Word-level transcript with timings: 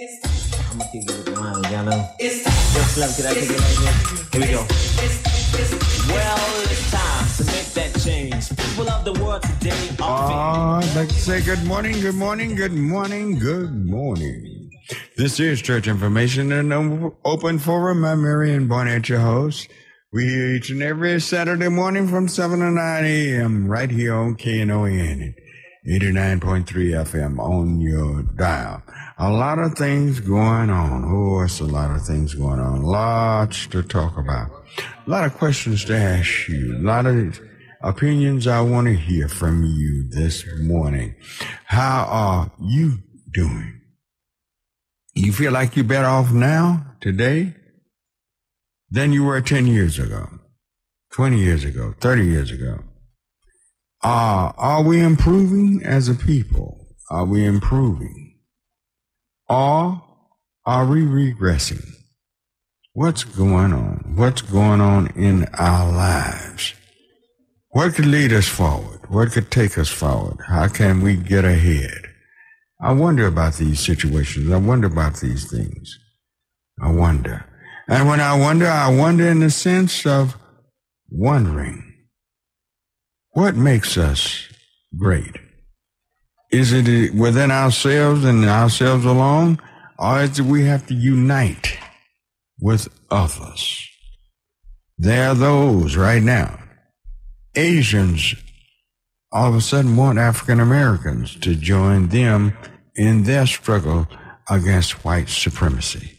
I'ma 0.00 0.84
kick 0.92 1.02
it 1.04 1.28
with 1.28 1.38
mine, 1.38 1.62
y'all 1.64 1.84
know. 1.84 2.08
Yo, 2.18 2.28
Slim, 2.30 3.10
can 3.12 3.26
I 3.26 3.34
kick 3.34 3.50
it 3.50 3.60
like 3.60 3.76
this? 3.76 4.32
Here 4.32 4.40
we 4.40 4.46
go. 4.46 4.64
Well, 6.14 6.62
it's 6.62 6.90
time 6.90 7.26
to 7.36 7.44
make 7.52 7.66
that 7.74 8.00
change. 8.02 8.48
People 8.56 8.88
of 8.88 9.04
the 9.04 9.12
world 9.22 9.42
today 9.42 9.90
are 10.00 10.80
Uh, 10.80 10.80
I'd 10.80 10.96
like 10.96 11.08
to 11.08 11.14
say 11.14 11.42
good 11.42 11.62
morning, 11.64 12.00
good 12.00 12.14
morning, 12.14 12.54
good 12.54 12.72
morning, 12.72 13.38
good 13.38 13.74
morning. 13.86 14.70
This 15.18 15.38
is 15.38 15.60
Church 15.60 15.86
Information 15.86 16.50
and 16.50 16.72
I'm 16.72 17.12
open 17.26 17.58
forum. 17.58 18.02
I'm 18.02 18.22
Marion 18.22 18.68
Barnett, 18.68 19.10
your 19.10 19.20
host. 19.20 19.68
We 20.14 20.24
here 20.24 20.54
each 20.54 20.70
and 20.70 20.82
every 20.82 21.20
Saturday 21.20 21.68
morning 21.68 22.08
from 22.08 22.26
7 22.26 22.58
to 22.60 22.70
9 22.70 23.04
a.m. 23.04 23.68
right 23.68 23.90
here 23.90 24.14
on 24.14 24.34
KNON 24.36 25.34
89.3 25.86 26.64
FM 26.64 27.38
on 27.38 27.80
your 27.80 28.22
dial. 28.22 28.82
A 29.22 29.30
lot 29.30 29.58
of 29.58 29.74
things 29.74 30.18
going 30.18 30.70
on. 30.70 31.04
Oh, 31.04 31.42
it's 31.42 31.60
a 31.60 31.64
lot 31.64 31.94
of 31.94 32.06
things 32.06 32.34
going 32.34 32.58
on. 32.58 32.82
Lots 32.82 33.66
to 33.66 33.82
talk 33.82 34.16
about. 34.16 34.50
A 35.06 35.10
lot 35.10 35.26
of 35.26 35.34
questions 35.34 35.84
to 35.84 35.94
ask 35.94 36.48
you. 36.48 36.78
A 36.78 36.80
lot 36.80 37.04
of 37.04 37.38
opinions 37.82 38.46
I 38.46 38.62
want 38.62 38.86
to 38.86 38.94
hear 38.94 39.28
from 39.28 39.62
you 39.62 40.08
this 40.08 40.46
morning. 40.62 41.16
How 41.66 42.06
are 42.08 42.50
you 42.62 43.00
doing? 43.34 43.82
You 45.14 45.34
feel 45.34 45.52
like 45.52 45.76
you're 45.76 45.84
better 45.84 46.08
off 46.08 46.32
now, 46.32 46.94
today, 47.02 47.54
than 48.88 49.12
you 49.12 49.24
were 49.24 49.42
10 49.42 49.66
years 49.66 49.98
ago, 49.98 50.30
20 51.12 51.38
years 51.38 51.62
ago, 51.62 51.94
30 52.00 52.24
years 52.24 52.50
ago? 52.50 52.84
Uh, 54.02 54.52
are 54.56 54.82
we 54.82 54.98
improving 54.98 55.82
as 55.84 56.08
a 56.08 56.14
people? 56.14 56.86
Are 57.10 57.26
we 57.26 57.44
improving? 57.44 58.19
Or 59.50 60.00
are 60.64 60.86
we 60.86 61.02
regressing? 61.02 61.84
What's 62.92 63.24
going 63.24 63.72
on? 63.72 64.14
What's 64.14 64.42
going 64.42 64.80
on 64.80 65.08
in 65.16 65.46
our 65.54 65.90
lives? 65.90 66.74
What 67.70 67.94
could 67.94 68.06
lead 68.06 68.32
us 68.32 68.46
forward? 68.46 69.10
What 69.10 69.32
could 69.32 69.50
take 69.50 69.76
us 69.76 69.88
forward? 69.88 70.38
How 70.46 70.68
can 70.68 71.00
we 71.00 71.16
get 71.16 71.44
ahead? 71.44 72.06
I 72.80 72.92
wonder 72.92 73.26
about 73.26 73.54
these 73.54 73.80
situations. 73.80 74.52
I 74.52 74.56
wonder 74.56 74.86
about 74.86 75.16
these 75.16 75.50
things. 75.50 75.98
I 76.80 76.92
wonder. 76.92 77.44
And 77.88 78.08
when 78.08 78.20
I 78.20 78.38
wonder, 78.38 78.68
I 78.68 78.96
wonder 78.96 79.26
in 79.28 79.40
the 79.40 79.50
sense 79.50 80.06
of 80.06 80.36
wondering. 81.10 81.92
What 83.32 83.56
makes 83.56 83.98
us 83.98 84.48
great? 84.96 85.36
Is 86.50 86.72
it 86.72 87.14
within 87.14 87.50
ourselves 87.50 88.24
and 88.24 88.44
ourselves 88.44 89.04
alone? 89.04 89.58
Or 89.98 90.22
is 90.22 90.38
it 90.38 90.46
we 90.46 90.64
have 90.64 90.86
to 90.88 90.94
unite 90.94 91.78
with 92.60 92.88
others? 93.10 93.86
There 94.98 95.30
are 95.30 95.34
those 95.34 95.96
right 95.96 96.22
now. 96.22 96.58
Asians 97.54 98.34
all 99.32 99.50
of 99.50 99.54
a 99.54 99.60
sudden 99.60 99.96
want 99.96 100.18
African 100.18 100.58
Americans 100.58 101.36
to 101.36 101.54
join 101.54 102.08
them 102.08 102.56
in 102.96 103.22
their 103.22 103.46
struggle 103.46 104.08
against 104.50 105.04
white 105.04 105.28
supremacy. 105.28 106.18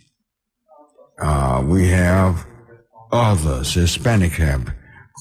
Uh, 1.22 1.62
we 1.66 1.90
have 1.90 2.46
others, 3.12 3.74
Hispanic 3.74 4.32
have 4.34 4.74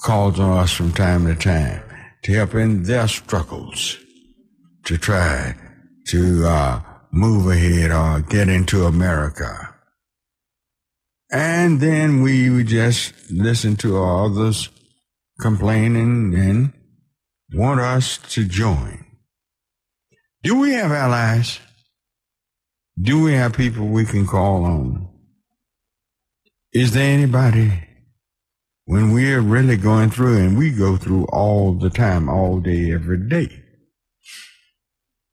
called 0.05 0.39
on 0.39 0.59
us 0.59 0.73
from 0.73 0.93
time 0.93 1.27
to 1.27 1.35
time 1.35 1.83
to 2.23 2.33
help 2.33 2.55
in 2.55 2.85
their 2.85 3.09
struggles 3.09 3.99
to 4.85 4.99
try 4.99 5.55
to 6.09 6.47
uh, 6.47 6.83
move 7.13 7.51
ahead 7.51 7.91
or 7.91 8.21
get 8.23 8.49
into 8.49 8.85
America. 8.85 9.75
And 11.31 11.81
then 11.81 12.23
we 12.23 12.51
would 12.51 12.67
just 12.67 13.13
listen 13.31 13.77
to 13.77 13.97
all 13.97 14.27
others 14.27 14.69
complaining 15.41 16.35
and 16.35 16.73
want 17.55 17.81
us 17.81 18.19
to 18.35 18.45
join. 18.45 19.05
Do 20.43 20.59
we 20.59 20.73
have 20.73 20.91
allies? 20.91 21.61
Do 23.01 23.23
we 23.23 23.35
have 23.35 23.53
people 23.53 23.87
we 23.87 24.05
can 24.05 24.27
call 24.27 24.65
on? 24.65 25.09
Is 26.73 26.93
there 26.93 27.13
anybody 27.13 27.73
when 28.85 29.13
we're 29.13 29.41
really 29.41 29.77
going 29.77 30.11
through 30.11 30.39
and 30.39 30.59
we 30.59 30.71
go 30.71 30.97
through 30.97 31.25
all 31.27 31.75
the 31.75 31.91
time, 31.91 32.29
all 32.29 32.61
day, 32.61 32.93
every 32.93 33.19
day? 33.29 33.63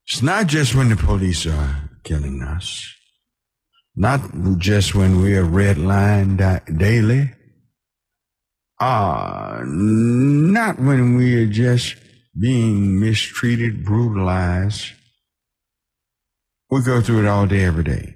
It's 0.08 0.22
not 0.22 0.48
just 0.48 0.74
when 0.74 0.88
the 0.88 0.96
police 0.96 1.46
are 1.46 1.90
killing 2.04 2.42
us. 2.42 2.94
Not 3.94 4.22
just 4.58 4.96
when 4.96 5.22
we 5.22 5.36
are 5.36 5.44
redlined 5.44 6.38
daily. 6.78 7.34
Ah, 8.80 9.62
not 9.66 10.80
when 10.80 11.18
we 11.18 11.36
are 11.44 11.48
just 11.48 11.96
being 12.40 13.02
mistreated, 13.02 13.84
brutalized. 13.84 14.94
We 16.70 16.84
go 16.84 17.02
through 17.02 17.26
it 17.26 17.28
all 17.28 17.46
day, 17.46 17.66
every 17.66 17.84
day. 17.84 18.16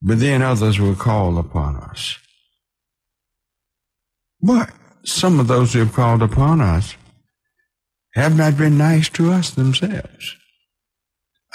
But 0.00 0.20
then 0.20 0.40
others 0.40 0.78
will 0.78 0.94
call 0.94 1.36
upon 1.36 1.76
us. 1.76 2.16
But 4.40 4.70
some 5.04 5.38
of 5.38 5.48
those 5.48 5.72
who 5.72 5.80
have 5.80 5.92
called 5.92 6.22
upon 6.22 6.60
us 6.62 6.96
have 8.14 8.36
not 8.36 8.56
been 8.56 8.78
nice 8.78 9.08
to 9.10 9.32
us 9.32 9.50
themselves. 9.50 10.36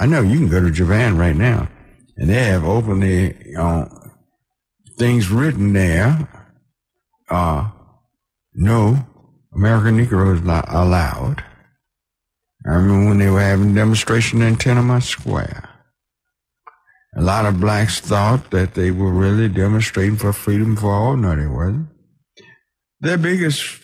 I 0.02 0.08
know 0.08 0.22
you 0.22 0.40
can 0.40 0.50
go 0.50 0.60
to 0.60 0.72
Japan 0.72 1.16
right 1.16 1.36
now, 1.36 1.70
and 2.18 2.28
they 2.28 2.46
have 2.46 2.64
openly 2.64 3.36
uh, 3.56 3.86
things 4.98 5.30
written 5.30 5.74
there. 5.74 6.28
Uh, 7.30 7.70
no 8.56 9.06
American 9.54 10.04
Negro 10.04 10.34
is 10.36 10.42
not 10.42 10.66
allowed. 10.74 11.44
I 12.68 12.74
remember 12.74 13.10
when 13.10 13.20
they 13.20 13.30
were 13.30 13.42
having 13.42 13.76
demonstration 13.76 14.42
in 14.42 14.56
Tiananmen 14.56 15.04
Square. 15.04 15.70
A 17.16 17.22
lot 17.22 17.46
of 17.46 17.60
blacks 17.60 18.00
thought 18.00 18.50
that 18.50 18.74
they 18.74 18.90
were 18.90 19.12
really 19.12 19.50
demonstrating 19.50 20.18
for 20.18 20.34
freedom 20.34 20.78
for 20.78 20.92
all. 20.92 21.16
No, 21.16 21.36
they 21.36 21.46
wasn't. 21.46 21.90
Their 23.02 23.20
biggest 23.20 23.80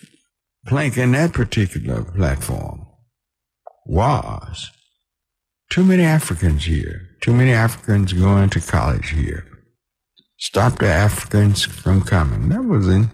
plank 0.66 0.98
in 0.98 1.12
that 1.12 1.32
particular 1.32 2.02
platform 2.02 2.88
was 3.86 4.72
too 5.70 5.84
many 5.84 6.02
Africans 6.02 6.64
here, 6.64 7.08
too 7.20 7.32
many 7.32 7.52
Africans 7.52 8.12
going 8.12 8.50
to 8.50 8.60
college 8.60 9.10
here. 9.10 9.44
Stop 10.38 10.78
the 10.78 10.86
Africans 10.86 11.64
from 11.64 12.02
coming. 12.02 12.48
That 12.48 12.64
was 12.64 12.88
in 12.88 13.10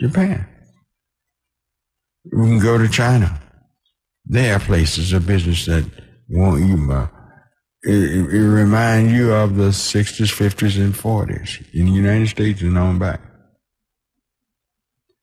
Japan. 0.00 0.46
We 2.32 2.48
can 2.48 2.58
go 2.58 2.76
to 2.76 2.88
China. 2.88 3.40
There 4.24 4.56
are 4.56 4.60
places 4.60 5.12
of 5.12 5.26
business 5.26 5.66
that 5.66 5.84
want 6.28 6.64
you. 6.64 6.92
Uh, 6.92 7.08
it, 7.82 8.34
it 8.34 8.48
reminds 8.48 9.12
you 9.12 9.32
of 9.32 9.54
the 9.54 9.68
60s, 9.68 10.32
50s, 10.32 10.76
and 10.76 10.92
40s 10.92 11.72
in 11.72 11.86
the 11.86 11.92
United 11.92 12.28
States 12.28 12.62
and 12.62 12.76
on 12.76 12.98
back. 12.98 13.20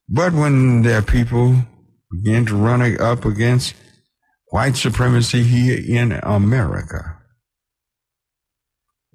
But 0.08 0.32
when 0.32 0.84
their 0.84 1.02
people 1.02 1.58
begin 2.12 2.46
to 2.46 2.56
run 2.56 2.82
up 3.02 3.26
against 3.26 3.76
white 4.54 4.76
supremacy 4.76 5.42
here 5.42 5.80
in 5.84 6.12
America, 6.22 7.18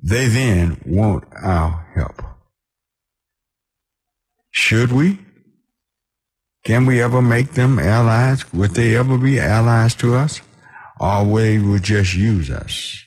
they 0.02 0.26
then 0.26 0.80
want 0.84 1.22
our 1.40 1.86
help. 1.94 2.20
Should 4.50 4.90
we? 4.90 5.20
Can 6.64 6.86
we 6.86 7.00
ever 7.00 7.22
make 7.22 7.52
them 7.52 7.78
allies? 7.78 8.52
Would 8.52 8.72
they 8.72 8.96
ever 8.96 9.16
be 9.16 9.38
allies 9.38 9.94
to 9.96 10.16
us? 10.16 10.40
Or 10.98 11.24
they 11.24 11.60
would 11.60 11.84
just 11.84 12.16
use 12.16 12.50
us? 12.50 13.00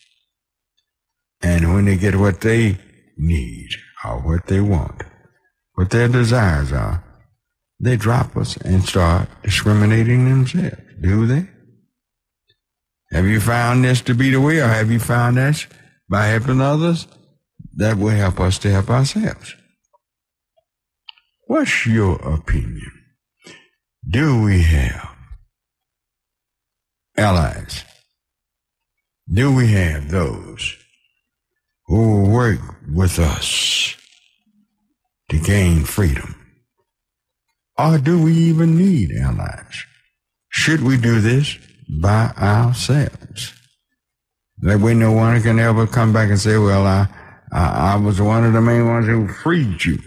And 1.42 1.74
when 1.74 1.84
they 1.84 1.98
get 1.98 2.16
what 2.16 2.40
they 2.40 2.78
need 3.18 3.72
or 4.06 4.22
what 4.22 4.48
they 4.48 4.62
want, 4.62 5.04
what 5.74 5.90
their 5.90 6.08
desires 6.08 6.72
are, 6.72 7.04
they 7.78 7.98
drop 7.98 8.38
us 8.38 8.56
and 8.56 8.86
start 8.86 9.28
discriminating 9.44 10.30
themselves, 10.30 10.78
do 11.02 11.28
they? 11.28 11.51
Have 13.12 13.26
you 13.26 13.42
found 13.42 13.84
this 13.84 14.02
to 14.02 14.14
be 14.14 14.30
the 14.30 14.40
way, 14.40 14.60
or 14.60 14.68
have 14.68 14.90
you 14.90 15.00
found 15.00 15.38
this 15.38 15.68
by 16.10 16.28
helping 16.28 16.62
others? 16.62 17.08
That 17.76 17.98
will 17.98 18.10
help 18.10 18.40
us 18.40 18.58
to 18.60 18.72
help 18.72 18.90
ourselves. 18.90 19.56
What's 21.48 21.86
your 21.86 22.16
opinion? 22.16 22.92
Do 24.10 24.42
we 24.42 24.62
have 24.62 25.10
allies? 27.18 27.84
Do 29.32 29.54
we 29.54 29.72
have 29.74 30.10
those 30.10 30.76
who 31.86 31.98
will 31.98 32.32
work 32.32 32.60
with 32.94 33.20
us 33.20 33.96
to 35.30 35.40
gain 35.40 35.84
freedom? 35.84 36.36
Or 37.78 37.98
do 37.98 38.22
we 38.22 38.34
even 38.34 38.78
need 38.78 39.12
allies? 39.12 39.86
Should 40.50 40.82
we 40.82 40.98
do 40.98 41.22
this 41.22 41.58
by 42.00 42.32
ourselves? 42.38 43.54
That 44.60 44.80
way 44.80 44.94
no 44.94 45.12
one 45.12 45.42
can 45.42 45.60
ever 45.60 45.88
come 45.88 46.14
back 46.14 46.30
and 46.30 46.40
say, 46.40 46.58
well, 46.58 46.86
I, 46.86 47.08
I, 47.52 47.94
I 47.94 47.96
was 47.96 48.22
one 48.22 48.46
of 48.46 48.54
the 48.54 48.62
main 48.62 48.88
ones 48.88 49.08
who 49.08 49.28
freed 49.28 49.84
you. 49.84 49.98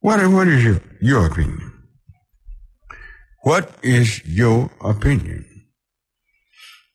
What, 0.00 0.24
what 0.30 0.46
is 0.46 0.62
your, 0.62 0.82
your 1.00 1.24
opinion? 1.26 1.72
What 3.42 3.70
is 3.82 4.24
your 4.26 4.70
opinion? 4.80 5.44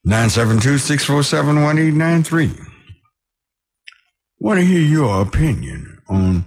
972-647-1893. 0.08 2.60
Want 4.40 4.60
to 4.60 4.66
hear 4.66 4.82
your 4.82 5.22
opinion 5.22 6.02
on 6.10 6.46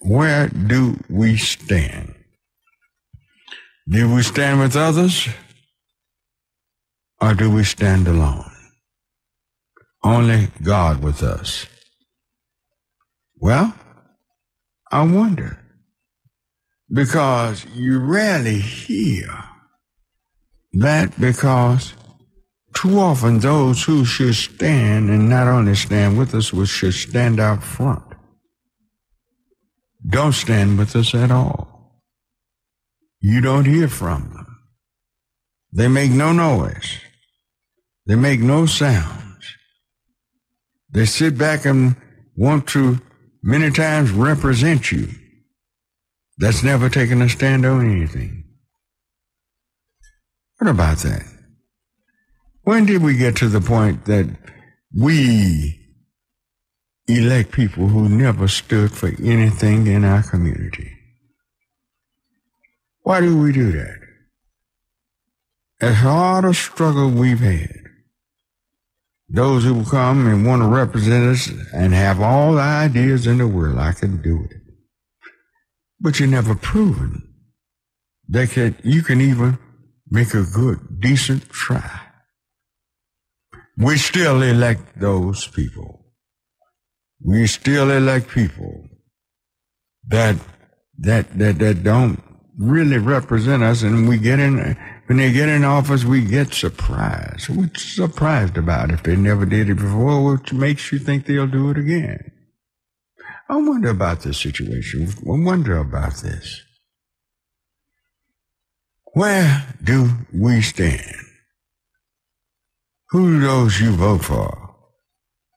where 0.00 0.48
do 0.48 0.98
we 1.08 1.36
stand? 1.36 2.14
Do 3.92 4.14
we 4.14 4.22
stand 4.22 4.58
with 4.58 4.74
others 4.74 5.28
or 7.20 7.34
do 7.34 7.50
we 7.50 7.62
stand 7.62 8.08
alone? 8.08 8.50
Only 10.02 10.48
God 10.62 11.02
with 11.02 11.22
us. 11.22 11.66
Well, 13.36 13.74
I 14.90 15.02
wonder 15.02 15.58
because 16.90 17.66
you 17.74 17.98
rarely 17.98 18.60
hear 18.60 19.28
that 20.72 21.20
because 21.20 21.92
too 22.74 22.98
often 22.98 23.40
those 23.40 23.82
who 23.84 24.06
should 24.06 24.36
stand 24.36 25.10
and 25.10 25.28
not 25.28 25.48
only 25.48 25.74
stand 25.74 26.16
with 26.16 26.34
us, 26.34 26.50
but 26.50 26.66
should 26.66 26.94
stand 26.94 27.38
out 27.38 27.62
front, 27.62 28.04
don't 30.08 30.32
stand 30.32 30.78
with 30.78 30.96
us 30.96 31.14
at 31.14 31.30
all. 31.30 31.71
You 33.24 33.40
don't 33.40 33.66
hear 33.66 33.86
from 33.86 34.30
them. 34.34 34.58
They 35.72 35.86
make 35.86 36.10
no 36.10 36.32
noise. 36.32 36.98
They 38.04 38.16
make 38.16 38.40
no 38.40 38.66
sounds. 38.66 39.44
They 40.90 41.06
sit 41.06 41.38
back 41.38 41.64
and 41.64 41.94
want 42.36 42.66
to 42.70 43.00
many 43.40 43.70
times 43.70 44.10
represent 44.10 44.90
you. 44.90 45.08
That's 46.38 46.64
never 46.64 46.88
taken 46.88 47.22
a 47.22 47.28
stand 47.28 47.64
on 47.64 47.88
anything. 47.88 48.44
What 50.58 50.68
about 50.68 50.98
that? 50.98 51.22
When 52.62 52.86
did 52.86 53.02
we 53.02 53.16
get 53.16 53.36
to 53.36 53.48
the 53.48 53.60
point 53.60 54.06
that 54.06 54.26
we 54.92 55.78
elect 57.06 57.52
people 57.52 57.86
who 57.86 58.08
never 58.08 58.48
stood 58.48 58.90
for 58.90 59.08
anything 59.22 59.86
in 59.86 60.04
our 60.04 60.24
community? 60.24 61.01
Why 63.12 63.20
do 63.20 63.36
we 63.36 63.52
do 63.52 63.72
that? 63.72 63.98
As 65.82 65.96
hard 65.96 66.46
a 66.46 66.54
struggle 66.54 67.10
we've 67.10 67.40
had, 67.40 67.82
those 69.28 69.64
who 69.64 69.84
come 69.84 70.26
and 70.26 70.46
want 70.46 70.62
to 70.62 70.68
represent 70.68 71.24
us 71.24 71.50
and 71.74 71.92
have 71.92 72.22
all 72.22 72.54
the 72.54 72.60
ideas 72.60 73.26
in 73.26 73.36
the 73.36 73.46
world, 73.46 73.78
I 73.78 73.92
can 73.92 74.22
do 74.22 74.46
it. 74.50 74.56
But 76.00 76.18
you're 76.18 76.28
never 76.28 76.54
proven 76.54 77.22
that 78.28 78.50
can, 78.50 78.76
you 78.82 79.02
can 79.02 79.20
even 79.20 79.58
make 80.08 80.32
a 80.32 80.44
good, 80.44 81.00
decent 81.00 81.50
try 81.50 82.00
we 83.76 83.96
still 83.96 84.42
elect 84.42 84.98
those 84.98 85.46
people. 85.46 86.06
We 87.24 87.46
still 87.46 87.90
elect 87.90 88.28
people 88.28 88.88
that 90.08 90.36
that 90.98 91.38
that 91.38 91.58
that 91.58 91.82
don't 91.82 92.31
really 92.62 92.98
represent 92.98 93.62
us, 93.62 93.82
and 93.82 94.08
we 94.08 94.18
get 94.18 94.38
in 94.38 94.76
when 95.06 95.18
they 95.18 95.32
get 95.32 95.48
in 95.48 95.64
office, 95.64 96.04
we 96.04 96.24
get 96.24 96.54
surprised. 96.54 97.48
We're 97.48 97.70
surprised 97.74 98.56
about 98.56 98.90
if 98.90 99.02
they 99.02 99.16
never 99.16 99.44
did 99.44 99.68
it 99.68 99.74
before, 99.74 100.32
which 100.32 100.52
makes 100.52 100.92
you 100.92 100.98
think 100.98 101.26
they'll 101.26 101.46
do 101.46 101.70
it 101.70 101.78
again. 101.78 102.32
I 103.48 103.56
wonder 103.56 103.90
about 103.90 104.20
this 104.20 104.38
situation. 104.38 105.08
I 105.08 105.44
wonder 105.44 105.76
about 105.76 106.14
this. 106.16 106.62
Where 109.12 109.66
do 109.82 110.10
we 110.32 110.62
stand? 110.62 111.16
Who 113.10 113.40
those 113.40 113.78
you 113.80 113.92
vote 113.92 114.24
for? 114.24 114.74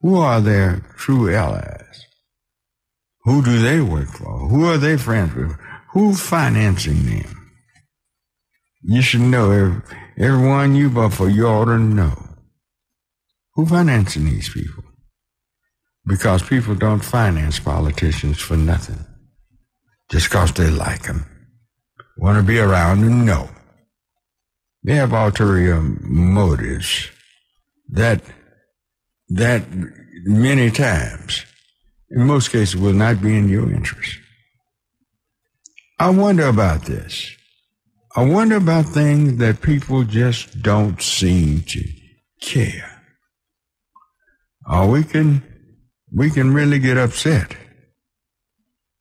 Who 0.02 0.18
are 0.18 0.42
their 0.42 0.82
true 0.98 1.34
allies? 1.34 2.06
Who 3.24 3.42
do 3.42 3.60
they 3.60 3.80
work 3.80 4.10
for? 4.10 4.50
Who 4.50 4.66
are 4.66 4.78
they 4.78 4.98
friends 4.98 5.34
with? 5.34 5.58
Who's 5.96 6.20
financing 6.20 7.06
them? 7.06 7.52
You 8.82 9.02
should 9.02 9.22
know 9.22 9.50
every, 9.50 9.82
everyone 10.18 10.76
you 10.76 10.90
vote 10.90 11.14
for, 11.14 11.30
you 11.30 11.48
ought 11.48 11.66
to 11.66 11.80
know. 11.80 12.22
Who 13.54 13.66
financing 13.66 14.26
these 14.26 14.50
people? 14.50 14.84
Because 16.06 16.44
people 16.44 16.76
don't 16.76 17.00
finance 17.00 17.62
politicians 17.62 18.42
for 18.42 18.58
nothing. 18.58 19.06
Just 20.12 20.30
because 20.30 20.52
they 20.52 20.70
like 20.70 21.04
them. 21.04 21.26
Want 22.18 22.40
to 22.40 22.44
be 22.44 22.60
around 22.60 23.00
them? 23.00 23.26
No. 23.26 23.50
They 24.84 24.96
have 24.96 25.14
ulterior 25.14 25.82
motives 25.82 27.10
that 27.88 28.22
that 29.30 29.64
many 30.26 30.72
times, 30.72 31.46
in 32.10 32.28
most 32.28 32.52
cases, 32.52 32.76
will 32.76 32.92
not 32.92 33.22
be 33.22 33.38
in 33.38 33.48
your 33.48 33.72
interest. 33.72 34.20
I 35.98 36.10
wonder 36.10 36.48
about 36.48 36.84
this. 36.84 37.36
I 38.16 38.24
wonder 38.24 38.58
about 38.58 38.86
things 38.86 39.38
that 39.38 39.62
people 39.62 40.04
just 40.04 40.62
don't 40.62 41.02
seem 41.02 41.62
to 41.64 41.84
care. 42.42 43.02
Or 44.70 44.90
we 44.90 45.04
can 45.04 45.44
we 46.12 46.30
can 46.30 46.54
really 46.54 46.80
get 46.80 46.98
upset. 46.98 47.56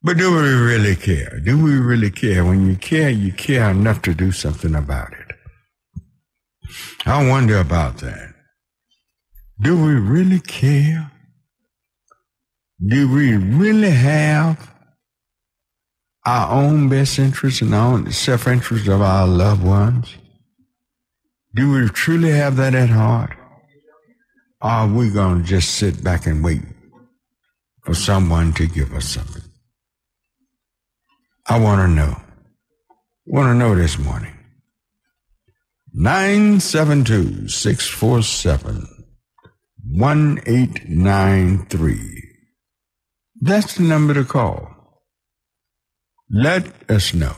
But 0.02 0.18
do 0.18 0.34
we 0.34 0.52
really 0.52 0.96
care? 0.96 1.40
Do 1.40 1.62
we 1.62 1.76
really 1.76 2.10
care? 2.10 2.44
When 2.44 2.66
you 2.68 2.76
care, 2.76 3.08
you 3.10 3.32
care 3.32 3.70
enough 3.70 4.02
to 4.02 4.14
do 4.14 4.32
something 4.32 4.74
about 4.74 5.12
it. 5.12 5.36
I 7.06 7.26
wonder 7.28 7.58
about 7.58 7.98
that. 7.98 8.34
Do 9.60 9.82
we 9.82 9.94
really 9.94 10.40
care? 10.40 11.10
Do 12.86 13.10
we 13.10 13.36
really 13.36 13.90
have 13.90 14.73
our 16.26 16.50
own 16.50 16.88
best 16.88 17.18
interests 17.18 17.60
and 17.60 17.74
our 17.74 17.94
own 17.94 18.10
self-interest 18.10 18.88
of 18.88 19.02
our 19.02 19.26
loved 19.26 19.62
ones? 19.62 20.16
Do 21.54 21.72
we 21.72 21.88
truly 21.88 22.30
have 22.30 22.56
that 22.56 22.74
at 22.74 22.88
heart? 22.88 23.36
Or 24.60 24.70
are 24.70 24.88
we 24.88 25.10
going 25.10 25.42
to 25.42 25.44
just 25.44 25.74
sit 25.74 26.02
back 26.02 26.26
and 26.26 26.42
wait 26.42 26.62
for 27.82 27.94
someone 27.94 28.52
to 28.54 28.66
give 28.66 28.94
us 28.94 29.06
something? 29.06 29.42
I 31.46 31.60
want 31.60 31.82
to 31.82 31.88
know. 31.88 32.16
Want 33.26 33.48
to 33.48 33.54
know 33.54 33.74
this 33.74 33.98
morning. 33.98 34.32
972 35.92 37.48
647 37.48 38.88
1893. 39.86 42.22
That's 43.42 43.74
the 43.74 43.82
number 43.82 44.14
to 44.14 44.24
call. 44.24 44.73
Let 46.36 46.90
us 46.90 47.14
know. 47.14 47.36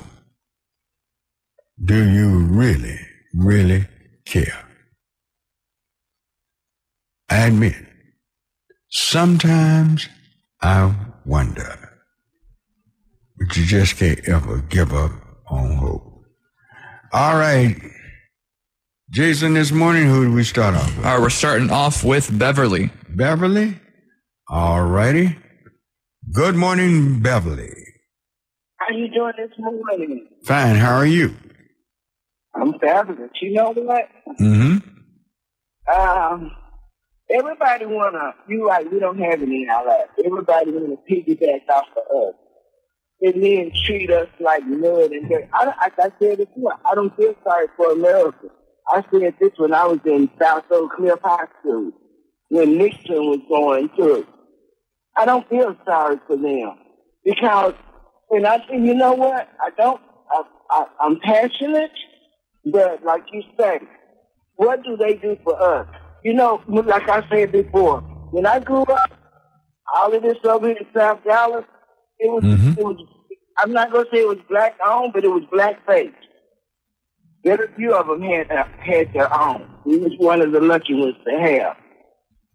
Do 1.84 2.02
you 2.02 2.38
really, 2.38 2.98
really 3.34 3.84
care? 4.24 4.64
I 7.28 7.48
admit, 7.48 7.74
sometimes 8.88 10.08
I 10.62 10.94
wonder, 11.26 11.90
but 13.36 13.54
you 13.54 13.66
just 13.66 13.98
can't 13.98 14.26
ever 14.26 14.62
give 14.62 14.94
up 14.94 15.12
on 15.50 15.76
hope. 15.76 16.22
All 17.12 17.36
right. 17.36 17.76
Jason, 19.10 19.52
this 19.52 19.72
morning, 19.72 20.06
who 20.06 20.24
do 20.24 20.32
we 20.32 20.42
start 20.42 20.74
off 20.74 20.96
with? 20.96 21.04
All 21.04 21.12
right, 21.16 21.20
we're 21.20 21.28
starting 21.28 21.70
off 21.70 22.02
with 22.02 22.38
Beverly. 22.38 22.90
Beverly? 23.10 23.78
All 24.48 24.86
righty. 24.86 25.36
Good 26.32 26.54
morning, 26.54 27.20
Beverly. 27.20 27.85
Doing 29.16 29.32
this 29.38 29.50
morning? 29.58 30.26
Fine. 30.44 30.76
How 30.76 30.94
are 30.94 31.06
you? 31.06 31.34
I'm 32.54 32.78
fabulous. 32.78 33.30
You 33.40 33.54
know 33.54 33.72
what? 33.72 34.08
Mm-hmm. 34.38 35.98
Um, 35.98 36.50
everybody 37.30 37.86
wanna. 37.86 38.34
You 38.46 38.66
like 38.66 38.90
we 38.90 38.98
don't 38.98 39.18
have 39.18 39.40
any 39.40 39.66
allies. 39.70 40.08
Everybody 40.22 40.70
wanna 40.70 40.96
piggyback 41.10 41.62
off 41.74 41.86
of 41.96 42.28
us, 42.28 42.34
and 43.22 43.42
then 43.42 43.72
treat 43.86 44.10
us 44.10 44.28
like 44.38 44.66
mud 44.66 45.10
and 45.10 45.30
dirt. 45.30 45.48
I, 45.54 45.64
like 45.64 45.98
I 45.98 46.10
said 46.20 46.36
before, 46.36 46.74
I 46.84 46.94
don't 46.94 47.16
feel 47.16 47.34
sorry 47.42 47.68
for 47.74 47.92
America. 47.92 48.48
I 48.86 49.02
said 49.10 49.34
this 49.40 49.52
when 49.56 49.72
I 49.72 49.86
was 49.86 50.00
in 50.04 50.28
South 50.38 50.64
Oak 50.70 50.92
Cliff 50.94 51.18
High 51.24 51.46
School 51.60 51.90
when 52.50 52.76
Nixon 52.76 53.30
was 53.30 53.40
going 53.48 53.88
through. 53.96 54.26
I 55.16 55.24
don't 55.24 55.48
feel 55.48 55.74
sorry 55.86 56.18
for 56.26 56.36
them 56.36 56.76
because, 57.24 57.72
and 58.30 58.46
I 58.46 58.58
think, 58.66 58.86
you 58.86 58.94
know 58.94 59.12
what? 59.12 59.48
I 59.60 59.70
don't, 59.76 60.00
I, 60.30 60.42
I, 60.70 60.86
I'm 61.00 61.18
passionate, 61.20 61.90
but 62.64 63.04
like 63.04 63.24
you 63.32 63.42
say, 63.58 63.80
what 64.56 64.82
do 64.82 64.96
they 64.96 65.14
do 65.14 65.36
for 65.44 65.60
us? 65.60 65.86
You 66.24 66.34
know, 66.34 66.62
like 66.66 67.08
I 67.08 67.28
said 67.28 67.52
before, 67.52 68.00
when 68.32 68.46
I 68.46 68.58
grew 68.58 68.82
up, 68.82 69.10
all 69.94 70.12
of 70.12 70.22
this 70.22 70.38
over 70.44 70.70
in 70.70 70.76
South 70.94 71.20
Dallas, 71.24 71.64
it 72.18 72.30
was, 72.30 72.42
mm-hmm. 72.42 72.78
it 72.78 72.84
was, 72.84 72.96
I'm 73.58 73.72
not 73.72 73.92
going 73.92 74.04
to 74.06 74.10
say 74.10 74.22
it 74.22 74.28
was 74.28 74.38
black 74.48 74.76
owned, 74.84 75.12
but 75.12 75.24
it 75.24 75.28
was 75.28 75.44
black 75.52 75.86
faced. 75.86 76.14
Very 77.44 77.68
few 77.76 77.94
of 77.94 78.08
them 78.08 78.22
had, 78.22 78.50
uh, 78.50 78.64
had 78.80 79.12
their 79.12 79.32
own. 79.32 79.70
We 79.84 79.98
was 79.98 80.12
one 80.18 80.40
of 80.40 80.50
the 80.50 80.60
lucky 80.60 80.94
ones 80.94 81.14
to 81.24 81.38
have. 81.38 81.76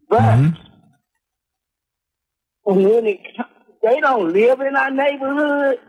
But 0.09 0.19
mm-hmm. 0.19 0.61
when 2.63 3.07
it, 3.07 3.19
they 3.81 3.99
don't 3.99 4.31
live 4.33 4.61
in 4.61 4.75
our 4.75 4.91
neighborhood, 4.91 5.79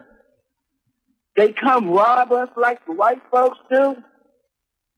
they 1.36 1.52
come 1.52 1.90
rob 1.90 2.32
us 2.32 2.48
like 2.56 2.84
the 2.86 2.92
white 2.92 3.22
folks 3.30 3.58
do. 3.70 3.96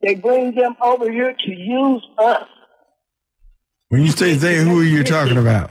They 0.02 0.16
bring 0.16 0.54
them 0.54 0.76
over 0.82 1.10
here 1.10 1.34
to 1.34 1.50
use 1.50 2.06
us. 2.18 2.48
When 3.88 4.02
you 4.02 4.10
say 4.10 4.34
they, 4.34 4.56
who 4.56 4.80
are 4.80 4.84
you 4.84 5.04
talking 5.04 5.38
about? 5.38 5.70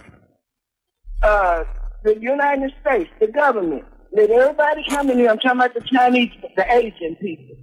Uh, 1.22 1.63
the 2.03 2.20
United 2.20 2.74
States, 2.82 3.10
the 3.20 3.27
government. 3.27 3.84
Let 4.12 4.30
everybody 4.30 4.84
come 4.89 5.10
in 5.10 5.18
here. 5.18 5.30
I'm 5.30 5.38
talking 5.38 5.60
about 5.60 5.74
the 5.74 5.82
Chinese, 5.82 6.32
the 6.56 6.72
Asian 6.72 7.15
people. 7.22 7.56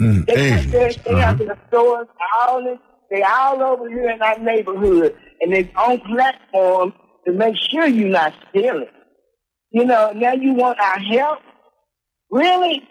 Mm, 0.00 0.26
they 0.26 0.34
Asians. 0.34 0.72
Their, 0.72 0.92
they 0.92 1.10
uh-huh. 1.10 1.20
have 1.20 1.38
their 1.38 1.58
stores, 1.68 2.08
all 2.38 2.64
this. 2.64 2.78
They 3.10 3.22
all 3.22 3.62
over 3.62 3.88
here 3.88 4.10
in 4.10 4.20
our 4.20 4.38
neighborhood, 4.38 5.16
and 5.40 5.52
they 5.52 5.70
on 5.76 6.00
platform 6.00 6.92
to 7.26 7.32
make 7.32 7.56
sure 7.70 7.86
you're 7.86 8.08
not 8.08 8.32
stealing. 8.48 8.88
You 9.70 9.84
know, 9.84 10.12
now 10.12 10.32
you 10.32 10.54
want 10.54 10.78
our 10.78 10.98
help? 10.98 11.40
Really? 12.30 12.82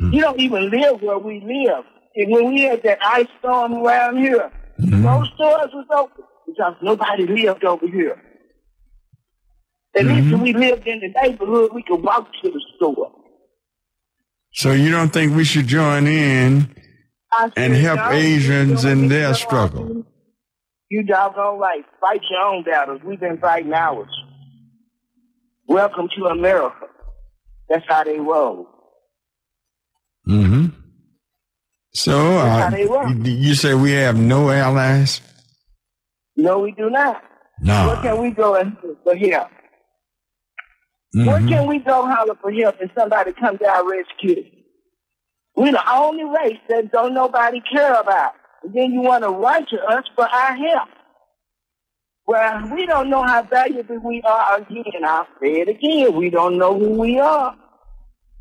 Hmm. 0.00 0.12
You 0.12 0.20
don't 0.22 0.40
even 0.40 0.70
live 0.70 1.02
where 1.02 1.18
we 1.18 1.40
live. 1.40 1.84
And 2.14 2.32
when 2.32 2.52
we 2.52 2.62
had 2.62 2.82
that 2.84 2.98
ice 3.04 3.26
storm 3.38 3.74
around 3.74 4.18
here, 4.18 4.50
mm-hmm. 4.80 5.02
those 5.02 5.28
stores 5.34 5.70
was 5.72 5.86
open 5.92 6.24
because 6.46 6.74
nobody 6.82 7.26
lived 7.26 7.64
over 7.64 7.86
here. 7.86 8.20
At 9.96 10.04
mm-hmm. 10.04 10.14
least 10.14 10.34
if 10.34 10.40
we 10.40 10.52
lived 10.52 10.86
in 10.86 11.00
the 11.00 11.08
neighborhood, 11.22 11.72
we 11.74 11.82
could 11.82 12.02
walk 12.02 12.28
to 12.42 12.50
the 12.50 12.60
store. 12.76 13.12
So 14.52 14.72
you 14.72 14.90
don't 14.90 15.12
think 15.12 15.36
we 15.36 15.44
should 15.44 15.66
join 15.66 16.06
in 16.06 16.74
and 17.56 17.74
help 17.74 18.12
Asians 18.12 18.84
in 18.84 19.08
their 19.08 19.34
struggle? 19.34 20.04
You 20.90 21.04
doggone 21.04 21.58
right. 21.60 21.84
Fight 22.00 22.20
your 22.28 22.40
own 22.40 22.64
battles. 22.64 23.00
We've 23.04 23.20
been 23.20 23.38
fighting 23.38 23.72
ours. 23.72 24.10
Welcome 25.68 26.08
to 26.18 26.26
America. 26.26 26.86
That's 27.68 27.84
how 27.88 28.02
they 28.02 28.18
roll. 28.18 28.66
Mm-hmm. 30.28 30.66
So 31.94 32.38
uh, 32.38 32.70
you 33.22 33.54
say 33.54 33.74
we 33.74 33.92
have 33.92 34.18
no 34.18 34.50
allies? 34.50 35.20
No, 36.36 36.58
we 36.58 36.72
do 36.72 36.90
not. 36.90 37.22
No. 37.60 37.86
Where 37.86 38.02
can 38.02 38.22
we 38.22 38.30
go 38.32 38.56
and 38.56 38.76
for 39.04 39.14
help? 39.14 39.48
Mm-hmm. 41.14 41.26
Where 41.26 41.40
can 41.40 41.66
we 41.68 41.78
go 41.78 42.04
holler 42.04 42.34
for 42.40 42.50
help 42.50 42.80
and 42.80 42.90
somebody 42.98 43.32
come 43.32 43.56
down 43.56 43.88
rescue? 43.88 44.44
We're 45.54 45.72
the 45.72 45.92
only 45.92 46.24
race 46.24 46.60
that 46.68 46.90
don't 46.90 47.14
nobody 47.14 47.60
care 47.60 47.94
about. 47.94 48.32
Then 48.62 48.92
you 48.92 49.00
want 49.00 49.24
to 49.24 49.30
run 49.30 49.66
to 49.66 49.78
us 49.84 50.04
for 50.14 50.28
our 50.28 50.56
help. 50.56 50.88
Well, 52.26 52.70
we 52.74 52.86
don't 52.86 53.10
know 53.10 53.22
how 53.22 53.42
valuable 53.42 53.98
we 53.98 54.22
are 54.22 54.58
again. 54.58 55.04
I'll 55.04 55.26
say 55.42 55.62
it 55.62 55.68
again. 55.68 56.14
We 56.14 56.30
don't 56.30 56.58
know 56.58 56.78
who 56.78 56.90
we 56.90 57.18
are. 57.18 57.56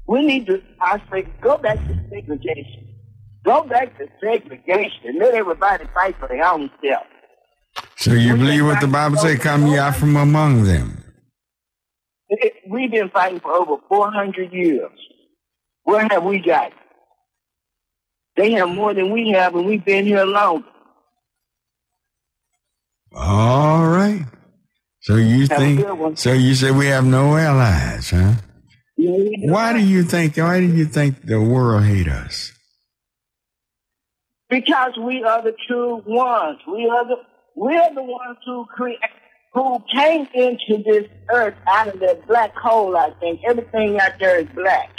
We 0.07 0.25
need 0.25 0.47
to, 0.47 0.61
I 0.81 1.01
say, 1.11 1.27
go 1.41 1.57
back 1.57 1.77
to 1.77 1.99
segregation. 2.09 2.87
Go 3.45 3.63
back 3.63 3.97
to 3.97 4.07
segregation. 4.21 5.17
Let 5.19 5.33
everybody 5.33 5.85
fight 5.93 6.15
for 6.19 6.27
their 6.27 6.45
own 6.45 6.69
self. 6.83 7.07
So 7.95 8.13
you 8.13 8.33
we 8.33 8.39
believe 8.39 8.65
what 8.65 8.81
the 8.81 8.87
Bible 8.87 9.17
says, 9.17 9.39
come 9.39 9.67
ye 9.67 9.77
out 9.77 9.95
from 9.95 10.15
among 10.15 10.63
them? 10.63 11.03
We've 12.69 12.91
been 12.91 13.09
fighting 13.09 13.39
for 13.39 13.53
over 13.53 13.81
400 13.87 14.53
years. 14.53 14.91
Where 15.83 16.07
have 16.11 16.23
we 16.23 16.39
got? 16.39 16.73
They 18.39 18.53
have 18.53 18.69
more 18.69 18.93
than 18.93 19.11
we 19.11 19.31
have, 19.31 19.53
and 19.53 19.65
we've 19.65 19.83
been 19.83 20.05
here 20.05 20.23
longer. 20.23 20.65
All 23.13 23.85
right. 23.85 24.23
So 25.01 25.17
you 25.17 25.47
have 25.47 25.57
think? 25.57 26.17
So 26.17 26.31
you 26.31 26.55
say 26.55 26.71
we 26.71 26.85
have 26.85 27.03
no 27.03 27.35
allies, 27.35 28.11
huh? 28.11 28.35
Yeah, 28.95 29.51
why 29.51 29.73
do 29.73 29.79
you 29.79 30.03
think? 30.03 30.37
Why 30.37 30.61
do 30.61 30.67
you 30.67 30.85
think 30.85 31.25
the 31.25 31.41
world 31.41 31.83
hate 31.83 32.07
us? 32.07 32.53
Because 34.49 34.93
we 34.97 35.21
are 35.21 35.43
the 35.43 35.53
true 35.67 36.01
ones. 36.05 36.59
We 36.65 36.87
are 36.87 37.05
the 37.05 37.17
we 37.57 37.75
are 37.75 37.93
the 37.93 38.03
ones 38.03 38.37
who 38.45 38.65
create 38.73 38.99
who 39.53 39.83
came 39.93 40.29
into 40.33 40.81
this 40.85 41.09
earth 41.29 41.55
out 41.67 41.89
of 41.89 41.99
that 41.99 42.25
black 42.25 42.55
hole. 42.55 42.95
I 42.95 43.11
think 43.19 43.41
everything 43.45 43.99
out 43.99 44.13
there 44.17 44.39
is 44.39 44.47
black. 44.55 44.91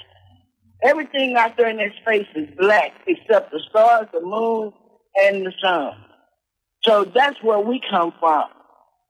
Everything 0.82 1.36
out 1.36 1.56
there 1.56 1.68
in 1.68 1.76
this 1.76 1.92
space 2.02 2.26
is 2.34 2.48
black 2.58 2.92
except 3.06 3.50
the 3.52 3.60
stars, 3.68 4.06
the 4.12 4.20
moon, 4.20 4.72
and 5.16 5.46
the 5.46 5.52
sun. 5.62 5.92
So 6.82 7.04
that's 7.04 7.42
where 7.42 7.60
we 7.60 7.80
come 7.90 8.12
from. 8.18 8.44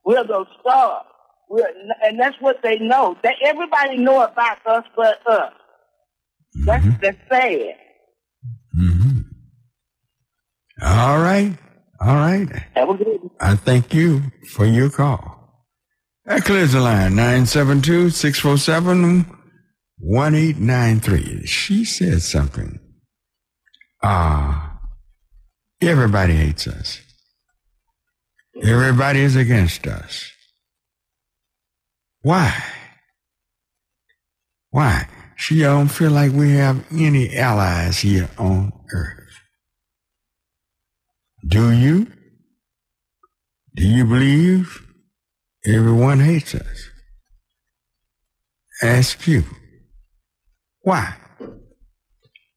We're 0.03 0.25
those 0.25 0.47
stars. 0.59 1.05
We're, 1.49 1.67
and 2.03 2.19
that's 2.19 2.35
what 2.39 2.57
they 2.63 2.79
know. 2.79 3.17
That 3.23 3.35
everybody 3.45 3.97
know 3.97 4.21
about 4.23 4.65
us 4.65 4.85
but 4.95 5.25
us. 5.27 5.53
That's 6.65 6.85
mm-hmm. 6.85 7.01
that's 7.01 7.17
sad. 7.29 7.75
Mm-hmm. 8.77 9.19
All 10.81 11.19
right. 11.19 11.57
All 12.01 12.15
right. 12.15 12.47
Have 12.75 12.89
a 12.89 12.93
good 12.95 13.29
I 13.39 13.55
thank 13.55 13.93
you 13.93 14.23
for 14.49 14.65
your 14.65 14.89
call. 14.89 15.37
That 16.25 16.43
clears 16.43 16.73
the 16.73 16.81
line. 16.81 17.15
972-647-1893. 20.03 21.47
She 21.47 21.85
said 21.85 22.21
something. 22.21 22.79
Ah, 24.03 24.73
uh, 24.73 25.87
everybody 25.87 26.33
hates 26.33 26.67
us. 26.67 26.99
Everybody 28.63 29.19
is 29.21 29.35
against 29.35 29.85
us. 29.87 30.31
Why? 32.21 32.53
Why? 34.71 35.07
She 35.35 35.59
don't 35.59 35.87
feel 35.87 36.11
like 36.11 36.31
we 36.31 36.51
have 36.51 36.85
any 36.91 37.35
allies 37.35 37.99
here 37.99 38.29
on 38.37 38.71
earth. 38.93 39.17
Do 41.45 41.71
you? 41.71 42.07
Do 43.75 43.87
you 43.87 44.05
believe 44.05 44.85
everyone 45.65 46.19
hates 46.19 46.53
us? 46.53 46.89
Ask 48.83 49.27
you. 49.27 49.43
Why? 50.81 51.13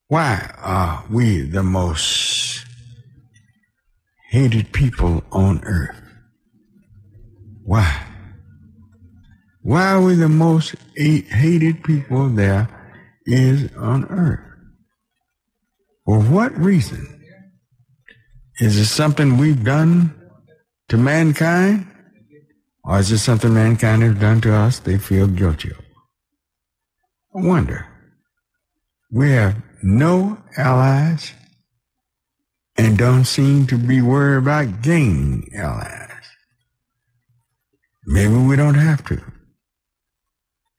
Why 0.09 0.51
are 0.59 1.05
we 1.11 1.43
the 1.43 1.63
most 1.63 2.65
hated 4.31 4.73
people 4.73 5.23
on 5.31 5.63
earth? 5.65 6.01
Why? 7.65 8.07
Why 9.63 9.93
are 9.93 10.03
we 10.03 10.15
the 10.15 10.29
most 10.29 10.75
hated 10.97 11.85
people 11.85 12.29
there 12.29 12.69
is 13.27 13.71
on 13.77 14.05
earth? 14.07 14.41
For 16.05 16.21
what 16.21 16.57
reason? 16.59 17.23
Is 18.61 18.79
it 18.79 18.87
something 18.87 19.37
we've 19.37 19.65
done 19.65 20.15
to 20.89 20.97
mankind? 20.97 21.87
Or 22.85 22.99
is 22.99 23.11
it 23.11 23.19
something 23.19 23.53
mankind 23.53 24.03
has 24.03 24.15
done 24.17 24.41
to 24.43 24.55
us 24.55 24.79
they 24.79 24.99
feel 24.99 25.27
guilty 25.27 25.71
of? 25.71 25.79
I 27.37 27.47
wonder. 27.47 27.94
We 29.15 29.31
have 29.31 29.63
no 29.81 30.39
allies 30.57 31.35
and 32.77 32.99
don't 32.99 33.25
seem 33.25 33.65
to 33.69 33.79
be 33.79 34.03
worried 34.03 34.39
about 34.39 34.83
gaining 34.83 35.49
allies. 35.55 36.11
Maybe 38.07 38.35
we 38.35 38.57
don't 38.57 38.75
have 38.75 39.05
to. 39.05 39.23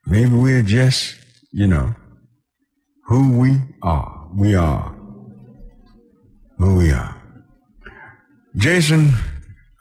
Maybe 0.06 0.36
we're 0.36 0.64
just, 0.64 1.16
you 1.54 1.66
know, 1.66 1.96
who 3.06 3.38
we 3.38 3.62
are. 3.82 4.30
We 4.36 4.54
are 4.54 4.94
who 6.58 6.76
we 6.76 6.92
are. 6.92 7.16
Jason, 8.58 9.14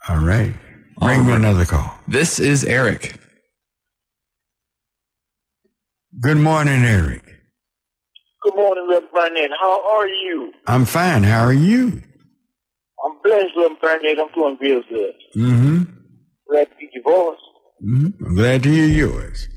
all 0.07 0.23
right. 0.23 0.53
Bring 0.99 1.25
me 1.25 1.33
another 1.33 1.65
call. 1.65 1.93
This 2.07 2.39
is 2.39 2.63
Eric. 2.63 3.19
Good 6.21 6.37
morning, 6.37 6.85
Eric. 6.85 7.24
Good 8.45 8.55
morning, 8.55 8.85
Reverend 8.87 9.11
Barnett. 9.11 9.49
How 9.59 9.97
are 9.97 10.07
you? 10.07 10.53
I'm 10.67 10.85
fine. 10.85 11.23
How 11.23 11.43
are 11.45 11.51
you? 11.53 12.03
I'm 13.03 13.17
blessed, 13.23 13.55
Reverend 13.57 13.81
Barnett. 13.81 14.19
I'm 14.19 14.31
doing 14.35 14.57
real 14.61 14.83
good. 14.87 15.13
Mm-hmm. 15.35 15.83
Glad 16.47 16.69
to 16.69 16.75
hear 16.77 16.89
your 16.93 17.03
voice. 17.03 17.39
Mm-hmm. 17.83 18.23
I'm 18.23 18.35
glad 18.35 18.61
to 18.61 18.69
hear 18.69 18.85
yours. 18.85 19.49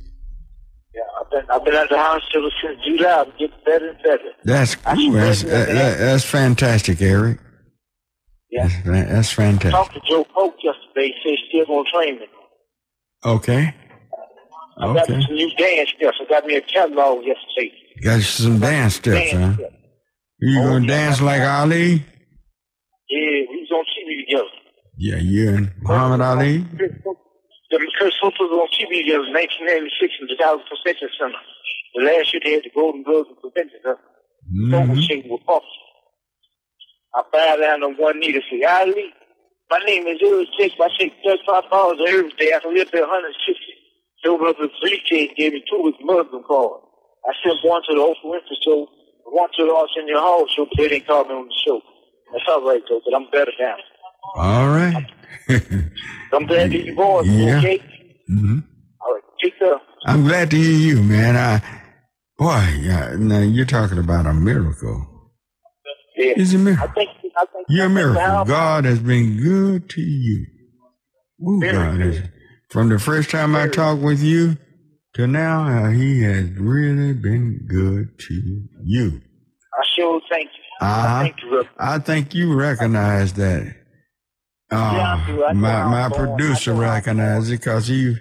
Yeah, 0.95 1.02
I've 1.21 1.30
been, 1.30 1.50
I've 1.50 1.64
been 1.66 1.75
at 1.75 1.90
the 1.90 1.99
hospital 1.99 2.50
since 2.62 2.80
July. 2.83 3.25
I'm 3.26 3.30
getting 3.33 3.50
better 3.66 3.90
and 3.90 3.99
better. 4.02 4.33
That's 4.45 4.75
cool. 4.76 5.12
That's, 5.12 5.42
that, 5.42 5.99
that's 5.99 6.25
fantastic, 6.25 7.02
Eric. 7.02 7.40
Yeah. 8.50 8.68
That's, 8.87 9.11
that's 9.11 9.33
fantastic. 9.33 9.71
Talked 9.73 9.95
to 9.97 10.00
Joe 10.09 10.25
Polk 10.33 10.54
yesterday. 10.62 11.12
He 11.12 11.14
said 11.23 11.30
he's 11.30 11.38
still 11.50 11.66
going 11.66 11.85
to 11.85 11.90
train 11.90 12.21
me. 12.21 12.26
Okay. 13.23 13.75
I 14.80 14.95
got 14.95 15.07
some 15.07 15.18
new 15.18 15.50
dance 15.57 15.90
steps. 15.95 16.16
I 16.23 16.25
got 16.26 16.47
me 16.47 16.57
a 16.57 16.62
catalog 16.62 17.26
yesterday. 17.26 17.71
Got 18.02 18.21
some 18.23 18.61
dance 18.61 18.95
steps, 18.97 19.33
huh? 19.33 19.55
You 20.40 20.61
Oh, 20.61 20.64
gonna 20.64 20.87
yeah. 20.87 20.95
dance 20.97 21.21
like 21.21 21.43
Ali? 21.43 22.05
Yeah, 23.11 23.38
we 23.50 23.67
was 23.67 23.71
on 23.73 23.85
TV 23.90 24.25
together. 24.26 24.49
Yeah, 24.99 25.17
you 25.17 25.49
and 25.57 25.71
Muhammad 25.83 26.21
Ali. 26.21 26.59
The 27.71 27.78
Kurt 27.99 28.12
Sutton 28.21 28.47
was 28.47 28.52
on 28.62 28.69
TV 28.76 29.02
together 29.02 29.26
in 29.26 29.33
1996 29.35 30.14
in 30.21 30.26
the 30.28 30.37
Dallas 30.37 30.62
Convention 30.71 31.09
Center. 31.19 31.43
The 31.95 32.02
last 32.05 32.33
year 32.33 32.40
they 32.45 32.52
had 32.52 32.62
the 32.64 32.71
Golden 32.75 33.02
Globes 33.02 33.28
and 33.31 33.38
Convention 33.43 33.78
Center. 33.83 33.99
Soul 34.71 34.83
Mhm. 34.87 34.95
Machine 34.95 35.28
with 35.28 35.45
Puffs. 35.45 35.67
I 37.14 37.23
bowed 37.33 37.57
down 37.61 37.83
on 37.83 37.97
one 37.97 38.21
knee 38.21 38.33
to 38.33 38.40
say, 38.50 38.62
Ali, 38.62 39.12
my 39.71 39.78
name 39.87 40.07
is 40.07 40.21
Earl 40.23 40.45
Jake. 40.59 40.75
I 40.81 40.88
take 40.99 41.12
$35 41.25 41.99
every 42.09 42.31
day. 42.38 42.55
I 42.55 42.61
can 42.61 42.75
live 42.75 42.90
there 42.93 43.02
160. 43.02 43.75
Filled 44.23 44.43
up 44.43 44.57
three 44.81 45.00
kids, 45.09 45.33
gave 45.37 45.52
me 45.52 45.62
two 45.71 45.83
with 45.83 45.95
Muslim 46.00 46.43
card. 46.45 46.81
I 47.26 47.32
sent 47.44 47.58
one 47.64 47.82
to 47.88 47.94
the 47.94 48.14
Winfrey 48.25 48.56
show, 48.64 48.87
one 49.26 49.48
to 49.56 49.64
the 49.64 49.72
Arsenio 49.75 50.18
Hall 50.20 50.46
show, 50.54 50.64
but 50.66 50.76
they 50.78 50.88
didn't 50.88 51.06
call 51.06 51.25
me 51.25 51.34
on 51.34 51.48
the 51.48 51.54
show. 51.66 51.80
That's 52.32 52.44
all 52.48 52.66
right, 52.66 52.82
though, 52.88 53.00
but 53.04 53.14
I'm 53.16 53.30
better 53.30 53.52
now. 53.58 53.76
All 54.37 54.68
right. 54.68 55.04
I'm 56.32 56.46
glad 56.46 56.70
that 56.72 56.84
you 56.84 56.94
boys, 56.94 57.26
Yeah. 57.26 57.58
okay? 57.58 57.78
hmm 58.28 58.58
All 59.06 59.14
right, 59.14 59.22
take 59.42 59.58
care. 59.58 59.80
I'm 60.06 60.25
glad 60.25 60.50
to 60.50 60.56
hear 60.56 60.70
you, 60.96 61.02
man. 61.02 61.37
I, 61.37 61.62
boy, 62.38 62.78
yeah, 62.80 63.16
now 63.18 63.40
you're 63.40 63.64
talking 63.66 63.98
about 63.98 64.26
a 64.26 64.34
miracle. 64.34 65.06
Yeah. 66.16 66.34
It's 66.37 66.52
a 66.52 66.56
I 66.56 66.60
miracle. 66.60 66.88
think, 66.94 67.10
I 67.37 67.44
think, 67.46 67.66
You're 67.68 67.87
a 67.87 67.90
miracle. 67.90 68.44
God 68.44 68.84
has 68.84 68.98
been 68.98 69.40
good 69.40 69.88
to 69.90 70.00
you. 70.00 70.46
Ooh, 71.48 71.60
Very 71.60 72.20
God. 72.20 72.32
From 72.70 72.88
the 72.90 72.98
first 72.98 73.30
time 73.30 73.54
I 73.56 73.68
talked 73.68 74.02
with 74.02 74.20
you 74.22 74.56
to 75.15 75.27
now, 75.27 75.67
uh, 75.87 75.91
He 75.91 76.23
has 76.23 76.50
really 76.59 77.12
been 77.15 77.67
good 77.69 78.19
to 78.19 78.62
you. 78.85 79.21
I 79.75 79.85
sure 79.97 80.21
thank 80.31 80.47
you. 80.47 80.62
I 80.81 80.87
Uh-huh. 80.87 81.23
thank 81.23 81.43
you, 81.43 81.65
I 81.79 81.99
think 81.99 82.35
you 82.35 82.55
recognize 82.55 83.33
that. 83.35 83.75
Uh, 84.71 84.93
Yeah, 84.97 85.15
I 85.15 85.27
do. 85.27 85.45
I 85.45 85.53
my 85.55 85.85
my 85.85 86.09
born. 86.09 86.37
producer 86.37 86.73
I 86.73 86.75
know 86.75 86.81
how 86.83 86.87
I'm 86.88 86.95
recognized 86.95 87.49
it 87.53 87.59
because 87.59 87.87
he 87.88 88.17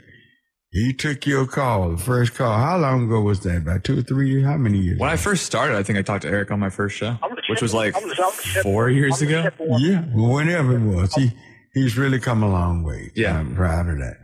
he 0.71 0.93
took 0.93 1.25
your 1.25 1.45
call, 1.45 1.91
the 1.91 1.97
first 1.97 2.35
call. 2.35 2.57
How 2.57 2.77
long 2.77 3.05
ago 3.05 3.21
was 3.21 3.39
that? 3.41 3.57
About 3.57 3.83
two 3.83 3.99
or 3.99 4.01
three 4.01 4.29
years? 4.29 4.45
How 4.45 4.57
many 4.57 4.77
years? 4.79 4.99
When 4.99 5.09
I 5.09 5.15
first 5.17 5.45
started, 5.45 5.75
I 5.77 5.83
think 5.83 5.97
I 5.97 6.01
talked 6.01 6.23
to 6.23 6.29
Eric 6.29 6.51
on 6.51 6.59
my 6.59 6.69
first 6.69 6.95
show, 6.97 7.17
which 7.49 7.61
was 7.61 7.73
like 7.73 7.95
I'm 7.95 8.03
the- 8.03 8.09
I'm 8.15 8.15
the 8.31 8.31
second- 8.31 8.63
four 8.63 8.89
years 8.89 9.21
I'm 9.21 9.27
ago. 9.27 9.49
Yeah, 9.77 10.01
whenever 10.13 10.75
it 10.75 10.81
was. 10.83 11.13
He 11.15 11.31
he's 11.73 11.97
really 11.97 12.19
come 12.19 12.43
a 12.43 12.49
long 12.49 12.83
way. 12.83 13.11
Yeah. 13.15 13.37
I'm 13.39 13.55
proud 13.55 13.87
of 13.89 13.97
that. 13.99 14.17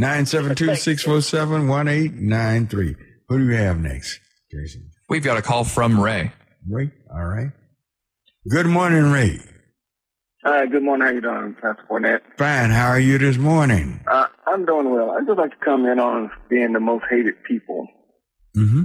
972-647-1893. 0.00 2.96
Who 3.28 3.38
do 3.38 3.46
we 3.46 3.54
have 3.56 3.78
next, 3.78 4.18
Jason? 4.50 4.90
We've 5.08 5.22
got 5.22 5.38
a 5.38 5.42
call 5.42 5.62
from 5.64 6.00
Ray. 6.00 6.32
Ray? 6.68 6.90
All 7.12 7.24
right. 7.24 7.52
Good 8.48 8.66
morning, 8.66 9.12
Ray. 9.12 9.38
Hi, 10.44 10.66
good 10.66 10.82
morning. 10.82 11.06
How 11.06 11.12
you 11.12 11.20
doing, 11.20 11.54
Pastor 11.60 11.84
Barnett? 11.88 12.22
Fine. 12.38 12.70
How 12.70 12.88
are 12.88 12.98
you 12.98 13.18
this 13.18 13.36
morning? 13.36 14.00
Uh, 14.06 14.26
I'm 14.46 14.64
doing 14.64 14.90
well. 14.90 15.10
I'd 15.10 15.26
just 15.26 15.38
like 15.38 15.50
to 15.50 15.56
comment 15.64 16.00
on 16.00 16.30
being 16.48 16.72
the 16.72 16.80
most 16.80 17.04
hated 17.10 17.34
people. 17.44 17.86
Mm-hmm. 18.56 18.84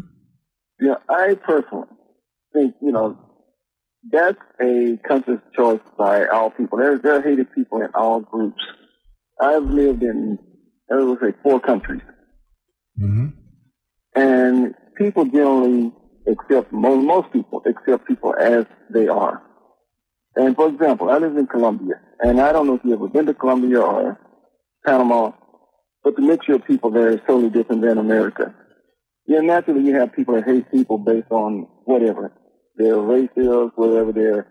Yeah, 0.81 0.95
I 1.10 1.36
personally 1.36 1.88
think, 2.53 2.75
you 2.81 2.91
know, 2.91 3.17
that's 4.12 4.38
a 4.62 5.00
conscious 5.07 5.39
choice 5.55 5.79
by 5.98 6.25
all 6.27 6.50
people. 6.51 6.77
There, 6.77 7.00
there 7.00 7.15
are 7.15 7.22
hated 7.22 7.53
people 7.53 7.81
in 7.81 7.88
all 7.95 8.19
groups. 8.19 8.62
I've 9.39 9.63
lived 9.63 10.03
in, 10.03 10.38
I 10.91 10.95
would 10.95 11.19
say, 11.19 11.33
four 11.43 11.59
countries. 11.59 12.01
Mm-hmm. 13.00 13.27
And 14.15 14.75
people 14.98 15.25
generally 15.25 15.91
accept, 16.27 16.71
most, 16.71 17.05
most 17.05 17.33
people 17.33 17.61
accept 17.65 18.07
people 18.07 18.35
as 18.39 18.65
they 18.89 19.07
are. 19.07 19.41
And 20.35 20.55
for 20.55 20.67
example, 20.67 21.09
I 21.09 21.17
live 21.17 21.37
in 21.37 21.48
Colombia, 21.48 21.95
and 22.19 22.41
I 22.41 22.51
don't 22.51 22.67
know 22.67 22.75
if 22.75 22.81
you've 22.83 23.00
ever 23.00 23.07
been 23.07 23.25
to 23.27 23.33
Colombia 23.33 23.79
or 23.79 24.19
Panama, 24.85 25.31
but 26.03 26.15
the 26.15 26.21
mixture 26.21 26.55
of 26.55 26.65
people 26.65 26.91
there 26.91 27.09
is 27.09 27.19
totally 27.25 27.50
different 27.50 27.81
than 27.81 27.98
America. 27.98 28.53
Yeah, 29.27 29.39
naturally 29.39 29.85
you 29.85 29.95
have 29.95 30.13
people 30.13 30.35
that 30.35 30.45
hate 30.45 30.69
people 30.71 30.98
based 30.98 31.31
on 31.31 31.67
whatever 31.85 32.31
their 32.75 32.98
race 32.98 33.29
is, 33.35 33.69
whatever 33.75 34.11
their 34.11 34.48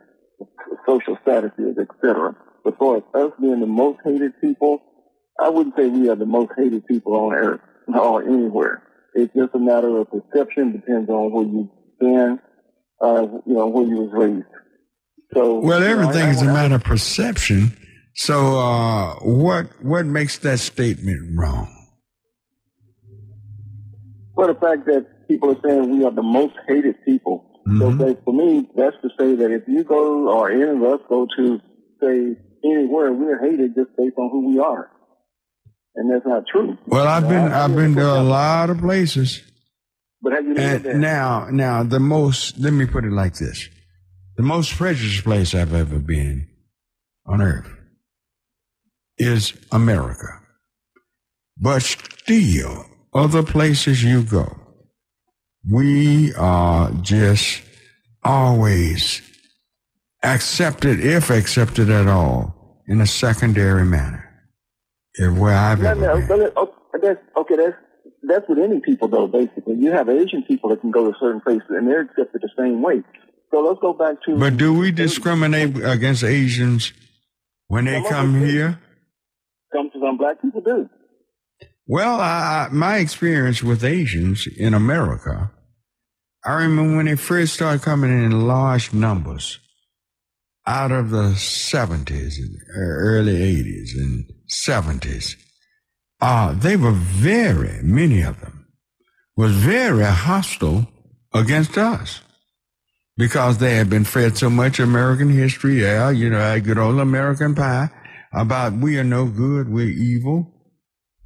social 0.86 1.16
status 1.22 1.52
is, 1.58 1.76
etc. 1.78 2.34
But 2.64 2.78
for 2.78 2.96
us 3.14 3.32
being 3.40 3.60
the 3.60 3.66
most 3.66 4.00
hated 4.04 4.32
people, 4.40 4.82
I 5.40 5.48
wouldn't 5.48 5.74
say 5.76 5.88
we 5.88 6.08
are 6.08 6.16
the 6.16 6.26
most 6.26 6.52
hated 6.56 6.86
people 6.86 7.14
on 7.16 7.32
earth 7.34 7.60
or 7.94 8.22
anywhere. 8.22 8.82
It's 9.14 9.32
just 9.34 9.54
a 9.54 9.58
matter 9.58 9.96
of 9.98 10.08
perception. 10.10 10.72
Depends 10.72 11.08
on 11.10 11.32
where 11.32 11.44
you've 11.46 11.68
been, 12.00 12.38
uh, 13.00 13.22
you 13.46 13.54
know, 13.54 13.66
where 13.68 13.86
you 13.86 13.96
was 13.96 14.10
raised. 14.12 14.46
So 15.34 15.60
Well, 15.60 15.80
you 15.80 15.86
know, 15.86 16.02
everything 16.02 16.28
is 16.28 16.42
a 16.42 16.46
I- 16.46 16.52
matter 16.52 16.74
of 16.76 16.84
perception. 16.84 17.72
So, 18.16 18.56
uh, 18.58 19.14
what 19.22 19.66
what 19.82 20.06
makes 20.06 20.38
that 20.38 20.60
statement 20.60 21.36
wrong? 21.36 21.66
Well, 24.36 24.48
the 24.48 24.54
fact 24.60 24.86
that 24.86 25.06
people 25.28 25.50
are 25.50 25.60
saying 25.64 25.90
we 25.98 26.04
are 26.04 26.10
the 26.12 26.22
most 26.22 26.54
hated 26.68 26.96
people. 27.04 27.50
So 27.66 27.90
Mhm. 27.90 27.98
that, 27.98 28.24
for 28.24 28.34
me, 28.34 28.68
that's 28.76 28.96
to 29.02 29.08
say 29.18 29.34
that 29.36 29.50
if 29.50 29.66
you 29.66 29.84
go 29.84 30.28
or 30.28 30.50
any 30.50 30.62
of 30.62 30.82
us 30.82 31.00
go 31.08 31.26
to 31.36 31.60
say 32.00 32.36
anywhere, 32.62 33.12
we're 33.12 33.40
hated 33.40 33.74
just 33.74 33.96
based 33.96 34.18
on 34.18 34.28
who 34.30 34.48
we 34.48 34.58
are, 34.58 34.90
and 35.94 36.10
that's 36.10 36.26
not 36.26 36.46
true. 36.46 36.76
Well, 36.86 37.06
I've 37.06 37.28
been 37.28 37.52
I've 37.52 37.74
been 37.74 37.94
to 37.94 38.06
a 38.06 38.22
lot 38.22 38.70
of 38.70 38.78
places, 38.78 39.42
But 40.22 40.32
have 40.32 40.44
you 40.44 40.94
now 40.94 41.48
now 41.50 41.82
the 41.82 42.00
most. 42.00 42.58
Let 42.58 42.72
me 42.72 42.86
put 42.86 43.04
it 43.04 43.12
like 43.12 43.34
this: 43.34 43.68
the 44.36 44.42
most 44.42 44.72
precious 44.72 45.20
place 45.20 45.54
I've 45.54 45.74
ever 45.74 45.98
been 45.98 46.48
on 47.26 47.40
earth 47.40 47.70
is 49.18 49.54
America. 49.70 50.40
But 51.56 51.82
still, 51.82 52.84
other 53.12 53.44
places 53.44 54.02
you 54.02 54.24
go, 54.24 54.56
we 55.70 56.34
are 56.34 56.90
just 57.00 57.62
always 58.24 59.22
accepted, 60.22 60.98
if 60.98 61.30
accepted 61.30 61.90
at 61.90 62.08
all, 62.08 62.82
in 62.88 63.00
a 63.00 63.06
secondary 63.06 63.84
manner. 63.84 64.23
If 65.14 65.32
where 65.38 65.54
I've 65.54 65.80
No, 65.80 65.90
ever 65.90 66.00
no, 66.20 66.26
been. 66.26 66.50
oh, 66.56 66.74
that's 67.00 67.20
okay. 67.36 67.56
That's 67.56 67.76
that's 68.26 68.48
with 68.48 68.58
any 68.58 68.80
people 68.80 69.08
though. 69.08 69.26
Basically, 69.28 69.76
you 69.76 69.92
have 69.92 70.08
Asian 70.08 70.42
people 70.42 70.70
that 70.70 70.80
can 70.80 70.90
go 70.90 71.10
to 71.10 71.16
certain 71.20 71.40
places 71.40 71.66
and 71.70 71.86
they're 71.86 72.00
accepted 72.02 72.40
the 72.42 72.50
same 72.58 72.82
way. 72.82 73.02
So 73.50 73.60
let's 73.60 73.78
go 73.80 73.92
back 73.92 74.16
to. 74.26 74.36
But 74.38 74.56
do 74.56 74.74
we 74.74 74.90
discriminate 74.90 75.76
against 75.84 76.24
Asians 76.24 76.92
when 77.68 77.84
they 77.84 78.02
Some 78.02 78.10
come 78.10 78.40
here? 78.40 78.78
Some 79.72 79.90
some 80.00 80.16
black 80.18 80.40
people 80.42 80.60
do. 80.60 80.88
Well, 81.86 82.18
I, 82.20 82.68
I- 82.70 82.72
my 82.72 82.96
experience 82.98 83.62
with 83.62 83.84
Asians 83.84 84.46
in 84.46 84.74
America, 84.74 85.52
I 86.44 86.54
remember 86.64 86.96
when 86.96 87.06
they 87.06 87.16
first 87.16 87.54
started 87.54 87.82
coming 87.82 88.10
in 88.10 88.46
large 88.48 88.92
numbers 88.92 89.60
out 90.66 90.90
of 90.90 91.10
the 91.10 91.34
70s, 91.34 92.38
and 92.38 92.56
early 92.74 93.34
80s 93.34 93.96
and 93.96 94.24
70s. 94.50 95.36
Uh, 96.20 96.54
they 96.54 96.76
were 96.76 96.92
very, 96.92 97.82
many 97.82 98.22
of 98.22 98.40
them, 98.40 98.66
was 99.36 99.52
very 99.52 100.04
hostile 100.04 100.86
against 101.34 101.76
us 101.76 102.20
because 103.16 103.58
they 103.58 103.76
had 103.76 103.90
been 103.90 104.04
fed 104.04 104.36
so 104.36 104.48
much 104.50 104.80
American 104.80 105.28
history, 105.28 105.82
yeah, 105.82 106.10
you 106.10 106.30
know, 106.30 106.38
that 106.38 106.60
good 106.60 106.78
old 106.78 106.98
American 106.98 107.54
pie 107.54 107.90
about 108.32 108.72
we 108.72 108.98
are 108.98 109.04
no 109.04 109.26
good, 109.26 109.68
we're 109.68 109.88
evil. 109.88 110.50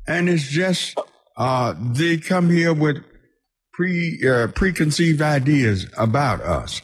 And 0.07 0.29
it's 0.29 0.49
just, 0.49 0.99
uh, 1.37 1.75
they 1.79 2.19
come 2.19 2.51
here 2.51 2.75
with 2.75 2.99
pre, 3.73 4.21
uh, 4.29 4.49
preconceived 4.49 5.23
ideas 5.23 5.87
about 5.97 6.41
us. 6.41 6.83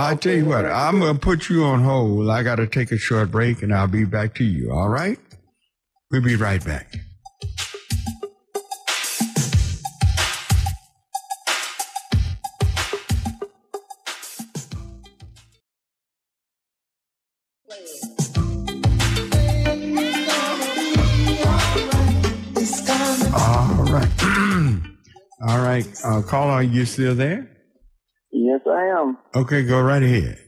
I 0.00 0.14
tell 0.14 0.32
you 0.32 0.44
what, 0.44 0.64
I'm 0.64 1.00
going 1.00 1.14
to 1.14 1.20
put 1.20 1.48
you 1.48 1.64
on 1.64 1.82
hold. 1.82 2.30
I 2.30 2.44
got 2.44 2.56
to 2.56 2.68
take 2.68 2.92
a 2.92 2.96
short 2.96 3.32
break 3.32 3.64
and 3.64 3.74
I'll 3.74 3.88
be 3.88 4.04
back 4.04 4.36
to 4.36 4.44
you. 4.44 4.70
All 4.70 4.88
right? 4.88 5.18
We'll 6.12 6.22
be 6.22 6.36
right 6.36 6.64
back. 6.64 6.94
All 23.34 23.84
right. 23.90 24.08
All 25.48 25.58
right. 25.58 25.86
Uh, 26.04 26.22
caller, 26.22 26.52
are 26.52 26.62
you 26.62 26.84
still 26.84 27.16
there? 27.16 27.57
Yes, 28.48 28.60
I 28.66 28.86
am. 28.98 29.18
Okay, 29.34 29.62
go 29.64 29.82
right 29.82 30.02
ahead. 30.02 30.38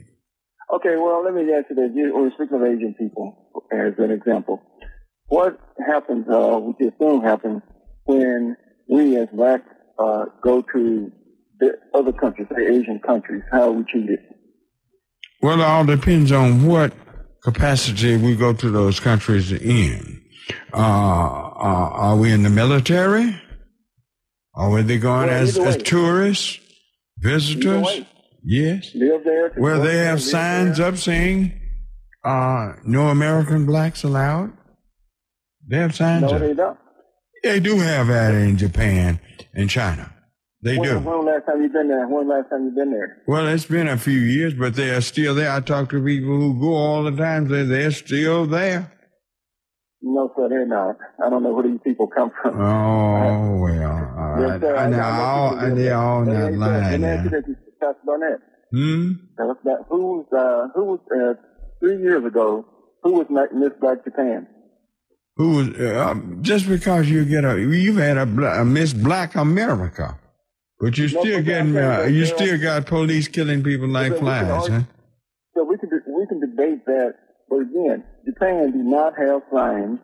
Okay, 0.75 0.97
well, 0.97 1.23
let 1.23 1.35
me 1.35 1.43
answer 1.53 1.75
this. 1.75 1.91
You, 1.95 2.13
we're 2.15 2.31
speaking 2.31 2.57
of 2.57 2.63
Asian 2.63 2.95
people 2.99 3.51
as 3.71 3.93
an 3.99 4.11
example. 4.11 4.63
What 5.27 5.61
happens, 5.87 6.27
uh, 6.27 6.59
which 6.61 6.77
assume 6.81 7.23
happens 7.23 7.61
when 8.05 8.57
we 8.89 9.19
as 9.19 9.29
black 9.35 9.63
uh, 9.99 10.25
go 10.43 10.63
to 10.63 11.13
the 11.59 11.73
other 11.93 12.13
countries, 12.13 12.49
say 12.57 12.69
Asian 12.69 13.01
countries, 13.05 13.43
how 13.53 13.65
are 13.69 13.73
we 13.73 13.85
treated? 13.85 14.21
Well, 15.43 15.61
it 15.61 15.65
all 15.65 15.85
depends 15.85 16.33
on 16.33 16.67
what 16.67 16.95
capacity 17.43 18.17
we 18.17 18.35
go 18.35 18.55
to 18.55 18.71
those 18.71 18.99
countries 18.99 19.53
in. 19.53 20.23
Uh, 20.73 20.77
uh, 20.77 20.81
are 20.81 22.17
we 22.17 22.33
in 22.33 22.45
the 22.45 22.51
military? 22.51 23.39
Are 24.55 24.71
we 24.71 24.83
they 24.83 24.99
going 24.99 25.29
Well, 25.29 25.43
as, 25.43 25.59
as 25.59 25.77
tourists, 25.83 26.61
visitors? 27.21 28.03
Yes. 28.43 28.95
Live 28.95 29.25
there? 29.25 29.53
Well, 29.57 29.81
they 29.83 29.99
have 29.99 30.23
signs 30.23 30.79
there? 30.79 30.89
up 30.89 30.97
saying, 30.97 31.53
uh, 32.25 32.73
no 32.85 33.09
American 33.09 33.67
blacks 33.67 34.03
allowed. 34.03 34.53
They 35.69 35.77
have 35.77 35.95
signs 35.95 36.23
No, 36.23 36.29
up. 36.31 36.41
they 36.41 36.55
don't. 36.55 36.79
They 37.43 37.61
do 37.61 37.79
have 37.79 38.09
that 38.09 38.35
in 38.35 38.57
Japan 38.57 39.21
and 39.55 39.69
China. 39.71 40.13
They 40.63 40.77
When, 40.77 40.89
do. 40.91 40.99
when 40.99 41.25
last 41.25 41.47
time 41.47 41.63
you 41.63 41.69
been 41.71 41.89
there? 41.89 42.07
When 42.07 42.29
last 42.29 42.51
time 42.51 42.65
you 42.67 42.71
been 42.73 42.91
there? 42.91 43.23
Well, 43.27 43.47
it's 43.49 43.65
been 43.65 43.89
a 43.89 43.97
few 43.97 44.19
years, 44.19 44.53
but 44.53 44.75
they 44.75 44.91
are 44.91 45.01
still 45.01 45.35
there. 45.35 45.51
I 45.51 45.61
talk 45.61 45.89
to 45.91 46.05
people 46.05 46.39
who 46.39 46.61
go 46.61 46.75
all 46.75 47.03
the 47.05 47.17
time. 47.17 47.49
They 47.49 47.63
they're 47.63 47.91
still 47.93 48.47
there. 48.47 48.93
No, 50.03 50.33
sir, 50.37 50.49
they're 50.49 50.67
not. 50.67 50.97
I 51.25 51.29
don't 51.29 51.43
know 51.43 51.53
where 51.53 51.65
these 51.69 51.81
people 51.85 52.07
come 52.09 52.31
from. 52.41 52.59
Oh 52.61 53.61
well, 53.61 54.15
all 54.19 54.41
Yes, 54.41 54.61
sir, 54.61 54.77
I- 54.77 54.85
And 54.87 54.95
I 54.97 55.21
all 55.21 55.59
and 55.59 55.77
they're 55.79 55.97
all 55.97 56.25
not 56.25 56.37
ask 56.37 56.53
you 56.53 56.59
this. 56.59 56.61
Let 56.61 56.71
lying 56.83 57.01
you 57.03 57.07
now. 57.07 57.23
Pastor 57.81 58.01
Barnett. 58.07 58.39
Hmm. 58.73 59.11
That 59.37 59.85
who 59.89 60.07
was 60.07 60.27
uh, 60.33 60.69
who 60.75 60.85
was 60.85 61.01
uh, 61.15 61.35
three 61.81 61.99
years 62.03 62.25
ago? 62.25 62.65
Who 63.03 63.13
was 63.15 63.27
Miss 63.55 63.73
Black 63.81 64.05
Japan? 64.05 64.47
Who 65.37 65.57
was 65.57 65.69
uh, 65.71 66.15
just 66.41 66.69
because 66.69 67.11
you 67.11 67.25
get 67.25 67.45
a 67.45 67.59
you've 67.61 67.97
had 67.97 68.17
a, 68.17 68.23
a 68.61 68.65
Miss 68.65 68.93
Black 68.93 69.35
America, 69.35 70.19
but 70.79 70.97
you 70.99 71.09
No, 71.09 71.21
still 71.21 71.43
getting 71.43 71.77
uh, 71.77 72.03
you 72.03 72.25
still 72.27 72.59
got 72.61 72.87
police 72.87 73.29
killing 73.29 73.63
people 73.63 73.89
like 73.89 74.17
flies, 74.19 74.45
argue- 74.51 74.75
huh? 74.77 74.83
So 75.55 75.65
we 75.65 75.77
can 75.79 75.91
we 76.17 76.27
can 76.27 76.41
debate 76.41 76.85
that, 76.87 77.15
but 77.51 77.57
again, 77.63 78.05
Japan 78.25 78.71
do 78.73 78.79
not 78.83 79.13
have 79.19 79.43
signs, 79.53 79.99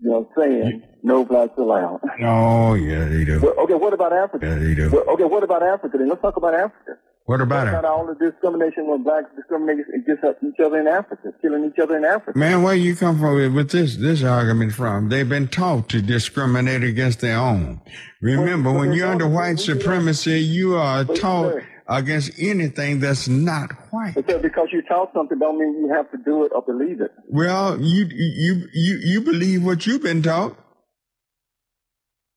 you 0.00 0.10
know, 0.10 0.28
saying 0.38 0.82
no 1.02 1.24
blacks 1.24 1.52
allowed. 1.58 2.00
Oh 2.24 2.74
yeah, 2.74 3.04
they 3.08 3.24
do. 3.24 3.40
Well, 3.40 3.54
okay, 3.64 3.74
what 3.74 3.92
about 3.92 4.12
Africa? 4.12 4.46
Yeah, 4.46 4.54
they 4.58 4.74
do. 4.74 4.90
Well, 4.90 5.04
okay, 5.14 5.24
what 5.24 5.42
about 5.42 5.62
Africa? 5.62 5.98
Then 5.98 6.08
let's 6.08 6.22
talk 6.22 6.36
about 6.36 6.54
Africa. 6.54 6.92
What 7.26 7.42
about 7.42 7.68
about 7.68 7.84
it, 7.84 7.86
all 7.86 8.06
the 8.06 8.14
discrimination 8.14 8.86
when 8.88 9.02
blacks 9.02 9.26
discriminate 9.36 9.84
against 9.94 10.24
each 10.42 10.64
other 10.64 10.80
in 10.80 10.88
Africa, 10.88 11.28
killing 11.42 11.66
each 11.66 11.78
other 11.78 11.94
in 11.98 12.04
Africa? 12.06 12.38
man? 12.38 12.62
Where 12.62 12.74
you 12.74 12.96
come 12.96 13.18
from 13.18 13.34
with- 13.54 13.70
this 13.70 13.96
this 13.96 14.22
argument 14.24 14.72
from? 14.72 15.10
They've 15.10 15.28
been 15.28 15.48
taught 15.48 15.90
to 15.90 16.00
discriminate 16.00 16.82
against 16.84 17.20
their 17.20 17.36
own. 17.36 17.82
Remember, 18.22 18.70
Well, 18.70 18.78
when 18.80 18.92
you're 18.94 19.08
under 19.08 19.28
white 19.28 19.58
we 19.58 19.66
do 19.66 19.74
that. 19.74 19.80
supremacy, 19.82 20.40
you 20.40 20.76
are 20.76 21.04
taught. 21.04 21.56
Against 21.88 22.30
anything 22.38 23.00
that's 23.00 23.28
not 23.28 23.72
white. 23.90 24.14
Because 24.14 24.42
because 24.42 24.68
you 24.72 24.82
taught 24.82 25.10
something 25.14 25.38
don't 25.38 25.58
mean 25.58 25.84
you 25.86 25.92
have 25.94 26.10
to 26.10 26.18
do 26.24 26.44
it 26.44 26.52
or 26.54 26.62
believe 26.62 27.00
it. 27.00 27.10
Well, 27.28 27.80
you 27.80 28.04
you 28.10 28.66
you 28.74 28.98
you 29.02 29.20
believe 29.22 29.64
what 29.64 29.86
you've 29.86 30.02
been 30.02 30.22
taught. 30.22 30.56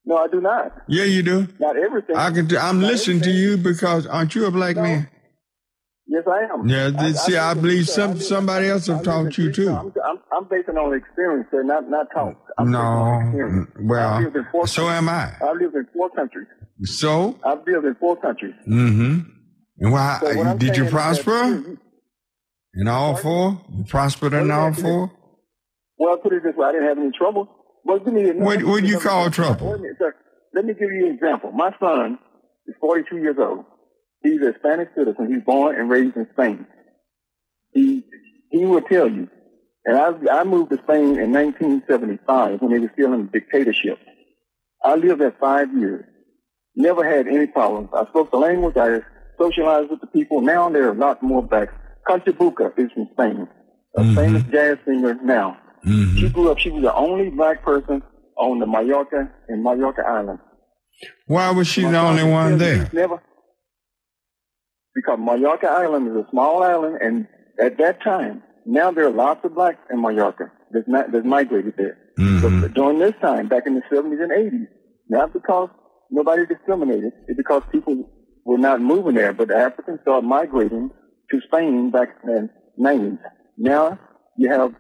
No, 0.05 0.17
I 0.17 0.27
do 0.27 0.41
not. 0.41 0.71
Yeah, 0.87 1.03
you 1.03 1.21
do. 1.21 1.47
Not 1.59 1.77
everything. 1.77 2.15
I 2.15 2.31
can. 2.31 2.47
I'm 2.57 2.79
Not 2.81 2.87
listening 2.91 3.21
to 3.21 3.29
you 3.31 3.57
because 3.57 4.07
aren't 4.07 4.33
you 4.35 4.45
a 4.45 4.51
black 4.51 4.75
No. 4.75 4.83
man? 4.83 5.09
Yes, 6.07 6.23
I 6.27 6.53
am. 6.53 6.67
Yeah, 6.67 6.89
th- 6.89 7.15
see, 7.15 7.37
I 7.37 7.53
live- 7.53 7.61
believe 7.61 7.87
some- 7.87 8.13
live- 8.13 8.23
somebody 8.23 8.67
else 8.67 8.87
have 8.87 8.99
I 9.01 9.03
taught 9.03 9.37
you 9.37 9.51
too. 9.51 9.69
I'm, 9.69 9.93
I'm, 10.03 10.17
I'm 10.33 10.43
basing 10.49 10.75
on 10.77 10.93
experience, 10.97 11.47
sir, 11.51 11.63
not 11.63 11.89
not 11.89 12.07
talk. 12.13 12.35
I'm 12.57 12.71
No. 12.71 13.67
Well, 13.79 14.19
so 14.65 14.87
countries. 14.87 14.97
am 14.97 15.07
I. 15.09 15.33
I've 15.41 15.57
lived 15.57 15.75
in 15.75 15.87
four 15.93 16.09
countries. 16.09 16.47
So, 16.83 17.39
I've 17.45 17.59
lived 17.67 17.85
in 17.85 17.95
four 17.95 18.17
countries. 18.17 18.55
mm-hmm. 18.67 19.19
And 19.81 19.91
why 19.91 20.19
So 20.21 20.53
did 20.57 20.77
you 20.77 20.85
prosper 20.85 21.77
in 22.75 22.87
all 22.87 23.15
four? 23.15 23.59
You 23.75 23.83
prospered 23.83 24.33
in 24.33 24.51
all 24.51 24.73
four? 24.73 25.11
Well, 25.97 26.17
put 26.17 26.33
it 26.33 26.43
this 26.43 26.55
way, 26.55 26.67
I 26.67 26.71
didn't 26.71 26.87
have 26.87 26.97
any 26.99 27.11
trouble. 27.17 27.49
Well, 27.83 27.97
give 27.97 28.13
me 28.13 28.31
What- 28.31 28.59
do 28.59 28.85
you 28.85 28.99
call 28.99 29.31
trouble? 29.31 29.71
Wait 29.71 29.75
a 29.75 29.81
minute, 29.81 29.97
sir. 29.97 30.15
Let 30.53 30.65
me 30.65 30.73
give 30.75 30.91
you 30.91 31.07
an 31.07 31.15
example. 31.15 31.51
My 31.51 31.75
son 31.79 32.19
is 32.67 32.75
42 32.79 33.17
years 33.17 33.37
old. 33.39 33.65
He's 34.21 34.39
a 34.41 34.53
Spanish 34.59 34.89
citizen. 34.95 35.33
He's 35.33 35.43
born 35.43 35.75
and 35.75 35.89
raised 35.89 36.15
in 36.15 36.27
Spain. 36.33 36.67
He 37.73 38.03
he 38.51 38.65
will 38.65 38.81
tell 38.81 39.09
you. 39.09 39.29
And 39.85 39.97
I 39.97 40.41
I 40.41 40.43
moved 40.43 40.69
to 40.71 40.77
Spain 40.83 41.17
in 41.17 41.31
1975 41.31 42.61
when 42.61 42.71
they 42.71 42.79
were 42.79 42.91
still 42.93 43.13
in 43.13 43.25
the 43.25 43.39
dictatorship. 43.39 43.97
I 44.83 44.95
lived 44.95 45.21
there 45.21 45.35
five 45.39 45.73
years. 45.75 46.05
Never 46.75 47.03
had 47.03 47.27
any 47.27 47.47
problems. 47.47 47.89
I 47.93 48.05
spoke 48.07 48.29
the 48.29 48.37
language. 48.37 48.77
I 48.77 48.99
socialized 49.41 49.89
with 49.91 50.01
the 50.01 50.07
people. 50.07 50.41
Now 50.41 50.69
there 50.69 50.85
are 50.89 50.91
a 50.91 51.01
lot 51.07 51.21
more 51.23 51.41
blacks. 51.41 51.73
Concha 52.07 52.31
Buika 52.31 52.67
is 52.77 52.89
from 52.93 53.07
Spain. 53.13 53.47
A 53.97 54.01
Mhm. 54.01 54.15
famous 54.15 54.43
jazz 54.53 54.77
singer 54.85 55.13
now. 55.23 55.57
Mm-hmm. 55.85 56.17
She 56.17 56.29
grew 56.29 56.51
up, 56.51 56.57
she 56.59 56.69
was 56.71 56.83
the 56.83 56.93
only 57.05 57.29
black 57.29 57.63
person 57.63 58.01
on 58.37 58.59
the 58.59 58.67
Mallorca 58.67 59.21
and 59.49 59.63
Mallorca 59.63 60.03
Island. 60.17 60.39
Why 61.27 61.51
was 61.51 61.67
she 61.67 61.83
My 61.83 61.91
the 61.91 61.99
only 61.99 62.23
one 62.23 62.57
there? 62.57 62.87
Never, 62.93 63.17
because 64.95 65.19
Mallorca 65.19 65.67
Island 65.69 66.07
is 66.09 66.15
a 66.23 66.27
small 66.31 66.61
island, 66.63 66.97
and 67.01 67.27
at 67.59 67.77
that 67.79 68.01
time, 68.03 68.43
now 68.65 68.91
there 68.91 69.05
are 69.07 69.11
lots 69.25 69.43
of 69.45 69.55
blacks 69.55 69.79
in 69.91 70.01
Mallorca 70.01 70.51
that's, 70.71 70.87
not, 70.87 71.11
that's 71.11 71.25
migrated 71.25 71.73
there. 71.77 71.97
Mhm. 72.19 72.61
But 72.61 72.73
during 72.73 72.99
this 72.99 73.15
time, 73.21 73.47
back 73.47 73.63
in 73.65 73.73
the 73.75 73.81
70s 73.91 74.21
and 74.21 74.31
80s, 74.31 74.67
not 75.09 75.33
because 75.33 75.69
nobody 76.11 76.45
discriminated, 76.45 77.11
it's 77.27 77.37
because 77.37 77.63
people 77.71 77.95
were 78.45 78.57
not 78.57 78.81
moving 78.81 79.15
there, 79.15 79.33
but 79.33 79.47
the 79.49 79.55
Africans 79.55 79.99
started 80.01 80.27
migrating 80.27 80.89
to 81.31 81.41
Spain 81.47 81.91
back 81.91 82.09
in 82.23 82.49
the 82.77 82.83
90s. 82.83 83.19
Now 83.57 83.99
you 84.37 84.51
have 84.51 84.73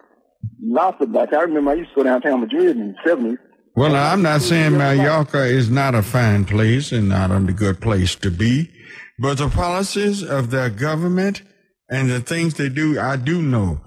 lots 0.61 1.01
of 1.01 1.11
blacks. 1.11 1.33
I 1.33 1.41
remember 1.41 1.71
I 1.71 1.75
used 1.75 1.91
to 1.91 1.97
go 1.97 2.03
downtown 2.03 2.41
Madrid 2.41 2.77
in 2.77 2.93
the 2.93 3.09
70s. 3.09 3.37
Well, 3.75 3.95
I'm 3.95 4.21
not 4.21 4.41
saying 4.41 4.77
Mallorca 4.77 5.45
is 5.45 5.69
not 5.69 5.95
a 5.95 6.01
fine 6.01 6.43
place 6.43 6.91
and 6.91 7.07
not 7.07 7.31
a 7.31 7.39
good 7.39 7.79
place 7.79 8.15
to 8.15 8.29
be, 8.29 8.69
but 9.17 9.37
the 9.37 9.47
policies 9.47 10.23
of 10.23 10.51
their 10.51 10.69
government 10.69 11.41
and 11.89 12.09
the 12.09 12.19
things 12.19 12.55
they 12.55 12.67
do, 12.67 12.99
I 12.99 13.15
do 13.15 13.41
know 13.41 13.79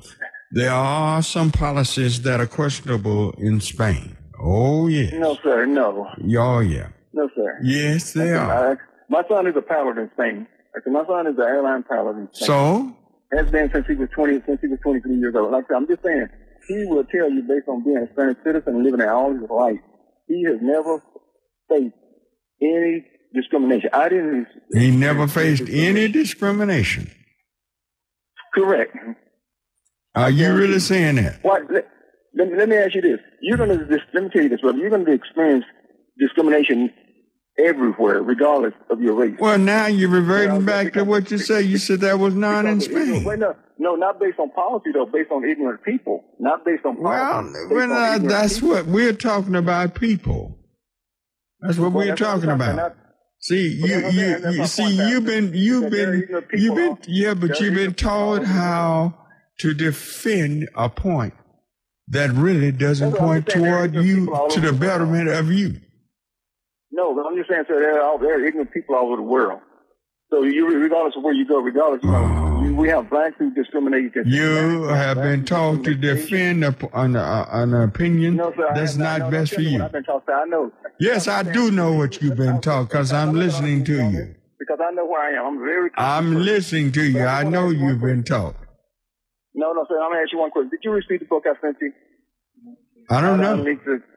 there 0.53 0.73
are 0.73 1.23
some 1.23 1.51
policies 1.51 2.23
that 2.23 2.41
are 2.41 2.47
questionable 2.47 3.33
in 3.33 3.61
Spain. 3.61 4.17
Oh, 4.41 4.87
yes. 4.87 5.13
No, 5.15 5.37
sir, 5.43 5.67
no. 5.67 6.09
Oh, 6.39 6.61
yeah. 6.61 6.89
No, 7.13 7.29
sir. 7.35 7.59
Yes, 7.63 8.13
they 8.13 8.33
are. 8.33 8.81
My 9.09 9.23
son 9.29 9.47
is 9.47 9.55
a 9.57 9.63
pilot 9.63 9.99
in 9.99 10.11
Spain. 10.15 10.47
I 10.75 10.81
said, 10.83 10.93
my 10.93 11.05
son 11.07 11.27
is 11.27 11.37
an 11.37 11.45
airline 11.45 11.83
pilot 11.85 12.17
in 12.17 12.29
Spain. 12.33 12.47
So, 12.47 12.97
has 13.37 13.51
been 13.51 13.71
since 13.73 13.87
he 13.87 13.95
was 13.95 14.09
20, 14.15 14.43
since 14.47 14.61
he 14.61 14.69
was 14.69 14.79
23 14.83 15.17
years 15.17 15.35
old. 15.37 15.53
Like 15.53 15.65
I 15.65 15.69
said, 15.69 15.77
I'm 15.77 15.87
just 15.87 16.03
saying, 16.03 16.29
he 16.69 16.85
will 16.87 17.05
tell 17.05 17.31
you 17.31 17.43
based 17.43 17.69
on 17.69 17.85
being 17.85 17.99
a 17.99 18.13
Spanish 18.13 18.39
citizen 18.45 18.75
and 18.77 18.85
living 18.85 18.99
there 18.99 19.15
all 19.15 19.33
his 19.33 19.49
life, 19.51 19.79
he 20.27 20.45
has 20.45 20.57
never 20.61 21.03
faced 21.69 21.95
any 22.63 23.05
discrimination. 23.35 23.91
I 23.93 24.09
didn't. 24.09 24.47
he 24.73 24.91
never 24.91 25.27
faced 25.27 25.69
any 25.69 26.09
discrimination. 26.09 27.11
Correct. 28.55 28.97
Are 30.15 30.31
you 30.31 30.55
really 30.55 30.79
saying 30.79 31.17
that? 31.17 31.43
What? 31.43 31.63
Let, 31.71 31.87
let 32.37 32.69
me 32.69 32.77
ask 32.77 32.95
you 32.95 33.01
this. 33.01 33.19
You're 33.41 33.59
going 33.59 33.71
to, 33.71 34.01
let 34.13 34.23
me 34.23 34.31
tell 34.33 34.43
you 34.43 34.49
this, 34.49 34.61
brother. 34.61 34.79
You're 34.79 34.91
going 34.91 35.05
to 35.05 35.13
experience 35.13 35.65
discrimination 36.19 36.93
everywhere, 37.59 38.23
regardless 38.23 38.75
of 38.91 39.01
your 39.01 39.15
race. 39.15 39.37
Well, 39.39 39.59
now 39.59 39.87
you're 39.87 40.11
reverting 40.11 40.57
Well, 40.57 40.61
back 40.67 40.93
to 40.95 41.05
what 41.05 41.31
you 41.31 41.39
say. 41.39 41.63
You 41.63 41.79
said 41.79 42.01
that 42.01 42.19
was 42.19 42.35
none 42.35 42.67
in 42.67 42.79
Because 42.79 42.87
of 42.87 42.93
ignorant- 42.93 43.15
Spain. 43.23 43.25
Wait, 43.25 43.39
no, 43.39 43.55
no, 43.79 43.95
not 43.97 44.19
based 44.21 44.39
on 44.39 44.51
policy 44.51 44.91
though. 44.93 45.07
Based 45.07 45.31
on 45.31 45.45
ignorant 45.49 45.83
people, 45.85 46.25
not 46.39 46.65
based 46.65 46.85
on 46.85 46.97
policy. 46.97 47.67
well 47.71 48.19
that's 48.21 48.55
people. 48.55 48.69
what 48.71 48.87
we're 48.87 49.13
talking 49.13 49.55
about. 49.57 49.95
People. 49.95 50.59
That's 51.61 51.79
what 51.79 51.93
Well, 51.93 52.05
we're 52.07 52.07
that's 52.09 52.21
what 52.21 52.27
talking 52.35 52.51
about. 52.51 52.77
not- 52.77 52.97
See, 53.41 53.69
you, 53.69 53.87
that's 53.89 54.03
what 54.03 54.05
I'm 54.07 54.13
saying. 54.13 54.43
you, 54.43 54.61
you 54.61 54.67
see, 54.67 55.09
you've 55.11 55.25
been, 55.27 55.53
you've 55.55 55.91
Because 55.91 55.99
there 55.99 56.39
are 56.39 56.41
been, 56.41 56.61
you've 56.61 56.75
been, 56.77 56.99
yeah, 57.09 57.35
but 57.35 57.61
you've 57.61 57.75
been 57.75 57.93
taught 57.93 58.45
how 58.45 59.15
to 59.59 59.75
defend 59.75 60.69
a 60.75 60.89
point 60.89 61.35
that 62.09 62.31
really 62.33 62.73
doesn't 62.73 63.11
That's 63.11 63.21
what 63.21 63.29
I'm 63.37 63.43
point 63.43 63.51
saying. 63.53 63.65
There 63.65 63.77
are 63.79 63.89
toward 63.89 64.05
you 64.07 64.49
to 64.51 64.61
the 64.61 64.73
betterment 64.73 65.29
of 65.29 65.53
you. 65.53 65.77
No, 66.97 67.13
but 67.13 67.27
I'm 67.27 67.37
just 67.37 67.51
saying, 67.51 67.65
sir, 67.67 67.81
there 67.81 68.01
are, 68.01 68.19
there 68.21 68.39
are 68.41 68.45
ignorant 68.47 68.71
people 68.73 68.95
all 68.95 69.07
over 69.09 69.17
the 69.17 69.23
world. 69.23 69.61
So 70.31 70.45
you, 70.45 70.69
regardless 70.69 71.15
of 71.17 71.25
where 71.25 71.35
you 71.35 71.47
go, 71.47 71.59
regardless, 71.61 72.03
you 72.05 72.11
know, 72.11 72.63
you- 72.63 72.75
we 72.77 72.89
have 72.89 73.11
blacks 73.11 73.35
who 73.39 73.51
discriminate 73.53 74.07
against. 74.07 74.31
You 74.31 74.85
have 74.85 75.17
been 75.17 75.45
taught 75.45 75.83
to 75.85 75.95
discriminate 75.95 76.07
against 76.07 76.33
Asians. 76.33 76.61
defend 76.63 76.85
a, 76.85 77.01
an, 77.01 77.73
an 77.73 77.83
opinion 77.83 78.37
No, 78.37 78.53
sir, 78.57 78.69
that's 78.75 78.97
not 78.97 79.19
no, 79.23 79.31
best 79.31 79.55
for 79.55 79.61
you. 79.61 79.83
I've 79.83 79.93
been 79.93 80.05
taught, 80.05 80.25
sir. 80.25 80.35
I 80.35 80.45
know. 80.47 80.71
Yes, 81.01 81.27
I 81.29 81.43
do 81.43 81.71
know 81.73 81.93
what 81.95 82.23
you've 82.23 82.37
been 82.37 82.61
taught 82.61 82.89
because 82.89 83.13
I'm 83.13 83.33
listening 83.35 83.85
to 83.85 83.93
you. 84.11 84.35
because 84.59 84.79
I 84.81 84.93
know 84.93 85.05
where 85.07 85.21
I 85.21 85.39
am. 85.41 85.47
I'm 85.55 85.59
very. 85.59 85.91
I'm 85.97 86.35
listening 86.37 86.93
to 86.93 87.03
you. 87.03 87.25
I 87.25 87.43
know 87.43 87.71
you've 87.71 88.01
been 88.01 88.23
taught. 88.23 88.55
No, 89.55 89.73
no, 89.73 89.85
sir. 89.89 90.01
I'm 90.01 90.11
gonna 90.11 90.23
ask 90.23 90.33
you 90.33 90.39
one 90.39 90.51
question. 90.51 90.71
Did 90.71 90.81
you 90.85 90.91
receive 90.93 91.21
the 91.21 91.27
book 91.27 91.45
I 91.47 91.55
sent 91.61 91.77
you? 91.81 91.93
I 93.11 93.21
don't 93.21 93.41
know. 93.41 93.65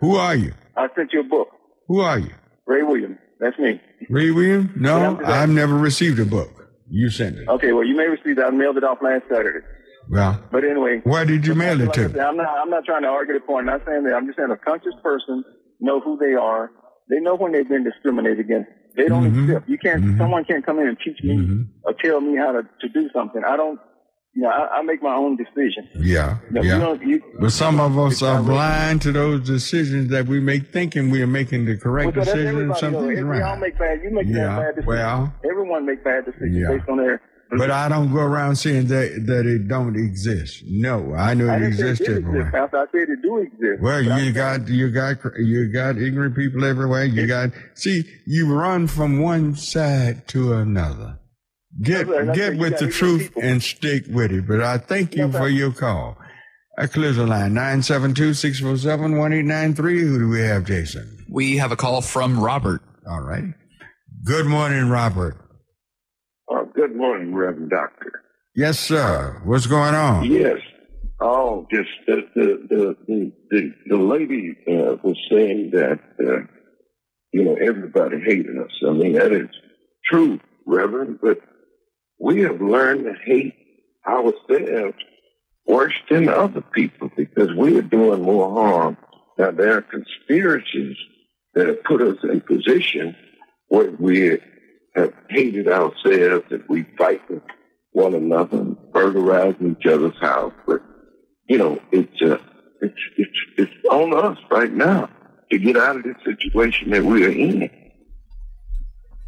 Who 0.02 0.16
are 0.16 0.36
you? 0.36 0.54
I 0.76 0.88
sent 0.96 1.12
you 1.13 1.20
a 1.22 1.24
book. 1.24 1.50
Who 1.88 2.00
are 2.02 2.20
you? 2.20 2.32
Ray 2.67 2.84
Williams. 2.84 3.17
That's 3.39 3.58
me. 3.60 3.82
Ray 4.10 4.32
Williams? 4.32 4.69
Yeah, 4.75 4.82
No, 4.82 5.19
I've 5.25 5.49
never 5.49 5.75
received 5.75 6.19
a 6.19 6.25
book. 6.25 6.49
You 6.89 7.10
sent 7.10 7.38
it. 7.38 7.47
Okay, 7.47 7.71
well, 7.73 7.84
you 7.86 7.95
may 7.95 8.08
receive 8.08 8.36
that. 8.38 8.45
I 8.45 8.49
mailed 8.51 8.77
it 8.77 8.84
off 8.84 8.99
last 9.01 9.23
Saturday. 9.30 9.65
Well, 10.10 10.41
But 10.51 10.63
anyway. 10.63 11.01
where 11.03 11.25
did 11.25 11.45
you 11.45 11.53
mail 11.53 11.80
it 11.82 11.86
like 11.86 11.93
to? 11.95 12.10
said, 12.10 12.19
I'm 12.19 12.38
not. 12.38 12.47
I'm 12.47 12.69
not 12.69 12.86
trying 12.86 13.01
to 13.01 13.10
argue 13.10 13.34
the 13.34 13.41
point. 13.41 13.67
I'm 13.69 13.77
not 13.77 13.86
saying 13.86 14.03
that. 14.06 14.13
I'm 14.13 14.25
just 14.25 14.38
saying 14.38 14.51
a 14.51 14.58
conscious 14.58 14.93
person 15.03 15.43
know 15.82 15.99
who 15.99 16.17
they 16.17 16.34
are. 16.34 16.71
They 17.10 17.19
know 17.19 17.36
when 17.36 17.51
they've 17.51 17.67
been 17.67 17.84
discriminated 17.84 18.39
against. 18.39 18.69
They 18.95 19.08
don't 19.08 19.30
Mhm. 19.30 19.47
accept. 19.49 19.69
You 19.69 19.77
can't. 19.77 20.01
Mhm. 20.03 20.17
Someone 20.17 20.45
can't 20.45 20.65
come 20.65 20.80
in 20.80 20.88
and 20.88 20.97
teach 21.03 21.21
me 21.23 21.38
Mhm. 21.38 21.67
or 21.84 21.93
tell 22.01 22.21
me 22.21 22.38
how 22.38 22.53
to, 22.53 22.63
to 22.82 22.88
do 22.89 23.10
something. 23.13 23.43
I 23.45 23.58
don't. 23.58 23.80
You 24.38 24.43
know, 24.43 24.50
I, 24.50 24.78
I 24.78 24.82
make 24.84 25.02
my 25.02 25.15
own 25.15 25.36
decision. 25.36 25.89
Yeah, 25.95 26.38
You 26.52 26.62
know, 26.62 26.62
you 26.62 26.69
yeah. 26.69 27.08
you- 27.08 27.23
But 27.39 27.52
some 27.52 27.80
of 27.80 27.97
us 27.97 28.21
are 28.21 28.43
blind 28.43 29.02
to 29.02 29.12
those 29.12 29.43
decisions 29.47 30.12
that 30.12 30.28
we 30.28 30.39
make, 30.39 30.67
thinking 30.71 31.10
we 31.10 31.23
are 31.23 31.28
making 31.41 31.65
the 31.65 31.76
correct 31.76 32.15
Well, 32.15 32.23
that's 32.23 32.28
decision 32.36 32.47
and 32.62 32.71
everybody, 32.71 32.82
though. 32.82 33.00
something's 33.00 33.23
We 33.26 33.41
all 33.41 33.58
make 33.58 33.80
bad. 33.80 34.00
You 34.04 34.12
make 34.12 34.28
Yeah, 34.28 34.60
bad 34.60 34.76
decisions. 34.76 34.86
well- 34.86 35.34
everyone 35.43 35.88
make 35.88 36.04
bad 36.04 36.26
decisions 36.26 36.56
Yeah. 36.56 36.67
based 36.78 36.88
on 36.88 36.97
their. 36.97 37.19
But 37.58 37.71
I 37.71 37.89
don't 37.89 38.13
go 38.13 38.19
around 38.19 38.58
saying 38.58 38.88
that 38.88 39.23
that 39.26 39.45
it 39.47 39.67
don't 39.69 39.95
exist. 39.95 40.65
No, 40.67 41.15
I 41.15 41.34
know 41.34 41.47
it 41.52 41.62
it 41.63 41.67
exists 41.67 42.06
did 42.06 42.17
everywhere. 42.17 42.47
exist, 42.50 42.73
I 42.76 42.86
said 42.91 43.10
it 43.10 43.21
do 43.23 43.38
exist. 43.39 43.82
Well, 43.82 44.04
But 44.04 44.21
you 44.21 44.32
got 44.34 44.67
you 44.67 44.89
got 44.91 45.17
you 45.39 45.71
got 45.71 45.97
ignorant 45.97 46.36
people 46.36 46.63
everywhere. 46.63 47.06
You 47.06 47.26
got 47.26 47.52
see 47.73 48.04
you 48.28 48.54
run 48.54 48.86
from 48.88 49.19
one 49.21 49.56
side 49.56 50.28
to 50.28 50.54
another. 50.54 51.17
Get 51.82 52.08
right. 52.08 52.34
Get 52.36 52.58
with 52.58 52.80
the 52.80 52.90
truth 52.90 53.28
people. 53.34 53.44
and 53.44 53.62
stick 53.62 54.06
with 54.10 54.32
it. 54.32 54.48
But 54.48 54.62
I 54.62 54.78
thank 54.80 55.16
you 55.16 55.28
Yes, 55.28 55.38
for 55.38 55.48
your 55.48 55.72
call. 55.72 56.18
I 56.78 56.88
clears 56.88 57.16
the 57.18 57.26
line 57.28 57.54
972-647-1893. 57.56 60.00
Who 60.02 60.20
do 60.20 60.30
we 60.30 60.42
have, 60.42 60.66
Jason? 60.66 61.26
We 61.30 61.58
have 61.58 61.72
a 61.72 61.76
call 61.76 62.02
from 62.02 62.40
Robert. 62.40 62.82
All 63.10 63.22
right. 63.22 63.54
Good 64.26 64.46
morning, 64.46 64.90
Robert. 64.90 65.38
Uh, 66.52 66.63
good 66.76 66.96
morning, 66.96 67.34
Reverend 67.36 67.70
Doctor. 67.70 68.22
Yes, 68.56 68.80
sir. 68.80 69.42
What's 69.46 69.68
going 69.68 69.94
on? 69.96 70.26
Yes. 70.26 70.58
Oh, 71.20 71.66
just 71.72 71.90
the 72.06 72.22
the 72.36 72.68
the 72.70 72.96
the, 73.08 73.32
the, 73.50 73.72
the 73.88 73.98
lady 73.98 74.56
uh, 74.68 74.98
was 75.04 75.18
saying 75.32 75.72
that 75.74 76.00
uh, 76.20 76.42
you 77.34 77.44
know 77.44 77.56
everybody 77.56 78.18
hated 78.24 78.56
us. 78.58 78.70
I 78.88 78.92
mean 78.92 79.13
that 79.13 79.32
is 79.32 79.50
true, 80.06 80.40
Reverend, 80.68 81.18
but 81.22 81.40
we 82.19 82.41
have 82.41 82.62
learned 82.62 83.06
to 83.06 83.13
hate 83.25 83.56
ourselves 84.08 84.95
worse 85.65 85.93
than 86.10 86.30
other 86.30 86.62
people 86.62 87.12
because 87.15 87.49
we 87.58 87.77
are 87.77 87.82
doing 87.82 88.21
more 88.21 88.49
harm. 88.49 88.97
Now 89.38 89.51
there 89.51 89.77
are 89.77 89.82
conspiracies 89.82 90.95
that 91.53 91.67
have 91.67 91.84
put 91.84 92.01
us 92.01 92.17
in 92.23 92.41
position 92.41 93.15
where 93.67 93.91
we 93.91 94.39
have 94.95 95.13
hated 95.30 95.67
ourselves 95.67 96.45
and 96.49 96.63
we 96.69 96.84
fight 96.97 97.21
with 97.30 97.43
one 97.91 98.13
another 98.13 98.58
and 98.58 98.77
burglarizing 98.93 99.75
each 99.80 99.86
other's 99.88 100.17
house. 100.19 100.53
But 100.65 100.82
you 101.47 101.58
know, 101.58 101.80
it's 101.91 102.21
uh, 102.21 102.38
it's 102.82 102.99
it's 103.17 103.39
it's 103.58 103.71
on 103.89 104.13
us 104.13 104.38
right 104.49 104.71
now 104.71 105.10
to 105.51 105.58
get 105.58 105.77
out 105.77 105.97
of 105.97 106.03
this 106.03 106.15
situation 106.25 106.91
that 106.91 107.03
we 107.03 107.25
are 107.25 107.30
in, 107.30 107.69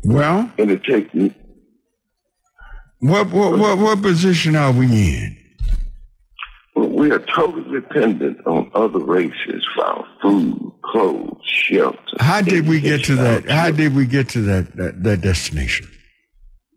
Well, 0.04 0.52
and 0.58 0.72
it 0.72 0.84
takes 0.84 1.14
what 3.00 3.30
what 3.32 3.58
what, 3.58 3.78
what 3.78 4.02
position 4.02 4.56
are 4.56 4.72
we 4.72 4.86
in? 4.88 5.38
well, 6.76 6.90
we 6.90 7.12
are 7.12 7.20
totally 7.20 7.70
dependent 7.82 8.46
on 8.46 8.70
other 8.74 9.00
races 9.00 9.66
for 9.76 9.86
our 9.86 10.06
food, 10.22 10.72
clothes, 10.84 11.42
shelter. 11.46 11.98
How 12.20 12.42
did 12.42 12.68
we 12.68 12.80
get 12.80 13.04
to 13.06 13.16
that? 13.16 13.50
How 13.50 13.72
did 13.72 13.96
we 13.96 14.06
get 14.06 14.30
to 14.30 14.42
that 14.44 14.76
that, 14.78 15.04
that 15.04 15.22
destination? 15.22 15.88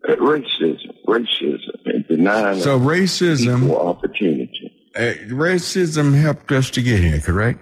uh, 0.07 0.15
racism, 0.15 0.91
racism, 1.07 1.75
and 1.85 2.05
denying 2.07 2.59
So 2.59 2.77
racism, 2.79 3.63
equal 3.65 3.87
opportunity. 3.87 4.71
uh, 4.95 5.13
racism 5.29 6.13
helped 6.19 6.51
us 6.51 6.69
to 6.71 6.81
get 6.81 6.99
here, 6.99 7.19
correct? 7.21 7.59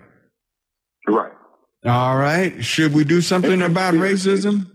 Right. 1.08 1.32
All 1.86 2.18
right. 2.18 2.64
Should 2.64 2.94
we 2.94 3.04
do 3.04 3.22
something 3.22 3.62
about 3.62 3.94
racism? 3.96 4.68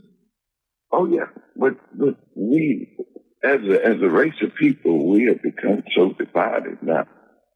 Oh 0.92 1.06
yeah, 1.06 1.26
but 1.56 1.74
but 1.98 2.16
we 2.36 2.95
as 3.44 3.60
a 3.68 3.84
as 3.84 4.02
a 4.02 4.08
race 4.08 4.34
of 4.42 4.54
people, 4.54 5.08
we 5.08 5.24
have 5.24 5.42
become 5.42 5.82
so 5.96 6.12
divided. 6.12 6.78
Now, 6.82 7.06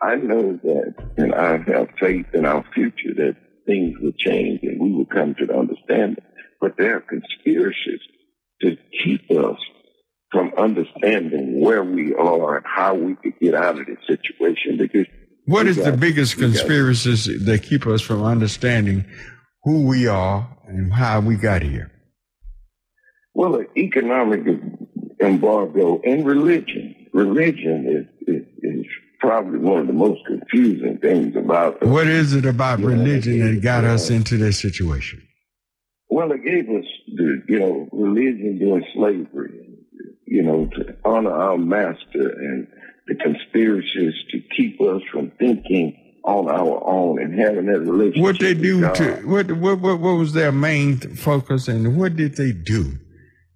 I 0.01 0.17
know 0.17 0.59
that, 0.63 0.95
and 1.17 1.35
I 1.35 1.59
have 1.59 1.89
faith 1.99 2.27
in 2.33 2.45
our 2.45 2.65
future 2.75 3.15
that 3.17 3.37
things 3.67 3.97
will 4.01 4.13
change 4.19 4.61
and 4.63 4.81
we 4.81 4.93
will 4.93 5.07
come 5.07 5.35
to 5.39 5.47
the 5.47 5.57
understanding. 5.57 6.25
But 6.61 6.77
there 6.77 6.97
are 6.97 7.01
conspiracies 7.01 8.01
to 8.63 8.77
keep 9.05 9.31
us 9.31 9.57
from 10.31 10.53
understanding 10.57 11.61
where 11.61 11.83
we 11.83 12.15
are 12.15 12.59
and 12.59 12.67
how 12.67 12.95
we 12.95 13.17
could 13.17 13.39
get 13.41 13.55
out 13.55 13.79
of 13.79 13.87
this 13.87 13.99
situation. 14.07 14.77
Because 14.77 15.07
what 15.47 15.67
is 15.67 15.77
the 15.77 15.93
biggest 15.93 16.39
conspiracies 16.39 17.45
that 17.45 17.63
keep 17.63 17.87
us 17.87 18.01
from 18.01 18.23
understanding 18.23 19.05
who 19.65 19.87
we 19.87 20.07
are 20.07 20.57
and 20.67 20.93
how 20.93 21.21
we 21.21 21.37
got 21.37 21.63
here? 21.63 21.91
Well, 23.35 23.63
economic 23.77 24.47
embargo 25.21 26.01
in 26.03 26.25
religion. 26.25 26.95
Religion 27.13 27.87
is, 27.87 28.29
is, 28.29 28.47
is 28.63 28.87
probably 29.19 29.59
one 29.59 29.81
of 29.81 29.87
the 29.87 29.93
most 29.93 30.21
confusing 30.27 30.99
things 30.99 31.37
about. 31.37 31.85
What 31.85 32.07
is 32.07 32.35
it 32.35 32.47
about 32.47 32.81
religion 32.81 33.41
that 33.41 33.63
got 33.63 33.85
us 33.85 34.11
into 34.11 34.37
this 34.37 34.59
situation? 34.59 35.27
Well, 36.09 36.33
it 36.33 36.45
gave 36.45 36.69
us 36.69 36.85
the, 37.15 37.43
you 37.49 37.59
know, 37.59 37.89
religion 37.93 38.59
during 38.59 38.85
slavery, 38.95 39.79
you 40.27 40.43
know, 40.43 40.67
to 40.67 40.97
honor 41.05 41.33
our 41.33 41.59
master 41.59 41.99
and 42.15 42.67
the 43.07 43.15
conspiracies 43.15 44.15
to 44.31 44.41
keep 44.57 44.81
us 44.81 45.03
from 45.13 45.31
thinking 45.39 45.97
on 46.25 46.49
our 46.49 46.83
own 46.85 47.21
and 47.21 47.39
having 47.39 47.67
that 47.67 47.81
relationship. 47.81 48.23
What 48.23 48.39
they 48.39 48.55
do 48.55 48.81
to 48.93 49.15
what 49.25 49.51
what 49.53 49.81
what 49.81 50.01
what 50.01 50.15
was 50.17 50.33
their 50.33 50.53
main 50.53 50.99
focus 50.99 51.69
and 51.69 51.97
what 51.97 52.17
did 52.17 52.37
they 52.37 52.53
do 52.53 52.99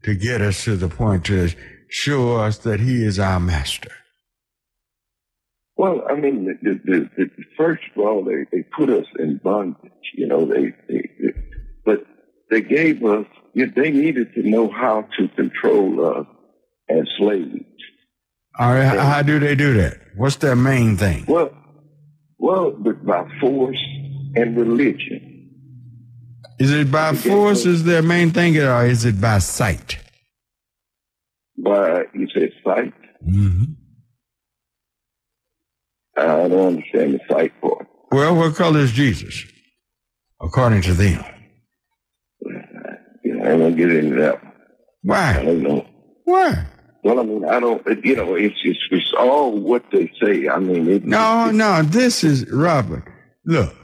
to 0.04 0.14
get 0.14 0.40
us 0.40 0.64
to 0.64 0.76
the 0.76 0.88
point 0.88 1.24
to 1.26 1.50
show 1.88 2.36
us 2.36 2.58
that 2.58 2.80
he 2.80 3.04
is 3.04 3.18
our 3.18 3.40
master? 3.40 3.90
Well, 5.76 6.02
I 6.08 6.14
mean, 6.14 6.44
the, 6.62 6.80
the, 6.84 7.10
the, 7.16 7.30
first 7.56 7.82
of 7.94 8.02
all, 8.02 8.24
they, 8.24 8.46
they 8.52 8.64
put 8.76 8.90
us 8.90 9.06
in 9.18 9.40
bondage. 9.42 9.92
You 10.14 10.28
know, 10.28 10.46
they, 10.46 10.72
they, 10.88 11.10
they 11.20 11.32
but 11.84 12.06
they 12.50 12.60
gave 12.60 13.04
us. 13.04 13.26
They 13.54 13.90
needed 13.90 14.34
to 14.34 14.42
know 14.48 14.70
how 14.70 15.08
to 15.18 15.28
control 15.28 16.06
us 16.06 16.26
as 16.88 17.08
slaves. 17.18 17.64
All 18.58 18.72
right, 18.72 18.84
how, 18.84 19.00
how 19.00 19.22
do 19.22 19.38
they 19.40 19.56
do 19.56 19.74
that? 19.74 19.98
What's 20.16 20.36
their 20.36 20.54
main 20.54 20.96
thing? 20.96 21.24
Well, 21.26 21.50
well, 22.38 22.70
but 22.70 23.04
by 23.04 23.28
force 23.40 23.82
and 24.36 24.56
religion. 24.56 25.33
Is 26.58 26.70
it 26.72 26.90
by 26.90 27.14
force 27.14 27.66
is 27.66 27.84
their 27.84 28.02
main 28.02 28.30
thing, 28.30 28.56
or 28.58 28.84
is 28.86 29.04
it 29.04 29.20
by 29.20 29.38
sight? 29.38 29.98
By 31.58 32.04
you 32.14 32.28
said 32.32 32.50
sight. 32.64 32.92
hmm 33.24 33.64
I 36.16 36.22
don't 36.48 36.52
understand 36.52 37.14
the 37.14 37.20
sight 37.28 37.60
part. 37.60 37.86
Well, 38.12 38.36
what 38.36 38.54
color 38.54 38.80
is 38.80 38.92
Jesus, 38.92 39.44
according 40.40 40.82
to 40.82 40.94
them? 40.94 41.24
You 43.24 43.34
know, 43.34 43.44
I 43.44 43.56
don't 43.56 43.76
get 43.76 43.90
into 43.90 44.16
that. 44.20 44.40
Why? 45.02 45.38
I 45.40 45.44
don't 45.44 45.62
know. 45.62 45.86
Why? 46.24 46.66
Well, 47.02 47.18
I 47.18 47.22
mean, 47.24 47.44
I 47.44 47.58
don't. 47.58 47.84
You 48.04 48.16
know, 48.16 48.34
it's 48.36 48.54
it's, 48.62 48.78
it's 48.90 49.12
all 49.18 49.58
what 49.58 49.84
they 49.92 50.10
say. 50.22 50.48
I 50.48 50.58
mean, 50.58 50.88
it, 50.88 51.04
No, 51.04 51.50
no. 51.50 51.82
This 51.82 52.22
is 52.22 52.48
Robert. 52.50 53.04
Look, 53.44 53.74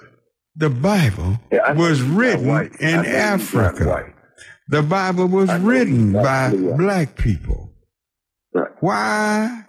the 0.57 0.71
Bible 0.71 1.39
Yeah, 1.51 1.73
was 1.73 2.03
written 2.03 2.49
in 2.49 2.49
know 2.49 2.69
he's 2.69 2.81
not 2.83 3.07
Africa. 3.07 4.13
The 4.69 4.83
Bible 4.83 5.27
was 5.27 5.53
written 5.61 6.13
by 6.13 6.55
black 6.55 7.17
people. 7.17 7.73
Right. 8.55 8.71
Why 8.81 9.65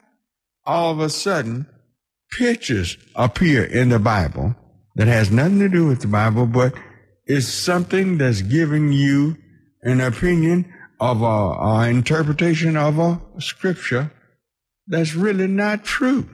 all 0.65 0.91
of 0.91 0.99
a 0.99 1.09
sudden 1.09 1.67
pictures 2.31 2.97
appear 3.15 3.63
in 3.63 3.89
the 3.89 3.99
Bible 3.99 4.55
that 4.95 5.07
has 5.07 5.31
nothing 5.31 5.59
to 5.59 5.69
do 5.69 5.87
with 5.87 6.01
the 6.01 6.07
Bible, 6.07 6.45
but 6.45 6.73
is 7.25 7.51
something 7.51 8.17
that's 8.17 8.41
giving 8.41 8.91
you 8.91 9.37
an 9.81 10.01
opinion 10.01 10.71
of 10.99 11.21
a, 11.21 11.25
a 11.25 11.89
interpretation 11.89 12.77
of 12.77 12.99
a 12.99 13.21
scripture 13.39 14.11
that's 14.87 15.15
really 15.15 15.47
not 15.47 15.83
true. 15.83 16.29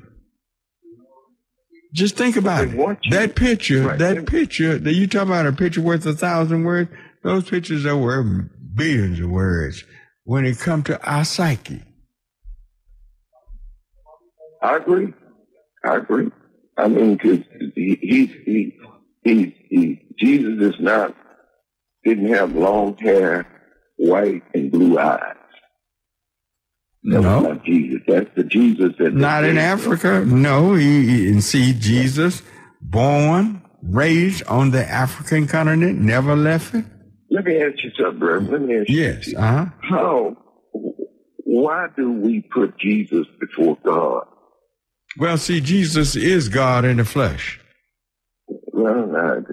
Just 1.93 2.17
think 2.17 2.35
about 2.35 2.67
it. 2.67 2.99
That 3.11 3.35
picture, 3.35 3.83
Right. 3.87 3.99
that 3.99 4.25
picture 4.25 4.77
that 4.77 4.93
you 4.93 5.07
talk 5.07 5.23
about 5.27 5.45
a 5.47 5.53
picture 5.53 5.81
worth 5.81 6.05
a 6.05 6.13
thousand 6.13 6.63
words, 6.63 6.89
those 7.23 7.49
pictures 7.49 7.85
are 7.85 7.97
worth 7.97 8.49
billions 8.75 9.19
of 9.19 9.29
words 9.29 9.83
when 10.23 10.45
it 10.45 10.59
comes 10.59 10.83
to 10.85 11.01
our 11.09 11.23
psyche. 11.25 11.81
I 14.61 14.77
agree. 14.77 15.13
I 15.83 15.97
agree. 15.97 16.31
I 16.77 16.87
mean, 16.87 17.17
cause 17.17 17.39
he, 17.75 17.97
he, 18.01 18.25
he, 18.45 18.77
he, 19.23 19.55
he, 19.69 20.01
Jesus 20.19 20.73
is 20.75 20.79
not, 20.79 21.15
didn't 22.03 22.33
have 22.33 22.55
long 22.55 22.97
hair, 22.97 23.47
white 23.97 24.43
and 24.53 24.71
blue 24.71 24.99
eyes. 24.99 25.35
That 27.07 27.21
No. 27.21 27.35
was 27.39 27.43
not 27.43 27.65
Jesus. 27.65 28.01
That's 28.07 28.29
the 28.35 28.43
Jesus 28.43 28.93
that. 28.99 29.13
Not 29.13 29.43
in 29.45 29.57
Africa. 29.57 30.23
No, 30.25 30.73
he, 30.75 31.07
he- 31.33 31.41
see 31.41 31.73
Jesus 31.73 32.41
born, 32.81 33.61
raised 33.81 34.43
on 34.47 34.71
the 34.71 34.85
African 34.87 35.47
continent, 35.47 35.99
never 35.99 36.35
left 36.35 36.73
it. 36.75 36.85
Let 37.31 37.45
me 37.45 37.61
ask 37.61 37.83
you 37.83 37.91
something, 37.99 38.19
bro. 38.19 38.39
Let 38.39 38.61
me 38.61 38.77
ask 38.79 38.89
you. 38.89 38.99
Yes. 39.01 39.25
something. 39.31 39.39
Uh 39.39 39.65
huh. 39.65 39.65
How? 39.81 40.37
Why 41.45 41.87
do 41.95 42.11
we 42.11 42.41
put 42.53 42.77
Jesus 42.77 43.25
before 43.39 43.77
God? 43.85 44.25
Well, 45.17 45.37
see, 45.37 45.61
Jesus 45.61 46.15
is 46.15 46.49
God 46.49 46.83
in 46.85 46.97
the 46.97 47.05
flesh. 47.05 47.59
Well, 48.47 49.07
no, 49.07 49.43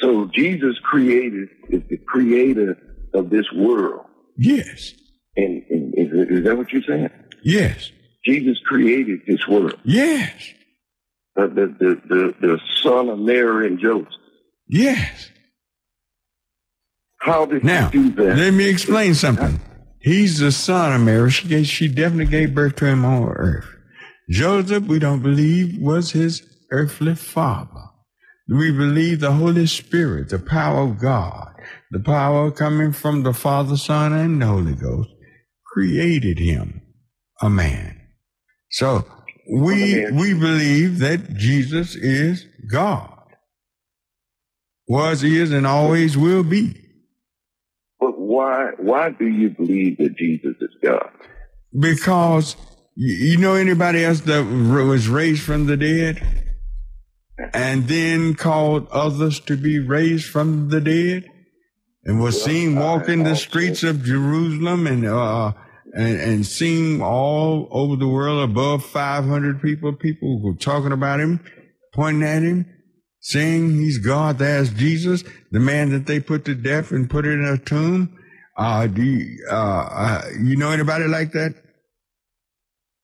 so 0.00 0.30
Jesus 0.34 0.76
created 0.82 1.48
is 1.68 1.82
the 1.88 1.98
creator 2.08 2.76
of 3.14 3.30
this 3.30 3.46
world, 3.54 4.06
Yes. 4.36 4.94
And, 5.36 5.62
and 5.70 5.94
is, 5.96 6.38
is 6.38 6.44
that 6.44 6.56
what 6.56 6.72
you're 6.72 6.82
saying? 6.82 7.10
Yes. 7.42 7.90
Jesus 8.24 8.58
created 8.64 9.20
this 9.26 9.46
world. 9.46 9.78
Yes. 9.84 10.32
The 11.36 11.48
the 11.48 11.66
the 11.78 12.00
the, 12.08 12.34
the 12.40 12.60
son 12.82 13.08
of 13.08 13.18
Mary 13.18 13.66
and 13.66 13.78
Joseph. 13.78 14.08
Yes. 14.68 15.30
How 17.18 17.46
did 17.46 17.64
Now, 17.64 17.88
he 17.88 17.98
do 17.98 18.10
that? 18.12 18.36
let 18.36 18.52
me 18.54 18.68
explain 18.68 19.14
something. 19.14 19.60
He's 20.00 20.38
the 20.38 20.52
son 20.52 20.92
of 20.92 21.00
Mary. 21.00 21.30
She, 21.30 21.48
gave, 21.48 21.66
she 21.66 21.88
definitely 21.88 22.26
gave 22.26 22.54
birth 22.54 22.76
to 22.76 22.86
him 22.86 23.04
on 23.04 23.28
earth. 23.28 23.66
Joseph, 24.28 24.84
we 24.84 24.98
don't 24.98 25.22
believe, 25.22 25.80
was 25.80 26.12
his 26.12 26.42
earthly 26.70 27.14
father. 27.14 27.84
We 28.48 28.70
believe 28.72 29.20
the 29.20 29.32
Holy 29.32 29.66
Spirit, 29.66 30.28
the 30.28 30.38
power 30.38 30.82
of 30.82 30.98
God, 30.98 31.54
the 31.90 32.00
power 32.00 32.50
coming 32.50 32.92
from 32.92 33.22
the 33.22 33.32
Father, 33.32 33.78
Son, 33.78 34.12
and 34.12 34.40
the 34.42 34.46
Holy 34.46 34.74
Ghost, 34.74 35.08
created 35.74 36.38
him 36.38 36.80
a 37.42 37.50
man. 37.50 38.00
So 38.70 39.04
we 39.50 40.08
we 40.10 40.32
believe 40.32 41.00
that 41.00 41.34
Jesus 41.34 41.96
is 41.96 42.46
God. 42.70 43.10
Was, 44.86 45.24
is, 45.24 45.50
and 45.50 45.66
always 45.66 46.16
will 46.16 46.44
be. 46.44 46.76
But 47.98 48.18
why 48.18 48.70
why 48.78 49.10
do 49.10 49.26
you 49.26 49.50
believe 49.50 49.98
that 49.98 50.16
Jesus 50.16 50.54
is 50.60 50.76
God? 50.82 51.10
Because 51.78 52.56
you, 52.94 53.32
you 53.32 53.36
know 53.38 53.54
anybody 53.54 54.04
else 54.04 54.20
that 54.20 54.44
was 54.44 55.08
raised 55.08 55.42
from 55.42 55.66
the 55.66 55.76
dead 55.76 56.22
and 57.52 57.88
then 57.88 58.34
called 58.34 58.86
others 58.92 59.40
to 59.40 59.56
be 59.56 59.80
raised 59.80 60.26
from 60.26 60.68
the 60.68 60.80
dead 60.80 61.28
and 62.04 62.20
was 62.20 62.44
seen 62.44 62.76
walking 62.76 63.24
the 63.24 63.34
streets 63.34 63.82
of 63.82 64.04
Jerusalem 64.04 64.86
and 64.86 65.04
uh 65.06 65.52
and, 65.94 66.20
and 66.20 66.46
seen 66.46 67.00
all 67.00 67.68
over 67.70 67.96
the 67.96 68.08
world 68.08 68.48
above 68.48 68.84
500 68.84 69.62
people 69.62 69.92
people 69.92 70.40
who 70.40 70.48
were 70.48 70.58
talking 70.58 70.92
about 70.92 71.20
him 71.20 71.40
pointing 71.94 72.22
at 72.22 72.42
him 72.42 72.66
saying 73.20 73.70
he's 73.78 73.98
God 73.98 74.38
that's 74.38 74.70
Jesus 74.70 75.24
the 75.50 75.60
man 75.60 75.90
that 75.90 76.06
they 76.06 76.20
put 76.20 76.44
to 76.46 76.54
death 76.54 76.90
and 76.90 77.08
put 77.08 77.24
in 77.26 77.44
a 77.44 77.56
tomb 77.58 78.18
uh 78.56 78.86
do 78.86 79.02
you, 79.02 79.46
uh, 79.50 79.54
uh 79.54 80.22
you 80.42 80.56
know 80.56 80.70
anybody 80.70 81.06
like 81.06 81.32
that 81.32 81.54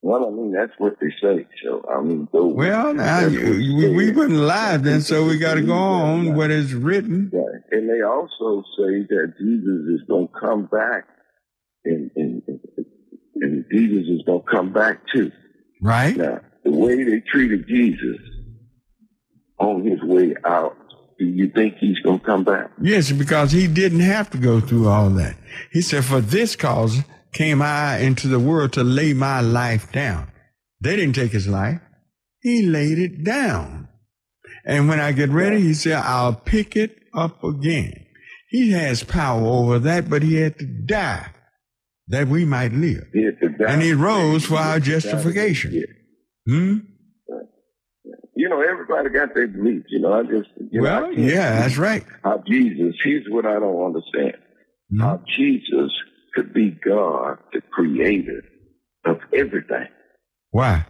Well, 0.03 0.27
I 0.27 0.31
mean 0.31 0.53
that's 0.53 0.73
what 0.79 0.95
they 1.01 1.11
say. 1.23 1.47
So 1.63 1.85
I 1.89 2.01
mean, 2.03 2.29
those, 2.33 2.55
Well, 2.55 2.95
now, 2.95 3.27
you, 3.27 3.77
we, 3.77 3.91
we 3.91 4.11
wasn't 4.11 4.39
live 4.39 4.83
then, 4.83 5.01
so 5.03 5.27
we 5.27 5.39
got 5.39 5.55
to 5.55 5.63
go 5.63 5.75
on 5.75 6.35
what 6.35 6.51
is 6.51 6.75
written. 6.75 7.31
Right. 7.33 7.63
And 7.71 7.89
they 7.89 8.03
also 8.03 8.63
say 8.77 9.07
that 9.09 9.35
Jesus 9.39 9.81
is 9.95 10.03
going 10.09 10.29
to 10.29 10.35
come 10.41 10.67
back, 10.67 11.05
and, 11.85 12.11
and, 12.17 12.43
and 12.47 12.61
Jesus 13.71 14.07
is 14.09 14.23
going 14.27 14.43
to 14.43 14.51
come 14.51 14.73
back 14.73 15.01
too. 15.15 15.31
Right? 15.81 16.17
Now, 16.17 16.41
the 16.65 16.71
way 16.71 17.03
they 17.05 17.21
treated 17.21 17.67
Jesus 17.67 18.19
on 19.59 19.85
his 19.85 20.03
way 20.03 20.35
out, 20.45 20.77
do 21.19 21.25
you 21.25 21.51
think 21.55 21.77
he's 21.79 21.99
going 22.01 22.21
to 22.21 22.25
come 22.25 22.45
back? 22.45 22.71
Yes, 22.81 23.13
because 23.13 23.53
he 23.53 23.67
didn't 23.67 24.01
have 24.01 24.31
to 24.31 24.39
go 24.39 24.61
through 24.61 24.89
all 24.89 25.11
that. 25.11 25.37
He 25.73 25.83
said, 25.83 26.05
For 26.05 26.21
this 26.21 26.57
cause 26.57 26.99
came 27.33 27.63
I 27.63 27.99
into 27.99 28.29
the 28.29 28.41
world 28.41 28.73
to 28.75 28.85
lay 28.85 29.13
my 29.13 29.41
life 29.41 29.93
down. 29.93 30.31
They 30.81 30.97
didn't 30.97 31.15
take 31.15 31.33
his 31.33 31.47
life, 31.47 31.81
he 32.41 32.67
laid 32.67 32.99
it 32.99 33.23
down. 33.25 33.89
And 34.65 34.89
when 34.89 35.01
I 35.01 35.13
get 35.13 35.31
ready, 35.31 35.61
he 35.61 35.75
said, 35.75 36.03
I'll 36.05 36.35
pick 36.35 36.77
it 36.77 36.97
up 37.15 37.43
again. 37.43 38.07
He 38.49 38.73
has 38.73 39.05
power 39.05 39.47
over 39.47 39.79
that, 39.79 40.11
but 40.11 40.23
he 40.23 40.37
had 40.37 40.59
to 40.59 40.67
die 40.67 41.31
that 42.11 42.29
we 42.29 42.45
might 42.45 42.73
live. 42.73 43.05
He 43.13 43.25
had 43.25 43.41
to 43.41 43.49
die. 43.49 43.73
And 43.73 43.83
he 43.83 43.93
rose 43.93 44.45
for 44.45 44.57
our 44.57 44.63
He 44.65 44.73
had 44.73 44.85
to 44.85 44.91
die. 44.91 44.99
justification. 45.01 45.73
Yeah. 45.73 45.87
Hmm? 46.47 46.77
You 48.37 48.49
know, 48.49 48.63
everybody 48.63 49.11
got 49.11 49.35
their 49.35 49.49
beliefs. 49.49 49.87
You 49.91 50.01
know, 50.01 50.13
I 50.15 50.23
just, 50.23 50.49
you 50.71 50.81
know, 50.83 50.89
I 50.89 51.01
Well, 51.03 51.11
can't 51.15 51.19
yeah, 51.19 51.61
that's 51.61 51.77
right. 51.77 52.05
How 52.25 52.43
Jesus, 52.47 52.95
here's 53.05 53.27
what 53.29 53.45
I 53.47 53.55
don't 53.59 53.85
understand. 53.85 54.37
Hmm? 54.91 55.01
How 55.01 55.23
Jesus 55.37 55.91
could 56.35 56.55
be 56.55 56.71
God, 56.71 57.39
the 57.53 57.61
creator 57.73 58.43
of 59.05 59.19
everything. 59.35 59.89
Why? 60.51 60.87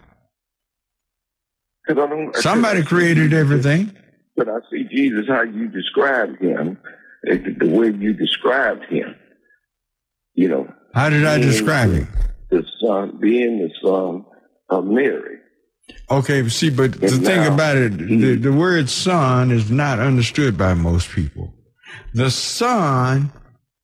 Because 1.87 2.03
I 2.03 2.09
don't. 2.09 2.37
Somebody 2.37 2.83
created 2.83 3.33
everything. 3.33 3.97
But 4.37 4.49
I 4.49 4.59
see 4.71 4.85
Jesus, 4.91 5.27
how 5.29 5.43
you 5.43 5.69
described 5.69 6.41
him, 6.41 6.79
eh, 7.29 7.39
the 7.59 7.69
way 7.69 7.89
you 7.91 8.13
described 8.15 8.85
him. 8.89 9.15
You 10.35 10.49
know, 10.49 10.73
How 10.95 11.09
did 11.09 11.25
I 11.25 11.39
describe 11.39 11.91
him? 11.91 12.09
The 12.51 12.65
son, 12.81 13.19
being 13.21 13.59
the 13.59 13.71
son 13.83 14.25
of 14.69 14.85
Mary. 14.85 15.39
Okay, 16.11 16.49
see, 16.49 16.71
but 16.71 17.01
the 17.01 17.07
And 17.07 17.25
thing 17.25 17.47
about 17.47 17.77
it, 17.77 17.97
the, 17.97 18.37
the 18.37 18.53
word 18.53 18.89
son 18.89 19.51
is 19.51 19.71
not 19.71 19.99
understood 19.99 20.57
by 20.57 20.75
most 20.75 21.11
people. 21.11 21.55
The 22.15 22.31
son 22.31 23.33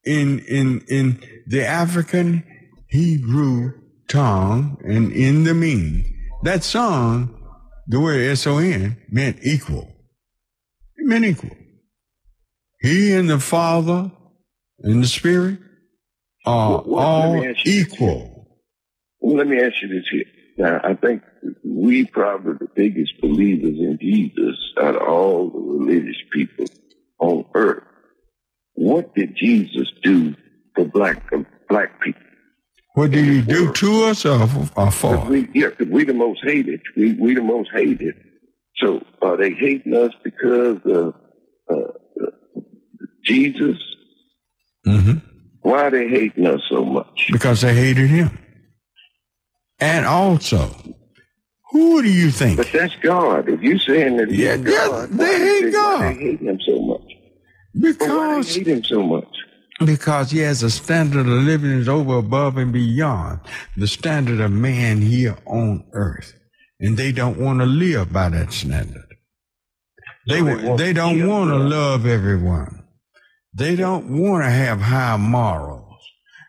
in 0.04 0.40
in 0.40 0.84
in 0.88 1.22
the 1.46 1.64
African 1.64 2.44
Hebrew 2.88 3.72
tongue 4.08 4.78
and 4.84 5.12
in 5.12 5.44
the 5.44 5.54
meaning, 5.54 6.04
that 6.42 6.62
son, 6.62 7.34
the 7.86 8.00
word 8.00 8.20
S 8.20 8.46
O 8.46 8.58
N 8.58 8.96
meant 9.10 9.38
equal. 9.42 9.92
It 10.96 11.06
meant 11.06 11.24
equal. 11.24 11.56
He 12.80 13.12
and 13.12 13.28
the 13.28 13.40
Father 13.40 14.10
and 14.80 15.02
the 15.02 15.08
Spirit 15.08 15.58
are 16.46 16.82
Well, 16.87 17.04
all 17.04 17.44
equal. 17.64 18.48
Well, 19.20 19.37
let 19.37 19.46
me 19.46 19.61
ask 19.61 19.82
you 19.82 19.88
this 19.88 20.09
here. 20.11 20.24
Now, 20.59 20.80
I 20.82 20.94
think 20.94 21.22
we 21.64 22.06
probably 22.06 22.54
the 22.54 22.68
biggest 22.74 23.20
believers 23.20 23.78
in 23.78 23.98
Jesus 24.00 24.56
out 24.80 24.96
of 24.96 25.02
all 25.02 25.50
the 25.50 25.59
religious 25.59 26.16
people 26.32 26.66
on 27.18 27.44
earth. 27.54 27.82
What 28.74 29.14
did 29.14 29.37
Jesus 29.37 29.90
do 30.02 30.35
for 30.74 30.85
black 30.85 31.22
black 31.68 32.00
people? 32.02 32.22
What 32.94 33.11
did 33.11 33.26
he 33.26 33.42
do 33.42 33.72
to 33.72 34.04
us 34.04 34.24
or, 34.24 34.48
or 34.76 34.90
for? 34.90 35.16
us? 35.16 35.28
we, 35.28 35.48
yeah, 35.52 35.70
'cause 35.70 35.87
we 35.88 36.04
the 36.04 36.14
most 36.14 36.40
hated. 36.42 36.80
We 36.96 37.12
we 37.14 37.35
the 37.35 37.42
most 37.42 37.70
hated. 37.74 38.14
So 38.76 39.02
are 39.22 39.37
they 39.37 39.50
hating 39.52 39.94
us 39.94 40.12
because 40.22 40.78
of 40.87 41.14
uh, 41.70 41.74
uh, 41.74 42.30
Jesus? 43.24 43.76
hmm 44.85 45.18
Why 45.66 45.87
are 45.87 45.90
they 45.90 46.07
hating 46.07 46.46
us 46.46 46.61
so 46.70 46.85
much? 46.85 47.29
because 47.33 47.62
they 47.62 47.74
hated 47.74 48.07
him. 48.09 48.38
And 49.80 50.07
also, 50.07 50.70
who 51.72 52.03
do 52.03 52.09
you 52.09 52.30
think? 52.30 52.57
But 52.59 52.70
that's 52.72 52.95
God. 53.03 53.49
If 53.49 53.61
you 53.62 53.76
saying 53.80 54.16
that 54.18 54.28
he's 54.30 54.38
Yeah, 54.38 54.57
God, 54.59 54.70
yeah, 54.70 54.88
why 54.88 55.07
they 55.07 55.38
hate 55.38 55.64
why 55.64 55.70
God. 55.72 56.03
they 56.03 56.14
hate 56.22 56.40
him 56.40 56.61
so 56.64 56.78
much? 56.82 57.01
Why 57.03 57.80
Because 57.93 58.55
they 58.55 58.61
hate 58.61 58.68
him 58.68 58.84
so 58.84 59.03
much? 59.03 59.28
because 59.84 60.30
he 60.30 60.38
has 60.38 60.62
a 60.62 60.70
standard 60.70 61.26
of 61.26 61.26
living 61.26 61.72
is 61.72 61.88
over, 61.88 62.16
above, 62.18 62.57
and 62.59 62.72
beyond 62.72 63.40
the 63.76 63.88
standard 63.88 64.40
of 64.40 64.53
man 64.53 65.03
here 65.03 65.36
on 65.47 65.84
earth, 65.93 66.32
and 66.80 66.97
they 66.97 67.11
don't 67.11 67.38
want 67.38 67.59
to 67.59 67.66
live 67.66 68.12
by 68.12 68.28
that 68.28 68.53
standard. 68.53 69.05
They 70.28 70.40
they 70.40 70.76
they 70.76 70.93
don't 70.93 71.26
want 71.26 71.51
to 71.51 71.57
love 71.57 72.07
everyone. 72.07 72.76
They 73.57 73.74
don't 73.74 74.20
want 74.20 74.44
to 74.44 74.50
have 74.50 74.80
high 74.82 75.16
morals. 75.16 75.82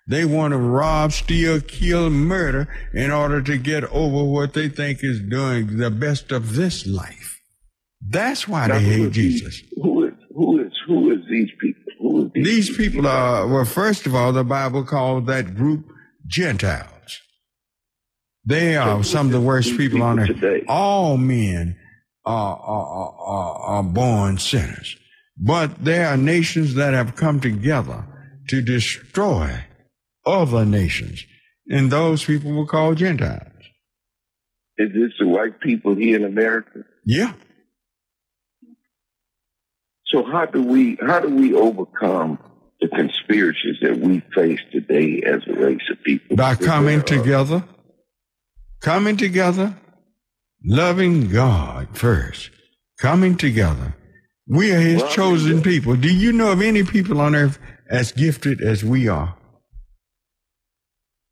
They 0.09 0.25
want 0.25 0.51
to 0.51 0.57
rob, 0.57 1.13
steal, 1.13 1.61
kill, 1.61 2.09
murder 2.09 2.67
in 2.93 3.11
order 3.11 3.41
to 3.41 3.57
get 3.57 3.85
over 3.85 4.23
what 4.29 4.53
they 4.53 4.67
think 4.69 4.99
is 5.03 5.21
doing 5.21 5.77
the 5.77 5.89
best 5.89 6.31
of 6.31 6.55
this 6.55 6.85
life. 6.85 7.39
That's 8.05 8.47
why 8.47 8.67
Now, 8.67 8.75
they 8.79 8.83
hate 8.83 8.99
is 8.99 9.15
these- 9.15 9.41
Jesus. 9.41 9.61
Who 9.81 10.05
is 10.07 10.13
who 10.35 10.59
is 10.59 10.71
who 10.85 11.11
is 11.11 11.19
these 11.29 11.49
people? 11.59 11.83
Who 11.99 12.25
is 12.25 12.31
these? 12.33 12.45
These 12.45 12.77
people 12.77 13.07
are, 13.07 13.47
well, 13.47 13.65
first 13.65 14.05
of 14.05 14.13
all, 14.13 14.31
the 14.33 14.43
Bible 14.43 14.83
calls 14.83 15.25
that 15.27 15.55
group 15.55 15.85
Gentiles. 16.25 16.91
They 18.45 18.77
are 18.77 19.03
some 19.03 19.27
of 19.27 19.33
the 19.33 19.41
worst 19.41 19.69
these 19.69 19.77
people 19.77 20.03
on 20.03 20.19
earth. 20.19 20.27
today? 20.27 20.63
All 20.67 21.17
men 21.17 21.75
are, 22.25 22.55
are, 22.55 23.13
are, 23.19 23.53
are 23.77 23.83
born 23.83 24.37
sinners. 24.37 24.95
But 25.39 25.83
there 25.83 26.07
are 26.07 26.17
nations 26.17 26.75
that 26.75 26.93
have 26.93 27.15
come 27.15 27.39
together 27.39 28.05
to 28.47 28.61
destroy 28.61 29.65
other 30.25 30.65
nations. 30.65 31.23
And 31.69 31.91
those 31.91 32.23
people 32.25 32.53
were 32.53 32.65
called 32.65 32.97
Gentiles. 32.97 33.51
Is 34.77 34.89
this 34.93 35.11
the 35.19 35.27
white 35.27 35.59
people 35.59 35.95
here 35.95 36.15
in 36.15 36.23
America? 36.23 36.83
Yeah. 37.05 37.33
So 40.05 40.23
how 40.23 40.45
do 40.45 40.63
we 40.63 40.97
how 41.05 41.19
do 41.19 41.29
we 41.29 41.53
overcome 41.53 42.39
the 42.79 42.87
conspiracies 42.87 43.77
that 43.81 43.97
we 43.97 44.21
face 44.33 44.59
today 44.71 45.21
as 45.25 45.41
a 45.47 45.53
race 45.53 45.81
of 45.91 46.01
people? 46.03 46.37
By 46.37 46.55
coming 46.55 47.01
together, 47.01 47.63
coming 48.79 49.17
together, 49.17 49.75
loving 50.63 51.29
God 51.29 51.97
first, 51.97 52.51
coming 52.99 53.35
together. 53.35 53.96
We 54.49 54.71
are 54.73 54.79
His 54.79 55.01
Well, 55.01 55.11
chosen 55.11 55.61
people. 55.61 55.95
Do 55.95 56.13
you 56.13 56.31
know 56.31 56.51
of 56.51 56.61
any 56.61 56.83
people 56.83 57.19
on 57.19 57.35
earth 57.35 57.59
as 57.89 58.11
gifted 58.11 58.61
as 58.61 58.83
we 58.83 59.07
are? 59.07 59.35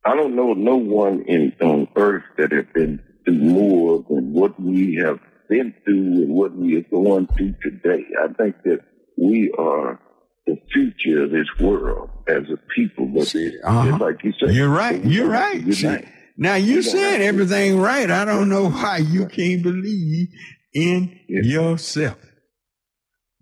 I 0.04 0.14
don't 0.14 0.36
know 0.36 0.52
no 0.52 0.76
one 0.76 1.22
in 1.26 1.52
on 1.60 1.88
earth 1.96 2.22
that 2.38 2.52
have 2.52 2.72
been 2.72 3.00
through 3.24 3.34
more 3.38 4.04
than 4.08 4.32
what 4.32 4.60
we 4.60 5.00
have 5.04 5.18
been 5.48 5.74
through 5.84 6.22
and 6.22 6.34
what 6.34 6.54
we 6.56 6.76
are 6.76 6.82
going 6.82 7.26
through 7.28 7.54
today. 7.62 8.04
I 8.22 8.28
think 8.34 8.56
that 8.64 8.80
we 9.16 9.52
are 9.58 9.98
the 10.46 10.56
future 10.72 11.24
of 11.24 11.30
this 11.32 11.48
world 11.58 12.10
as 12.28 12.44
a 12.52 12.56
people. 12.74 13.06
But 13.06 13.34
Uh-huh. 13.64 13.98
like 14.00 14.22
you 14.22 14.32
said, 14.38 14.54
You're 14.54 14.68
right. 14.68 15.02
You're 15.04 15.28
right. 15.28 15.60
You're 15.60 15.72
See, 15.74 15.86
right. 15.88 16.06
Now 16.36 16.54
you 16.54 16.82
said 16.82 17.20
everything 17.22 17.80
right. 17.80 18.10
I 18.10 18.24
don't 18.24 18.48
know 18.48 18.68
why 18.68 18.98
you 18.98 19.26
can't 19.26 19.62
believe 19.62 20.28
in 20.74 21.18
Yeah. 21.28 21.40
yourself. 21.42 22.18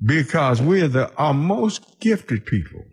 Because 0.05 0.61
we're 0.61 0.89
the 0.89 1.13
our 1.17 1.35
most 1.35 2.01
gifted 2.01 2.45
people. 2.47 2.85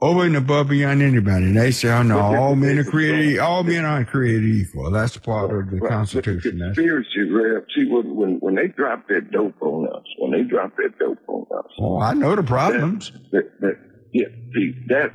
Over 0.00 0.24
and 0.24 0.36
above 0.36 0.68
beyond 0.68 1.00
anybody. 1.02 1.46
And 1.46 1.56
they 1.56 1.70
say, 1.70 1.88
oh 1.90 2.02
no, 2.02 2.18
all 2.18 2.56
men 2.56 2.78
are 2.78 2.84
created, 2.84 3.38
all 3.38 3.62
men 3.62 3.84
are 3.84 4.04
created 4.04 4.44
equal. 4.44 4.90
That's 4.90 5.16
part 5.16 5.50
of 5.50 5.70
the 5.70 5.76
Right. 5.78 5.90
Constitution. 5.90 6.58
The 6.58 6.64
That's, 6.66 6.76
conspiracy, 6.76 7.30
Rev. 7.30 7.64
See, 7.74 7.86
when, 7.86 8.14
when, 8.14 8.36
when 8.40 8.54
they 8.54 8.68
drop 8.68 9.08
that 9.08 9.30
dope 9.30 9.60
on 9.62 9.88
us, 9.88 10.04
when 10.18 10.32
they 10.32 10.42
drop 10.42 10.72
that 10.76 10.98
dope 10.98 11.18
on 11.26 11.46
us, 11.58 11.70
oh, 11.78 12.00
I 12.00 12.12
know 12.12 12.36
the 12.36 12.42
problems. 12.42 13.12
that, 13.32 13.50
that, 13.60 13.78
yeah, 14.12 14.26
see, 14.54 14.74
that, 14.88 15.14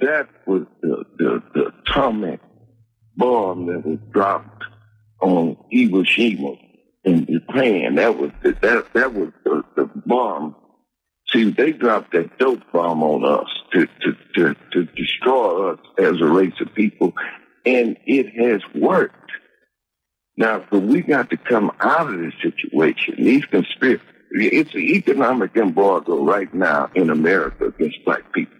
that 0.00 0.28
was 0.46 0.66
the, 0.82 1.04
the, 1.16 1.42
the 1.54 1.72
atomic 1.86 2.40
bomb 3.16 3.66
that 3.66 3.86
was 3.86 3.98
dropped 4.12 4.64
on 5.22 5.56
Hiroshima 5.70 6.56
in 7.04 7.26
Japan. 7.26 7.94
That 7.96 8.18
was, 8.18 8.30
the, 8.42 8.52
that, 8.60 8.92
that 8.94 9.14
was 9.14 9.30
the, 9.44 9.62
the 9.76 9.90
bomb. 10.06 10.56
See, 11.32 11.50
they 11.50 11.72
dropped 11.72 12.12
that 12.12 12.38
dope 12.38 12.62
bomb 12.72 13.02
on 13.02 13.24
us 13.24 13.48
to, 13.72 13.86
to, 13.86 14.16
to, 14.34 14.54
to 14.72 14.84
destroy 14.96 15.72
us 15.72 15.78
as 15.98 16.20
a 16.20 16.26
race 16.26 16.54
of 16.60 16.74
people, 16.74 17.12
and 17.64 17.96
it 18.06 18.26
has 18.36 18.62
worked. 18.74 19.16
Now, 20.36 20.64
but 20.70 20.80
we 20.80 21.02
got 21.02 21.30
to 21.30 21.36
come 21.36 21.70
out 21.80 22.12
of 22.12 22.18
this 22.18 22.34
situation. 22.42 23.16
These 23.18 23.44
conspiracy, 23.44 24.02
it's 24.32 24.74
an 24.74 24.80
economic 24.80 25.56
embargo 25.56 26.24
right 26.24 26.52
now 26.54 26.90
in 26.94 27.10
America 27.10 27.66
against 27.66 28.04
black 28.04 28.32
people. 28.32 28.56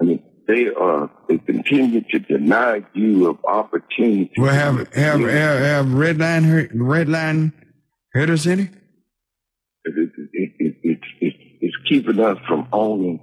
I 0.00 0.04
mean, 0.04 0.22
they 0.46 0.68
are, 0.68 1.10
they 1.28 1.38
continue 1.38 2.02
to 2.10 2.18
deny 2.18 2.84
you 2.94 3.28
of 3.28 3.44
opportunity. 3.44 4.30
Well, 4.36 4.54
have, 4.54 4.92
have, 4.94 5.20
have, 5.20 5.60
have 5.60 5.92
Red 5.92 6.18
Line, 6.18 6.44
heard- 6.44 6.70
Red 6.74 7.08
Line 7.08 7.52
us 8.30 8.46
any? 8.46 8.70
It, 9.84 10.10
it, 10.32 10.52
it, 10.82 10.98
it, 11.20 11.34
it's 11.60 11.76
keeping 11.88 12.18
us 12.20 12.38
from 12.48 12.68
owning 12.72 13.20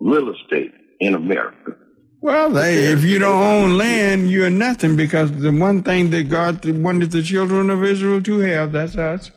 real 0.00 0.34
estate 0.34 0.72
in 1.00 1.14
America. 1.14 1.72
Well, 2.20 2.50
they, 2.50 2.86
if 2.86 3.04
you 3.04 3.20
don't 3.20 3.42
own 3.42 3.78
land, 3.78 4.30
you're 4.30 4.50
nothing 4.50 4.96
because 4.96 5.30
the 5.30 5.52
one 5.52 5.82
thing 5.84 6.10
that 6.10 6.28
God 6.28 6.64
wanted 6.64 7.12
the 7.12 7.22
children 7.22 7.70
of 7.70 7.84
Israel 7.84 8.20
to 8.22 8.38
have, 8.40 8.72
that's 8.72 8.96
us, 8.96 9.30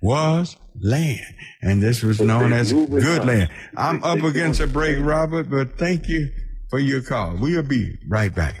was 0.00 0.56
land. 0.80 1.34
And 1.62 1.82
this 1.82 2.02
was 2.02 2.20
known 2.20 2.52
as 2.52 2.72
good 2.72 3.24
land. 3.24 3.50
I'm 3.76 4.00
They- 4.00 4.08
up 4.08 4.18
they 4.20 4.28
against 4.28 4.60
a 4.60 4.64
doing- 4.64 4.72
break, 4.72 4.98
Robert, 5.00 5.50
but 5.50 5.78
thank 5.78 6.08
you 6.08 6.30
for 6.70 6.78
your 6.78 7.02
call. 7.02 7.36
We'll 7.36 7.62
be 7.62 7.98
right 8.08 8.34
back. 8.34 8.54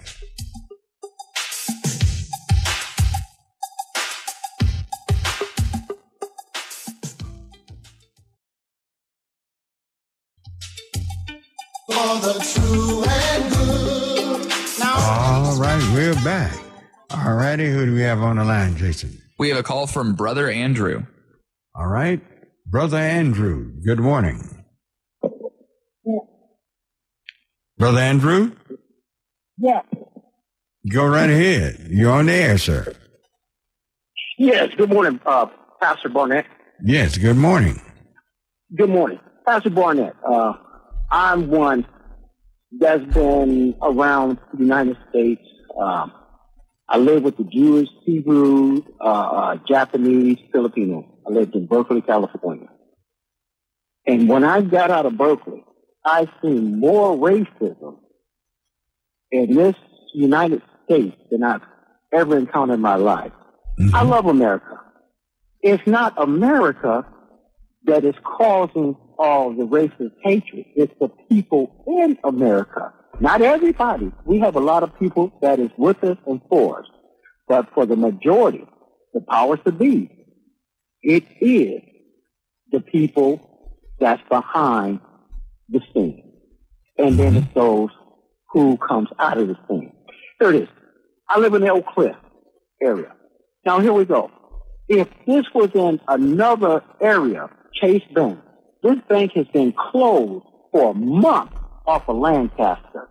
All 14.82 15.56
right, 15.58 15.90
we're 15.94 16.14
back. 16.16 16.52
All 17.10 17.34
righty, 17.34 17.70
who 17.70 17.86
do 17.86 17.94
we 17.94 18.00
have 18.02 18.20
on 18.20 18.36
the 18.36 18.44
line, 18.44 18.76
Jason? 18.76 19.20
We 19.38 19.48
have 19.48 19.58
a 19.58 19.62
call 19.62 19.86
from 19.86 20.14
Brother 20.14 20.50
Andrew. 20.50 21.04
All 21.74 21.86
right, 21.86 22.20
Brother 22.66 22.96
Andrew, 22.98 23.72
good 23.84 24.00
morning. 24.00 24.64
Brother 27.78 27.98
Andrew, 28.00 28.52
Yeah. 29.56 29.82
go 30.92 31.06
right 31.06 31.30
ahead. 31.30 31.86
You're 31.88 32.12
on 32.12 32.26
the 32.26 32.32
air, 32.32 32.58
sir. 32.58 32.92
Yes, 34.38 34.74
good 34.76 34.90
morning, 34.92 35.20
uh, 35.24 35.46
Pastor 35.80 36.08
Barnett. 36.08 36.46
Yes, 36.82 37.16
good 37.16 37.36
morning. 37.36 37.80
Good 38.76 38.90
morning. 38.90 39.20
Pastor 39.46 39.70
Barnett, 39.70 40.14
uh, 40.26 40.54
I'm 41.10 41.48
one 41.48 41.86
that's 42.78 43.04
been 43.14 43.74
around 43.82 44.38
the 44.52 44.58
United 44.60 44.96
States. 45.08 45.42
Um, 45.80 46.12
I 46.88 46.98
live 46.98 47.22
with 47.22 47.36
the 47.36 47.44
Jewish, 47.44 47.88
Hebrew, 48.04 48.82
uh, 49.00 49.04
uh, 49.04 49.56
Japanese, 49.68 50.38
Filipino. 50.52 51.06
I 51.26 51.30
lived 51.30 51.54
in 51.54 51.66
Berkeley, 51.66 52.02
California. 52.02 52.68
And 54.06 54.28
when 54.28 54.44
I 54.44 54.62
got 54.62 54.90
out 54.90 55.06
of 55.06 55.16
Berkeley, 55.16 55.64
I 56.04 56.26
seen 56.42 56.80
more 56.80 57.16
racism 57.16 57.98
in 59.30 59.54
this 59.54 59.76
United 60.14 60.62
States 60.84 61.16
than 61.30 61.42
I've 61.42 61.62
ever 62.12 62.36
encountered 62.36 62.74
in 62.74 62.80
my 62.80 62.96
life. 62.96 63.32
Mm-hmm. 63.78 63.94
I 63.94 64.02
love 64.02 64.26
America. 64.26 64.80
It's 65.62 65.86
not 65.86 66.14
America 66.16 67.06
that 67.84 68.04
is 68.04 68.14
causing 68.24 68.96
all 69.18 69.54
the 69.54 69.66
racist 69.66 70.12
hatred. 70.22 70.64
It's 70.74 70.94
the 70.98 71.08
people 71.28 71.84
in 71.86 72.18
America. 72.24 72.92
Not 73.20 73.42
everybody. 73.42 74.10
We 74.24 74.38
have 74.38 74.56
a 74.56 74.60
lot 74.60 74.82
of 74.82 74.98
people 74.98 75.32
that 75.42 75.58
is 75.60 75.70
with 75.76 76.02
us 76.02 76.16
and 76.26 76.40
for 76.48 76.80
us. 76.80 76.86
But 77.46 77.68
for 77.74 77.84
the 77.84 77.96
majority, 77.96 78.64
the 79.12 79.20
powers 79.20 79.58
to 79.66 79.72
be, 79.72 80.10
it 81.02 81.24
is 81.40 81.82
the 82.72 82.80
people 82.80 83.40
that's 83.98 84.22
behind 84.28 85.00
the 85.68 85.80
scene. 85.92 86.32
And 86.98 87.18
then 87.18 87.36
it's 87.36 87.54
those 87.54 87.90
who 88.50 88.76
comes 88.76 89.08
out 89.18 89.38
of 89.38 89.48
the 89.48 89.56
scene. 89.68 89.92
Here 90.38 90.50
it 90.50 90.62
is. 90.62 90.68
I 91.28 91.38
live 91.38 91.54
in 91.54 91.62
the 91.62 91.70
Oak 91.70 91.86
Cliff 91.86 92.16
area. 92.82 93.12
Now 93.64 93.80
here 93.80 93.92
we 93.92 94.04
go. 94.04 94.30
If 94.88 95.08
this 95.26 95.44
was 95.54 95.70
in 95.74 96.00
another 96.08 96.82
area, 97.00 97.48
Chase 97.74 98.02
Bank, 98.12 98.40
this 98.82 98.96
bank 99.08 99.32
has 99.34 99.46
been 99.48 99.72
closed 99.72 100.44
for 100.72 100.90
a 100.90 100.94
month 100.94 101.52
off 101.86 102.08
of 102.08 102.16
Lancaster. 102.16 103.08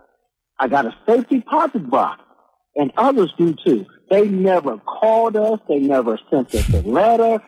I 0.60 0.68
got 0.68 0.86
a 0.86 0.96
safety 1.08 1.40
deposit 1.40 1.90
box, 1.90 2.22
and 2.76 2.92
others 2.98 3.34
do 3.38 3.56
too. 3.66 3.86
They 4.10 4.28
never 4.28 4.78
called 4.78 5.36
us. 5.36 5.60
They 5.70 5.80
never 5.80 6.20
sent 6.30 6.54
us 6.54 6.68
a 6.74 6.82
letter. 6.82 7.42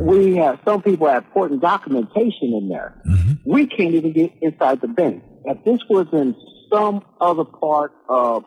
We 0.00 0.36
have 0.36 0.58
some 0.64 0.82
people 0.82 1.08
have 1.08 1.24
important 1.24 1.60
documentation 1.60 2.54
in 2.54 2.68
there. 2.68 3.02
We 3.44 3.66
can't 3.66 3.94
even 3.94 4.12
get 4.12 4.32
inside 4.40 4.80
the 4.80 4.88
bank. 4.88 5.22
If 5.44 5.64
this 5.64 5.80
was 5.88 6.06
in 6.12 6.34
some 6.72 7.02
other 7.20 7.44
part 7.44 7.92
of 8.08 8.44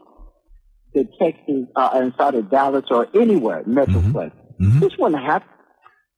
the 0.94 1.08
Texas, 1.20 1.66
uh, 1.76 2.00
inside 2.04 2.36
of 2.36 2.50
Dallas 2.50 2.86
or 2.92 3.08
anywhere, 3.16 3.64
Metroplex, 3.64 4.32
this 4.80 4.94
wouldn't 4.98 5.22
happen. 5.24 5.50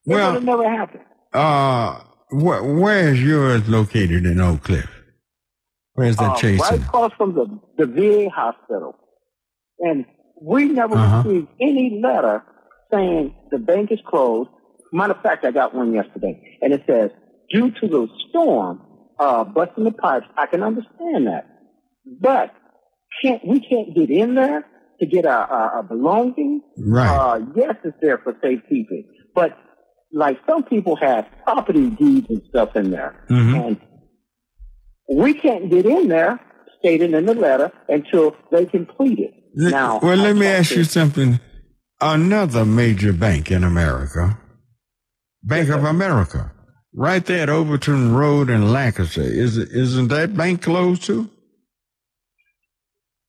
It 0.06 0.14
Well- 0.14 0.28
would 0.30 0.36
have 0.36 0.44
never 0.44 0.70
happened. 0.70 1.04
Uh, 1.34 2.00
wh- 2.30 2.80
where 2.82 3.10
is 3.14 3.22
yours 3.24 3.68
located 3.68 4.26
in 4.26 4.40
Oak 4.40 4.64
Cliff? 4.64 4.90
Where's 5.94 6.18
that 6.18 6.32
uh, 6.32 6.36
Chase? 6.36 6.60
right 6.62 6.80
across 6.80 7.12
from 7.18 7.34
the, 7.34 7.60
the 7.78 7.86
VA 7.86 8.30
hospital. 8.30 8.96
And 9.80 10.06
we 10.42 10.66
never 10.66 10.96
Uh-huh. 10.96 11.24
received 11.26 11.48
any 11.62 12.00
letter 12.04 12.44
saying 12.92 13.34
the 13.52 13.58
bank 13.58 13.92
is 13.92 14.00
closed. 14.08 14.50
Matter 14.94 15.14
of 15.14 15.22
fact, 15.22 15.44
I 15.46 15.52
got 15.52 15.74
one 15.74 15.94
yesterday, 15.94 16.58
and 16.62 16.74
it 16.74 16.84
says 16.88 17.12
due 17.52 17.72
to 17.72 17.88
the 17.88 18.08
storm, 18.30 18.82
uh, 19.20 19.44
busting 19.44 19.84
the 19.84 19.92
pipes, 19.92 20.26
I 20.38 20.46
can 20.46 20.64
understand 20.64 21.28
that. 21.28 21.48
But 22.22 22.54
can't 23.22 23.46
we 23.46 23.60
can't 23.60 23.96
get 23.96 24.10
in 24.10 24.36
there 24.36 24.66
to 25.00 25.06
get 25.06 25.26
our, 25.26 25.44
our, 25.46 25.72
our 25.78 25.84
belongings? 25.84 26.62
Right. 26.78 27.08
Uh, 27.16 27.40
yes, 27.56 27.76
it's 27.84 27.98
there 28.02 28.18
for 28.20 28.36
safekeeping, 28.42 29.06
but 29.34 29.58
like 30.14 30.38
some 30.48 30.64
people 30.64 30.96
have 30.98 31.26
property 31.44 31.90
deeds 31.90 32.28
and 32.30 32.42
stuff 32.50 32.76
in 32.76 32.92
there, 32.92 33.26
Mhm. 33.30 33.66
and 33.68 33.82
we 35.14 35.34
can't 35.34 35.70
get 35.70 35.86
in 35.86 36.08
there, 36.08 36.40
stated 36.80 37.14
in 37.14 37.26
the 37.26 37.34
letter, 37.36 37.72
until 37.90 38.36
they 38.52 38.66
complete 38.66 39.20
it. 39.20 39.34
Now, 39.56 40.00
well, 40.02 40.18
let 40.18 40.36
me 40.36 40.46
ask 40.48 40.76
you 40.76 40.84
something. 40.84 41.40
Another 42.02 42.66
major 42.66 43.14
bank 43.14 43.52
in 43.52 43.64
America, 43.64 44.38
Bank 45.46 45.70
of 45.70 45.84
America, 45.84 46.52
right 46.94 47.24
there 47.26 47.44
at 47.44 47.50
Overton 47.50 48.14
Road 48.16 48.50
in 48.50 48.72
Lancaster, 48.72 49.22
is 49.22 49.58
isn't 49.58 50.08
that 50.08 50.36
bank 50.36 50.64
closed 50.64 51.04
too? 51.04 51.30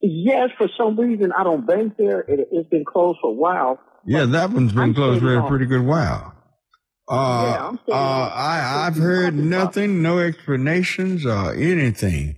Yes, 0.01 0.49
for 0.57 0.67
some 0.77 0.99
reason 0.99 1.31
I 1.31 1.43
don't 1.43 1.65
bank 1.65 1.93
there. 1.97 2.21
It, 2.21 2.47
it's 2.51 2.69
been 2.69 2.85
closed 2.85 3.19
for 3.21 3.29
a 3.31 3.33
while. 3.33 3.79
Yeah, 4.05 4.25
that 4.25 4.51
one's 4.51 4.71
been 4.73 4.83
I'm 4.83 4.93
closed 4.93 5.21
for 5.21 5.37
a 5.37 5.47
pretty 5.47 5.65
good 5.65 5.85
while. 5.85 6.33
Uh, 7.09 7.53
Yeah, 7.55 7.67
I'm 7.67 7.79
uh, 7.89 8.31
I, 8.33 8.85
I've 8.87 8.95
heard 8.97 9.35
nothing, 9.35 10.01
no 10.01 10.19
explanations 10.19 11.25
or 11.25 11.53
anything. 11.53 12.35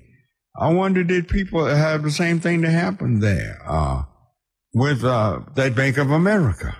I 0.59 0.73
wonder 0.73 1.03
did 1.03 1.27
people 1.30 1.65
have 1.65 2.03
the 2.03 2.11
same 2.11 2.39
thing 2.39 2.61
to 2.63 2.69
happen 2.69 3.19
there 3.19 3.61
uh, 3.65 4.03
with 4.73 5.03
uh, 5.03 5.39
that 5.55 5.75
Bank 5.75 5.97
of 5.97 6.11
America? 6.11 6.75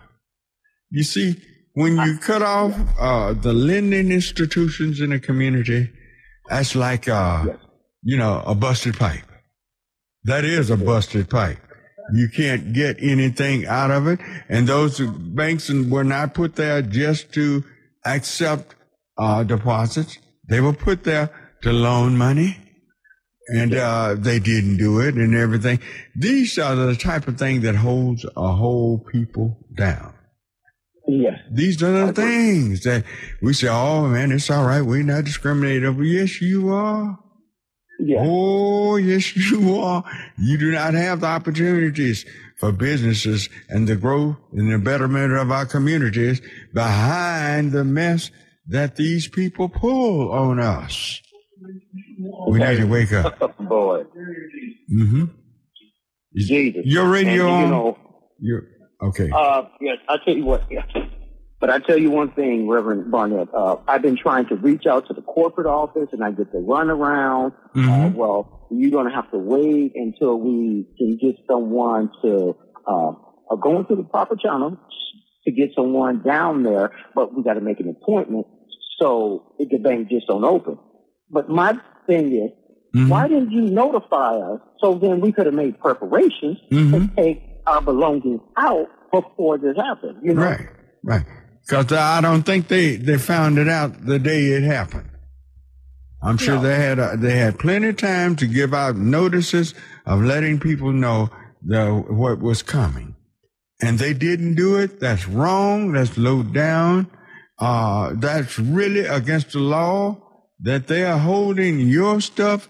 You 0.91 1.04
see, 1.04 1.36
when 1.74 1.97
you 1.97 2.17
cut 2.17 2.41
off 2.41 2.74
uh, 2.99 3.34
the 3.34 3.53
lending 3.53 4.11
institutions 4.11 5.01
in 5.01 5.11
a 5.11 5.20
community, 5.20 5.89
that's 6.49 6.76
like, 6.76 7.07
uh, 7.07 7.45
you 8.03 8.17
know, 8.17 8.43
a 8.45 8.55
busted 8.55 8.97
pipe. 8.97 9.26
That 10.24 10.45
is 10.45 10.70
a 10.70 10.78
busted 10.78 11.30
pipe. 11.30 11.59
You 12.13 12.28
can't 12.28 12.74
get 12.74 12.97
anything 12.99 13.65
out 13.67 13.91
of 13.91 14.07
it. 14.07 14.20
And 14.49 14.67
those 14.67 14.99
banks 14.99 15.70
were 15.70 16.03
not 16.03 16.34
put 16.34 16.55
there 16.55 16.82
just 16.82 17.32
to 17.34 17.63
accept 18.05 18.76
uh, 19.17 19.43
deposits. 19.43 20.17
They 20.49 20.59
were 20.59 20.74
put 20.74 21.03
there 21.03 21.30
to 21.61 21.72
loan 21.72 22.17
money. 22.17 22.57
And 23.51 23.74
uh, 23.74 24.15
they 24.15 24.39
didn't 24.39 24.78
do 24.78 24.99
it 24.99 25.15
and 25.15 25.36
everything. 25.36 25.80
These 26.15 26.59
are 26.59 26.76
the 26.76 26.95
type 26.95 27.28
of 27.28 27.39
thing 27.39 27.61
that 27.61 27.76
holds 27.76 28.24
a 28.24 28.53
whole 28.53 29.03
people 29.11 29.57
down. 29.76 30.13
Yes. 31.12 31.39
These 31.51 31.82
are 31.82 32.05
the 32.07 32.14
things 32.14 32.84
that 32.84 33.03
we 33.41 33.53
say, 33.53 33.68
oh 33.68 34.07
man, 34.07 34.32
it's 34.32 34.49
all 34.51 34.66
right. 34.66 34.82
We're 34.82 35.01
not 35.03 35.24
discriminated. 35.26 35.86
over. 35.86 36.03
Yes, 36.03 36.39
you 36.39 36.70
are. 36.72 37.18
Yeah. 37.99 38.20
Oh, 38.22 38.95
yes, 38.97 39.36
you 39.51 39.76
are. 39.78 40.03
You 40.38 40.57
do 40.60 40.72
not 40.72 40.93
have 40.93 41.22
the 41.22 41.28
opportunities 41.28 42.26
for 42.60 42.72
businesses 42.72 43.49
and 43.70 43.88
the 43.88 43.95
growth 43.95 44.36
and 44.53 44.72
the 44.72 44.78
betterment 44.78 45.34
of 45.34 45.49
our 45.51 45.66
communities 45.66 46.41
behind 46.74 47.72
the 47.72 47.84
mess 47.84 48.30
that 48.68 48.95
these 48.95 49.28
people 49.28 49.68
pull 49.68 50.32
on 50.32 50.60
us. 50.60 51.22
We 52.49 52.60
need 52.60 52.78
to 52.78 52.86
wake 52.86 53.14
up. 53.14 53.39
Boy. 53.60 54.03
Mm-hmm. 54.93 55.26
Jesus. 56.36 56.82
Your 56.86 57.10
radio 57.10 57.47
And, 57.47 57.51
on? 57.51 57.64
You 57.64 57.70
know, 57.70 57.97
You're, 58.39 58.64
okay. 59.02 59.30
uh, 59.34 59.64
yes, 59.82 59.97
I'll 60.08 60.20
tell 60.20 60.36
you 60.36 60.45
what. 60.45 60.64
Yeah. 60.70 60.84
But 61.60 61.70
I 61.70 61.80
tell 61.80 61.97
you 61.97 62.10
one 62.10 62.32
thing, 62.32 62.70
Reverend 62.70 63.12
Barnett. 63.12 63.50
Uh, 63.54 63.78
I've 63.88 64.02
been 64.02 64.16
trying 64.16 64.45
to 64.47 64.56
reach 64.56 64.86
out 64.86 65.08
to 65.08 65.14
the 65.14 65.22
corporate 65.22 65.68
office, 65.68 66.08
and 66.14 66.24
I 66.24 66.32
get 66.32 66.52
the 66.54 66.60
runaround. 66.60 67.52
Uh, 67.76 67.80
Mhm. 67.80 68.16
well, 68.16 68.68
you're 68.72 68.91
going 68.91 69.08
to 69.08 69.12
have 69.14 69.30
to 69.32 69.38
wait 69.38 69.91
until 69.95 70.39
we 70.39 70.88
can 70.97 71.18
get 71.18 71.36
someone 71.50 72.12
to 72.24 72.56
uh, 72.88 73.12
uh, 73.52 73.56
go 73.58 73.78
into 73.80 73.95
the 73.95 74.04
proper 74.04 74.36
channel 74.38 74.78
to 75.43 75.52
get 75.52 75.72
someone 75.76 76.22
down 76.24 76.64
there. 76.64 76.91
But 77.14 77.36
we 77.36 77.43
got 77.43 77.56
to 77.56 77.62
make 77.62 77.80
an 77.82 77.89
appointment, 77.89 78.47
so 78.97 79.54
the 79.60 79.78
bank 79.80 80.08
just 80.10 80.28
don't 80.28 80.45
open. 80.45 80.78
But 81.30 81.50
my 81.50 81.78
thing 82.08 82.32
is, 82.34 82.52
Mhm. 82.95 83.10
why 83.10 83.28
didn't 83.28 83.52
you 83.52 83.62
notify 83.64 84.38
us 84.38 84.62
so 84.80 84.93
then 84.95 85.20
we 85.20 85.32
could 85.34 85.45
have 85.45 85.54
made 85.56 85.78
preparations 85.80 86.58
Mhm. 86.72 86.91
to 87.10 87.16
take 87.22 87.41
our 87.70 87.82
belongings 87.82 88.41
out 88.57 88.88
before 89.11 89.57
this 89.57 89.76
happened? 89.78 90.17
You 90.24 90.34
know, 90.34 90.41
Right, 90.43 90.67
right. 91.03 91.26
Because 91.67 91.91
I 91.93 92.20
don't 92.22 92.43
think 92.43 92.67
they, 92.67 92.95
they 92.95 93.17
found 93.17 93.57
it 93.57 93.67
out 93.67 94.05
the 94.05 94.17
day 94.20 94.45
it 94.47 94.63
happened. 94.63 95.09
I'm 96.22 96.38
sure 96.38 96.55
No. 96.55 96.61
they 96.63 96.76
had 96.76 96.99
uh 96.99 97.15
they 97.15 97.38
had 97.38 97.59
plenty 97.59 97.89
of 97.89 97.97
time 97.97 98.36
to 98.38 98.45
give 98.47 98.74
out 98.74 98.97
notices 98.97 99.74
of 100.05 100.22
letting 100.22 100.59
people 100.59 100.91
know 100.91 101.30
the 101.65 101.86
what 102.09 102.39
was 102.39 102.61
coming, 102.61 103.15
and 103.82 103.97
they 103.99 104.13
didn't 104.13 104.55
do 104.55 104.76
it. 104.78 104.99
That's 104.99 105.28
wrong. 105.30 105.93
That's 105.93 106.17
low 106.17 106.43
down. 106.43 107.07
Uh, 107.57 108.13
that's 108.15 108.59
really 108.59 109.05
against 109.05 109.53
the 109.53 109.59
law. 109.59 110.17
That 110.59 110.88
they 110.88 111.03
are 111.05 111.17
holding 111.20 111.80
your 111.80 112.20
stuff 112.20 112.67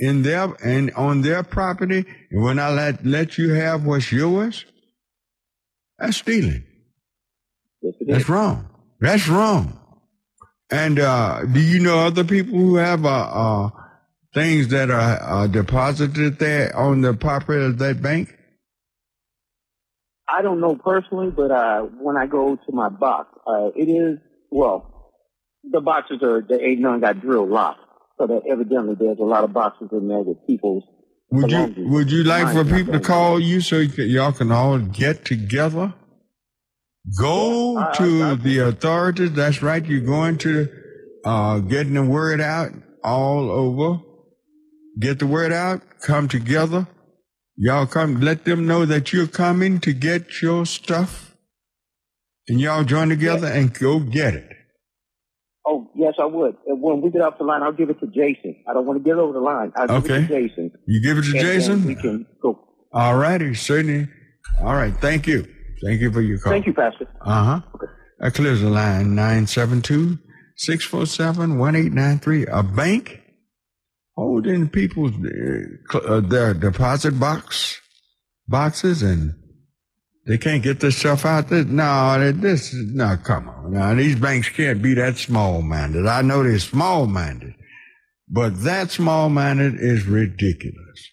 in 0.00 0.22
their 0.22 0.52
and 0.64 0.90
on 0.92 1.22
their 1.22 1.42
property, 1.44 2.04
and 2.30 2.42
when 2.42 2.58
I 2.58 2.70
let 2.70 3.06
let 3.06 3.38
you 3.38 3.52
have 3.54 3.84
what's 3.84 4.10
yours. 4.10 4.64
That's 5.98 6.16
stealing. 6.16 6.64
Yes, 7.82 7.94
That's 8.06 8.22
is. 8.24 8.28
wrong. 8.28 8.68
That's 9.00 9.28
wrong. 9.28 9.78
And 10.70 10.98
uh, 10.98 11.44
do 11.44 11.60
you 11.60 11.80
know 11.80 11.98
other 11.98 12.24
people 12.24 12.58
who 12.58 12.76
have 12.76 13.04
uh, 13.04 13.08
uh, 13.08 13.70
things 14.34 14.68
that 14.68 14.90
are 14.90 15.20
uh, 15.22 15.46
deposited 15.46 16.38
there 16.38 16.74
on 16.74 17.02
the 17.02 17.12
property 17.12 17.64
of 17.64 17.78
that 17.78 18.00
bank? 18.00 18.34
I 20.28 20.42
don't 20.42 20.60
know 20.60 20.76
personally, 20.76 21.30
but 21.30 21.50
uh, 21.50 21.82
when 21.82 22.16
I 22.16 22.26
go 22.26 22.56
to 22.56 22.72
my 22.72 22.88
box, 22.88 23.36
uh, 23.46 23.70
it 23.76 23.88
is 23.88 24.18
well, 24.50 25.12
the 25.64 25.80
boxes 25.80 26.22
are 26.22 26.40
they 26.40 26.62
ain't 26.62 26.80
none 26.80 27.00
got 27.00 27.20
drill 27.20 27.46
locked, 27.46 27.80
so 28.20 28.26
that 28.26 28.42
evidently 28.46 28.94
there's 28.98 29.18
a 29.18 29.24
lot 29.24 29.44
of 29.44 29.52
boxes 29.54 29.88
in 29.92 30.06
there 30.08 30.18
with 30.18 30.46
people's. 30.46 30.84
Would 31.30 31.50
you. 31.50 31.74
Would 31.88 32.10
you 32.12 32.24
like 32.24 32.52
for 32.54 32.64
people 32.64 32.92
to 32.92 33.00
call 33.00 33.40
you 33.40 33.60
so 33.60 33.76
you 33.78 33.88
can, 33.88 34.08
y'all 34.10 34.32
can 34.32 34.52
all 34.52 34.78
get 34.78 35.24
together? 35.24 35.94
Go 37.18 37.74
Yeah, 37.74 37.78
I- 37.78 37.88
I- 37.88 37.96
to 37.96 38.22
I- 38.24 38.34
the 38.34 38.58
authorities. 38.58 39.32
That's 39.32 39.62
right. 39.62 39.84
You're 39.84 40.00
going 40.04 40.36
to 40.38 40.68
uh, 41.24 41.60
getting 41.60 41.94
the 41.94 42.02
word 42.04 42.40
out 42.40 42.72
all 43.02 43.50
over. 43.50 44.02
Get 44.98 45.18
the 45.18 45.26
word 45.26 45.52
out. 45.52 45.80
Come 46.02 46.28
together. 46.28 46.86
Y'all 47.56 47.86
come. 47.86 48.20
Let 48.20 48.44
them 48.44 48.66
know 48.66 48.84
that 48.84 49.12
you're 49.12 49.26
coming 49.28 49.80
to 49.80 49.92
get 49.92 50.42
your 50.42 50.66
stuff, 50.66 51.34
and 52.48 52.60
y'all 52.60 52.84
join 52.84 53.08
together 53.08 53.46
and 53.46 53.72
go 53.72 54.00
get 54.00 54.34
it. 54.34 54.48
Yes, 56.00 56.14
I 56.18 56.24
would. 56.24 56.56
And 56.66 56.80
when 56.80 57.02
we 57.02 57.10
get 57.10 57.20
off 57.20 57.36
the 57.38 57.44
line, 57.44 57.62
I'll 57.62 57.72
give 57.72 57.90
it 57.90 58.00
to 58.00 58.06
Jason. 58.06 58.56
I 58.68 58.72
don't 58.72 58.86
want 58.86 58.98
to 58.98 59.04
get 59.08 59.18
over 59.18 59.34
the 59.34 59.40
line. 59.40 59.70
I'll 59.76 59.86
give 60.00 60.04
Okay. 60.10 60.24
it 60.24 60.28
to 60.28 60.48
Jason. 60.48 60.70
You 60.86 61.02
give 61.02 61.18
it 61.18 61.22
to 61.24 61.30
and 61.32 61.40
Jason. 61.40 61.84
we 61.86 61.94
can 61.94 62.26
go. 62.42 62.58
All 62.92 63.16
righty, 63.18 63.54
certainly. 63.54 64.08
All 64.60 64.74
right. 64.74 64.94
Thank 64.96 65.26
you. 65.26 65.46
Thank 65.84 66.00
you 66.00 66.10
for 66.10 66.22
your 66.22 66.38
call. 66.38 66.52
Thank 66.52 66.66
you, 66.66 66.72
Pastor. 66.74 67.06
Uh 67.24 67.44
huh. 67.44 67.60
Okay. 67.74 67.86
That 68.20 68.34
clears 68.34 68.60
the 68.62 68.70
line 68.70 69.14
972 69.14 70.18
647 70.56 71.58
1893. 71.58 72.46
A 72.46 72.62
bank 72.62 73.20
holding 74.16 74.68
people's 74.68 75.12
uh, 75.94 75.98
uh, 75.98 76.20
their 76.20 76.54
deposit 76.54 77.18
box 77.20 77.80
boxes 78.48 79.02
and 79.02 79.34
they 80.30 80.38
can't 80.38 80.62
get 80.62 80.78
this 80.78 80.96
stuff 80.96 81.26
out. 81.26 81.48
This, 81.48 81.66
no, 81.66 82.30
this 82.30 82.72
is 82.72 82.94
no. 82.94 83.16
Come 83.16 83.48
on, 83.48 83.72
now 83.72 83.92
these 83.94 84.14
banks 84.14 84.48
can't 84.48 84.80
be 84.80 84.94
that 84.94 85.16
small 85.16 85.60
minded. 85.60 86.06
I 86.06 86.22
know 86.22 86.44
they're 86.44 86.60
small 86.60 87.08
minded, 87.08 87.54
but 88.28 88.62
that 88.62 88.92
small 88.92 89.28
minded 89.28 89.74
is 89.80 90.06
ridiculous. 90.06 91.08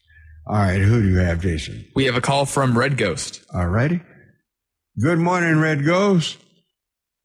All 0.46 0.58
right, 0.58 0.80
who 0.80 1.02
do 1.02 1.08
you 1.10 1.18
have, 1.18 1.42
Jason? 1.42 1.84
We 1.96 2.06
have 2.06 2.16
a 2.16 2.22
call 2.22 2.46
from 2.46 2.78
Red 2.78 2.96
Ghost. 2.96 3.44
All 3.52 3.68
righty. 3.68 4.02
Good 5.02 5.18
morning, 5.18 5.58
Red 5.58 5.84
Ghost. 5.84 6.38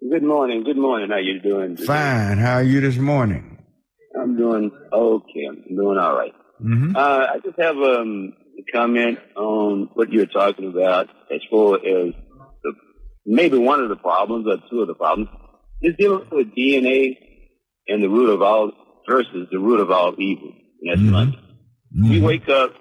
Good 0.01 0.22
morning. 0.22 0.64
Good 0.64 0.78
morning. 0.78 1.11
How 1.11 1.18
you 1.18 1.40
doing? 1.40 1.76
today? 1.76 1.86
Fine. 1.86 2.38
How 2.38 2.55
are 2.55 2.62
you 2.62 2.80
this 2.80 2.97
morning? 2.97 3.59
I'm 4.18 4.34
doing 4.38 4.70
okay. 4.90 5.45
I'm 5.47 5.76
doing 5.76 5.99
all 5.99 6.16
right. 6.16 6.32
Mm-hmm. 6.59 6.97
Uh, 6.97 7.26
I 7.34 7.38
just 7.45 7.61
have 7.61 7.76
um, 7.76 8.32
a 8.40 8.41
comment 8.72 9.18
on 9.36 9.88
what 9.94 10.12
you're 10.12 10.26
talking 10.26 10.68
about 10.68 11.09
as 11.32 11.40
far 11.50 11.76
as 11.76 12.12
the, 12.62 12.72
maybe 13.26 13.59
one 13.59 13.80
of 13.80 13.88
the 13.88 13.96
problems 13.96 14.46
or 14.46 14.57
two 14.70 14.80
of 14.80 14.88
the 14.88 14.94
problems 14.94 15.28
is 15.80 15.94
dealing 15.98 16.26
with 16.30 16.55
DNA 16.55 17.16
and 17.88 18.03
the 18.03 18.09
root 18.09 18.30
of 18.30 18.42
all 18.42 18.72
versus 19.09 19.48
the 19.50 19.59
root 19.59 19.80
of 19.80 19.90
all 19.90 20.14
evil. 20.18 20.53
And 20.80 20.90
that's 20.90 21.00
Mhm. 21.00 21.11
money. 21.11 21.38
We 22.09 22.20
wake 22.20 22.48
up 22.48 22.74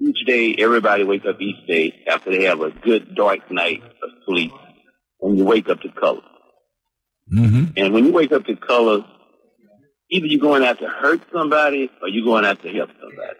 each 0.00 0.24
day, 0.26 0.54
everybody 0.58 1.04
wake 1.04 1.24
up 1.26 1.40
each 1.40 1.66
day 1.66 2.02
after 2.08 2.30
they 2.30 2.44
have 2.44 2.60
a 2.60 2.70
good 2.70 3.14
dark 3.14 3.50
night 3.50 3.82
of 3.82 4.10
sleep 4.26 4.52
and 5.20 5.38
you 5.38 5.44
wake 5.44 5.68
up 5.68 5.80
to 5.82 5.88
color. 5.90 6.22
Mm-hmm. 7.32 7.64
And 7.76 7.94
when 7.94 8.06
you 8.06 8.12
wake 8.12 8.32
up 8.32 8.44
to 8.46 8.56
color, 8.56 9.04
Either 10.14 10.26
you're 10.26 10.40
going 10.42 10.62
out 10.62 10.78
to 10.78 10.86
hurt 10.86 11.22
somebody 11.32 11.90
or 12.02 12.08
you're 12.08 12.26
going 12.26 12.44
out 12.44 12.60
to 12.62 12.68
help 12.68 12.90
somebody. 13.00 13.38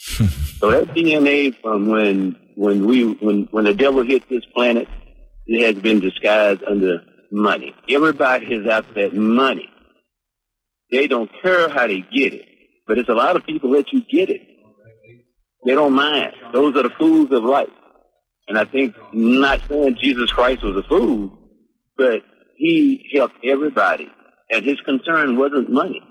So 0.00 0.70
that 0.70 0.94
DNA 0.94 1.54
from 1.60 1.88
when 1.88 2.36
when 2.54 2.86
we 2.86 3.04
when 3.04 3.48
when 3.50 3.64
the 3.64 3.74
devil 3.74 4.02
hit 4.02 4.28
this 4.30 4.44
planet, 4.54 4.88
it 5.46 5.74
has 5.74 5.82
been 5.82 6.00
disguised 6.00 6.62
under 6.64 7.02
money. 7.30 7.74
Everybody 7.88 8.46
is 8.46 8.66
after 8.66 8.94
that 8.94 9.14
money. 9.14 9.68
They 10.90 11.06
don't 11.06 11.30
care 11.42 11.68
how 11.68 11.86
they 11.86 12.00
get 12.00 12.32
it, 12.32 12.46
but 12.86 12.98
it's 12.98 13.10
a 13.10 13.14
lot 13.14 13.36
of 13.36 13.44
people 13.44 13.72
that 13.72 13.92
you 13.92 14.02
get 14.10 14.30
it. 14.30 14.40
They 15.66 15.74
don't 15.74 15.92
mind. 15.92 16.32
Those 16.52 16.74
are 16.76 16.82
the 16.82 16.94
fools 16.98 17.30
of 17.30 17.44
life. 17.44 17.68
And 18.48 18.58
I 18.58 18.64
think 18.64 18.96
not 19.12 19.60
saying 19.68 19.98
Jesus 20.00 20.32
Christ 20.32 20.64
was 20.64 20.76
a 20.76 20.88
fool, 20.88 21.38
but 21.96 22.22
he 22.56 23.10
helped 23.14 23.36
everybody, 23.44 24.10
and 24.50 24.64
his 24.64 24.80
concern 24.80 25.36
wasn't 25.36 25.70
money. 25.70 26.02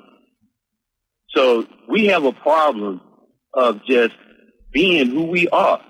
So 1.30 1.66
we 1.88 2.06
have 2.08 2.24
a 2.24 2.32
problem 2.32 3.02
of 3.54 3.84
just 3.86 4.16
being 4.72 5.10
who 5.10 5.26
we 5.26 5.48
are 5.50 5.82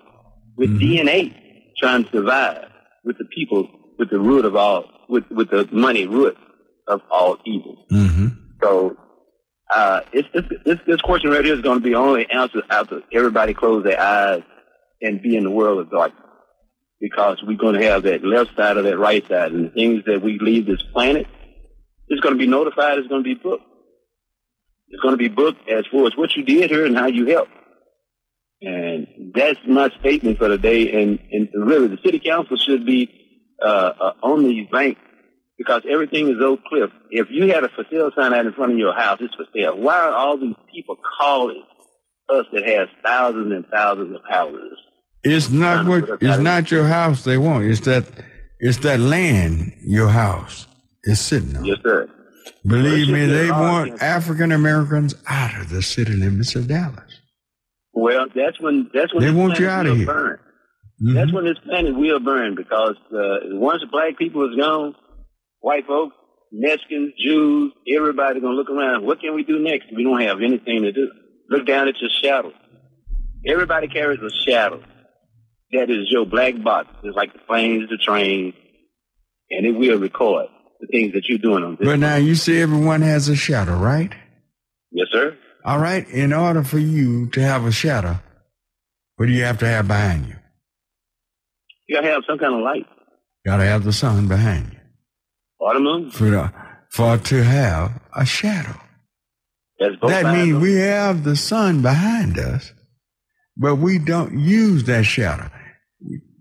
with 0.56 0.70
mm-hmm. 0.70 1.08
DNA 1.08 1.36
trying 1.78 2.04
to 2.06 2.12
survive 2.12 2.66
with 3.04 3.18
the 3.18 3.26
people 3.26 3.70
with 3.98 4.10
the 4.10 4.20
root 4.20 4.46
of 4.46 4.56
all 4.56 4.86
with 5.08 5.24
with 5.30 5.50
the 5.50 5.68
money 5.72 6.08
root 6.08 6.38
of 6.88 7.02
all 7.10 7.38
evil. 7.46 7.86
Mm-hmm. 7.92 8.28
So 8.62 8.98
uh, 9.74 10.02
it's, 10.12 10.28
it's, 10.34 10.48
this 10.66 10.80
this 10.86 11.02
question 11.02 11.32
right 11.32 11.46
here 11.46 11.54
is 11.54 11.62
going 11.62 11.80
to 11.80 11.84
be 11.84 11.96
only 11.96 12.30
answered 12.30 12.64
after 12.70 13.02
everybody 13.12 13.54
close 13.54 13.84
their 13.84 14.00
eyes 14.00 14.44
and 15.02 15.22
be 15.22 15.36
in 15.36 15.44
the 15.44 15.52
world 15.52 15.80
of 15.80 15.92
darkness 15.92 16.26
because 17.00 17.42
we're 17.46 17.58
going 17.58 17.80
to 17.80 17.86
have 17.86 18.04
that 18.04 18.24
left 18.24 18.56
side 18.56 18.78
or 18.78 18.82
that 18.82 18.98
right 18.98 19.26
side. 19.28 19.52
And 19.52 19.66
the 19.66 19.70
things 19.70 20.04
that 20.06 20.22
we 20.22 20.38
leave 20.40 20.66
this 20.66 20.82
planet 20.94 21.28
is 22.10 22.20
going 22.20 22.34
to 22.34 22.40
be 22.40 22.48
notified, 22.48 22.98
it's 22.98 23.08
going 23.08 23.24
to 23.24 23.36
be 23.36 23.40
booked. 23.40 23.64
It's 24.90 25.02
going 25.02 25.14
to 25.14 25.18
be 25.18 25.28
booked 25.28 25.70
as 25.70 25.86
far 25.92 26.08
as 26.08 26.16
what 26.16 26.36
you 26.36 26.44
did 26.44 26.72
here 26.72 26.86
and 26.86 26.98
how 26.98 27.08
you 27.08 27.28
helped. 27.28 27.52
And 28.62 29.08
that's 29.34 29.60
my 29.68 29.90
statement 30.00 30.38
for 30.38 30.50
the 30.50 30.58
day. 30.58 31.02
And, 31.02 31.20
and 31.32 31.50
really, 31.54 31.88
the 31.88 32.00
city 32.04 32.20
council 32.20 32.58
should 32.58 32.86
be 32.86 33.10
uh, 33.64 33.66
uh, 34.00 34.14
on 34.24 34.44
these 34.44 34.68
banks 34.72 35.02
because 35.58 35.84
everything 35.90 36.30
is 36.30 36.38
Oak 36.42 36.64
Cliff. 36.66 36.90
If 37.12 37.28
you 37.30 37.54
had 37.54 37.64
a 37.64 37.70
for 37.70 37.86
sale 37.92 38.12
sign 38.18 38.34
out 38.34 38.46
in 38.46 38.54
front 38.54 38.72
of 38.74 38.78
your 38.78 38.94
house, 38.94 39.20
it's 39.22 39.36
for 39.36 39.46
sale. 39.54 39.78
Why 39.78 39.98
are 39.98 40.12
all 40.12 40.38
these 40.38 40.56
people 40.74 40.98
calling 41.20 41.64
us 42.30 42.46
that 42.54 42.66
has 42.66 42.88
thousands 43.04 43.52
and 43.52 43.66
thousands 43.72 44.16
of 44.16 44.22
houses? 44.28 44.78
It's 45.24 45.50
not 45.50 45.86
what 45.86 46.22
it's 46.22 46.40
not 46.40 46.72
your 46.72 46.86
house 46.86 47.26
they 47.26 47.38
want. 47.38 47.66
It's 47.66 47.82
that 47.82 48.06
it's 48.60 48.78
that 48.80 49.00
land 49.00 49.74
your 49.82 50.08
house 50.08 50.66
is 51.04 51.20
sitting 51.20 51.56
on. 51.58 51.66
Yes, 51.66 51.78
sir. 51.84 52.10
Believe 52.66 53.10
me, 53.10 53.26
they 53.26 53.50
want 53.52 54.02
African 54.02 54.52
Americans 54.52 55.16
out 55.28 55.60
of 55.60 55.70
the 55.70 55.82
city 55.82 56.14
limits 56.14 56.56
of 56.56 56.68
Dallas. 56.68 57.20
Well, 57.94 58.28
that's 58.34 58.60
when 58.60 58.90
that's 58.94 59.14
when 59.14 59.24
they 59.24 59.32
want 59.32 59.60
you 59.60 59.68
out 59.68 59.86
of 59.86 59.98
here. 59.98 60.06
Burn. 60.06 60.40
Mm-hmm. 61.02 61.14
That's 61.14 61.34
when 61.34 61.46
this 61.46 61.58
planet 61.60 61.96
will 61.96 62.20
burn 62.20 62.56
because 62.56 62.96
uh, 63.14 63.56
once 63.58 63.84
black 63.92 64.18
people 64.18 64.50
is 64.50 64.60
gone, 64.60 64.96
white 65.60 65.88
folks, 65.88 66.16
Mexicans, 66.52 67.14
Jews, 67.18 67.74
everybody 67.96 68.42
gonna 68.42 68.54
look 68.54 68.70
around. 68.70 69.06
What 69.06 69.22
can 69.22 69.34
we 69.36 69.44
do 69.44 69.60
next? 69.60 69.88
We 69.96 70.04
don't 70.04 70.22
have 70.22 70.42
anything 70.42 70.84
to 70.84 70.92
do. 70.92 71.12
Look 71.50 71.66
down 71.66 71.88
at 71.88 71.96
your 72.00 72.10
shadow. 72.22 72.52
Everybody 73.46 73.88
carries 73.88 74.20
a 74.20 74.30
shadow 74.30 74.84
that 75.72 75.90
is 75.90 76.10
your 76.10 76.26
black 76.26 76.62
box. 76.62 76.90
It's 77.04 77.16
like 77.16 77.34
the 77.34 77.40
planes, 77.40 77.90
the 77.90 77.98
trains, 77.98 78.54
and 79.50 79.66
it 79.66 79.72
will 79.72 80.00
record 80.00 80.48
the 80.80 80.88
things 80.88 81.14
that 81.14 81.24
you're 81.28 81.38
doing 81.38 81.64
on 81.64 81.76
this. 81.76 81.86
But 81.86 82.00
now 82.00 82.16
you 82.16 82.36
see 82.36 82.60
everyone 82.60 83.02
has 83.02 83.30
a 83.30 83.36
shadow, 83.36 83.78
right? 83.78 84.14
Yes, 84.92 85.08
sir. 85.12 85.38
All 85.66 85.80
right. 85.80 86.08
In 86.10 86.34
order 86.34 86.64
for 86.64 86.80
you 86.80 87.28
to 87.32 87.42
have 87.42 87.66
a 87.66 87.72
shadow, 87.72 88.20
what 89.18 89.26
do 89.26 89.32
you 89.32 89.44
have 89.44 89.60
to 89.60 89.68
have 89.68 89.88
behind 89.88 90.28
you? 90.28 90.36
You 91.88 91.96
gotta 91.96 92.08
have 92.08 92.24
some 92.28 92.38
kind 92.38 92.56
of 92.56 92.62
light. 92.62 92.86
You 93.46 93.52
gotta 93.52 93.66
have 93.66 93.84
the 93.84 93.94
sun 93.94 94.28
behind 94.28 94.72
you. 94.72 94.80
Or 95.60 95.74
the 95.74 95.80
moon. 95.80 96.12
For, 96.12 96.30
the, 96.30 96.54
for 96.90 97.18
to 97.18 97.44
have 97.44 98.00
a 98.16 98.26
shadow. 98.26 98.80
that 99.80 100.34
means 100.34 100.58
we 100.60 100.76
have 100.76 101.24
the 101.24 101.36
sun 101.36 101.82
behind 101.82 102.40
us, 102.40 102.72
but 103.58 103.76
we 103.76 104.00
don't 104.00 104.40
use 104.40 104.86
that 104.86 105.04
shadow. 105.04 105.50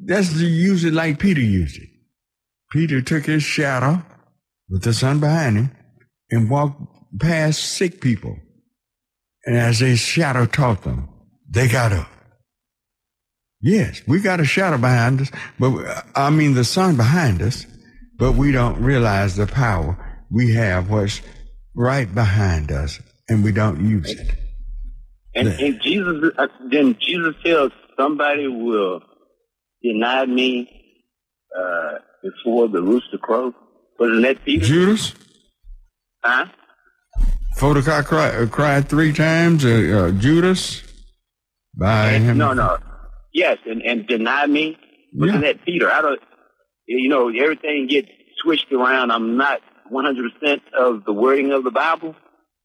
That's 0.04 0.32
to 0.38 0.46
use 0.46 0.84
it 0.84 0.92
like 0.92 1.18
Peter 1.18 1.40
used 1.40 1.76
it. 1.76 1.88
Peter 2.70 3.00
took 3.00 3.24
his 3.24 3.42
shadow 3.42 4.02
with 4.68 4.82
the 4.82 4.92
sun 4.92 5.20
behind 5.20 5.56
him 5.56 5.70
and 6.30 6.50
walked 6.50 6.80
past 7.18 7.62
sick 7.62 8.00
people. 8.00 8.36
And 9.44 9.56
as 9.56 9.80
his 9.80 9.98
shadow 9.98 10.46
taught 10.46 10.82
them, 10.82 11.08
they 11.48 11.68
got 11.68 11.92
up. 11.92 12.08
Yes, 13.60 14.02
we 14.06 14.20
got 14.20 14.40
a 14.40 14.44
shadow 14.44 14.78
behind 14.78 15.20
us, 15.20 15.30
but 15.58 16.04
I 16.14 16.30
mean 16.30 16.54
the 16.54 16.64
sun 16.64 16.96
behind 16.96 17.42
us, 17.42 17.66
but 18.16 18.34
we 18.34 18.52
don't 18.52 18.80
realize 18.80 19.36
the 19.36 19.46
power 19.46 19.96
we 20.30 20.52
have 20.54 20.90
what's 20.90 21.20
right 21.74 22.12
behind 22.14 22.70
us 22.70 23.00
and 23.28 23.42
we 23.42 23.52
don't 23.52 23.84
use 23.84 24.10
it. 24.10 24.36
And, 25.34 25.48
and 25.48 25.80
Jesus, 25.80 26.32
uh, 26.36 26.46
then 26.70 26.96
Jesus 27.00 27.34
tells 27.44 27.72
somebody 27.96 28.48
will 28.48 29.00
deny 29.82 30.26
me 30.26 30.68
uh, 31.56 31.98
before 32.22 32.68
the 32.68 32.82
rooster 32.82 33.18
crows. 33.18 33.54
Wasn't 33.98 34.22
that 34.22 34.44
Peter? 34.44 34.64
Judas? 34.64 35.14
Huh? 36.22 36.46
Photocop 37.56 38.04
cried, 38.04 38.34
uh, 38.34 38.46
cried 38.46 38.88
three 38.88 39.12
times. 39.12 39.64
Uh, 39.64 39.68
uh, 39.68 40.20
Judas? 40.20 40.82
By 41.74 42.12
and, 42.12 42.24
him? 42.24 42.38
No, 42.38 42.52
no. 42.52 42.78
Yes, 43.32 43.58
and, 43.66 43.82
and 43.82 44.06
deny 44.06 44.46
me. 44.46 44.78
Wasn't 45.12 45.42
yeah. 45.42 45.52
that 45.52 45.64
Peter? 45.64 45.90
I 45.90 46.00
don't, 46.02 46.20
you 46.86 47.08
know, 47.08 47.28
everything 47.28 47.88
gets 47.88 48.08
switched 48.42 48.72
around. 48.72 49.10
I'm 49.10 49.36
not 49.36 49.60
100% 49.92 50.60
of 50.78 51.04
the 51.04 51.12
wording 51.12 51.52
of 51.52 51.64
the 51.64 51.70
Bible, 51.70 52.14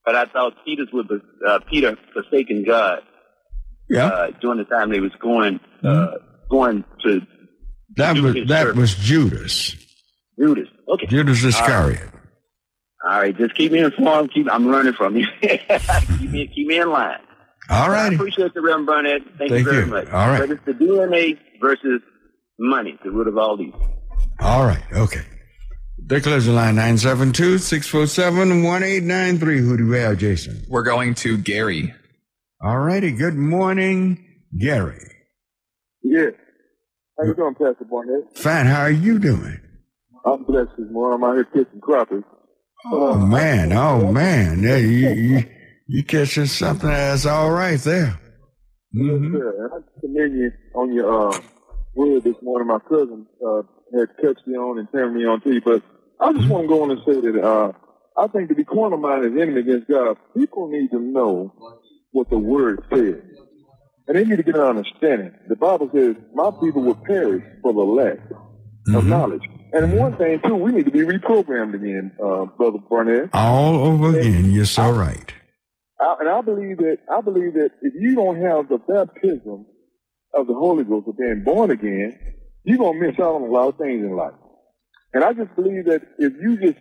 but 0.04 0.14
I 0.14 0.26
thought 0.26 0.54
Peter's 0.64 0.88
was 0.92 1.06
uh, 1.46 1.60
Peter 1.70 1.96
forsaking 2.12 2.64
God. 2.64 3.00
Yeah. 3.88 4.06
Uh, 4.06 4.26
during 4.40 4.58
the 4.58 4.64
time 4.64 4.90
they 4.90 5.00
was 5.00 5.12
going, 5.20 5.60
uh, 5.82 5.86
mm-hmm. 5.86 6.16
going 6.48 6.84
to 7.04 7.20
that 7.96 8.18
was 8.18 8.34
that 8.48 8.74
was 8.74 8.94
Judas. 8.94 9.76
Judas. 10.38 10.68
Okay. 10.88 11.06
Judas 11.06 11.42
Iscariot. 11.44 12.00
All 12.02 12.06
right. 12.06 12.10
All 13.06 13.20
right. 13.20 13.36
Just 13.36 13.54
keep 13.54 13.72
me 13.72 13.80
informed. 13.80 14.32
Keep 14.32 14.48
I'm 14.50 14.70
learning 14.70 14.94
from 14.94 15.16
you. 15.16 15.26
keep 15.40 16.30
me 16.30 16.50
keep 16.54 16.66
me 16.66 16.78
in 16.78 16.90
line. 16.90 17.18
All 17.70 17.88
right. 17.90 18.12
I 18.12 18.14
appreciate 18.14 18.52
the 18.54 18.60
Reverend 18.60 18.86
Barnett. 18.86 19.22
Thank, 19.38 19.50
Thank 19.50 19.52
you 19.52 19.64
very 19.64 19.84
you. 19.84 19.90
much. 19.90 20.08
All 20.10 20.28
right. 20.28 20.40
But 20.40 20.50
it's 20.50 20.64
the 20.66 20.72
DNA 20.72 21.38
versus 21.60 22.02
money, 22.58 22.98
the 23.04 23.10
root 23.10 23.28
of 23.28 23.38
all 23.38 23.56
these. 23.56 23.72
All 24.40 24.64
right. 24.66 24.82
Okay. 24.92 25.22
Declaration 26.06 26.54
line 26.54 26.74
972-647-1893. 26.76 29.58
Who 29.60 29.76
do 29.76 29.88
we 29.88 29.98
have, 29.98 30.18
Jason? 30.18 30.62
We're 30.68 30.82
going 30.82 31.14
to 31.16 31.36
Gary. 31.38 31.94
All 32.60 32.78
righty. 32.78 33.12
Good 33.12 33.36
morning, 33.36 34.24
Gary. 34.58 34.98
Yeah. 36.02 36.30
How 37.18 37.24
you 37.26 37.34
doing, 37.34 37.54
Pastor 37.54 37.84
Barnett? 37.88 38.36
Fine. 38.36 38.66
How 38.66 38.82
are 38.82 38.90
you 38.90 39.18
doing? 39.18 39.60
I'm 40.26 40.44
blessed 40.44 40.70
this 40.78 40.86
morning. 40.90 41.22
I'm 41.22 41.30
out 41.30 41.34
here 41.34 41.44
catching 41.44 41.80
crappie. 41.80 42.24
Oh, 42.86 43.16
man. 43.16 43.72
Oh, 43.72 44.10
man. 44.12 44.62
Yeah, 44.62 44.76
you, 44.76 45.08
you, 45.10 45.44
you 45.86 46.04
catching 46.04 46.46
something 46.46 46.88
that's 46.88 47.26
all 47.26 47.50
right 47.50 47.80
there. 47.80 48.18
Mm-hmm. 48.94 49.34
Yes, 49.34 49.42
sir. 49.42 49.70
I 49.72 50.00
commend 50.00 50.38
you 50.38 50.52
on 50.74 50.92
your 50.92 51.30
uh, 51.30 51.40
word 51.94 52.24
this 52.24 52.36
morning. 52.42 52.68
My 52.68 52.78
cousin 52.88 53.26
uh, 53.46 53.62
had 53.98 54.08
touched 54.22 54.46
me 54.46 54.56
on 54.56 54.78
and 54.78 54.88
turned 54.92 55.14
me 55.14 55.26
on 55.26 55.40
to 55.42 55.52
you, 55.52 55.60
but 55.60 55.82
I 56.20 56.32
just 56.32 56.44
mm-hmm. 56.44 56.52
want 56.52 56.64
to 56.64 56.68
go 56.68 56.82
on 56.84 56.90
and 56.90 57.00
say 57.06 57.20
that 57.20 57.44
uh, 57.44 57.72
I 58.16 58.26
think 58.28 58.48
to 58.48 58.54
be 58.54 58.64
carnal 58.64 58.98
minded 58.98 59.36
enemy 59.36 59.60
against 59.60 59.88
God, 59.88 60.16
people 60.36 60.68
need 60.68 60.90
to 60.92 61.00
know 61.00 61.52
what 62.12 62.30
the 62.30 62.38
word 62.38 62.84
says. 62.92 63.20
And 64.06 64.16
they 64.16 64.24
need 64.24 64.36
to 64.36 64.42
get 64.42 64.54
an 64.54 64.60
understanding. 64.60 65.32
The 65.48 65.56
Bible 65.56 65.90
says, 65.92 66.16
my 66.34 66.50
people 66.62 66.82
will 66.82 66.94
perish 66.94 67.42
for 67.62 67.72
the 67.72 67.80
lack 67.80 68.18
mm-hmm. 68.18 68.94
of 68.94 69.06
knowledge. 69.06 69.42
And 69.74 69.98
one 69.98 70.16
thing, 70.16 70.40
too, 70.46 70.54
we 70.54 70.70
need 70.70 70.84
to 70.84 70.92
be 70.92 71.00
reprogrammed 71.00 71.74
again, 71.74 72.12
uh, 72.24 72.44
Brother 72.44 72.78
Barnett. 72.88 73.30
All 73.32 73.74
over 73.74 74.06
and 74.06 74.16
again. 74.16 74.52
You're 74.52 74.66
so 74.66 74.82
I, 74.82 74.90
right. 74.90 75.34
I, 76.00 76.16
and 76.20 76.28
I 76.28 76.40
believe 76.42 76.76
that, 76.78 76.98
I 77.12 77.20
believe 77.20 77.54
that 77.54 77.70
if 77.82 77.92
you 77.98 78.14
don't 78.14 78.40
have 78.40 78.68
the 78.68 78.78
baptism 78.78 79.66
of 80.32 80.46
the 80.46 80.54
Holy 80.54 80.84
Ghost 80.84 81.08
of 81.08 81.18
being 81.18 81.42
born 81.44 81.72
again, 81.72 82.16
you're 82.62 82.78
going 82.78 83.00
to 83.00 83.06
miss 83.06 83.18
out 83.18 83.34
on 83.34 83.42
a 83.42 83.46
lot 83.46 83.68
of 83.68 83.76
things 83.76 84.04
in 84.04 84.14
life. 84.14 84.34
And 85.12 85.24
I 85.24 85.32
just 85.32 85.54
believe 85.56 85.86
that 85.86 86.02
if 86.18 86.32
you 86.40 86.56
just 86.56 86.78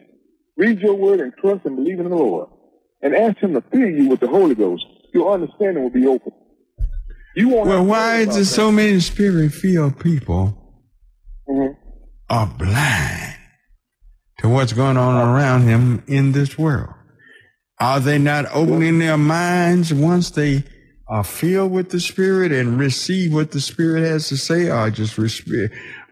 read 0.55 0.79
your 0.79 0.93
word 0.93 1.19
and 1.19 1.33
trust 1.41 1.65
and 1.65 1.75
believe 1.75 1.99
in 1.99 2.09
the 2.09 2.15
Lord 2.15 2.49
and 3.01 3.15
ask 3.15 3.37
Him 3.37 3.53
to 3.55 3.61
fill 3.71 3.89
you 3.89 4.07
with 4.07 4.19
the 4.19 4.27
Holy 4.27 4.53
Ghost, 4.53 4.85
your 5.15 5.33
understanding 5.33 5.81
will 5.81 5.89
be 5.89 6.05
open. 6.05 6.31
You 7.35 7.49
won't 7.49 7.67
well, 7.67 7.85
why 7.85 8.17
is 8.17 8.35
there 8.35 8.43
so 8.43 8.71
many 8.71 8.99
spirit-filled 8.99 9.99
people 9.99 10.55
mm-hmm. 11.49 11.82
Are 12.33 12.47
blind 12.47 13.35
to 14.39 14.49
what's 14.49 14.73
going 14.73 14.97
on 14.97 15.15
around 15.29 15.61
him 15.61 16.03
in 16.07 16.31
this 16.31 16.57
world? 16.57 16.89
Are 17.79 17.99
they 17.99 18.17
not 18.17 18.45
opening 18.51 18.97
their 18.97 19.19
minds 19.19 19.93
once 19.93 20.31
they 20.31 20.63
are 21.07 21.23
filled 21.23 21.71
with 21.71 21.91
the 21.91 21.99
Spirit 21.99 22.51
and 22.51 22.79
receive 22.79 23.33
what 23.33 23.51
the 23.51 23.61
Spirit 23.61 24.03
has 24.03 24.29
to 24.29 24.37
say, 24.37 24.71
or 24.71 24.89
just 24.89 25.19
uh, 25.19 25.67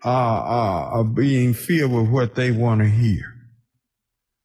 uh, 0.06 0.08
are 0.08 1.04
being 1.04 1.56
filled 1.56 1.92
with 1.92 2.10
what 2.10 2.36
they 2.36 2.52
want 2.52 2.82
to 2.82 2.88
hear? 2.88 3.24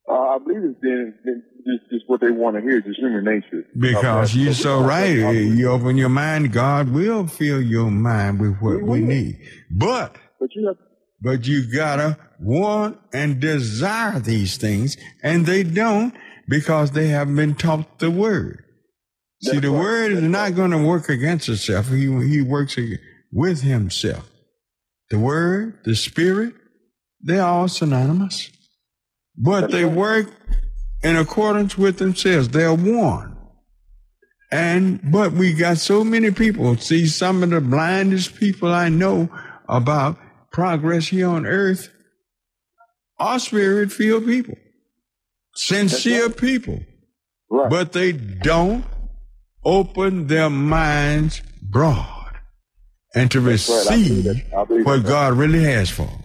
Uh, 0.08 0.14
I 0.14 0.38
believe 0.38 0.62
it's 0.64 0.80
been, 0.80 1.14
been 1.24 1.42
just, 1.66 1.90
just 1.90 2.04
what 2.06 2.22
they 2.22 2.30
want 2.30 2.56
to 2.56 2.62
hear, 2.62 2.80
just 2.80 2.98
human 2.98 3.24
nature. 3.24 3.66
Because 3.78 4.34
you're 4.34 4.54
so 4.54 4.82
right. 4.82 5.10
You 5.10 5.68
open 5.68 5.98
your 5.98 6.08
mind, 6.08 6.52
God 6.52 6.88
will 6.88 7.26
fill 7.26 7.60
your 7.60 7.90
mind 7.90 8.40
with 8.40 8.56
what 8.60 8.82
we 8.82 9.00
need. 9.00 9.40
But 9.70 10.16
But 10.40 10.48
you 10.54 10.68
have, 10.68 10.85
but 11.20 11.46
you 11.46 11.70
gotta 11.72 12.18
want 12.40 12.98
and 13.12 13.40
desire 13.40 14.18
these 14.18 14.56
things, 14.56 14.96
and 15.22 15.46
they 15.46 15.62
don't 15.62 16.14
because 16.48 16.92
they 16.92 17.08
haven't 17.08 17.36
been 17.36 17.54
taught 17.54 17.98
the 17.98 18.10
word. 18.10 18.62
See, 19.42 19.58
the 19.58 19.70
right. 19.70 19.78
word 19.78 20.12
is 20.12 20.20
That's 20.20 20.32
not 20.32 20.54
going 20.54 20.70
to 20.70 20.82
work 20.82 21.08
against 21.08 21.48
itself. 21.48 21.88
He 21.88 22.06
he 22.26 22.40
works 22.40 22.76
with 23.32 23.62
himself. 23.62 24.30
The 25.10 25.18
word, 25.18 25.78
the 25.84 25.94
spirit, 25.94 26.54
they're 27.20 27.42
all 27.42 27.68
synonymous, 27.68 28.50
but 29.36 29.70
they 29.70 29.84
work 29.84 30.30
in 31.02 31.16
accordance 31.16 31.76
with 31.76 31.98
themselves. 31.98 32.48
They're 32.48 32.74
one. 32.74 33.36
And 34.50 35.00
but 35.10 35.32
we 35.32 35.52
got 35.52 35.78
so 35.78 36.02
many 36.02 36.30
people. 36.30 36.76
See, 36.76 37.06
some 37.06 37.42
of 37.42 37.50
the 37.50 37.60
blindest 37.60 38.36
people 38.36 38.72
I 38.72 38.88
know 38.88 39.28
about 39.68 40.18
progress 40.50 41.08
here 41.08 41.28
on 41.28 41.46
earth 41.46 41.90
are 43.18 43.38
spirit 43.38 43.92
filled 43.92 44.26
people, 44.26 44.54
sincere 45.54 46.28
people, 46.30 46.80
right. 47.50 47.70
but 47.70 47.92
they 47.92 48.12
don't 48.12 48.84
open 49.64 50.26
their 50.26 50.50
minds 50.50 51.42
broad 51.62 52.38
and 53.14 53.30
to 53.30 53.40
That's 53.40 53.68
right. 53.68 53.86
I 53.86 53.96
believe 53.96 54.26
receive. 54.26 54.54
I 54.54 54.64
believe 54.64 54.86
what. 54.86 55.04
God 55.04 55.32
really 55.34 55.62
has 55.64 55.90
for 55.90 56.06
them. 56.06 56.22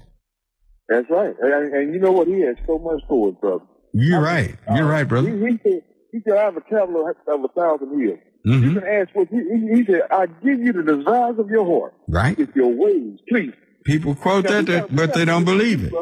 That's 0.90 1.10
right. 1.10 1.34
And, 1.40 1.74
and 1.74 1.94
you 1.94 2.00
know 2.00 2.12
what? 2.12 2.28
He 2.28 2.42
has 2.42 2.58
so 2.68 2.78
much 2.78 3.02
for 3.08 3.30
us, 3.30 3.36
brother. 3.40 3.64
You're 3.94 4.22
right. 4.22 4.56
You're 4.76 4.86
right, 4.86 5.06
brother. 5.06 5.30
He, 5.30 5.54
he 5.54 5.60
said, 5.64 5.84
he 6.12 6.20
said, 6.28 6.38
I 6.38 6.44
have 6.44 6.58
a 6.58 6.62
cattle 6.62 7.08
of, 7.08 7.44
a 7.44 7.48
thousand 7.48 8.02
hills. 8.02 8.20
You 8.44 8.60
hmm 8.60 8.80
can 8.80 8.84
ask 8.88 9.10
what 9.16 9.28
he, 9.30 9.38
he, 9.38 9.78
he 9.78 9.86
said, 9.86 10.02
I 10.12 10.26
give 10.26 10.60
you 10.60 10.74
the 10.74 10.84
desires 10.84 11.40
of 11.40 11.50
your 11.50 11.66
heart. 11.66 11.94
Right? 12.08 12.38
If 12.38 12.56
your 12.56 12.70
ways, 12.70 13.20
please. 13.30 13.54
People 13.86 14.16
quote 14.16 14.46
that, 14.46 14.66
that 14.68 14.96
but 14.96 15.14
they 15.14 15.26
don't 15.26 15.46
believe 15.46 15.84
it. 15.84 15.94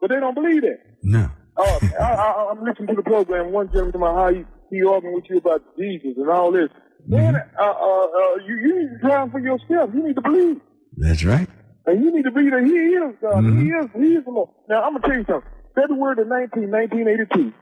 But 0.00 0.10
they 0.10 0.20
don't 0.20 0.34
believe 0.34 0.62
that. 0.62 0.78
No. 1.02 1.30
Oh, 1.56 1.78
I, 2.00 2.04
I, 2.04 2.48
I'm 2.50 2.62
listening 2.64 2.88
to 2.88 2.94
the 2.94 3.02
program. 3.02 3.50
One 3.52 3.68
gentleman 3.72 4.14
how 4.14 4.28
he, 4.32 4.44
he 4.70 4.82
arguing 4.84 5.14
with 5.14 5.24
you 5.30 5.38
about 5.38 5.62
Jesus 5.78 6.14
and 6.16 6.28
all 6.28 6.52
this. 6.52 6.68
Man, 7.06 7.34
Mm-hmm. 7.34 7.58
uh, 7.58 7.62
uh, 7.62 8.04
uh, 8.04 8.46
you, 8.46 8.56
you 8.56 8.80
need 8.82 8.88
to 8.90 8.98
try 9.00 9.28
for 9.30 9.38
yourself. 9.40 9.90
You 9.94 10.06
need 10.06 10.16
to 10.16 10.22
believe. 10.22 10.60
That's 10.98 11.24
right. 11.24 11.48
And 11.86 12.02
you 12.04 12.14
need 12.14 12.24
to 12.24 12.30
believe 12.30 12.50
that 12.52 12.64
he 12.64 12.72
is 12.72 13.14
God. 13.22 13.44
Mhm. 13.44 13.62
He 13.62 13.68
is, 13.70 13.86
he 13.94 14.14
is 14.16 14.24
the 14.24 14.30
Lord. 14.32 14.50
Now, 14.68 14.82
I'm 14.82 14.90
going 14.92 15.02
to 15.02 15.08
tell 15.08 15.18
you 15.18 15.24
something. 15.28 15.50
February 15.74 16.16
the 16.16 16.22
19th, 16.22 16.70
1982, 16.72 17.52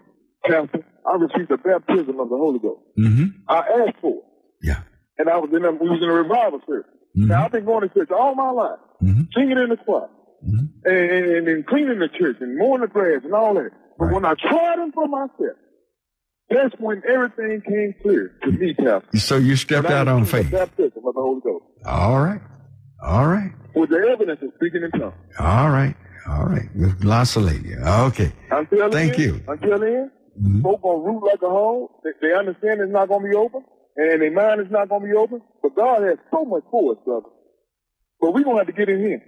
Pastor, 0.47 0.85
I 1.07 1.17
received 1.17 1.51
the 1.51 1.59
baptism 1.59 2.19
of 2.21 2.29
the 2.31 2.37
Holy 2.37 2.59
Ghost. 2.59 2.81
hmm 2.97 3.25
I 3.49 3.59
asked 3.59 4.01
for 4.01 4.17
it. 4.19 4.25
Yeah. 4.63 4.81
And 5.19 5.29
I 5.29 5.37
was 5.37 5.51
in 5.53 5.65
a, 5.65 5.71
we 5.73 5.89
was 5.91 6.01
in 6.03 6.09
a 6.09 6.13
revival 6.13 6.61
service. 6.67 6.91
Now, 7.15 7.45
I've 7.45 7.53
been 7.53 7.65
going 7.65 7.87
to 7.89 7.95
church 7.95 8.11
all 8.11 8.35
my 8.35 8.51
life, 8.51 8.79
Mhm. 9.03 9.29
singing 9.35 9.59
in 9.59 9.69
the 9.71 9.77
choir, 9.77 10.09
Mhm. 10.47 10.69
and, 10.85 11.11
and, 11.37 11.49
and 11.49 11.67
cleaning 11.67 11.99
the 11.99 12.09
church, 12.09 12.37
and 12.41 12.57
mowing 12.57 12.81
the 12.83 12.87
grass, 12.89 13.23
and 13.25 13.35
all 13.35 13.55
that. 13.55 13.71
But 13.99 14.07
Right. 14.07 14.15
when 14.15 14.25
I 14.25 14.35
tried 14.35 14.79
them 14.79 14.93
for 14.93 15.07
myself, 15.07 15.57
that's 16.51 16.75
when 16.79 17.03
everything 17.09 17.61
came 17.63 17.95
clear 18.03 18.33
to 18.43 18.53
me, 18.53 18.75
Pastor. 18.75 19.17
So 19.19 19.37
you 19.37 19.57
stepped 19.57 19.91
out 19.91 20.09
on 20.09 20.25
faith. 20.25 20.51
Baptism 20.51 21.05
of 21.07 21.15
the 21.15 21.21
Holy 21.21 21.41
Ghost. 21.41 21.65
All 21.87 22.21
right. 22.23 22.41
All 23.03 23.27
right. 23.27 23.53
With 23.75 23.91
the 23.91 23.99
evidence 23.99 24.41
of 24.43 24.51
speaking 24.57 24.83
in 24.83 24.91
tongues. 24.93 25.15
All 25.39 25.71
right. 25.71 25.95
All 26.29 26.47
right. 26.47 26.69
With 26.75 27.01
glossolalia. 27.01 28.07
Okay. 28.09 28.33
Until 28.51 28.91
Thank 28.91 29.17
then, 29.17 29.21
you. 29.21 29.41
Until 29.49 29.79
then, 29.79 30.11
Mhm. 30.41 30.63
folk 30.63 30.81
gonna 30.83 30.99
root 31.05 31.23
like 31.25 31.43
a 31.43 31.49
hole. 31.51 32.01
They, 32.05 32.11
they 32.29 32.35
understand 32.35 32.81
it's 32.81 32.91
not 32.93 33.09
gonna 33.09 33.29
be 33.29 33.35
open, 33.35 33.63
and 33.97 34.23
their 34.23 34.31
mind 34.31 34.61
is 34.61 34.71
not 34.71 34.89
gonna 34.89 35.05
be 35.07 35.13
open. 35.15 35.43
But 35.63 35.75
God 35.77 36.03
has 36.03 36.19
so 36.31 36.45
much 36.45 36.63
for 36.71 36.93
us, 36.93 36.99
brother. 37.05 37.27
But 38.25 38.33
we 38.33 38.43
gonna 38.43 38.57
have 38.57 38.69
to 38.69 38.73
get 38.73 38.89
in 38.89 39.01
here 39.01 39.23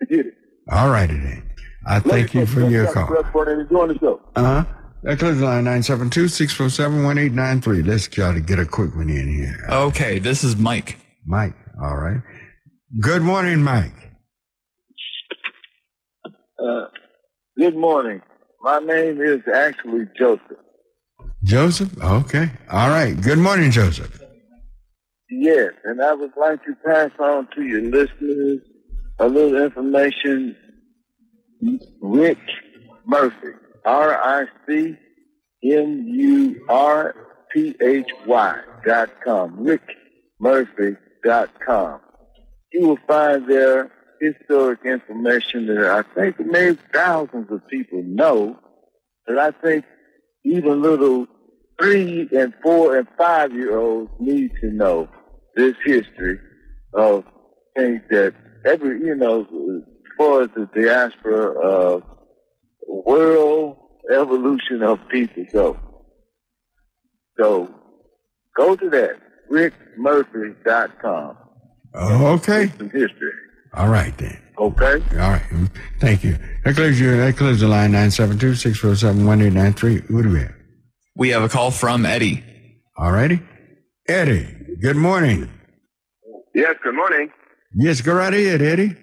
to 0.00 0.06
get 0.06 0.26
it. 0.26 0.34
All 0.68 0.90
righty 0.90 1.16
then. 1.16 1.48
I 1.86 2.00
thank 2.00 2.34
you 2.34 2.44
for 2.44 2.68
your 2.68 2.92
call. 2.92 3.06
And 3.06 3.60
enjoying 3.60 3.88
the 3.90 3.98
show. 4.00 4.20
Uh 4.34 4.64
huh. 4.64 4.64
That 5.04 5.20
closes 5.20 5.42
line 5.42 5.62
972 5.62 6.26
647 6.26 7.04
1893. 7.04 7.82
Let's 7.88 8.08
try 8.08 8.34
to 8.34 8.40
get 8.40 8.58
a 8.58 8.66
quick 8.66 8.96
one 8.96 9.10
in 9.10 9.32
here. 9.32 9.64
Okay, 9.68 10.18
this 10.18 10.42
is 10.42 10.56
Mike. 10.56 10.98
Mike. 11.24 11.54
All 11.80 11.96
right. 11.96 12.20
Good 12.98 13.22
morning, 13.22 13.62
Mike. 13.62 14.10
Uh, 16.58 16.86
good 17.56 17.76
morning. 17.76 18.22
My 18.60 18.80
name 18.80 19.20
is 19.20 19.42
actually 19.54 20.06
Joseph. 20.18 20.58
Joseph? 21.44 22.02
Okay. 22.02 22.50
All 22.68 22.88
right. 22.88 23.20
Good 23.20 23.38
morning, 23.38 23.70
Joseph. 23.70 24.20
Yes, 25.34 25.72
and 25.84 26.02
I 26.02 26.12
would 26.12 26.32
like 26.36 26.62
to 26.64 26.74
pass 26.84 27.10
on 27.18 27.48
to 27.54 27.62
your 27.62 27.80
listeners 27.80 28.60
a 29.18 29.26
little 29.26 29.62
information. 29.62 30.54
Ric 32.02 32.36
Murphy, 33.06 33.54
R 33.86 34.14
I 34.22 34.44
C 34.68 34.94
M 35.64 36.04
U 36.06 36.66
R 36.68 37.14
P 37.50 37.74
H 37.80 38.10
Y 38.26 38.60
dot 38.86 39.08
com. 39.24 39.58
Ric 39.58 39.80
Murphy 40.38 40.96
dot 41.24 41.48
com. 41.64 41.98
You 42.74 42.88
will 42.88 42.98
find 43.08 43.48
there 43.48 43.90
historic 44.20 44.80
information 44.84 45.66
that 45.66 45.86
I 45.86 46.02
think 46.14 46.40
maybe 46.40 46.78
thousands 46.92 47.50
of 47.50 47.66
people 47.68 48.02
know, 48.04 48.58
that 49.26 49.38
I 49.38 49.50
think 49.50 49.86
even 50.44 50.82
little 50.82 51.26
three 51.80 52.28
and 52.36 52.52
four 52.62 52.98
and 52.98 53.08
five 53.16 53.54
year 53.54 53.78
olds 53.78 54.10
need 54.20 54.50
to 54.60 54.70
know 54.70 55.08
this 55.56 55.74
history 55.84 56.38
of 56.94 57.24
things 57.76 58.00
that 58.10 58.34
every, 58.64 59.00
you 59.00 59.14
know, 59.14 59.42
as 59.42 60.16
far 60.16 60.42
as 60.42 60.50
the 60.54 60.68
diaspora 60.74 61.58
of 61.58 62.02
world 62.86 63.76
evolution 64.12 64.82
of 64.82 64.98
people 65.08 65.44
go. 65.52 65.78
So 67.38 67.72
go 68.56 68.76
to 68.76 68.90
that, 68.90 69.16
ricmurphy.com. 69.50 71.36
Oh, 71.94 72.26
okay. 72.34 72.72
Some 72.78 72.90
history. 72.90 73.32
All 73.74 73.88
right 73.88 74.16
then. 74.18 74.38
Okay? 74.58 75.02
All 75.12 75.30
right. 75.30 75.42
Thank 75.98 76.24
you. 76.24 76.38
That 76.64 76.76
closes 76.76 77.00
your, 77.00 77.16
that 77.16 77.36
closes 77.36 77.60
the 77.62 77.68
line 77.68 77.92
972 77.92 78.54
647 78.56 79.26
1893. 79.26 80.14
What 80.14 80.22
do 80.22 80.30
we 80.30 80.40
have? 80.40 80.54
We 81.16 81.28
have 81.30 81.42
a 81.42 81.48
call 81.48 81.70
from 81.70 82.04
Eddie. 82.06 82.44
All 82.96 83.12
righty. 83.12 83.40
Eddie. 84.08 84.61
Good 84.82 84.96
morning. 84.96 85.48
Yes, 86.54 86.74
good 86.82 86.94
morning. 86.94 87.30
Yes, 87.74 88.00
go 88.00 88.14
right 88.14 88.32
ahead, 88.34 88.60
Eddie. 88.62 88.96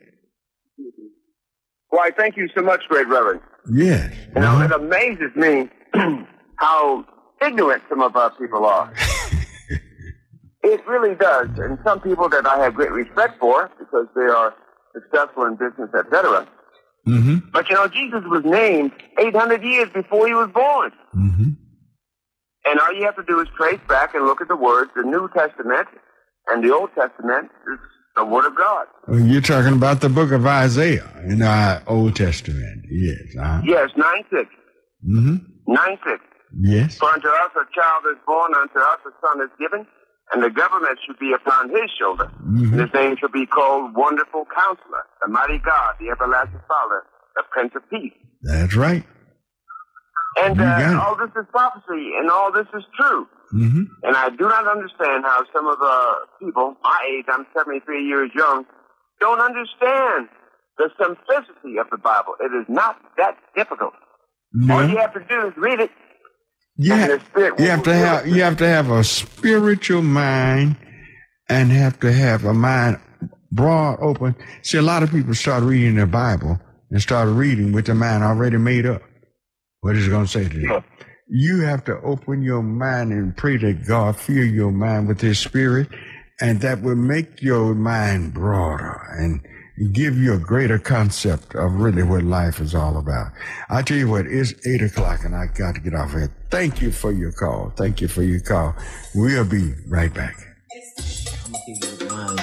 Why, 1.89 2.09
thank 2.17 2.37
you 2.37 2.47
so 2.55 2.61
much, 2.61 2.81
Great 2.89 3.07
Reverend. 3.07 3.41
Yes. 3.71 4.13
You 4.35 4.41
know, 4.41 4.47
Uh-huh. 4.47 4.65
it 4.65 4.71
amazes 4.71 5.35
me 5.35 5.69
how 6.57 7.05
ignorant 7.41 7.81
some 7.89 8.01
of 8.01 8.15
our 8.15 8.29
people 8.31 8.65
are. 8.65 8.93
it 10.63 10.85
really 10.87 11.15
does. 11.15 11.47
And 11.57 11.79
some 11.83 11.99
people 12.01 12.29
that 12.29 12.45
I 12.45 12.59
have 12.63 12.75
great 12.75 12.91
respect 12.91 13.39
for 13.39 13.71
because 13.79 14.05
they 14.15 14.21
are 14.39 14.53
successful 14.93 15.45
in 15.45 15.53
business, 15.55 15.89
etc. 15.97 16.47
Mm-hmm. 17.07 17.37
But 17.53 17.69
you 17.69 17.75
know, 17.75 17.87
Jesus 17.87 18.21
was 18.25 18.43
named 18.45 18.91
800 19.17 19.63
years 19.63 19.89
before 19.93 20.27
he 20.27 20.33
was 20.33 20.49
born. 20.53 20.91
Mm-hmm. 21.15 21.49
And 22.65 22.79
all 22.79 22.93
you 22.93 23.03
have 23.05 23.15
to 23.15 23.23
do 23.23 23.39
is 23.39 23.47
trace 23.57 23.79
back 23.87 24.13
and 24.15 24.25
look 24.25 24.41
at 24.41 24.47
the 24.47 24.55
words. 24.55 24.91
The 24.95 25.03
New 25.03 25.29
Testament 25.35 25.87
and 26.47 26.63
the 26.63 26.73
Old 26.73 26.89
Testament 26.93 27.49
is 27.71 27.79
the 28.15 28.25
Word 28.25 28.45
of 28.45 28.55
God. 28.57 28.85
You're 29.07 29.41
talking 29.41 29.73
about 29.73 30.01
the 30.01 30.09
book 30.09 30.31
of 30.31 30.45
Isaiah 30.45 31.09
in 31.23 31.39
the 31.39 31.81
Old 31.87 32.15
Testament. 32.15 32.85
Yes. 32.89 33.21
Uh-huh. 33.39 33.61
Yes, 33.65 33.89
9 33.95 34.23
6. 34.31 34.49
Mm-hmm. 35.07 35.35
9 35.73 35.97
6. 36.05 36.23
Yes. 36.61 36.97
For 36.97 37.09
unto 37.09 37.27
us 37.27 37.51
a 37.55 37.65
child 37.73 38.03
is 38.11 38.17
born, 38.25 38.53
unto 38.55 38.79
us 38.79 38.97
a 39.05 39.11
son 39.25 39.41
is 39.41 39.49
given, 39.59 39.85
and 40.33 40.43
the 40.43 40.49
government 40.49 40.97
should 41.05 41.17
be 41.19 41.31
upon 41.33 41.69
his 41.69 41.89
shoulder. 41.99 42.29
Mhm. 42.43 42.73
His 42.81 42.93
name 42.93 43.15
shall 43.17 43.29
be 43.29 43.45
called 43.45 43.95
Wonderful 43.95 44.45
Counselor, 44.53 45.05
the 45.25 45.31
Mighty 45.31 45.59
God, 45.59 45.93
the 45.99 46.09
Everlasting 46.09 46.59
Father, 46.67 47.03
the 47.35 47.43
Prince 47.51 47.73
of 47.75 47.87
Peace. 47.89 48.13
That's 48.41 48.75
right. 48.75 49.03
And 50.43 50.55
You 50.55 50.61
got 50.63 50.81
it. 50.81 50.95
uh, 50.95 51.01
all 51.03 51.15
this 51.15 51.29
is 51.35 51.45
prophecy, 51.51 52.11
and 52.17 52.29
all 52.29 52.51
this 52.51 52.67
is 52.73 52.83
true. 52.99 53.27
Mm-hmm. 53.53 53.83
And 54.03 54.15
I 54.15 54.29
do 54.29 54.43
not 54.47 54.67
understand 54.67 55.23
how 55.25 55.43
some 55.53 55.67
of 55.67 55.79
the 55.79 56.45
people, 56.45 56.75
my 56.83 56.99
age, 57.17 57.25
I'm 57.31 57.45
73 57.57 58.05
years 58.05 58.29
young, 58.35 58.65
don't 59.19 59.39
understand 59.39 60.29
the 60.77 60.89
simplicity 61.01 61.77
of 61.79 61.87
the 61.91 61.97
Bible. 61.97 62.35
It 62.39 62.51
is 62.55 62.65
not 62.69 62.97
that 63.17 63.37
difficult. 63.55 63.93
All 64.69 64.87
you 64.87 64.97
have 64.97 65.13
to 65.13 65.19
do 65.29 65.47
is 65.47 65.53
read 65.57 65.79
it. 65.79 65.91
You, 66.77 66.93
you 66.95 67.67
have 67.67 67.83
to 67.83 67.93
have 67.93 68.25
you 68.27 68.41
have 68.41 68.57
to 68.57 68.67
have 68.67 68.89
a 68.89 69.03
spiritual 69.03 70.01
mind 70.01 70.77
and 71.49 71.71
have 71.71 71.99
to 71.99 72.11
have 72.11 72.45
a 72.45 72.53
mind 72.53 72.99
broad 73.51 73.99
open. 74.01 74.35
See, 74.61 74.77
a 74.77 74.81
lot 74.81 75.03
of 75.03 75.11
people 75.11 75.33
start 75.35 75.63
reading 75.63 75.95
the 75.95 76.05
Bible 76.07 76.57
and 76.89 77.01
start 77.01 77.27
reading 77.29 77.73
with 77.73 77.87
the 77.87 77.95
mind 77.95 78.23
already 78.23 78.57
made 78.57 78.85
up. 78.85 79.01
What 79.81 79.95
is 79.95 80.07
it 80.07 80.09
going 80.09 80.25
to 80.25 80.31
say 80.31 80.49
to 80.49 80.59
you? 80.59 80.83
You 81.29 81.61
have 81.61 81.85
to 81.85 81.99
open 82.01 82.41
your 82.41 82.61
mind 82.63 83.13
and 83.13 83.35
pray 83.37 83.57
that 83.57 83.87
God 83.87 84.17
fill 84.17 84.45
your 84.45 84.71
mind 84.71 85.07
with 85.07 85.21
His 85.21 85.39
Spirit, 85.39 85.87
and 86.41 86.59
that 86.61 86.81
will 86.81 86.95
make 86.95 87.41
your 87.41 87.75
mind 87.75 88.33
broader 88.33 89.01
and 89.17 89.41
give 89.93 90.17
you 90.17 90.33
a 90.33 90.37
greater 90.39 90.77
concept 90.77 91.55
of 91.55 91.75
really 91.75 92.03
what 92.03 92.23
life 92.23 92.59
is 92.59 92.75
all 92.75 92.97
about. 92.97 93.31
I 93.69 93.81
tell 93.81 93.95
you 93.95 94.09
what, 94.09 94.25
it's 94.25 94.53
eight 94.67 94.81
o'clock 94.81 95.23
and 95.23 95.33
I 95.33 95.45
got 95.47 95.75
to 95.75 95.81
get 95.81 95.93
off 95.93 96.11
here. 96.11 96.29
Thank 96.49 96.81
you 96.81 96.91
for 96.91 97.13
your 97.13 97.31
call. 97.31 97.71
Thank 97.77 98.01
you 98.01 98.09
for 98.09 98.21
your 98.21 98.41
call. 98.41 98.75
We'll 99.15 99.45
be 99.45 99.73
right 99.87 100.13
back. 100.13 100.35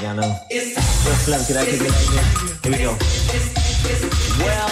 Y'all 0.03 0.15
know. 0.15 0.33
What's 1.05 1.29
love? 1.29 1.47
Could 1.47 1.57
I 1.57 1.65
kick 1.67 1.75
it 1.75 1.81
like 1.81 1.91
this? 1.91 2.63
Here 2.63 2.73
we 2.73 2.79
go. 2.79 2.97
Well, 4.45 4.69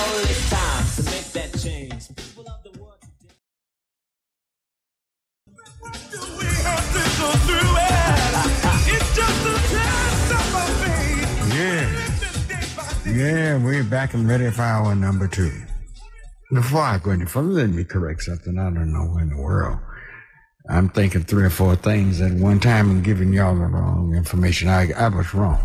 Yeah. 13.15 13.59
We're 13.59 13.85
back 13.85 14.15
and 14.15 14.29
ready 14.29 14.51
for 14.51 14.63
hour 14.63 14.95
number 14.95 15.29
two. 15.29 15.53
Before 16.53 16.83
I 16.83 16.99
go 16.99 17.13
any 17.13 17.27
further, 17.27 17.49
let 17.49 17.71
me 17.71 17.85
correct 17.85 18.25
something. 18.25 18.59
I 18.59 18.65
don't 18.65 18.93
know 18.93 19.19
in 19.19 19.31
the 19.31 19.37
world. 19.37 19.79
I'm 20.69 20.89
thinking 20.89 21.23
three 21.23 21.45
or 21.45 21.51
four 21.51 21.77
things 21.77 22.21
at 22.21 22.33
one 22.33 22.59
time 22.59 22.91
and 22.91 23.05
giving 23.05 23.33
y'all 23.33 23.55
the 23.55 23.67
wrong 23.67 24.15
information. 24.17 24.69
I, 24.69 24.91
I 24.93 25.09
was 25.09 25.33
wrong. 25.33 25.61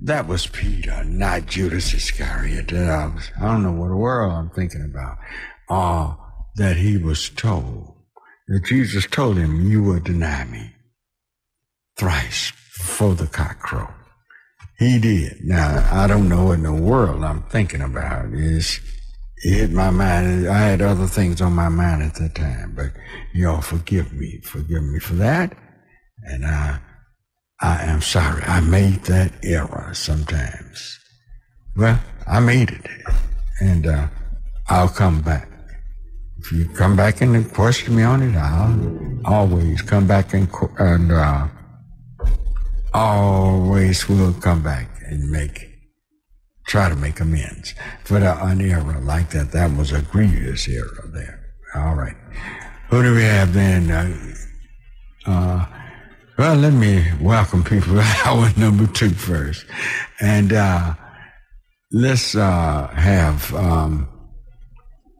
That 0.00 0.28
was 0.28 0.46
Peter, 0.48 1.02
not 1.04 1.46
Judas 1.46 1.94
Iscariot. 1.94 2.72
I, 2.72 3.06
was, 3.06 3.30
I 3.40 3.46
don't 3.46 3.62
know 3.62 3.72
what 3.72 3.88
the 3.88 3.96
world 3.96 4.32
I'm 4.32 4.50
thinking 4.50 4.84
about. 4.84 5.16
Uh, 5.70 6.14
that 6.56 6.76
he 6.76 6.98
was 6.98 7.30
told 7.30 7.94
that 8.48 8.64
Jesus 8.64 9.06
told 9.06 9.38
him, 9.38 9.66
you 9.66 9.82
will 9.82 10.00
deny 10.00 10.44
me 10.44 10.72
thrice 11.98 12.52
before 12.76 13.14
the 13.14 13.26
cock 13.26 13.58
crow. 13.60 13.88
He 14.78 14.98
did. 14.98 15.42
Now, 15.42 15.88
I 15.90 16.06
don't 16.06 16.28
know 16.28 16.52
in 16.52 16.62
the 16.62 16.72
world 16.72 17.24
I'm 17.24 17.42
thinking 17.44 17.80
about. 17.80 18.26
It's, 18.32 18.78
it 19.38 19.54
hit 19.54 19.70
my 19.70 19.90
mind. 19.90 20.48
I 20.48 20.58
had 20.58 20.82
other 20.82 21.06
things 21.06 21.40
on 21.40 21.54
my 21.54 21.70
mind 21.70 22.02
at 22.02 22.14
that 22.16 22.34
time, 22.34 22.74
but 22.76 22.92
y'all 23.32 23.62
forgive 23.62 24.12
me. 24.12 24.40
Forgive 24.42 24.82
me 24.82 24.98
for 24.98 25.14
that. 25.14 25.56
And 26.24 26.44
I, 26.44 26.78
I 27.60 27.84
am 27.84 28.02
sorry. 28.02 28.42
I 28.42 28.60
made 28.60 29.04
that 29.04 29.32
error 29.42 29.90
sometimes. 29.94 30.98
Well, 31.74 31.98
I 32.26 32.40
made 32.40 32.70
it. 32.70 32.86
And, 33.60 33.86
uh, 33.86 34.08
I'll 34.68 34.88
come 34.88 35.22
back. 35.22 35.48
If 36.38 36.52
you 36.52 36.68
come 36.68 36.96
back 36.96 37.22
and 37.22 37.50
question 37.54 37.96
me 37.96 38.02
on 38.02 38.22
it, 38.22 38.36
I'll 38.36 39.20
always 39.24 39.80
come 39.80 40.06
back 40.06 40.34
and, 40.34 40.48
and, 40.78 41.12
uh, 41.12 41.48
always 42.96 44.08
will 44.08 44.32
come 44.32 44.62
back 44.62 44.88
and 45.06 45.30
make 45.30 45.68
try 46.66 46.88
to 46.88 46.96
make 46.96 47.20
amends 47.20 47.74
for 48.04 48.18
the, 48.18 48.44
an 48.44 48.60
error 48.60 48.98
like 49.00 49.30
that. 49.30 49.52
That 49.52 49.76
was 49.76 49.92
a 49.92 50.00
grievous 50.02 50.66
error 50.66 51.08
there. 51.12 51.38
All 51.74 51.94
right. 51.94 52.16
Who 52.88 53.02
do 53.02 53.14
we 53.14 53.22
have 53.22 53.52
then? 53.52 53.90
Uh, 53.90 54.34
uh, 55.26 55.66
well, 56.38 56.56
let 56.56 56.72
me 56.72 57.04
welcome 57.20 57.62
people 57.62 58.00
hour 58.24 58.50
number 58.56 58.86
two 58.86 59.10
first. 59.10 59.66
And 60.20 60.54
uh, 60.54 60.94
let's 61.92 62.34
uh, 62.34 62.88
have 62.88 63.54
um, 63.54 64.08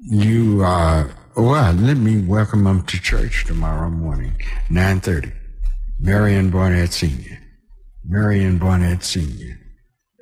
you, 0.01 0.65
uh, 0.65 1.09
well, 1.37 1.73
let 1.75 1.99
me 1.99 2.23
welcome 2.23 2.65
them 2.65 2.87
to 2.87 3.01
church 3.01 3.45
tomorrow 3.45 3.91
morning, 3.91 4.33
9.30. 4.71 5.33
Marion 6.01 6.51
Barnett 6.51 6.93
Sr. 6.93 7.39
Marion 8.09 8.59
Barnett 8.59 9.03
Sr. 9.03 9.59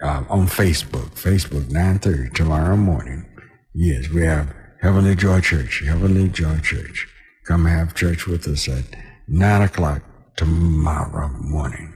Uh, 0.03 0.25
on 0.29 0.47
Facebook, 0.47 1.11
Facebook 1.11 1.65
9:30 1.71 2.35
tomorrow 2.35 2.77
morning. 2.77 3.27
Yes, 3.75 4.09
we 4.09 4.23
have 4.23 4.55
Heavenly 4.81 5.15
Joy 5.15 5.41
Church, 5.41 5.83
Heavenly 5.87 6.29
Joy 6.29 6.59
Church. 6.61 7.07
Come 7.47 7.67
have 7.67 7.95
church 7.95 8.27
with 8.27 8.49
us 8.49 8.69
at 8.69 8.85
nine 9.29 9.63
o'clock 9.63 10.03
tomorrow 10.37 11.29
morning. 11.41 11.95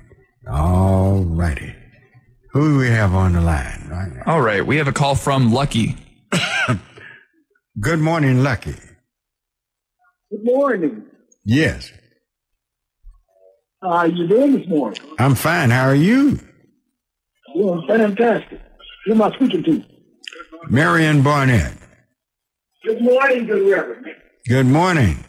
All 0.50 1.24
righty. 1.24 1.74
Who 2.52 2.72
do 2.72 2.78
we 2.78 2.88
have 2.88 3.14
on 3.14 3.32
the 3.32 3.40
line 3.40 3.88
right 3.90 4.12
now? 4.14 4.22
All 4.26 4.40
right, 4.42 4.66
we 4.66 4.76
have 4.76 4.88
a 4.88 4.92
call 4.92 5.14
from 5.14 5.52
Lucky. 5.52 5.96
Good 7.80 8.00
morning, 8.00 8.42
Lucky. 8.42 8.76
Good 10.30 10.44
morning. 10.44 11.04
Yes, 11.44 11.92
How 13.82 13.88
are 13.90 14.08
you 14.08 14.26
doing 14.26 14.58
this 14.58 14.68
morning? 14.68 15.00
I'm 15.18 15.34
fine. 15.34 15.70
How 15.70 15.86
are 15.88 15.94
you? 15.94 16.38
Well, 17.54 17.84
fantastic. 17.86 18.60
Who 19.06 19.12
am 19.12 19.22
I 19.22 19.32
speaking 19.36 19.62
to? 19.64 19.84
Marion 20.68 21.22
Barnett. 21.22 21.72
Good 22.84 23.00
morning, 23.00 23.46
good 23.46 23.70
Reverend. 23.70 24.06
Good 24.48 24.66
morning. 24.66 25.24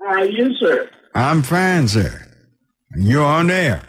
How 0.00 0.06
are 0.20 0.24
you, 0.26 0.54
sir? 0.56 0.90
I'm 1.14 1.42
fine, 1.42 1.88
sir. 1.88 2.22
You're 2.96 3.24
on 3.24 3.46
there. 3.48 3.82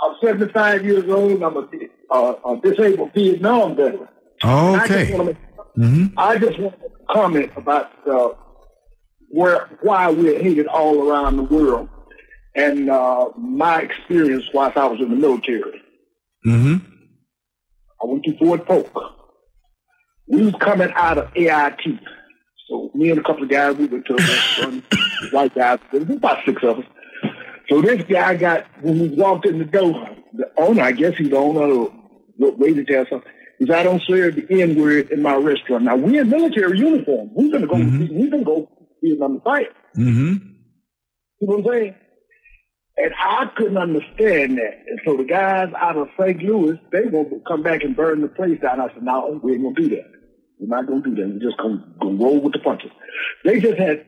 I'm 0.00 0.14
75 0.22 0.84
years 0.84 1.10
old. 1.10 1.42
I'm 1.42 1.56
a, 1.56 1.68
uh, 2.10 2.34
a 2.44 2.60
disabled 2.62 3.12
Vietnam 3.14 3.76
veteran. 3.76 4.08
I 4.42 4.86
just 4.86 5.12
Okay. 5.12 5.36
I 6.16 6.38
just 6.38 6.58
want 6.58 6.80
to 6.80 6.88
comment 7.12 7.50
about 7.56 7.90
uh, 8.08 8.28
where 9.30 9.68
why 9.82 10.10
we're 10.10 10.40
hated 10.40 10.66
all 10.68 11.08
around 11.08 11.36
the 11.36 11.42
world, 11.42 11.88
and 12.54 12.90
uh, 12.90 13.28
my 13.36 13.80
experience 13.82 14.44
whilst 14.52 14.76
I 14.76 14.86
was 14.86 15.00
in 15.00 15.10
the 15.10 15.16
military. 15.16 15.82
hmm 16.44 16.76
I 18.00 18.06
went 18.06 18.24
to 18.24 18.36
Fort 18.38 18.64
Polk. 18.66 18.92
We 20.28 20.42
was 20.44 20.54
coming 20.60 20.90
out 20.94 21.18
of 21.18 21.30
AIT. 21.34 21.80
So 22.68 22.90
me 22.94 23.10
and 23.10 23.18
a 23.18 23.22
couple 23.22 23.42
of 23.44 23.48
guys, 23.48 23.76
we 23.76 23.86
went 23.86 24.06
to 24.06 24.12
a 24.12 24.16
restaurant, 24.16 24.84
white 25.32 25.54
guys, 25.54 25.78
there 25.90 26.00
was 26.04 26.16
about 26.16 26.44
six 26.44 26.62
of 26.62 26.78
us. 26.78 26.84
So 27.68 27.80
this 27.82 28.02
guy 28.04 28.36
got, 28.36 28.66
when 28.82 29.00
we 29.00 29.08
walked 29.08 29.46
in 29.46 29.58
the 29.58 29.64
door, 29.64 30.08
the 30.34 30.50
owner, 30.58 30.82
I 30.82 30.92
guess 30.92 31.16
he's 31.16 31.30
the 31.30 31.36
owner, 31.36 31.60
or 31.62 31.92
what 32.36 32.58
waited 32.58 32.86
there 32.88 33.02
or 33.02 33.06
something, 33.10 33.32
said, 33.60 33.70
I 33.70 33.82
don't 33.82 34.00
say 34.02 34.30
the 34.30 34.46
N 34.62 34.80
word 34.80 35.10
in 35.10 35.22
my 35.22 35.34
restaurant. 35.34 35.84
Now 35.84 35.96
we 35.96 36.18
in 36.18 36.28
military 36.30 36.78
uniform. 36.78 37.30
We're 37.32 37.50
gonna 37.50 37.66
go, 37.66 37.74
we're 37.74 38.30
gonna 38.30 38.44
go 38.44 38.70
be 39.02 39.18
on 39.20 39.34
the 39.34 39.40
fight. 39.40 39.68
hmm 39.94 40.34
You 41.40 41.48
know 41.48 41.56
what 41.56 41.74
I'm 41.74 41.80
saying? 41.80 41.94
And 43.00 43.14
I 43.16 43.46
couldn't 43.56 43.78
understand 43.78 44.58
that. 44.58 44.82
And 44.88 45.00
so 45.04 45.16
the 45.16 45.24
guys 45.24 45.68
out 45.80 45.96
of 45.96 46.08
St. 46.18 46.42
Louis, 46.42 46.80
they 46.90 47.04
going 47.04 47.30
to 47.30 47.40
come 47.46 47.62
back 47.62 47.82
and 47.84 47.94
burn 47.96 48.22
the 48.22 48.28
place 48.28 48.60
down. 48.60 48.80
I 48.80 48.88
said, 48.88 49.04
no, 49.04 49.38
we 49.42 49.52
ain't 49.52 49.62
going 49.62 49.74
to 49.76 49.82
do 49.82 49.88
that. 49.96 50.10
We're 50.58 50.76
not 50.76 50.88
going 50.88 51.04
to 51.04 51.10
do 51.10 51.14
that. 51.14 51.28
We're 51.28 51.48
just 51.50 51.58
going 51.58 51.78
to 52.02 52.06
roll 52.24 52.40
with 52.40 52.54
the 52.54 52.58
punches. 52.58 52.90
They 53.44 53.60
just 53.60 53.78
had 53.78 54.04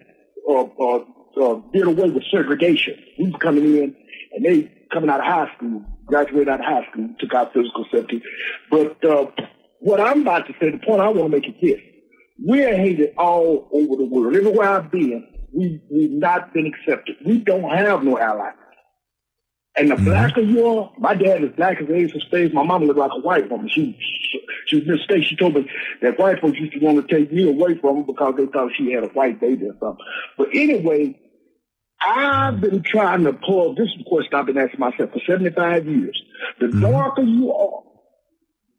uh, 0.48 0.62
uh, 0.62 1.04
uh, 1.40 1.60
did 1.72 1.86
away 1.86 2.10
with 2.10 2.24
segregation. 2.32 2.96
We 3.16 3.26
was 3.26 3.40
coming 3.40 3.64
in, 3.64 3.94
and 4.32 4.44
they 4.44 4.72
coming 4.92 5.08
out 5.08 5.20
of 5.20 5.26
high 5.26 5.54
school, 5.56 5.84
graduated 6.06 6.48
out 6.48 6.58
of 6.58 6.66
high 6.66 6.90
school, 6.90 7.10
took 7.20 7.32
out 7.32 7.52
physical 7.52 7.86
safety. 7.92 8.22
But 8.72 9.04
uh, 9.04 9.26
what 9.78 10.00
I'm 10.00 10.22
about 10.22 10.48
to 10.48 10.52
say, 10.60 10.70
the 10.70 10.78
point 10.84 11.00
I 11.00 11.08
want 11.08 11.30
to 11.30 11.38
make 11.38 11.46
is 11.46 11.54
this. 11.62 11.80
We're 12.42 12.76
hated 12.76 13.14
all 13.16 13.68
over 13.72 13.96
the 13.96 14.04
world. 14.04 14.34
Everywhere 14.34 14.68
I've 14.68 14.90
been, 14.90 15.26
we, 15.54 15.80
we've 15.90 16.10
not 16.10 16.52
been 16.52 16.66
accepted. 16.66 17.16
We 17.24 17.38
don't 17.38 17.68
have 17.70 18.02
no 18.02 18.18
allies. 18.18 18.54
And 19.76 19.90
the 19.90 19.96
blacker 19.96 20.40
you 20.40 20.66
are, 20.66 20.92
my 20.98 21.14
dad 21.14 21.44
is 21.44 21.50
black 21.56 21.80
as 21.80 21.88
ace 21.88 22.14
of 22.14 22.22
spades. 22.22 22.52
My 22.52 22.64
mama 22.64 22.86
looked 22.86 22.98
like 22.98 23.12
a 23.14 23.20
white 23.20 23.48
woman. 23.50 23.68
She, 23.68 23.96
she 24.66 24.76
was 24.76 24.86
mistake. 24.86 25.24
She 25.24 25.36
told 25.36 25.54
me 25.54 25.70
that 26.02 26.18
white 26.18 26.40
folks 26.40 26.58
used 26.58 26.72
to 26.72 26.80
want 26.80 27.06
to 27.06 27.14
take 27.14 27.32
me 27.32 27.48
away 27.48 27.78
from 27.78 27.98
her 27.98 28.02
because 28.02 28.34
they 28.36 28.46
thought 28.46 28.72
she 28.76 28.92
had 28.92 29.04
a 29.04 29.08
white 29.08 29.40
baby 29.40 29.66
or 29.66 29.76
something. 29.80 30.04
But 30.36 30.48
anyway, 30.54 31.18
I've 32.04 32.60
been 32.60 32.82
trying 32.82 33.24
to 33.24 33.32
pull, 33.32 33.74
this 33.74 33.88
question 34.06 34.34
I've 34.34 34.46
been 34.46 34.58
asking 34.58 34.80
myself 34.80 35.12
for 35.12 35.20
75 35.26 35.86
years. 35.86 36.20
The 36.58 36.68
darker 36.68 37.22
you 37.22 37.52
are, 37.52 37.82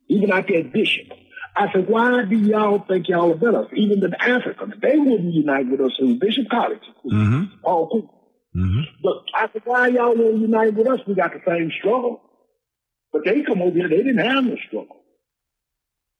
even 0.07 0.31
out 0.31 0.47
there 0.47 0.63
Bishop, 0.63 1.07
I 1.55 1.71
said, 1.71 1.87
why 1.87 2.23
do 2.25 2.35
y'all 2.35 2.83
think 2.87 3.07
y'all 3.09 3.31
are 3.31 3.35
better? 3.35 3.67
Even 3.75 3.99
the 3.99 4.15
Africans, 4.21 4.73
they 4.81 4.97
wouldn't 4.97 5.33
unite 5.33 5.67
with 5.69 5.81
us 5.81 5.93
in 5.99 6.19
Bishop 6.19 6.49
College. 6.49 6.81
hmm 7.03 7.43
All 7.63 7.89
cool. 7.89 8.20
But 9.01 9.13
I 9.35 9.49
said, 9.51 9.61
why 9.65 9.87
y'all 9.87 10.15
won't 10.15 10.41
unite 10.41 10.73
with 10.73 10.87
us? 10.87 10.99
We 11.07 11.15
got 11.15 11.31
the 11.33 11.41
same 11.47 11.71
struggle. 11.79 12.21
But 13.13 13.23
they 13.25 13.41
come 13.43 13.61
over 13.61 13.75
here, 13.75 13.89
they 13.89 13.97
didn't 13.97 14.17
have 14.25 14.43
no 14.43 14.55
struggle. 14.67 14.97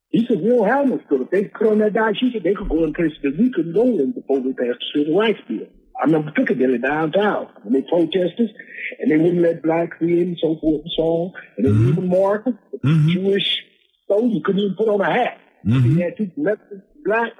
He 0.08 0.26
said, 0.26 0.40
we 0.42 0.50
don't 0.50 0.68
have 0.68 0.86
no 0.86 0.98
school. 1.06 1.22
If 1.22 1.30
they 1.30 1.44
put 1.44 1.68
on 1.68 1.78
that 1.78 1.94
die 1.94 2.12
said 2.12 2.42
they 2.42 2.54
could 2.54 2.68
go 2.68 2.84
in 2.84 2.92
places 2.92 3.18
that 3.22 3.38
we 3.38 3.50
couldn't 3.50 3.72
go 3.72 3.84
in 3.98 4.12
before 4.12 4.40
we 4.40 4.52
passed 4.52 4.78
the 4.94 5.00
civil 5.00 5.18
rights 5.18 5.40
bill. 5.48 5.66
I 6.00 6.04
remember 6.04 6.32
Piccadilly 6.32 6.78
downtown 6.78 7.48
when 7.62 7.72
they 7.72 7.82
protested 7.88 8.50
and 8.98 9.10
they 9.10 9.16
wouldn't 9.16 9.40
let 9.40 9.62
blacks 9.62 9.96
in 10.00 10.08
and 10.18 10.38
so 10.38 10.56
forth 10.60 10.82
and 10.82 10.92
so 10.96 11.02
on. 11.02 11.32
And 11.56 11.66
then 11.66 11.88
even 11.88 12.08
more 12.08 12.44
Mhm. 12.84 13.08
Jewish 13.08 13.64
soldier 14.08 14.40
couldn't 14.44 14.60
even 14.60 14.76
put 14.76 14.88
on 14.88 15.00
a 15.00 15.10
hat. 15.10 15.38
Mhm. 15.64 15.94
He 15.94 16.00
had 16.00 16.16
two 16.16 16.30
black. 16.36 17.32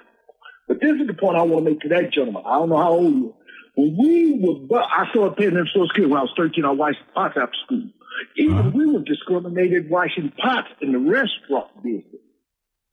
But 0.69 0.81
this 0.81 0.99
is 0.99 1.07
the 1.07 1.15
point 1.15 1.37
I 1.37 1.43
want 1.43 1.65
to 1.65 1.71
make 1.71 1.81
to 1.81 1.89
that 1.91 2.11
gentleman. 2.13 2.43
I 2.47 2.59
don't 2.59 2.71
know 2.71 2.77
how 2.77 2.93
old 2.93 3.15
you 3.15 3.29
are. 3.31 3.42
When 3.75 3.97
we 3.99 4.39
were, 4.41 4.67
bu- 4.67 4.75
I 4.77 5.09
started 5.11 5.37
paying 5.37 5.55
them 5.55 5.67
social 5.67 5.89
security 5.89 6.11
when 6.13 6.19
I 6.21 6.23
was 6.23 6.33
13. 6.37 6.65
I 6.65 6.71
washed 6.71 6.99
pots 7.15 7.37
after 7.41 7.57
school. 7.65 7.89
Even 8.37 8.59
Uh-huh. 8.59 8.71
we 8.75 8.87
were 8.87 9.01
discriminated 9.03 9.89
washing 9.89 10.31
pots 10.31 10.69
in 10.81 10.93
the 10.93 10.99
restaurant 10.99 11.69
business. 11.83 12.05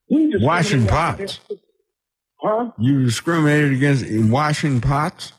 We 0.10 0.34
Washing 0.38 0.88
pots. 0.88 1.40
Huh? 2.42 2.72
You 2.80 3.04
discriminated 3.04 3.74
against 3.74 4.06
in 4.06 4.32
washing 4.32 4.80
pots? 4.80 5.34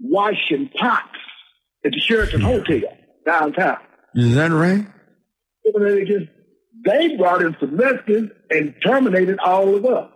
Washing 0.00 0.68
pots 0.78 1.08
at 1.84 1.92
the 1.92 1.98
Sheraton 2.00 2.40
Hotel 2.42 2.80
downtown. 3.24 3.78
Is 4.14 4.34
that 4.34 4.50
right? 4.50 4.86
Discriminated 5.64 6.08
against- 6.10 6.32
They 6.84 7.16
brought 7.16 7.42
in 7.42 7.56
some 7.60 7.76
Mexicans 7.76 8.30
and 8.50 8.74
terminated 8.84 9.38
all 9.38 9.74
of 9.76 9.86
us. 9.86 10.10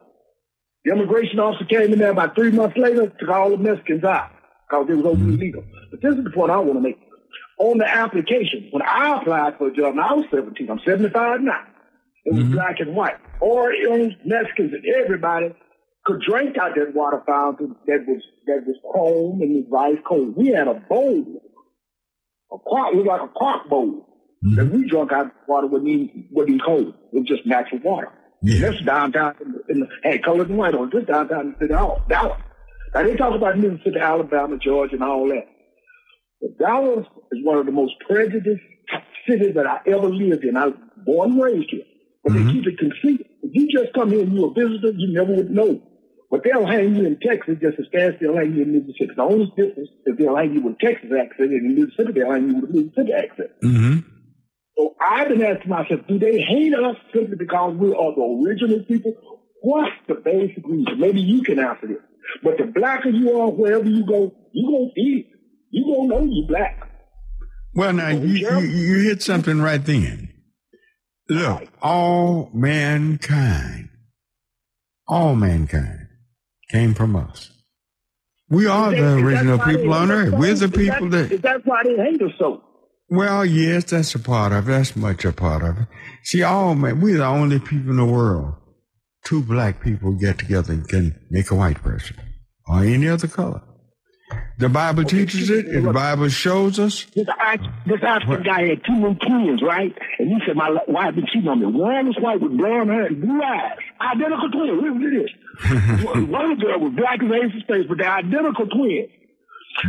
The 0.86 0.92
immigration 0.92 1.40
officer 1.40 1.64
came 1.64 1.92
in 1.92 1.98
there 1.98 2.12
about 2.12 2.36
three 2.36 2.52
months 2.52 2.76
later, 2.76 3.12
took 3.18 3.28
all 3.28 3.50
the 3.50 3.56
Mexicans 3.56 4.04
out 4.04 4.30
because 4.70 4.86
it 4.88 4.94
was 4.94 5.04
over 5.04 5.20
illegal. 5.20 5.64
But 5.90 6.00
this 6.00 6.14
is 6.14 6.22
the 6.22 6.30
point 6.30 6.52
I 6.52 6.58
want 6.58 6.74
to 6.74 6.80
make. 6.80 6.96
On 7.58 7.76
the 7.76 7.88
application, 7.88 8.68
when 8.70 8.82
I 8.82 9.16
applied 9.16 9.58
for 9.58 9.66
a 9.66 9.74
job, 9.74 9.94
and 9.94 10.00
I 10.00 10.12
was 10.12 10.26
17, 10.30 10.70
I'm 10.70 10.78
75 10.86 11.40
now. 11.40 11.64
It 12.24 12.34
was 12.34 12.44
mm-hmm. 12.44 12.52
black 12.52 12.78
and 12.78 12.94
white. 12.94 13.16
Oreos, 13.42 14.14
Mexicans, 14.24 14.74
and 14.74 14.84
everybody 15.02 15.56
could 16.04 16.20
drink 16.20 16.56
out 16.56 16.76
that 16.76 16.94
water 16.94 17.20
fountain 17.26 17.74
that 17.88 18.04
was 18.06 18.22
that 18.46 18.62
was 18.64 18.76
chrome 18.92 19.42
and 19.42 19.66
was 19.66 19.92
ice 19.96 20.02
cold. 20.06 20.36
We 20.36 20.48
had 20.48 20.68
a 20.68 20.74
bowl, 20.74 21.42
a 22.52 22.54
it 22.54 22.96
was 22.96 23.06
like 23.06 23.22
a 23.22 23.28
quart 23.34 23.68
bowl 23.68 24.06
that 24.54 24.66
mm-hmm. 24.66 24.82
we 24.82 24.88
drank 24.88 25.10
out. 25.10 25.32
Water 25.48 25.66
wasn't 25.66 25.88
even, 25.88 26.28
wasn't 26.30 26.62
cold. 26.64 26.94
It 27.12 27.18
was 27.18 27.26
just 27.26 27.44
natural 27.44 27.80
water. 27.82 28.12
Yeah. 28.42 28.70
That's 28.70 28.82
downtown 28.82 29.34
in 29.40 29.52
the, 29.52 29.62
in 29.68 29.80
the 29.80 29.88
had 30.04 30.24
colors 30.24 30.48
and 30.48 30.58
white 30.58 30.74
on. 30.74 30.90
This 30.92 31.04
downtown 31.04 31.54
the 31.58 31.64
city 31.64 31.74
hall, 31.74 32.02
Dallas. 32.08 32.38
Now 32.94 33.02
they 33.02 33.16
talk 33.16 33.34
about 33.34 33.58
Mississippi, 33.58 33.98
Alabama, 34.00 34.58
Georgia, 34.58 34.94
and 34.94 35.02
all 35.02 35.28
that. 35.28 35.46
But 36.40 36.58
Dallas 36.58 37.06
is 37.32 37.44
one 37.44 37.58
of 37.58 37.66
the 37.66 37.72
most 37.72 37.94
prejudiced 38.06 38.62
cities 39.28 39.54
that 39.54 39.66
I 39.66 39.80
ever 39.86 40.08
lived 40.08 40.44
in. 40.44 40.56
I 40.56 40.66
was 40.66 40.76
born 41.04 41.32
and 41.32 41.42
raised 41.42 41.70
here. 41.70 41.84
But 42.22 42.34
they 42.34 42.52
keep 42.52 42.66
it 42.66 42.78
concealed. 42.78 43.20
If 43.42 43.50
you 43.54 43.68
just 43.70 43.94
come 43.94 44.10
here 44.10 44.22
and 44.22 44.32
you're 44.32 44.50
a 44.50 44.54
visitor, 44.54 44.90
you 44.96 45.12
never 45.12 45.34
would 45.34 45.50
know. 45.50 45.80
But 46.30 46.42
they'll 46.42 46.66
hang 46.66 46.96
you 46.96 47.06
in 47.06 47.20
Texas 47.20 47.58
just 47.60 47.78
as 47.78 47.86
fast 47.92 48.14
as 48.14 48.20
they'll 48.20 48.36
hang 48.36 48.54
you 48.54 48.62
in 48.62 48.72
Mississippi. 48.72 49.14
The 49.14 49.22
only 49.22 49.46
difference 49.56 49.90
is 50.06 50.16
they'll 50.18 50.36
hang 50.36 50.54
you 50.54 50.62
with 50.62 50.78
Texas 50.78 51.10
accent, 51.12 51.50
and 51.52 51.78
in 51.78 51.84
Mississippi 51.84 52.12
they'll 52.18 52.32
hang 52.32 52.48
you 52.48 52.60
with 52.60 52.70
a 52.70 52.72
Mississippi 52.72 53.12
accent. 53.12 53.50
Mm-hmm. 53.62 54.15
So 54.76 54.94
I've 55.00 55.28
been 55.28 55.42
asking 55.42 55.70
myself, 55.70 56.00
do 56.06 56.18
they 56.18 56.38
hate 56.40 56.74
us 56.74 56.96
simply 57.14 57.36
because 57.36 57.74
we 57.76 57.88
are 57.88 58.14
the 58.14 58.44
original 58.46 58.84
people? 58.84 59.14
What's 59.62 59.90
the 60.06 60.14
basic 60.14 60.64
reason? 60.66 61.00
Maybe 61.00 61.20
you 61.20 61.42
can 61.42 61.58
answer 61.58 61.86
this. 61.86 61.96
But 62.42 62.58
the 62.58 62.64
blacker 62.66 63.08
you 63.08 63.40
are, 63.40 63.50
wherever 63.50 63.88
you 63.88 64.04
go, 64.06 64.34
you 64.52 64.66
gonna 64.70 64.92
feel 64.94 65.18
it. 65.20 65.26
You 65.70 65.84
gonna 65.84 66.08
know 66.08 66.24
you 66.30 66.44
black. 66.46 66.90
Well, 67.74 67.92
now 67.92 68.08
you, 68.10 68.26
you, 68.26 68.58
you 68.60 69.08
hit 69.08 69.22
something 69.22 69.60
right 69.60 69.82
then. 69.84 70.32
Look, 71.28 71.68
all 71.82 72.50
mankind, 72.54 73.88
all 75.08 75.34
mankind 75.34 76.06
came 76.70 76.94
from 76.94 77.16
us. 77.16 77.50
We 78.48 78.66
are 78.66 78.90
the 78.90 78.96
that- 78.96 79.02
is 79.02 79.14
that 79.16 79.24
original 79.24 79.58
people 79.58 79.92
on 79.94 80.10
earth. 80.10 80.34
We're 80.34 80.54
the 80.54 80.68
people 80.68 81.08
that, 81.10 81.32
Is 81.32 81.40
that 81.40 81.66
why 81.66 81.82
they 81.84 81.96
hate 81.96 82.22
us 82.22 82.32
so? 82.38 82.62
Well, 83.08 83.44
yes, 83.44 83.84
that's 83.84 84.14
a 84.14 84.18
part 84.18 84.52
of 84.52 84.68
it. 84.68 84.72
That's 84.72 84.96
much 84.96 85.24
a 85.24 85.32
part 85.32 85.62
of 85.62 85.78
it. 85.78 85.86
See, 86.24 86.42
all 86.42 86.74
man, 86.74 87.00
we're 87.00 87.18
the 87.18 87.26
only 87.26 87.58
people 87.58 87.90
in 87.90 87.96
the 87.96 88.04
world. 88.04 88.54
Two 89.24 89.42
black 89.42 89.82
people 89.82 90.12
get 90.12 90.38
together 90.38 90.72
and 90.72 90.88
can 90.88 91.20
make 91.30 91.50
a 91.50 91.54
white 91.54 91.82
person 91.82 92.16
or 92.68 92.82
any 92.82 93.08
other 93.08 93.28
color. 93.28 93.62
The 94.58 94.68
Bible 94.68 95.04
teaches 95.04 95.50
it, 95.50 95.66
and 95.66 95.86
the 95.86 95.92
Bible 95.92 96.28
shows 96.28 96.78
us. 96.78 97.04
This, 97.14 97.26
this 97.86 98.00
African 98.02 98.42
guy 98.42 98.68
had 98.68 98.84
two 98.84 98.94
little 98.94 99.14
twins, 99.14 99.62
right? 99.62 99.94
And 100.18 100.28
he 100.28 100.38
said, 100.46 100.56
my 100.56 100.70
wife 100.88 101.14
been 101.14 101.26
cheating 101.26 101.48
on 101.48 101.60
me. 101.60 101.66
One 101.66 102.06
was 102.06 102.16
white 102.18 102.40
with 102.40 102.56
brown 102.56 102.88
hair 102.88 103.06
and 103.06 103.20
blue 103.20 103.40
eyes. 103.40 103.78
Identical 104.00 104.50
twins. 104.50 104.82
Listen 104.82 105.00
to 105.00 105.10
this. 105.22 106.04
one 106.30 106.58
them 106.58 106.80
was 106.80 106.92
black 106.96 107.22
as 107.22 107.30
ace 107.30 107.54
of 107.54 107.62
space, 107.62 107.86
but 107.88 107.98
they're 107.98 108.10
identical 108.10 108.66
twins. 108.66 109.10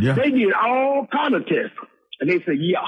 Yeah. 0.02 0.12
They 0.12 0.30
did 0.30 0.52
all 0.52 1.06
kind 1.10 1.34
of 1.34 1.46
tests. 1.46 1.74
And 2.20 2.30
they 2.30 2.38
said, 2.44 2.58
yeah. 2.60 2.84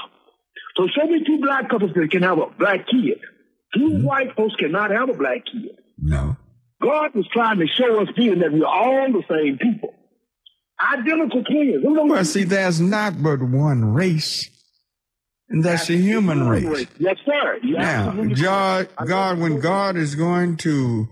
So 0.75 0.87
show 0.87 1.05
me 1.05 1.23
two 1.25 1.39
black 1.39 1.69
couples 1.69 1.91
that 1.95 2.11
can 2.11 2.23
have 2.23 2.37
a 2.37 2.47
black 2.57 2.87
kid. 2.87 3.19
2 3.73 3.79
mm-hmm. 3.79 4.03
white 4.03 4.35
folks 4.35 4.55
cannot 4.55 4.91
have 4.91 5.09
a 5.09 5.13
black 5.13 5.45
kid. 5.45 5.77
No. 5.97 6.37
God 6.81 7.13
was 7.13 7.27
trying 7.31 7.59
to 7.59 7.67
show 7.67 8.01
us 8.01 8.09
then 8.17 8.39
that 8.39 8.51
we're 8.51 8.65
all 8.65 9.11
the 9.11 9.23
same 9.29 9.57
people. 9.57 9.93
Identical 10.93 11.43
twins. 11.43 11.83
Well, 11.83 12.25
see, 12.25 12.43
there's 12.43 12.81
not 12.81 13.21
but 13.21 13.41
one 13.41 13.93
race, 13.93 14.49
and 15.47 15.63
that's 15.63 15.87
the 15.87 15.97
human 15.97 16.47
race. 16.47 16.87
Yes, 16.97 17.17
sir. 17.23 17.59
You 17.61 17.77
Now, 17.77 18.11
God, 18.11 18.89
God, 19.05 19.37
when 19.37 19.59
God 19.59 19.95
is 19.95 20.15
going 20.15 20.57
to, 20.57 21.07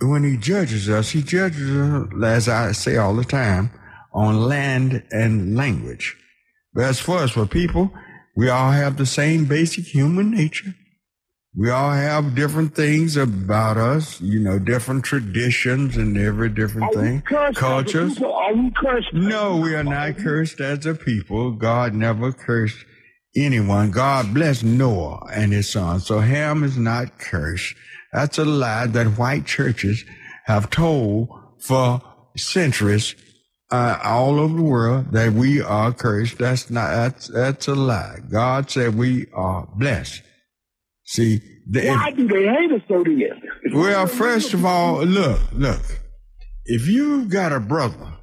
when 0.00 0.24
He 0.24 0.38
judges 0.38 0.88
us, 0.88 1.10
He 1.10 1.22
judges 1.22 1.70
us, 1.70 2.08
as 2.24 2.48
I 2.48 2.72
say 2.72 2.96
all 2.96 3.14
the 3.14 3.24
time, 3.24 3.70
on 4.14 4.40
land 4.40 5.02
and 5.10 5.56
language. 5.56 6.16
But 6.72 6.84
as 6.84 7.00
far 7.00 7.24
as 7.24 7.32
for 7.32 7.44
people, 7.44 7.92
we 8.36 8.48
all 8.48 8.70
have 8.70 8.96
the 8.96 9.06
same 9.06 9.44
basic 9.44 9.86
human 9.86 10.30
nature. 10.30 10.74
We 11.56 11.68
all 11.68 11.90
have 11.90 12.36
different 12.36 12.76
things 12.76 13.16
about 13.16 13.76
us, 13.76 14.20
you 14.20 14.38
know, 14.38 14.60
different 14.60 15.04
traditions 15.04 15.96
and 15.96 16.16
every 16.16 16.48
different 16.48 16.94
thing, 16.94 17.22
cultures. 17.54 18.22
Are 18.22 18.54
we 18.54 18.70
cursed? 18.70 19.12
No, 19.12 19.56
we 19.56 19.74
are 19.74 19.82
not 19.82 20.16
cursed 20.16 20.60
as 20.60 20.86
a 20.86 20.94
people. 20.94 21.50
God 21.50 21.92
never 21.92 22.30
cursed 22.30 22.84
anyone. 23.36 23.90
God 23.90 24.32
blessed 24.32 24.62
Noah 24.62 25.26
and 25.32 25.52
his 25.52 25.68
son. 25.68 25.98
So 25.98 26.20
Ham 26.20 26.62
is 26.62 26.78
not 26.78 27.18
cursed. 27.18 27.74
That's 28.12 28.38
a 28.38 28.44
lie 28.44 28.86
that 28.86 29.18
white 29.18 29.44
churches 29.44 30.04
have 30.44 30.70
told 30.70 31.30
for 31.58 32.00
centuries 32.36 33.16
uh, 33.70 33.98
all 34.02 34.38
over 34.40 34.56
the 34.56 34.62
world 34.62 35.12
that 35.12 35.32
we 35.32 35.60
are 35.60 35.92
cursed. 35.92 36.38
That's 36.38 36.70
not, 36.70 36.90
that's, 36.90 37.28
that's 37.28 37.68
a 37.68 37.74
lie. 37.74 38.18
God 38.30 38.70
said 38.70 38.96
we 38.96 39.26
are 39.32 39.68
blessed. 39.76 40.22
See, 41.04 41.40
the, 41.68 41.88
Why 41.88 42.10
do 42.10 42.26
they 42.26 42.46
hate 42.46 42.72
us 42.72 42.82
so 42.88 43.02
then? 43.02 43.42
well, 43.72 44.06
first 44.06 44.54
of 44.54 44.64
all, 44.64 45.04
look, 45.04 45.40
look. 45.52 45.82
If 46.64 46.88
you've 46.88 47.28
got 47.28 47.52
a 47.52 47.60
brother 47.60 48.14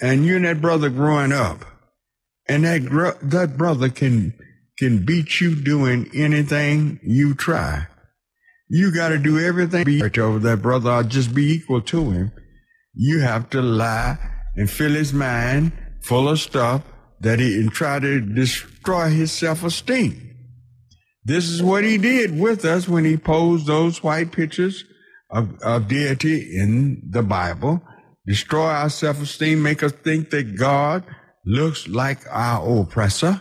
and 0.00 0.24
you 0.24 0.36
and 0.36 0.44
that 0.44 0.60
brother 0.60 0.88
growing 0.90 1.32
up, 1.32 1.64
and 2.48 2.64
that 2.64 2.84
gr- 2.84 3.18
that 3.22 3.56
brother 3.56 3.88
can 3.88 4.34
can 4.78 5.04
beat 5.04 5.40
you 5.40 5.54
doing 5.54 6.08
anything 6.14 7.00
you 7.02 7.34
try, 7.34 7.86
you 8.68 8.94
got 8.94 9.08
to 9.08 9.18
do 9.18 9.38
everything 9.38 9.84
to 9.84 10.10
be 10.10 10.20
over 10.20 10.38
that 10.38 10.62
brother 10.62 10.90
or 10.90 11.02
just 11.02 11.34
be 11.34 11.52
equal 11.52 11.80
to 11.80 12.10
him. 12.10 12.32
You 12.96 13.20
have 13.20 13.50
to 13.50 13.60
lie 13.60 14.18
and 14.56 14.70
fill 14.70 14.92
his 14.92 15.12
mind 15.12 15.72
full 16.00 16.28
of 16.28 16.40
stuff 16.40 16.82
that 17.20 17.38
he 17.38 17.54
and 17.60 17.70
try 17.70 17.98
to 17.98 18.20
destroy 18.20 19.10
his 19.10 19.30
self 19.30 19.62
esteem. 19.62 20.34
This 21.24 21.48
is 21.48 21.62
what 21.62 21.84
he 21.84 21.98
did 21.98 22.38
with 22.38 22.64
us 22.64 22.88
when 22.88 23.04
he 23.04 23.16
posed 23.16 23.66
those 23.66 24.02
white 24.02 24.32
pictures 24.32 24.84
of, 25.30 25.60
of 25.62 25.88
deity 25.88 26.56
in 26.56 27.02
the 27.10 27.22
Bible, 27.22 27.82
destroy 28.26 28.66
our 28.66 28.90
self 28.90 29.20
esteem, 29.20 29.62
make 29.62 29.82
us 29.82 29.92
think 29.92 30.30
that 30.30 30.56
God 30.56 31.04
looks 31.44 31.88
like 31.88 32.20
our 32.30 32.80
oppressor. 32.80 33.40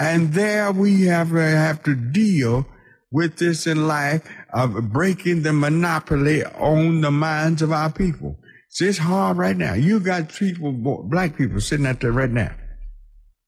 And 0.00 0.32
there 0.32 0.72
we 0.72 1.02
have, 1.06 1.32
uh, 1.34 1.38
have 1.38 1.82
to 1.84 1.94
deal 1.94 2.66
with 3.10 3.36
this 3.36 3.66
in 3.66 3.86
life 3.86 4.26
of 4.52 4.92
breaking 4.92 5.42
the 5.42 5.52
monopoly 5.52 6.44
on 6.44 7.00
the 7.00 7.10
minds 7.10 7.62
of 7.62 7.72
our 7.72 7.90
people. 7.90 8.36
See, 8.68 8.86
it's 8.86 8.98
hard 8.98 9.38
right 9.38 9.56
now. 9.56 9.74
You 9.74 10.00
got 10.00 10.28
people, 10.28 10.72
black 10.72 11.36
people 11.36 11.60
sitting 11.60 11.86
out 11.86 12.00
there 12.00 12.12
right 12.12 12.30
now, 12.30 12.54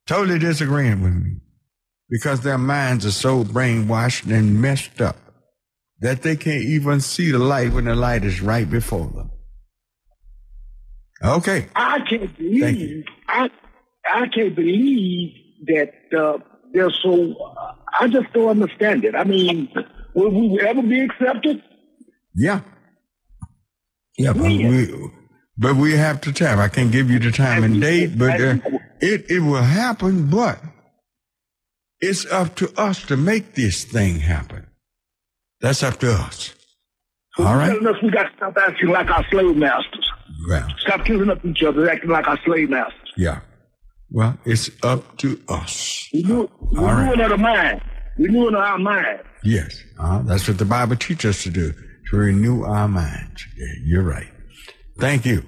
totally 0.07 0.39
disagreeing 0.39 1.03
with 1.03 1.15
me 1.15 1.37
because 2.09 2.41
their 2.41 2.59
minds 2.59 3.07
are 3.07 3.13
so 3.13 3.45
brainwashed 3.45 4.31
and 4.33 4.61
messed 4.61 5.01
up 5.01 5.17
that 6.01 6.23
they 6.23 6.37
can't 6.37 6.65
even 6.65 7.01
see 7.01 7.31
the 7.31 7.39
light 7.39 7.73
when 7.73 7.85
the 7.85 7.95
light 7.95 8.25
is 8.25 8.41
right 8.41 8.69
before 8.69 9.07
them. 9.07 9.31
Okay. 11.23 11.69
I 11.77 12.01
can't 12.09 12.37
believe 12.37 13.05
I 13.29 13.51
I 14.13 14.27
can't 14.29 14.55
believe 14.55 15.35
that 15.67 15.93
uh, 16.19 16.39
they're 16.73 16.91
so. 16.91 17.35
Uh, 17.35 17.75
I 18.01 18.09
just 18.09 18.33
don't 18.33 18.49
understand 18.49 19.05
it. 19.05 19.15
I 19.15 19.25
mean, 19.25 19.69
will 20.15 20.31
we 20.31 20.61
ever 20.61 20.83
be 20.83 21.01
accepted? 21.01 21.63
Yeah. 22.35 22.61
Yeah, 24.19 24.33
but 24.33 24.43
we, 24.43 25.11
but 25.57 25.77
we 25.77 25.93
have 25.93 26.21
to 26.23 26.33
time. 26.33 26.59
I 26.59 26.69
can't 26.69 26.93
give 26.93 27.11
you 27.11 27.19
the 27.19 27.31
time 27.31 27.65
and 27.65 27.81
date, 27.81 28.19
but 28.19 28.41
uh, 28.41 28.57
it, 29.01 29.31
it 29.31 29.41
will 29.41 29.63
happen, 29.63 30.29
but 30.31 30.61
it's 32.01 32.27
up 32.31 32.55
to 32.57 32.73
us 32.81 33.03
to 33.07 33.17
make 33.17 33.55
this 33.55 33.85
thing 33.85 34.21
happen. 34.21 34.67
That's 35.61 35.83
up 35.83 35.99
to 36.01 36.13
us. 36.13 36.55
All 37.39 37.55
right? 37.57 37.71
Us 37.87 37.97
we 38.03 38.11
got 38.11 38.25
to 38.25 38.37
stop 38.37 38.57
acting 38.57 38.89
like 38.89 39.11
our 39.11 39.25
slave 39.31 39.57
masters. 39.57 40.11
Well, 40.49 40.69
Stop 40.79 41.05
killing 41.05 41.31
up 41.31 41.45
each 41.45 41.63
other, 41.63 41.89
acting 41.91 42.11
like 42.11 42.27
our 42.27 42.39
slave 42.45 42.71
masters. 42.71 43.13
yeah. 43.17 43.41
Well, 44.13 44.37
it's 44.45 44.69
up 44.83 45.19
to 45.19 45.41
us. 45.49 46.09
We 46.13 46.25
knew, 46.25 46.51
we 46.73 46.79
All 46.79 46.85
right. 46.87 47.17
knew 47.17 47.23
it 47.25 47.31
our 47.31 47.39
mind. 47.39 47.81
We 48.19 48.27
knew 48.27 48.49
it 48.49 48.57
our 48.57 48.77
mind. 48.77 49.21
Yes. 49.45 49.81
Uh, 50.01 50.23
that's 50.23 50.49
what 50.49 50.59
the 50.59 50.65
Bible 50.65 50.97
teaches 50.97 51.37
us 51.37 51.43
to 51.45 51.51
do, 51.51 51.73
to 52.11 52.17
renew 52.17 52.63
our 52.65 52.89
minds. 52.89 53.47
Yeah, 53.57 53.67
you're 53.85 54.03
right. 54.03 54.29
Thank 54.99 55.25
you. 55.25 55.45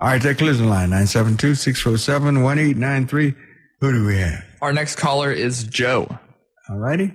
All 0.00 0.08
right, 0.08 0.20
that 0.22 0.38
closing 0.38 0.68
line, 0.68 0.90
972-647-1893. 0.90 3.36
Who 3.80 3.92
do 3.92 4.04
we 4.06 4.16
have? 4.18 4.44
Our 4.62 4.72
next 4.72 4.96
caller 4.96 5.30
is 5.32 5.62
Joe. 5.64 6.18
All 6.68 6.78
righty. 6.78 7.12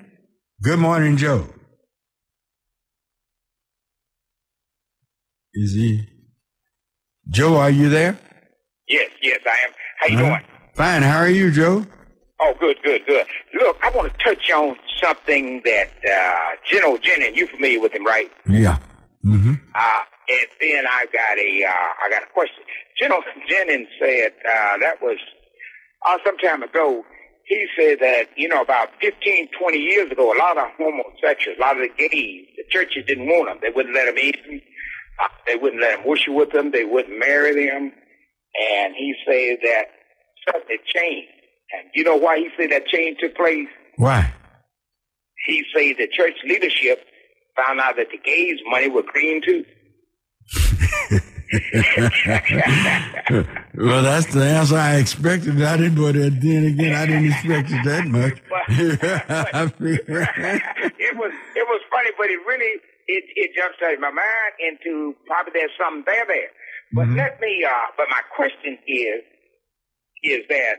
Good 0.64 0.80
morning, 0.80 1.18
Joe. 1.18 1.48
Is 5.54 5.74
he? 5.74 6.08
Joe, 7.30 7.58
are 7.58 7.70
you 7.70 7.90
there? 7.90 8.18
Yes, 8.88 9.10
yes, 9.22 9.40
I 9.46 9.58
am. 9.66 9.72
How 10.00 10.08
you 10.08 10.18
Uh, 10.18 10.22
doing? 10.30 10.42
Fine. 10.76 11.02
How 11.04 11.18
are 11.18 11.30
you, 11.30 11.52
Joe? 11.52 11.86
Oh, 12.40 12.54
good, 12.60 12.78
good, 12.84 13.06
good. 13.06 13.26
Look, 13.54 13.78
I 13.82 13.90
want 13.92 14.12
to 14.12 14.24
touch 14.24 14.52
on 14.52 14.76
something 15.02 15.62
that 15.64 15.90
uh, 16.06 16.56
Geno 16.70 16.98
Jennings. 16.98 17.38
You 17.38 17.48
familiar 17.48 17.80
with 17.80 17.94
him, 17.94 18.06
right? 18.06 18.30
Yeah. 18.48 18.78
Mm-hmm. 19.24 19.54
Uh, 19.74 20.00
and 20.28 20.48
then 20.60 20.86
I 20.88 21.06
got 21.14 21.38
a, 21.40 21.64
uh, 21.64 22.06
I 22.06 22.10
got 22.10 22.24
a 22.24 22.34
question. 22.34 22.64
General 23.00 23.22
Jennings 23.48 23.88
said 24.00 24.34
uh, 24.46 24.78
that 24.82 25.02
was 25.02 25.18
uh, 26.06 26.18
some 26.26 26.38
time 26.38 26.64
ago. 26.64 27.04
He 27.46 27.68
said 27.78 28.00
that 28.00 28.30
you 28.36 28.50
know 28.50 28.62
about 28.62 28.90
15, 29.02 29.50
20 29.60 29.78
years 29.78 30.12
ago, 30.12 30.36
a 30.36 30.38
lot 30.38 30.58
of 30.58 30.66
homosexuals, 30.78 31.58
a 31.58 31.62
lot 31.62 31.80
of 31.80 31.84
the 31.84 31.92
gays, 31.96 32.48
the 32.58 32.64
churches 32.70 33.06
didn't 33.08 33.28
want 33.28 33.50
them. 33.50 33.60
They 33.62 33.74
wouldn't 33.74 33.96
let 33.96 34.06
them 34.06 34.18
in. 34.18 34.62
Uh, 35.22 35.28
they 35.46 35.56
wouldn't 35.56 35.82
let 35.82 35.98
them 35.98 36.08
worship 36.08 36.34
with 36.34 36.52
them. 36.52 36.72
They 36.72 36.84
wouldn't 36.84 37.18
marry 37.18 37.68
them. 37.68 37.94
And 38.60 38.96
he 38.96 39.14
said 39.28 39.58
that 39.64 39.86
something 40.52 40.78
had 40.78 40.86
changed. 40.86 41.30
And 41.72 41.90
you 41.94 42.04
know 42.04 42.16
why 42.16 42.38
he 42.38 42.50
said 42.58 42.72
that 42.72 42.88
change 42.88 43.18
took 43.20 43.36
place? 43.36 43.68
Why? 43.98 44.34
He 45.46 45.64
said 45.74 45.96
the 45.98 46.08
church 46.08 46.36
leadership 46.46 47.06
found 47.56 47.80
out 47.80 47.96
that 47.98 48.08
the 48.12 48.18
gays' 48.18 48.60
money 48.68 48.90
was 48.90 49.06
green 49.12 49.42
too. 49.44 49.66
well, 53.78 54.04
that's 54.04 54.34
the 54.34 54.44
answer 54.44 54.76
I 54.76 54.96
expected. 54.98 55.62
I 55.62 55.78
didn't, 55.78 55.96
but 55.96 56.14
then 56.14 56.66
again, 56.66 56.94
I 56.94 57.06
didn't 57.06 57.32
expect 57.32 57.70
it 57.72 57.84
that 57.86 58.08
much. 58.08 58.42
it 61.00 61.18
was 61.18 61.32
it 61.56 61.68
was 61.68 61.82
funny, 61.92 62.10
but 62.18 62.28
it 62.30 62.40
really 62.48 62.82
it 63.08 63.24
it 63.36 63.52
jump 63.56 63.76
started 63.78 64.00
my 64.00 64.12
mind 64.12 64.54
into 64.60 65.16
probably 65.28 65.54
there's 65.54 65.72
something 65.78 66.04
there 66.06 66.26
there. 66.28 66.50
But 66.94 67.10
let 67.10 67.40
me 67.40 67.64
uh 67.64 67.88
but 67.98 68.08
my 68.10 68.22
question 68.36 68.78
is 68.88 69.22
is 70.24 70.42
that 70.50 70.76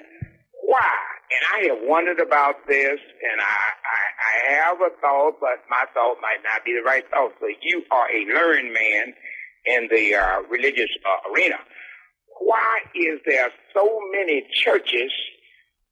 why? 0.64 0.96
And 1.26 1.42
I 1.52 1.58
have 1.74 1.82
wondered 1.88 2.20
about 2.20 2.66
this 2.66 2.98
and 3.00 3.40
I, 3.40 3.44
I 3.44 4.06
I 4.16 4.52
have 4.64 4.78
a 4.80 4.90
thought, 5.00 5.34
but 5.40 5.62
my 5.68 5.84
thought 5.92 6.16
might 6.22 6.42
not 6.44 6.64
be 6.64 6.72
the 6.74 6.82
right 6.82 7.04
thought. 7.10 7.32
So 7.40 7.46
you 7.62 7.82
are 7.90 8.08
a 8.10 8.20
learned 8.32 8.72
man 8.72 9.14
in 9.66 9.88
the 9.90 10.14
uh, 10.14 10.42
religious 10.50 10.90
uh, 11.04 11.30
arena. 11.32 11.56
Why 12.40 12.80
is 12.94 13.20
there 13.26 13.50
so 13.74 14.00
many 14.12 14.44
churches? 14.64 15.12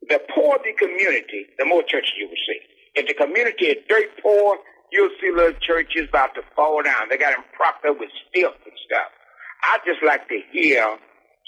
The 0.08 0.20
poorer 0.34 0.58
the 0.62 0.72
community, 0.74 1.46
the 1.58 1.64
more 1.64 1.82
churches 1.82 2.12
you 2.18 2.28
will 2.28 2.44
see. 2.46 2.60
If 2.94 3.08
the 3.08 3.14
community 3.14 3.66
is 3.66 3.76
dirt 3.88 4.10
poor, 4.22 4.58
you'll 4.92 5.10
see 5.20 5.32
little 5.32 5.58
churches 5.60 6.08
about 6.08 6.34
to 6.34 6.42
fall 6.54 6.82
down. 6.82 7.08
They 7.08 7.16
got 7.16 7.34
them 7.34 7.44
propped 7.56 7.84
up 7.86 7.98
with 7.98 8.10
stilts 8.28 8.60
and 8.64 8.74
stuff. 8.84 9.08
I'd 9.72 9.80
just 9.86 10.02
like 10.04 10.28
to 10.28 10.40
hear 10.52 10.96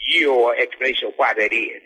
your 0.09 0.57
explanation 0.57 1.09
of 1.09 1.15
why 1.17 1.35
that 1.35 1.53
is. 1.53 1.83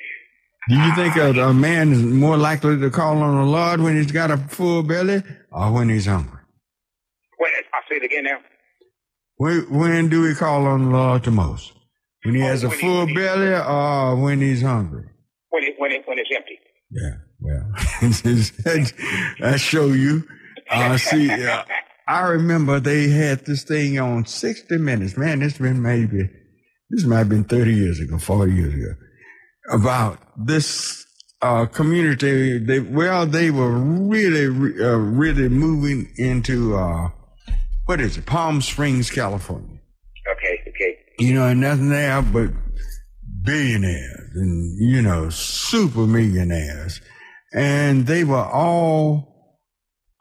Do 0.69 0.77
you 0.77 0.95
think 0.95 1.17
a, 1.17 1.31
a 1.49 1.55
man 1.55 1.93
is 1.93 2.03
more 2.03 2.37
likely 2.37 2.79
to 2.79 2.91
call 2.91 3.23
on 3.23 3.37
the 3.37 3.51
Lord 3.51 3.81
when 3.81 3.97
he's 3.97 4.13
got 4.13 4.31
a 4.31 4.37
full 4.37 4.83
belly 4.83 5.23
or 5.51 5.73
when 5.73 5.89
he's 5.89 6.07
hungry? 6.07 6.41
Wait, 7.39 7.53
I'll 7.75 7.81
say 7.89 7.97
it 7.97 8.05
again 8.05 8.25
now. 8.25 8.39
When, 9.37 9.63
when 9.71 10.09
do 10.11 10.23
we 10.23 10.35
call 10.35 10.67
on 10.67 10.85
the 10.85 10.91
Lord 10.91 11.25
the 11.25 11.31
most? 11.31 11.73
When 12.25 12.35
he 12.35 12.43
has 12.43 12.63
a 12.63 12.71
full 12.71 13.07
belly 13.15 13.55
or 13.55 14.17
when 14.17 14.41
he's 14.41 14.61
hungry? 14.61 15.07
When 15.49 15.65
it 15.65 15.75
when 15.79 15.93
it 15.93 16.03
when 16.07 16.19
it's 16.19 16.31
empty. 16.35 16.59
Yeah, 16.91 17.17
well, 17.41 17.73
I 19.53 19.57
show 19.57 19.87
you. 19.87 20.29
Uh, 20.71 20.99
see, 20.99 21.31
uh, 21.31 21.65
I 22.07 22.21
remember 22.23 22.81
they 22.81 23.09
had 23.09 23.47
this 23.47 23.65
thing 23.65 23.99
on 23.99 24.27
60 24.27 24.77
Minutes. 24.79 25.17
Man, 25.17 25.41
it's 25.43 25.59
been 25.59 25.81
maybe, 25.81 26.29
this 26.91 27.05
might 27.05 27.19
have 27.19 27.29
been 27.29 27.45
30 27.45 27.73
years 27.73 28.01
ago, 28.01 28.19
40 28.19 28.53
years 28.53 28.75
ago, 28.75 28.95
about 29.71 30.19
this 30.37 31.07
uh, 31.43 31.67
community. 31.67 32.59
They, 32.59 32.81
well, 32.81 33.27
they 33.27 33.51
were 33.51 33.71
really, 33.71 34.47
uh, 34.85 34.97
really 34.97 35.49
moving 35.49 36.13
into, 36.17 36.77
uh, 36.77 37.11
what 37.87 38.01
is 38.01 38.17
it, 38.17 38.27
Palm 38.27 38.61
Springs, 38.61 39.11
California. 39.11 39.79
Okay, 40.31 40.61
okay. 40.69 40.97
You 41.19 41.35
know, 41.35 41.47
and 41.47 41.61
nothing 41.61 41.89
there 41.89 42.23
but 42.23 42.51
billionaires 43.43 44.31
and, 44.35 44.79
you 44.79 45.03
know, 45.03 45.31
super 45.31 46.07
millionaires. 46.07 47.01
And 47.53 48.07
they 48.07 48.25
were 48.25 48.37
all, 48.37 49.59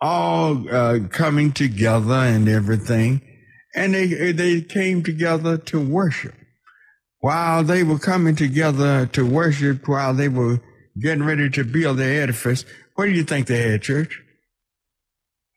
all, 0.02 0.68
uh, 0.74 1.00
coming 1.10 1.52
together 1.52 2.14
and 2.14 2.48
everything. 2.48 3.22
And 3.76 3.94
they, 3.94 4.32
they 4.32 4.62
came 4.62 5.04
together 5.04 5.58
to 5.58 5.80
worship. 5.80 6.34
While 7.20 7.64
they 7.64 7.84
were 7.84 8.00
coming 8.00 8.36
together 8.36 9.06
to 9.08 9.26
worship, 9.26 9.88
while 9.88 10.14
they 10.14 10.30
were 10.30 10.62
getting 11.00 11.24
ready 11.24 11.50
to 11.50 11.64
build 11.64 11.98
their 11.98 12.24
edifice, 12.24 12.66
where 12.96 13.08
do 13.08 13.14
you 13.14 13.24
think 13.24 13.48
they 13.48 13.70
had 13.70 13.82
church? 13.82 14.22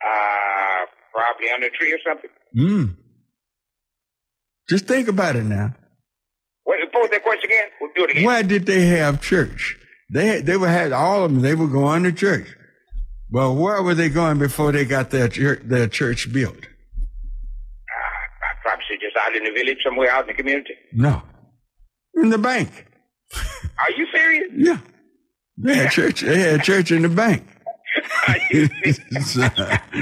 Uh 0.01 0.85
probably 1.13 1.49
under 1.53 1.67
a 1.67 1.71
tree 1.71 1.93
or 1.93 1.99
something. 2.05 2.29
Mm. 2.57 2.95
Just 4.69 4.85
think 4.85 5.07
about 5.07 5.35
it 5.35 5.43
now. 5.43 5.75
Pose 6.93 7.09
that 7.09 7.23
question 7.23 7.49
again. 7.49 7.69
We'll 7.81 7.89
do 7.95 8.03
it 8.03 8.11
again. 8.11 8.23
Why 8.23 8.43
did 8.43 8.67
they 8.67 8.85
have 8.85 9.21
church? 9.21 9.77
They 10.11 10.41
they 10.41 10.57
were 10.57 10.67
had 10.67 10.91
all 10.91 11.25
of 11.25 11.33
them. 11.33 11.41
They 11.41 11.55
were 11.55 11.67
going 11.67 12.03
to 12.03 12.11
church. 12.11 12.47
Well, 13.31 13.55
where 13.55 13.81
were 13.81 13.95
they 13.95 14.09
going 14.09 14.37
before 14.37 14.71
they 14.71 14.85
got 14.85 15.09
their 15.09 15.27
church, 15.27 15.61
their 15.63 15.87
church 15.87 16.31
built? 16.31 16.55
I 16.55 18.61
probably 18.61 18.97
just 19.01 19.17
out 19.17 19.35
in 19.35 19.43
the 19.43 19.51
village 19.51 19.79
somewhere 19.83 20.11
out 20.11 20.21
in 20.21 20.27
the 20.27 20.33
community. 20.35 20.75
No, 20.93 21.23
in 22.15 22.29
the 22.29 22.37
bank. 22.37 22.87
Are 23.79 23.91
you 23.97 24.05
serious? 24.13 24.51
Yeah, 24.55 24.77
they 25.57 25.75
had 25.75 25.91
church. 25.91 26.21
They 26.21 26.39
had 26.39 26.63
church 26.63 26.91
in 26.91 27.01
the 27.01 27.09
bank. 27.09 27.47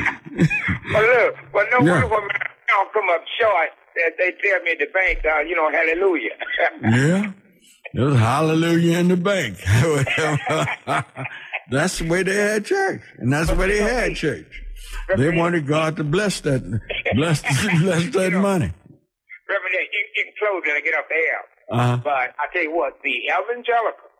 Well, 0.93 1.03
look, 1.03 1.35
well, 1.53 1.65
no 1.71 1.79
Yeah. 1.85 1.91
wonder 1.93 2.07
when 2.07 2.21
my 2.27 2.35
account 2.35 2.93
come 2.93 3.09
up 3.09 3.23
short 3.39 3.69
that 3.95 4.13
they 4.17 4.31
tell 4.41 4.61
me 4.63 4.75
the 4.79 4.87
bank, 4.93 5.19
uh, 5.25 5.39
you 5.41 5.55
know, 5.55 5.69
hallelujah. 5.69 6.31
yeah, 6.81 7.31
there 7.93 8.05
was 8.05 8.17
hallelujah 8.17 8.97
in 8.99 9.07
the 9.09 9.17
bank. 9.17 9.57
that's 11.71 11.99
the 11.99 12.07
way 12.07 12.23
they 12.23 12.35
had 12.35 12.65
church, 12.65 13.01
and 13.17 13.31
that's 13.33 13.49
the 13.49 13.55
way 13.55 13.67
they 13.67 13.81
had 13.81 14.15
church. 14.15 14.63
They 15.17 15.29
wanted 15.35 15.67
God 15.67 15.97
to 15.97 16.03
bless 16.03 16.39
that, 16.41 16.61
bless, 17.15 17.41
bless 17.41 18.09
that 18.13 18.31
money. 18.33 18.71
Reverend, 19.49 19.75
can 20.15 20.25
close 20.39 20.63
and 20.65 20.73
I 20.73 20.81
get 20.81 20.93
off 20.95 21.05
the 21.09 21.15
air. 21.15 21.41
Uh-huh. 21.71 21.97
But 22.03 22.35
I 22.37 22.51
tell 22.53 22.63
you 22.63 22.75
what, 22.75 22.99
the 23.03 23.31
evangelical, 23.31 24.11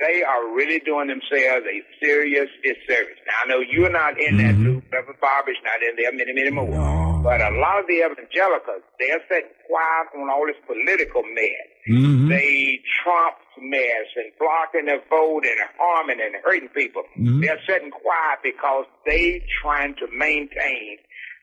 they 0.00 0.22
are 0.22 0.54
really 0.54 0.78
doing 0.78 1.08
themselves 1.08 1.66
a 1.66 1.82
serious 2.04 2.48
disservice. 2.62 3.18
Now, 3.26 3.34
I 3.42 3.48
know 3.48 3.60
you're 3.60 3.90
not 3.90 4.20
in 4.20 4.36
that 4.38 4.54
loop. 4.54 4.84
Reverend 4.92 5.18
Barber's 5.20 5.58
not 5.64 5.82
in 5.82 5.96
there, 5.96 6.12
many, 6.12 6.32
many 6.32 6.50
more. 6.50 7.20
But 7.24 7.40
a 7.40 7.50
lot 7.58 7.80
of 7.80 7.86
the 7.88 8.06
evangelicals, 8.06 8.86
they're 9.00 9.18
setting 9.28 9.50
quiet 9.66 10.06
on 10.14 10.30
all 10.30 10.46
this 10.46 10.60
political 10.66 11.24
mess. 11.34 11.66
Mhm. 11.90 12.28
They 12.28 12.80
Trump's 13.02 13.42
mess 13.58 14.06
and 14.14 14.30
blocking 14.38 14.86
the 14.86 15.02
vote 15.10 15.44
and 15.44 15.58
harming 15.76 16.20
and 16.20 16.36
hurting 16.44 16.68
people. 16.68 17.02
Mhm. 17.18 17.42
They're 17.42 17.60
setting 17.66 17.90
quiet 17.90 18.38
because 18.44 18.86
they 19.04 19.42
trying 19.60 19.94
to 19.96 20.06
maintain 20.12 20.98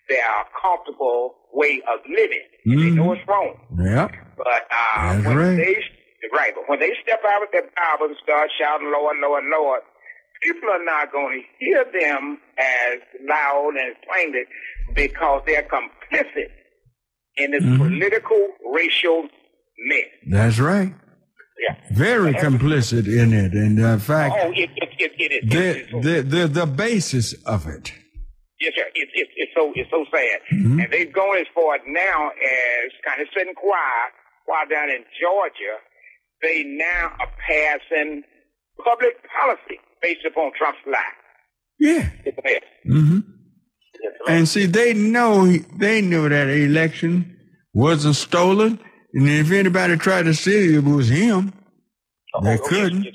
their 0.09 0.25
comfortable 0.61 1.35
way 1.53 1.81
of 1.87 1.99
living. 2.09 2.43
And 2.65 2.79
They 2.81 2.89
know 2.91 3.13
it's 3.13 3.27
wrong. 3.27 3.55
Yeah. 3.79 4.07
But 4.37 4.67
uh, 4.71 5.15
when 5.21 5.37
right. 5.37 5.55
they 5.57 5.75
right, 6.33 6.51
but 6.55 6.67
when 6.67 6.79
they 6.79 6.91
step 7.03 7.21
out 7.27 7.41
with 7.41 7.51
their 7.51 7.63
Bible 7.63 8.07
and 8.07 8.15
start 8.23 8.49
shouting, 8.59 8.91
"Lord, 8.91 9.17
Lord, 9.21 9.43
Lord," 9.51 9.81
people 10.43 10.69
are 10.69 10.83
not 10.83 11.11
going 11.11 11.41
to 11.41 11.65
hear 11.65 11.85
them 11.99 12.37
as 12.57 12.99
loud 13.27 13.73
and 13.79 13.95
plainly 14.07 14.43
because 14.93 15.41
they're 15.45 15.63
complicit 15.63 16.49
in 17.37 17.51
this 17.51 17.63
Mhm. 17.63 17.77
political 17.77 18.47
racial 18.73 19.27
mess. 19.87 20.05
That's 20.27 20.59
right. 20.59 20.93
Yeah. 21.67 21.75
Very 21.93 22.33
complicit 22.33 23.07
in 23.07 23.31
it. 23.33 23.53
And 23.53 23.79
in 23.79 23.99
fact, 23.99 24.35
Oh, 24.37 24.51
it, 24.51 24.69
it, 24.75 24.89
it, 24.99 25.11
it 25.17 25.49
the, 25.49 25.99
the, 26.01 26.21
the, 26.21 26.47
the 26.47 26.65
basis 26.65 27.33
of 27.45 27.65
it. 27.67 27.93
Yes, 28.65 28.73
sir. 28.75 28.87
It's 28.95 29.11
it's 29.13 29.31
it's 29.35 29.51
so 29.55 29.71
it's 29.75 29.89
so 29.91 30.01
sad, 30.09 30.39
Mhm. 30.51 30.81
and 30.83 30.87
they've 30.91 31.13
gone 31.13 31.37
as 31.37 31.45
far 31.53 31.77
now 31.85 32.29
as 32.29 32.87
kind 33.05 33.21
of 33.21 33.27
sitting 33.37 33.53
quiet 33.53 34.09
while 34.47 34.65
down 34.67 34.89
in 34.89 35.03
Georgia, 35.21 35.75
they 36.41 36.63
now 36.63 37.13
are 37.21 37.31
passing 37.47 38.23
public 38.83 39.13
policy 39.39 39.77
based 40.01 40.25
upon 40.25 40.51
Trump's 40.57 40.79
lie. 40.87 41.13
Yeah. 41.79 42.09
It's 42.25 42.37
a 42.37 42.41
mess. 42.43 42.63
hmm 42.85 43.19
Yes, 44.01 44.13
sir. 44.25 44.33
And 44.33 44.47
see, 44.49 44.65
they 44.65 44.93
know 44.93 45.45
they 45.77 46.01
knew 46.01 46.27
that 46.29 46.47
election 46.49 47.37
wasn't 47.73 48.15
stolen, 48.15 48.79
and 49.13 49.29
if 49.29 49.51
anybody 49.51 49.95
tried 49.97 50.23
to 50.23 50.33
say 50.33 50.65
it 50.73 50.83
was 50.83 51.09
him, 51.09 51.53
they 52.43 52.57
couldn't. 52.57 53.05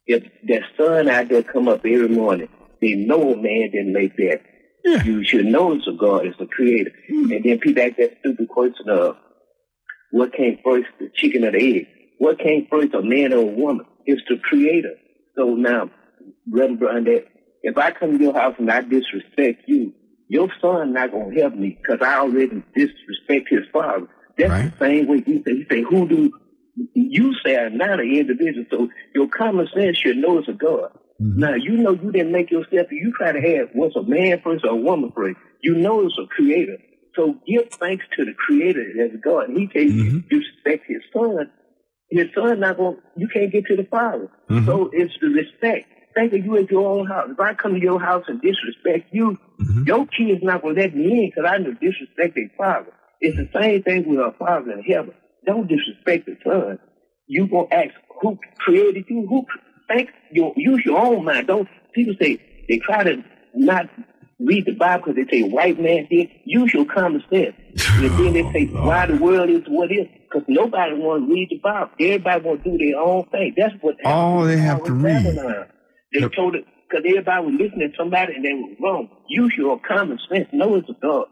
if 0.05 0.23
that 0.47 0.63
sun 0.77 1.07
out 1.07 1.29
there 1.29 1.43
come 1.43 1.69
up 1.69 1.85
every 1.85 2.09
morning, 2.09 2.49
they 2.81 2.95
know 2.95 3.33
a 3.33 3.35
man 3.35 3.71
didn't 3.71 3.93
make 3.93 4.17
that. 4.17 4.41
You 5.05 5.23
should 5.23 5.45
know 5.45 5.73
it's 5.73 5.87
a 5.87 5.91
God, 5.91 6.25
it's 6.25 6.39
a 6.41 6.45
creator. 6.45 6.91
And 7.09 7.43
then 7.43 7.59
people 7.59 7.83
ask 7.83 7.95
that 7.97 8.17
stupid 8.19 8.49
question 8.49 8.89
of, 8.89 9.15
what 10.11 10.33
came 10.33 10.57
first, 10.63 10.87
the 10.99 11.09
chicken 11.13 11.45
or 11.45 11.51
the 11.51 11.77
egg? 11.77 11.87
What 12.17 12.39
came 12.39 12.67
first, 12.69 12.93
a 12.93 13.01
man 13.01 13.31
or 13.31 13.39
a 13.39 13.45
woman? 13.45 13.85
It's 14.05 14.21
the 14.27 14.37
creator. 14.37 14.95
So 15.37 15.53
now, 15.53 15.91
Reverend 16.51 16.79
Barnett, 16.79 17.27
if 17.63 17.77
I 17.77 17.91
come 17.91 18.17
to 18.17 18.23
your 18.23 18.33
house 18.33 18.55
and 18.57 18.71
I 18.71 18.81
disrespect 18.81 19.63
you, 19.67 19.93
your 20.27 20.49
son 20.61 20.93
not 20.93 21.11
gonna 21.11 21.33
help 21.35 21.55
me 21.55 21.77
because 21.81 22.05
I 22.05 22.19
already 22.19 22.63
disrespect 22.75 23.49
his 23.49 23.65
father. 23.73 24.07
That's 24.37 24.71
the 24.71 24.85
same 24.85 25.07
way 25.07 25.23
you 25.25 25.43
say. 25.45 25.51
You 25.51 25.65
say, 25.69 25.81
who 25.81 26.07
do 26.07 26.31
you 26.93 27.33
say 27.43 27.57
I'm 27.57 27.77
not 27.77 27.99
an 27.99 28.09
individual? 28.09 28.65
So 28.71 28.89
your 29.13 29.27
common 29.27 29.67
sense 29.75 29.97
should 29.97 30.17
know 30.17 30.37
it's 30.37 30.47
a 30.47 30.53
God. 30.53 30.91
Mm-hmm. 31.21 31.39
Now 31.39 31.55
you 31.55 31.77
know 31.77 31.91
you 31.91 32.11
didn't 32.11 32.31
make 32.31 32.51
yourself. 32.51 32.87
You 32.91 33.11
try 33.17 33.33
to 33.33 33.41
have 33.41 33.69
what's 33.73 33.95
a 33.95 34.03
man 34.03 34.39
first 34.43 34.63
or 34.63 34.71
a 34.71 34.75
woman 34.75 35.11
first. 35.15 35.37
You 35.61 35.75
know 35.75 36.05
it's 36.05 36.17
a 36.17 36.27
creator. 36.27 36.77
So 37.15 37.35
give 37.45 37.69
thanks 37.71 38.05
to 38.15 38.23
the 38.23 38.33
creator 38.33 38.85
as 39.03 39.11
God. 39.21 39.49
He 39.49 39.69
you 39.73 40.23
you 40.29 40.39
respect 40.39 40.85
his 40.87 41.01
son. 41.11 41.51
His 42.09 42.27
son 42.33 42.61
not 42.61 42.77
going. 42.77 42.97
You 43.17 43.27
can't 43.27 43.51
get 43.51 43.65
to 43.65 43.75
the 43.75 43.83
father. 43.83 44.31
Mm-hmm. 44.49 44.65
So 44.65 44.89
it's 44.93 45.13
the 45.19 45.27
respect. 45.27 45.91
Think 46.13 46.33
of 46.33 46.43
you 46.43 46.57
at 46.57 46.71
your 46.71 46.87
own 46.87 47.07
house. 47.07 47.29
If 47.31 47.39
I 47.39 47.53
come 47.53 47.73
to 47.73 47.79
your 47.79 47.99
house 47.99 48.25
and 48.27 48.41
disrespect 48.41 49.09
you, 49.11 49.37
mm-hmm. 49.59 49.83
your 49.85 50.07
kid's 50.07 50.43
not 50.43 50.61
going 50.61 50.75
to 50.75 50.81
let 50.81 50.95
me 50.95 51.25
in 51.25 51.31
because 51.33 51.49
I 51.49 51.57
know 51.57 51.73
disrespect 51.73 52.35
their 52.35 52.51
father. 52.57 52.93
It's 53.21 53.37
the 53.37 53.49
same 53.59 53.83
thing 53.83 54.09
with 54.09 54.19
our 54.19 54.33
father 54.33 54.71
in 54.71 54.83
heaven. 54.83 55.13
Don't 55.45 55.67
disrespect 55.67 56.25
the 56.25 56.37
son. 56.43 56.79
You 57.27 57.47
gonna 57.47 57.67
ask 57.71 57.93
who 58.21 58.37
created 58.59 59.05
you? 59.09 59.27
Who 59.27 59.45
think 59.87 60.09
your 60.31 60.53
use 60.55 60.81
your 60.85 60.99
own 60.99 61.25
mind? 61.25 61.47
Don't 61.47 61.67
people 61.93 62.15
say 62.19 62.41
they 62.67 62.77
try 62.79 63.03
to 63.03 63.23
not 63.53 63.89
read 64.39 64.65
the 64.65 64.73
Bible 64.73 65.05
because 65.05 65.25
they 65.25 65.37
say 65.39 65.49
white 65.49 65.79
man 65.79 66.07
did. 66.09 66.29
Use 66.45 66.73
your 66.73 66.85
common 66.85 67.23
sense. 67.29 67.55
and 67.89 68.11
then 68.17 68.33
they 68.33 68.51
say 68.53 68.65
why 68.65 69.05
the 69.05 69.15
world 69.17 69.49
is 69.49 69.63
what 69.67 69.91
it 69.91 69.95
is 69.95 70.07
because 70.23 70.45
nobody 70.47 70.93
want 70.93 71.27
to 71.27 71.33
read 71.33 71.49
the 71.49 71.57
Bible. 71.57 71.91
Everybody 71.99 72.45
want 72.45 72.63
to 72.63 72.71
do 72.71 72.77
their 72.77 72.99
own 72.99 73.25
thing. 73.25 73.53
That's 73.57 73.75
what 73.81 73.95
All 74.05 74.43
they 74.43 74.57
have 74.57 74.83
to 74.85 74.93
read. 74.93 75.23
Babylon. 75.23 75.65
They 76.13 76.21
told 76.21 76.55
it 76.55 76.65
because 76.89 77.05
everybody 77.07 77.45
was 77.45 77.55
listening 77.59 77.91
to 77.91 77.97
somebody 77.97 78.35
and 78.35 78.45
they 78.45 78.53
were 78.53 78.75
wrong. 78.87 79.09
Use 79.27 79.53
your 79.57 79.79
common 79.79 80.19
sense. 80.31 80.47
Know 80.51 80.75
it's 80.75 80.89
a 80.89 80.93
God. 81.01 81.25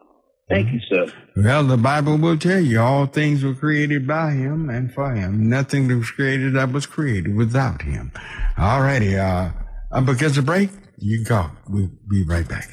Thank 0.50 0.72
you, 0.72 0.80
sir. 0.90 1.12
Well, 1.36 1.66
the 1.66 1.76
Bible 1.76 2.18
will 2.18 2.38
tell 2.38 2.62
you 2.62 2.80
all 2.80 3.06
things 3.06 3.44
were 3.44 3.54
created 3.54 4.08
by 4.08 4.32
him 4.32 4.70
and 4.70 4.94
for 4.94 5.14
him. 5.14 5.50
Nothing 5.50 5.90
that 5.90 5.98
was 5.98 6.10
created 6.10 6.54
that 6.54 6.72
was 6.72 6.86
created 6.86 7.36
without 7.36 7.82
him. 7.82 8.14
All 8.58 8.82
righty. 8.82 9.18
Uh, 9.18 9.52
uh, 9.92 10.02
because 10.02 10.38
of 10.38 10.46
break, 10.46 10.70
you 10.98 11.26
go. 11.26 11.48
We'll 11.68 11.92
be 12.10 12.24
right 12.24 12.48
back. 12.48 12.70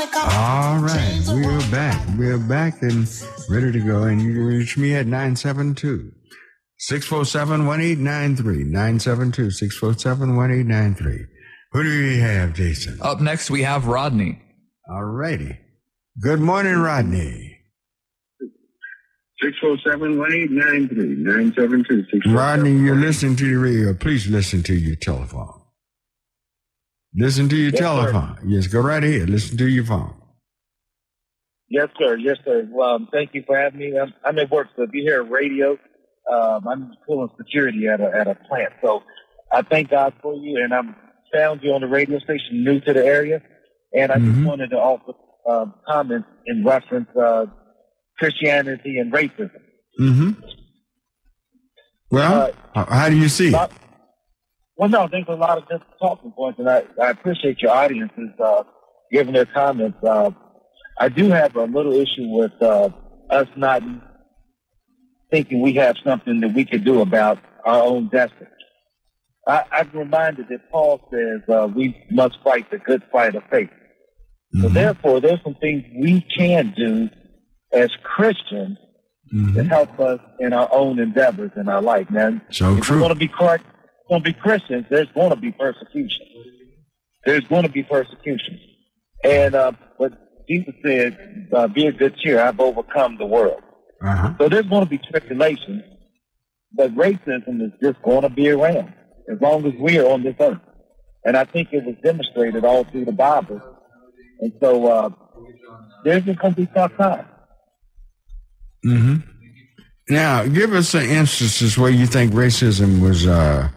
All 0.00 0.78
right. 0.78 1.22
We're 1.28 1.70
back. 1.70 2.08
We're 2.16 2.38
back 2.38 2.80
and 2.80 3.06
ready 3.50 3.70
to 3.70 3.80
go. 3.80 4.04
And 4.04 4.22
you 4.22 4.32
can 4.32 4.44
reach 4.44 4.78
me 4.78 4.94
at 4.94 5.04
972 5.06 6.10
647 6.78 7.66
1893. 7.66 8.64
972 8.64 9.50
647 9.50 10.36
1893. 10.36 11.26
Who 11.72 11.82
do 11.82 11.88
we 11.90 12.18
have, 12.18 12.54
Jason? 12.54 12.98
Up 13.02 13.20
next, 13.20 13.50
we 13.50 13.62
have 13.62 13.86
Rodney. 13.86 14.40
All 14.88 15.04
righty. 15.04 15.58
Good 16.18 16.40
morning, 16.40 16.76
Rodney. 16.76 17.58
647 19.42 20.18
1893. 20.18 21.24
972 21.24 22.34
Rodney, 22.34 22.72
you're 22.72 22.96
listening 22.96 23.36
to 23.36 23.44
the 23.44 23.56
radio. 23.56 23.92
Please 23.92 24.28
listen 24.28 24.62
to 24.62 24.74
your 24.74 24.96
telephone. 24.96 25.59
Listen 27.14 27.48
to 27.48 27.56
your 27.56 27.70
Yes, 27.70 27.78
sir. 27.78 27.84
telephone. 27.84 28.38
Yes, 28.46 28.66
go 28.68 28.80
right 28.80 29.02
ahead. 29.02 29.28
Listen 29.30 29.56
to 29.58 29.68
your 29.68 29.84
phone. 29.84 30.14
Yes, 31.68 31.88
sir. 31.98 32.16
Yes, 32.16 32.36
sir. 32.44 32.68
Well, 32.70 32.94
um, 32.96 33.08
thank 33.12 33.34
you 33.34 33.42
for 33.46 33.56
having 33.58 33.78
me. 33.80 33.98
I'm, 33.98 34.12
I'm 34.24 34.38
at 34.38 34.50
work, 34.50 34.68
so 34.76 34.82
if 34.82 34.90
you 34.92 35.02
hear 35.02 35.20
a 35.20 35.24
radio, 35.24 35.78
um, 36.32 36.66
I'm 36.68 36.92
pulling 37.06 37.28
security 37.36 37.86
at 37.88 38.00
a, 38.00 38.10
at 38.14 38.26
a 38.26 38.34
plant. 38.48 38.72
So 38.82 39.02
I 39.52 39.62
thank 39.62 39.90
God 39.90 40.14
for 40.22 40.34
you, 40.34 40.62
and 40.62 40.72
I'm 40.74 40.96
found 41.32 41.62
you 41.62 41.72
on 41.72 41.80
the 41.80 41.86
radio 41.86 42.18
station, 42.18 42.64
new 42.64 42.80
to 42.80 42.92
the 42.92 43.04
area, 43.04 43.40
and 43.92 44.10
I 44.10 44.18
just 44.18 44.44
wanted 44.44 44.70
to 44.70 44.76
offer 44.76 45.12
um, 45.48 45.74
comments 45.88 46.28
in 46.46 46.64
reference 46.64 47.08
uh, 47.16 47.46
Christianity 48.18 48.98
and 48.98 49.12
racism. 49.12 49.50
Mm-hmm. 50.00 50.30
Well, 52.10 52.48
h- 52.48 52.54
how 52.88 53.08
do 53.08 53.16
you 53.16 53.28
see 53.28 53.54
it? 53.54 53.70
Well, 54.80 54.88
no, 54.88 55.06
there's 55.12 55.26
a 55.28 55.34
lot 55.34 55.58
of 55.58 55.64
different 55.64 55.92
talking 56.00 56.32
points, 56.32 56.58
and 56.58 56.66
I, 56.66 56.84
I 56.98 57.10
appreciate 57.10 57.60
your 57.60 57.70
audiences 57.70 58.30
uh, 58.42 58.62
giving 59.12 59.34
their 59.34 59.44
comments. 59.44 59.98
Uh, 60.02 60.30
I 60.98 61.10
do 61.10 61.28
have 61.28 61.54
a 61.54 61.64
little 61.64 61.92
issue 61.92 62.28
with 62.28 62.52
uh, 62.62 62.88
us 63.28 63.46
not 63.58 63.82
thinking 65.30 65.60
we 65.60 65.74
have 65.74 65.96
something 66.02 66.40
that 66.40 66.54
we 66.54 66.64
could 66.64 66.82
do 66.82 67.02
about 67.02 67.38
our 67.66 67.82
own 67.82 68.08
destiny. 68.08 68.48
I, 69.46 69.64
I'm 69.70 69.90
reminded 69.92 70.46
that 70.48 70.70
Paul 70.70 71.06
says 71.12 71.42
uh, 71.54 71.66
we 71.66 71.94
must 72.10 72.38
fight 72.42 72.70
the 72.70 72.78
good 72.78 73.02
fight 73.12 73.34
of 73.34 73.42
faith. 73.50 73.68
So 74.62 74.70
therefore, 74.70 75.20
there's 75.20 75.42
some 75.44 75.56
things 75.60 75.84
we 75.94 76.26
can 76.34 76.72
do 76.74 77.10
as 77.70 77.90
Christians 78.02 78.78
to 79.54 79.62
help 79.62 80.00
us 80.00 80.20
in 80.38 80.54
our 80.54 80.68
own 80.72 80.98
endeavors 80.98 81.50
in 81.54 81.68
our 81.68 81.82
life. 81.82 82.10
Now, 82.10 82.40
So 82.50 82.76
if 82.76 82.84
true. 82.84 82.96
we're 82.96 83.02
going 83.02 83.12
to 83.12 83.18
be 83.18 83.28
Christ, 83.28 83.62
going 84.10 84.22
to 84.22 84.32
be 84.32 84.38
Christians, 84.38 84.84
there's 84.90 85.10
going 85.14 85.30
to 85.30 85.36
be 85.36 85.52
persecution. 85.52 86.26
There's 87.24 87.44
going 87.44 87.62
to 87.62 87.70
be 87.70 87.82
persecution. 87.82 88.60
And 89.24 89.54
uh, 89.54 89.72
but 89.98 90.12
Jesus 90.48 90.74
said, 90.84 91.48
uh, 91.54 91.68
"Be 91.68 91.86
of 91.86 91.96
good 91.98 92.16
cheer. 92.18 92.40
I've 92.40 92.60
overcome 92.60 93.16
the 93.18 93.26
world." 93.26 93.62
Uh-huh. 94.02 94.34
So 94.38 94.48
there's 94.48 94.66
going 94.66 94.84
to 94.84 94.90
be 94.90 94.98
tribulation, 94.98 95.84
but 96.72 96.94
racism 96.94 97.62
is 97.62 97.72
just 97.82 98.02
going 98.02 98.22
to 98.22 98.30
be 98.30 98.50
around 98.50 98.92
as 99.32 99.40
long 99.40 99.64
as 99.66 99.74
we 99.78 99.98
are 99.98 100.10
on 100.10 100.22
this 100.22 100.34
earth. 100.40 100.58
And 101.24 101.36
I 101.36 101.44
think 101.44 101.68
it 101.72 101.84
was 101.84 101.96
demonstrated 102.02 102.64
all 102.64 102.84
through 102.84 103.04
the 103.04 103.12
Bible. 103.12 103.60
And 104.40 104.52
so 104.60 104.86
uh, 104.86 105.10
there's 106.04 106.24
just 106.24 106.38
going 106.38 106.54
to 106.54 106.60
be 106.62 106.66
tough 106.74 106.96
times. 106.96 107.28
hmm 108.82 109.16
Now, 110.08 110.44
give 110.46 110.72
us 110.72 110.88
some 110.88 111.02
instances 111.02 111.76
where 111.76 111.90
you 111.90 112.06
think 112.06 112.32
racism 112.32 113.02
was 113.02 113.26
uh, 113.26 113.68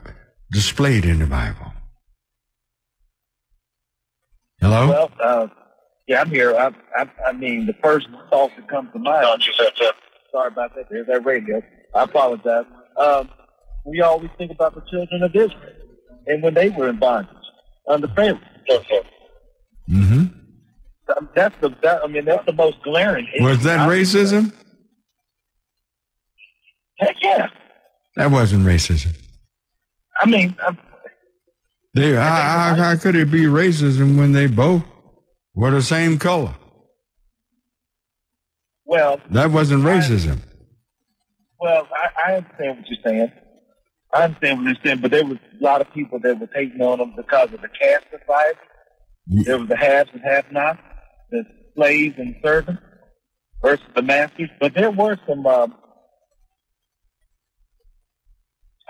displayed 0.53 1.03
in 1.03 1.19
the 1.19 1.25
Bible. 1.25 1.73
Hello? 4.61 4.87
Well, 4.87 5.11
uh, 5.21 5.47
yeah, 6.07 6.21
I'm 6.21 6.29
here. 6.29 6.55
I, 6.55 6.71
I, 6.95 7.09
I 7.27 7.31
mean, 7.33 7.65
the 7.65 7.73
first 7.83 8.07
thought 8.29 8.51
that 8.55 8.69
comes 8.69 8.91
to 8.93 8.99
mind. 8.99 9.43
Sorry 10.31 10.47
about 10.47 10.73
that. 10.75 10.85
There's 10.89 11.07
that 11.07 11.25
radio. 11.25 11.61
I 11.93 12.03
apologize. 12.03 12.65
Um, 12.97 13.29
we 13.85 14.01
always 14.01 14.29
think 14.37 14.51
about 14.51 14.75
the 14.75 14.81
children 14.89 15.23
of 15.23 15.35
Israel 15.35 15.73
and 16.27 16.41
when 16.41 16.53
they 16.53 16.69
were 16.69 16.89
in 16.89 16.97
bondage 16.99 17.35
under 17.89 18.07
Pharaoh. 18.09 18.39
hmm 19.87 20.23
Um, 21.17 21.29
That's 21.35 21.55
the. 21.59 21.75
That, 21.81 22.01
I 22.03 22.07
mean, 22.07 22.25
that's 22.25 22.45
the 22.45 22.53
most 22.53 22.81
glaring. 22.83 23.27
Was 23.41 23.63
that 23.63 23.89
racism? 23.89 24.53
Heck 26.99 27.15
yeah. 27.21 27.47
That 28.15 28.31
wasn't 28.31 28.65
racism. 28.65 29.13
I 30.19 30.25
mean, 30.25 30.55
They, 31.93 32.13
how, 32.13 32.21
how, 32.23 32.75
how 32.75 32.95
could 32.97 33.15
it 33.15 33.31
be 33.31 33.41
racism 33.43 34.17
when 34.17 34.31
they 34.31 34.47
both 34.47 34.83
were 35.55 35.71
the 35.71 35.81
same 35.81 36.17
color? 36.19 36.55
well, 38.85 39.19
That 39.31 39.51
wasn't 39.51 39.83
racism. 39.83 40.39
well, 41.59 41.87
I, 41.91 42.31
I 42.31 42.35
understand 42.35 42.77
what 42.79 42.87
you're 42.89 42.99
saying. 43.05 43.31
I 44.13 44.23
understand 44.25 44.57
what 44.59 44.65
you're 44.67 44.75
saying, 44.85 44.99
but 45.01 45.11
there 45.11 45.25
was 45.25 45.37
a 45.59 45.63
lot 45.63 45.81
of 45.81 45.91
people 45.93 46.19
that 46.19 46.39
were 46.39 46.47
taking 46.47 46.81
on 46.81 46.99
them 46.99 47.13
because 47.17 47.51
of 47.53 47.61
the 47.61 47.69
caste 47.69 48.05
society. 48.11 48.59
There 49.45 49.57
was 49.57 49.69
the 49.69 49.77
haves 49.77 50.09
and 50.13 50.21
have-nots, 50.23 50.79
the 51.31 51.43
slaves 51.75 52.15
and 52.17 52.35
servants 52.43 52.81
versus 53.63 53.85
the 53.95 54.01
masters. 54.01 54.49
But 54.59 54.73
there 54.75 54.91
were 54.91 55.17
some. 55.27 55.45
Um, 55.47 55.75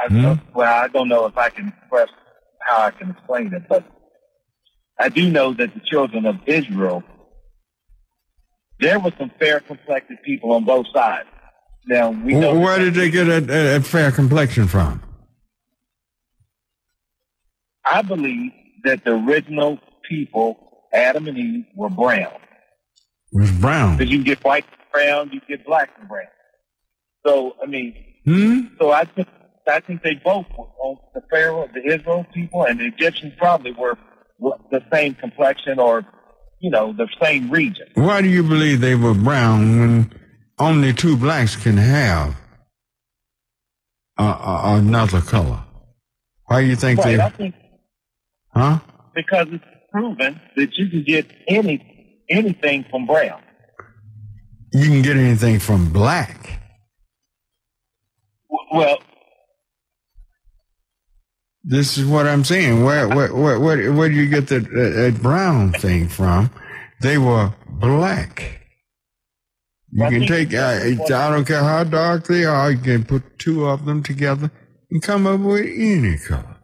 I 0.04 0.08
don't, 0.10 0.42
well, 0.54 0.84
I 0.84 0.88
don't 0.88 1.08
know 1.08 1.26
if 1.26 1.38
I 1.38 1.50
can 1.50 1.70
express 1.70 2.10
how 2.68 2.82
I 2.84 2.92
can 2.92 3.12
explain 3.12 3.54
it, 3.54 3.64
but 3.70 3.86
I 5.00 5.10
do 5.10 5.30
know 5.30 5.54
that 5.54 5.74
the 5.74 5.80
children 5.80 6.26
of 6.26 6.36
Israel, 6.46 7.04
there 8.80 9.00
were 9.00 9.12
some 9.18 9.32
fair 9.40 9.60
complected 9.62 10.18
people 10.26 10.52
on 10.52 10.66
both 10.66 10.88
sides. 10.94 11.30
Now 11.86 12.12
we 12.12 12.34
know 12.34 12.58
Where 12.60 12.80
did 12.80 12.94
they 12.96 13.10
get 13.10 13.28
a, 13.28 13.76
a, 13.78 13.82
fair 13.82 14.12
complexion 14.12 14.68
from? 14.68 15.02
I 17.86 18.02
believe 18.02 18.52
that 18.86 19.04
the 19.04 19.12
original 19.12 19.80
people, 20.10 20.88
Adam 20.94 21.28
and 21.28 21.38
Eve, 21.38 21.66
were 21.76 21.90
brown. 21.90 22.40
It 23.34 23.40
was 23.40 23.52
brown. 23.52 23.98
Because 23.98 24.12
you 24.12 24.20
can 24.20 24.26
get 24.26 24.44
white 24.44 24.66
and 24.72 24.92
brown, 24.92 25.30
you 25.34 25.40
can 25.42 25.58
get 25.58 25.66
black 25.66 25.90
and 26.00 26.08
brown. 26.08 26.28
So 27.26 27.56
I 27.62 27.66
mean, 27.66 27.96
Hmm? 28.26 28.62
so 28.80 28.92
I 28.92 29.04
think 29.04 29.28
I 29.68 29.80
think 29.80 30.04
they 30.04 30.16
both 30.24 30.46
were 30.58 30.96
the 31.14 31.22
Pharaoh, 31.30 31.70
the 31.74 31.86
Israel 31.86 32.26
people, 32.34 32.66
and 32.66 32.80
the 32.80 32.86
Egyptians 32.86 33.34
probably 33.38 33.72
were 33.72 33.98
the 34.72 34.84
same 34.92 35.16
complexion 35.16 35.80
or 35.80 36.06
you 36.60 36.70
know 36.70 36.94
the 36.94 37.08
same 37.22 37.50
region. 37.50 37.88
Why 37.96 38.22
do 38.22 38.30
you 38.30 38.44
believe 38.44 38.82
they 38.82 38.96
were 38.96 39.14
brown 39.14 39.80
when 39.80 40.20
only 40.60 40.94
two 40.94 41.18
blacks 41.18 41.56
can 41.56 41.78
have 41.78 42.36
uh, 44.18 44.24
uh, 44.24 44.62
another 44.78 45.22
color? 45.22 45.64
Why 46.46 46.62
do 46.62 46.68
you 46.68 46.76
think 46.76 47.00
right? 47.00 47.20
I 47.20 47.30
think 47.30 47.56
Huh? 48.54 48.80
because 49.16 49.48
it's 49.52 49.64
proven 49.92 50.40
that 50.56 50.78
you 50.78 50.88
can 50.90 51.04
get 51.04 51.26
any 51.48 52.24
anything 52.30 52.86
from 52.90 53.06
brown. 53.08 53.42
You 54.72 54.88
can 54.88 55.02
get 55.02 55.18
anything 55.18 55.60
from 55.60 55.92
black. 55.92 56.60
Well, 58.72 58.98
This 61.64 61.98
is 61.98 62.06
what 62.06 62.28
I'm 62.28 62.44
saying. 62.44 62.84
Where 62.84 63.08
where 63.08 63.34
where 63.34 63.60
where, 63.60 63.94
where 63.94 64.10
do 64.10 64.16
you 64.16 64.28
get 64.28 64.48
the 64.48 64.60
that 64.60 65.20
brown 65.22 65.72
thing 65.72 66.10
from? 66.10 66.52
They 67.02 67.18
were 67.18 67.54
black. 67.68 68.62
You 69.92 70.10
can 70.10 70.28
take. 70.28 70.54
Uh, 70.54 70.80
I 70.82 71.30
don't 71.30 71.46
care 71.46 71.64
how 71.64 71.84
dark 71.84 72.28
they 72.28 72.46
are. 72.46 72.72
You 72.72 72.80
can 72.80 73.06
put 73.06 73.40
two 73.40 73.66
of 73.68 73.86
them 73.86 74.04
together 74.04 74.52
and 74.90 75.02
come 75.02 75.28
up 75.28 75.40
with 75.40 75.66
any 75.66 76.18
color. 76.18 76.58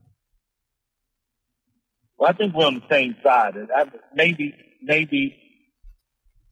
Well, 2.17 2.29
I 2.29 2.33
think 2.33 2.53
we're 2.53 2.65
on 2.65 2.75
the 2.75 2.83
same 2.89 3.15
side. 3.23 3.55
I, 3.73 3.85
maybe, 4.13 4.53
maybe 4.81 5.37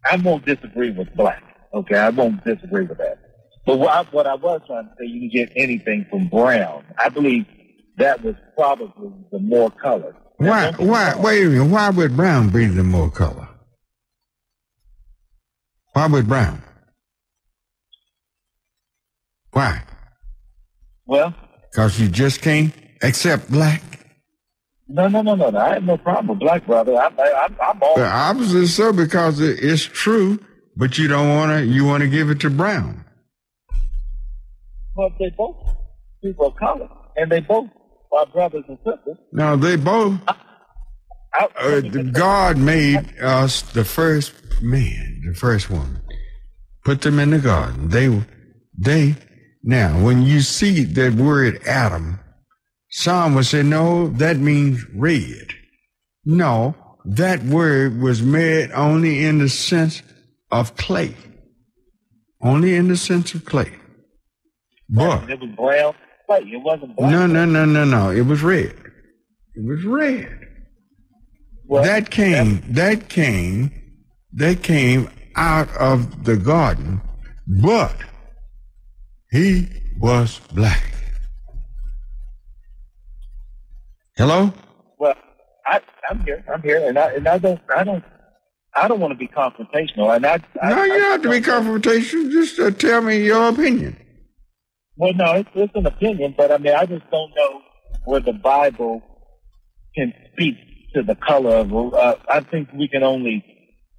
I 0.10 0.16
won't 0.18 0.46
disagree 0.46 0.92
with 0.92 1.14
black. 1.16 1.44
Okay, 1.74 1.98
I 1.98 2.10
won't 2.10 2.44
disagree 2.46 2.86
with 2.86 3.00
that. 3.00 3.20
But 3.66 3.78
what 3.78 3.90
I, 3.90 4.04
what 4.12 4.28
I 4.28 4.36
was 4.36 4.62
trying 4.66 4.86
to 4.86 4.92
say, 4.98 5.08
you 5.08 5.30
can 5.30 5.30
get 5.30 5.52
anything 5.58 6.06
from 6.10 6.30
brown. 6.30 6.86
I 6.98 7.10
believe 7.10 7.46
that 7.98 8.24
was 8.24 8.36
probably 8.56 9.12
the 9.32 9.40
more 9.40 9.70
color. 9.72 10.16
Why? 10.38 10.72
Why? 10.78 11.16
Wait 11.20 11.44
a 11.46 11.50
minute. 11.50 11.66
Why 11.72 11.90
would 11.90 12.16
brown 12.16 12.50
be 12.50 12.66
the 12.68 12.84
more 12.84 13.10
color? 13.10 13.48
Why 15.94 16.08
would 16.08 16.28
brown? 16.28 16.62
Why? 19.52 19.82
Well, 21.06 21.34
Because 21.72 22.00
you 22.00 22.08
just 22.10 22.42
can't 22.42 22.74
accept 23.02 23.50
black. 23.50 23.82
no, 24.88 25.08
no, 25.08 25.22
no, 25.22 25.36
no, 25.36 25.50
no. 25.50 25.58
I 25.60 25.74
have 25.76 25.84
no 25.84 25.98
problem 25.98 26.28
with 26.28 26.40
black, 26.40 26.66
brother. 26.68 26.96
I, 26.96 27.08
I, 27.18 27.48
I'm 27.70 27.82
all. 27.82 27.96
Well, 27.96 28.12
obviously 28.12 28.68
so 28.68 28.94
because 28.94 29.40
it, 29.40 29.58
it's 29.64 29.84
true, 29.84 30.40
but 30.76 30.98
you 30.98 31.08
don't 31.08 31.30
want 31.36 31.52
to. 31.52 31.66
You 31.66 31.86
want 31.86 32.02
to 32.04 32.10
give 32.10 32.30
it 32.30 32.42
to 32.42 32.50
brown. 32.50 33.04
Well, 34.96 35.10
they 35.20 35.30
both 35.36 35.56
people 36.24 36.48
of 36.48 36.56
color, 36.58 36.90
and 37.16 37.32
they 37.32 37.40
both 37.40 37.70
are 38.12 38.26
brothers 38.26 38.64
and 38.68 38.78
sisters. 38.86 39.18
Now 39.32 39.56
they 39.56 39.76
both. 39.76 40.20
Uh, 41.60 41.82
God 42.12 42.58
made 42.58 43.20
us 43.22 43.62
the 43.62 43.86
first 43.86 44.34
man, 44.62 45.22
the 45.26 45.36
first 45.36 45.70
woman, 45.70 46.02
put 46.84 47.02
them 47.02 47.20
in 47.20 47.30
the 47.30 47.40
garden. 47.40 47.90
They, 47.90 48.24
they. 48.78 49.16
Now, 49.64 50.04
when 50.04 50.24
you 50.24 50.42
see 50.42 50.84
that 50.84 51.14
word 51.14 51.62
Adam, 51.66 52.20
some 52.90 53.36
would 53.36 53.46
say, 53.46 53.62
"No, 53.62 54.08
that 54.10 54.38
means 54.38 54.84
red." 54.96 55.54
No, 56.26 56.76
that 57.06 57.44
word 57.44 58.02
was 58.02 58.22
made 58.22 58.72
only 58.72 59.24
in 59.24 59.38
the 59.38 59.50
sense 59.50 60.02
of 60.52 60.76
clay. 60.76 61.16
Only 62.42 62.76
in 62.76 62.88
the 62.88 62.98
sense 62.98 63.34
of 63.34 63.46
clay. 63.46 63.74
But 64.90 65.30
It 65.30 65.40
was 65.40 65.50
brown. 65.56 65.94
Clay. 66.28 66.42
It 66.42 66.62
wasn't 66.62 66.96
black. 66.96 67.12
no, 67.12 67.26
no, 67.26 67.46
no, 67.46 67.66
no, 67.66 67.86
no. 67.86 68.12
It 68.12 68.22
was 68.22 68.44
red. 68.44 68.76
It 69.56 69.66
was 69.66 69.84
red. 69.86 70.48
that 71.70 72.12
came, 72.12 72.62
that 72.74 73.10
came, 73.10 73.72
that 74.34 74.62
came 74.62 75.10
out 75.36 75.70
of 75.78 76.26
the 76.26 76.36
garden, 76.36 77.02
but 77.62 77.96
he 79.32 79.68
was 80.00 80.40
black. 80.54 80.84
Hello? 84.18 84.54
Well, 85.00 85.16
I, 85.66 85.80
I'm 86.10 86.20
here. 86.22 86.44
I'm 86.52 86.62
here, 86.62 86.88
and 86.88 86.98
I 86.98 87.12
and 87.14 87.28
I 87.28 87.38
don't 87.38 87.60
I 87.76 87.84
don't 87.84 88.04
I 88.76 88.88
don't 88.88 89.00
want 89.00 89.12
to 89.12 89.18
be 89.18 89.28
confrontational, 89.28 90.16
and 90.16 90.26
I, 90.26 90.40
I 90.62 90.70
No, 90.70 90.84
you 90.84 90.94
don't 90.94 91.02
have 91.02 91.22
to 91.22 91.30
be 91.30 91.42
confrontational. 91.42 92.32
Just 92.32 92.60
uh, 92.60 92.72
tell 92.72 93.02
me 93.02 93.24
your 93.24 93.50
opinion. 93.50 93.96
Well, 94.98 95.14
no, 95.14 95.34
it's, 95.34 95.50
it's 95.56 95.74
an 95.76 95.86
opinion, 95.86 96.34
but 96.38 96.52
I 96.52 96.58
mean, 96.58 96.74
I 96.76 96.86
just 96.86 97.10
don't 97.12 97.32
know 97.36 97.62
where 98.06 98.20
the 98.20 98.34
Bible 98.34 99.02
can 99.96 100.14
speak 100.34 100.56
to 100.96 101.04
the 101.04 101.16
color 101.16 101.58
of. 101.58 101.74
Uh, 101.74 102.16
I 102.30 102.42
think 102.42 102.70
we 102.74 102.88
can 102.88 103.04
only. 103.04 103.44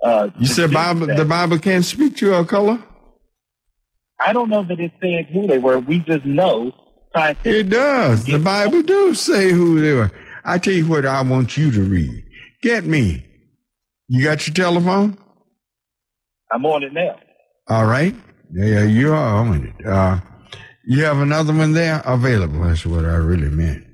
Uh, 0.02 0.30
You 0.38 0.46
said 0.46 0.72
Bible, 0.72 1.06
that. 1.06 1.16
the 1.16 1.24
Bible 1.24 1.58
can't 1.58 1.84
speak 1.84 2.16
to 2.18 2.34
a 2.34 2.44
color? 2.44 2.82
I 4.20 4.32
don't 4.32 4.48
know 4.50 4.64
that 4.64 4.80
it 4.80 4.92
said 5.00 5.26
who 5.32 5.46
they 5.46 5.58
were. 5.58 5.78
We 5.78 6.00
just 6.00 6.24
know. 6.24 6.72
It 7.44 7.70
does. 7.70 8.24
The 8.26 8.38
Bible 8.38 8.82
do 8.82 9.14
say 9.14 9.50
who 9.50 9.80
they 9.80 9.92
were. 9.92 10.10
I 10.44 10.58
tell 10.58 10.74
you 10.74 10.86
what 10.86 11.04
I 11.06 11.22
want 11.22 11.56
you 11.56 11.70
to 11.72 11.82
read. 11.82 12.24
Get 12.62 12.84
me 12.84 13.24
You 14.08 14.24
got 14.24 14.46
your 14.46 14.54
telephone? 14.54 15.16
I'm 16.52 16.64
on 16.66 16.82
it 16.82 16.92
now. 16.92 17.18
All 17.68 17.86
right. 17.86 18.14
Yeah, 18.52 18.84
you 18.84 19.12
are 19.12 19.34
on 19.36 19.64
it. 19.66 19.86
Uh, 19.86 20.20
you 20.88 21.04
have 21.04 21.18
another 21.18 21.52
one 21.52 21.74
there 21.74 22.00
available. 22.06 22.62
That's 22.62 22.86
what 22.86 23.04
I 23.04 23.16
really 23.16 23.50
meant. 23.50 23.84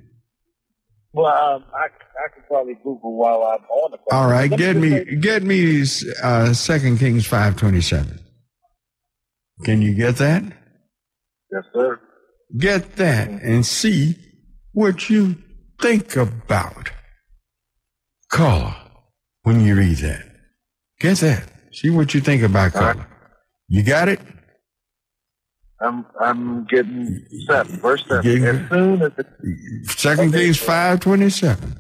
Well, 1.13 1.27
um, 1.27 1.65
I, 1.75 1.87
I 1.87 2.29
can 2.33 2.45
probably 2.47 2.75
Google 2.75 3.17
while 3.17 3.43
I'm 3.43 3.65
on 3.65 3.91
the 3.91 3.99
phone. 3.99 4.07
All 4.13 4.31
right, 4.31 4.49
Let 4.49 4.59
get 4.59 4.77
just 4.77 5.09
me 5.09 5.17
get 5.17 5.43
me 5.43 5.85
uh, 6.23 6.53
Second 6.53 6.99
Kings 6.99 7.27
five 7.27 7.57
twenty 7.57 7.81
seven. 7.81 8.21
Can 9.65 9.83
you 9.83 9.95
get 9.95 10.17
that? 10.17 10.45
Yes, 11.53 11.65
sir. 11.75 12.01
Get 12.57 12.97
that 12.97 13.29
and 13.29 13.67
see 13.67 14.15
what 14.73 15.11
you 15.11 15.35
think 15.83 16.15
about 16.15 16.93
color 18.31 18.75
when 19.43 19.65
you 19.65 19.75
read 19.75 19.97
that. 19.99 20.25
Get 21.01 21.19
that. 21.19 21.49
See 21.73 21.91
what 21.91 22.15
you 22.15 22.21
think 22.21 22.43
about 22.43 22.73
color. 22.73 23.07
You 23.67 23.83
got 23.83 24.09
it? 24.09 24.21
I'm 25.81 26.07
I'm 26.21 26.65
getting 26.67 27.27
seven, 27.49 27.77
verse 27.81 28.03
seven. 28.09 28.23
Getting- 28.23 28.45
as 28.45 28.69
soon 28.71 29.03
as 29.03 29.13
the 29.17 29.85
Second 29.97 30.33
Kings 30.33 30.59
five 30.59 31.01
twenty 31.01 31.31
seven. 31.31 31.77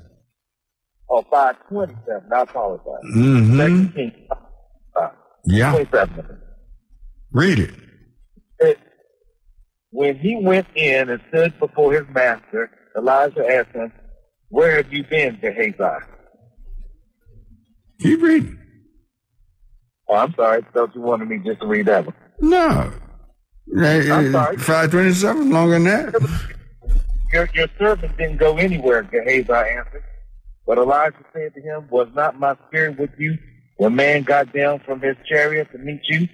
oh 1.09 1.25
five 1.31 1.57
twenty 1.69 1.95
seven. 2.07 2.29
I 2.33 2.41
apologize. 2.43 2.85
Mm-hmm. 3.17 3.57
Second 3.59 3.95
Kings 3.95 4.13
five 4.95 5.11
Yeah. 5.47 5.71
twenty 5.73 5.91
seven. 5.91 6.41
Read 7.33 7.59
it. 7.61 7.75
It- 8.61 8.79
When 9.91 10.17
he 10.19 10.37
went 10.43 10.67
in 10.75 11.09
and 11.09 11.21
stood 11.29 11.59
before 11.61 11.93
his 11.93 12.05
master, 12.13 12.71
Elisha 12.97 13.47
asked 13.49 13.75
him, 13.75 13.93
"Where 14.49 14.77
have 14.77 14.93
you 14.93 15.05
been, 15.05 15.39
Gehazi?" 15.41 16.05
Keep 18.01 18.23
reading. 18.23 18.59
Oh, 20.09 20.17
I'm 20.17 20.35
sorry. 20.35 20.63
I 20.67 20.71
thought 20.73 20.95
you 20.95 21.01
wanted 21.01 21.29
me 21.29 21.39
just 21.45 21.61
to 21.61 21.67
read 21.67 21.87
that 21.87 22.07
one. 22.07 22.15
No. 22.41 22.93
I'm 23.77 24.33
sorry. 24.33 24.57
Five 24.59 24.91
twenty 24.91 25.13
seven 25.13 25.51
longer 25.51 25.75
than 25.75 25.85
that. 25.85 26.41
Your, 27.33 27.49
your 27.55 27.69
servant 27.79 28.17
didn't 28.17 28.37
go 28.37 28.57
anywhere, 28.59 29.03
Gehazi 29.03 29.51
answered. 29.53 30.05
But 30.67 30.79
Elisha 30.79 31.25
said 31.33 31.55
to 31.55 31.61
him, 31.61 31.89
Was 31.91 32.09
not 32.15 32.39
my 32.39 32.57
spirit 32.69 32.99
with 32.99 33.11
you 33.19 33.39
when 33.77 33.97
man 33.97 34.23
got 34.23 34.53
down 34.53 34.81
from 34.81 35.01
his 35.01 35.17
chariot 35.29 35.69
to 35.73 35.79
meet 35.79 36.01
you? 36.09 36.29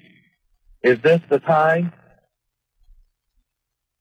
Is 0.82 1.00
this 1.00 1.20
the 1.30 1.38
time 1.38 1.92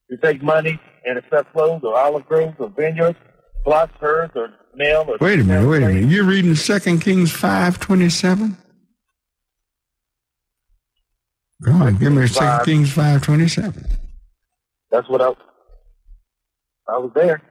to 0.09 0.17
take 0.17 0.41
money 0.43 0.79
and 1.05 1.17
accept 1.17 1.53
clothes 1.53 1.81
or 1.83 1.97
olive 1.97 2.25
groves 2.25 2.55
or 2.59 2.69
vineyards, 2.69 3.17
flocks, 3.63 3.93
herds, 3.99 4.33
or 4.35 4.49
male 4.75 5.05
or 5.07 5.17
Wait 5.21 5.39
a 5.39 5.43
minute, 5.43 5.69
wait 5.69 5.83
a 5.83 5.87
minute. 5.87 6.09
You're 6.09 6.25
reading 6.25 6.55
Second 6.55 6.99
Kings 6.99 7.31
five 7.31 7.79
twenty 7.79 8.09
seven? 8.09 8.57
Come 11.65 11.81
on, 11.81 11.97
give 11.97 12.13
me 12.13 12.25
Second. 12.27 12.65
Kings 12.65 12.91
five 12.93 13.21
twenty 13.21 13.47
seven. 13.47 13.85
That's 14.91 15.07
what 15.09 15.21
I, 15.21 15.27
I 16.87 16.97
was 16.97 17.11
there. 17.15 17.41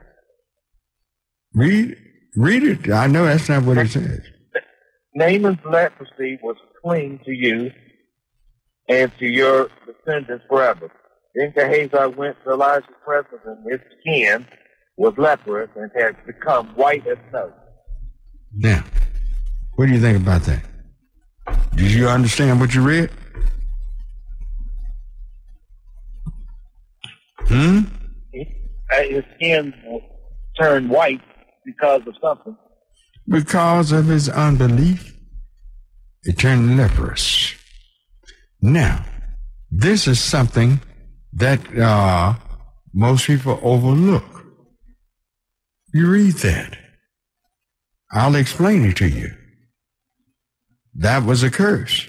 Read 1.55 1.97
read 2.37 2.63
it. 2.63 2.91
I 2.91 3.07
know 3.07 3.27
that's 3.27 3.49
not 3.49 3.65
what 3.65 3.79
it 3.79 3.91
says. 3.91 4.21
Naaman's 5.15 5.59
leprosy 5.65 6.39
was 6.43 6.57
clean 6.83 7.21
to 7.25 7.33
you 7.33 7.71
and 8.89 9.13
to 9.19 9.27
your 9.27 9.69
descendants 9.87 10.45
forever. 10.49 10.91
Then 11.35 11.53
Gehazi 11.55 12.15
went 12.17 12.37
to 12.45 12.51
Elisha's 12.53 12.95
presence, 13.05 13.43
and 13.45 13.71
his 13.71 13.81
skin 14.01 14.47
was 14.97 15.15
leprous 15.19 15.71
and 15.77 15.91
had 15.95 16.17
become 16.27 16.69
white 16.69 17.07
as 17.07 17.19
snow. 17.31 17.53
Now, 18.55 18.85
what 19.75 19.87
do 19.87 19.93
you 19.93 20.01
think 20.01 20.19
about 20.19 20.43
that? 20.43 20.65
Did 21.77 21.93
you 21.93 22.09
understand 22.09 22.61
what 22.61 22.75
you 22.75 22.83
read? 22.83 23.11
Hmm? 27.49 27.81
His 28.33 29.25
skin 29.37 29.75
turned 30.59 30.91
white 30.91 31.21
because 31.65 32.03
of 32.07 32.15
something. 32.21 32.57
Because 33.27 33.93
of 33.93 34.07
his 34.07 34.29
unbelief, 34.29 35.15
it 36.25 36.39
turned 36.39 36.77
leprous. 36.77 37.55
Now, 38.61 39.05
this 39.71 40.07
is 40.09 40.21
something 40.21 40.81
that 41.35 41.61
uh, 41.79 42.35
most 42.95 43.27
people 43.27 43.59
overlook. 43.63 44.25
You 45.93 46.11
read 46.11 46.35
that. 46.35 46.77
I'll 48.13 48.35
explain 48.35 48.85
it 48.85 48.97
to 48.97 49.09
you. 49.09 49.31
That 50.95 51.25
was 51.25 51.43
a 51.43 51.51
curse. 51.51 52.09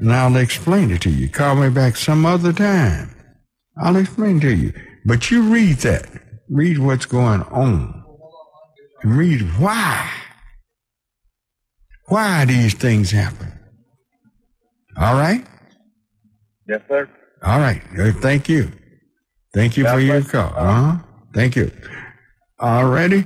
And 0.00 0.12
I'll 0.12 0.36
explain 0.36 0.90
it 0.90 1.02
to 1.02 1.10
you. 1.10 1.28
Call 1.28 1.54
me 1.54 1.70
back 1.70 1.96
some 1.96 2.26
other 2.26 2.52
time. 2.52 3.13
I'll 3.78 3.96
explain 3.96 4.40
to 4.40 4.54
you. 4.54 4.72
But 5.04 5.30
you 5.30 5.42
read 5.42 5.76
that. 5.78 6.06
Read 6.48 6.78
what's 6.78 7.06
going 7.06 7.42
on. 7.42 8.02
And 9.02 9.16
read 9.16 9.40
why. 9.58 10.10
Why 12.06 12.44
these 12.44 12.74
things 12.74 13.10
happen. 13.10 13.52
All 14.96 15.14
right? 15.14 15.44
Yes, 16.68 16.80
sir. 16.88 17.08
All 17.42 17.58
right. 17.58 17.82
Uh, 17.98 18.12
Thank 18.12 18.48
you. 18.48 18.70
Thank 19.52 19.76
you 19.76 19.84
for 19.86 19.98
your 20.00 20.22
call. 20.22 20.52
Uh-huh. 20.56 20.96
Thank 21.34 21.56
you. 21.56 21.70
All 22.58 22.86
righty. 22.86 23.24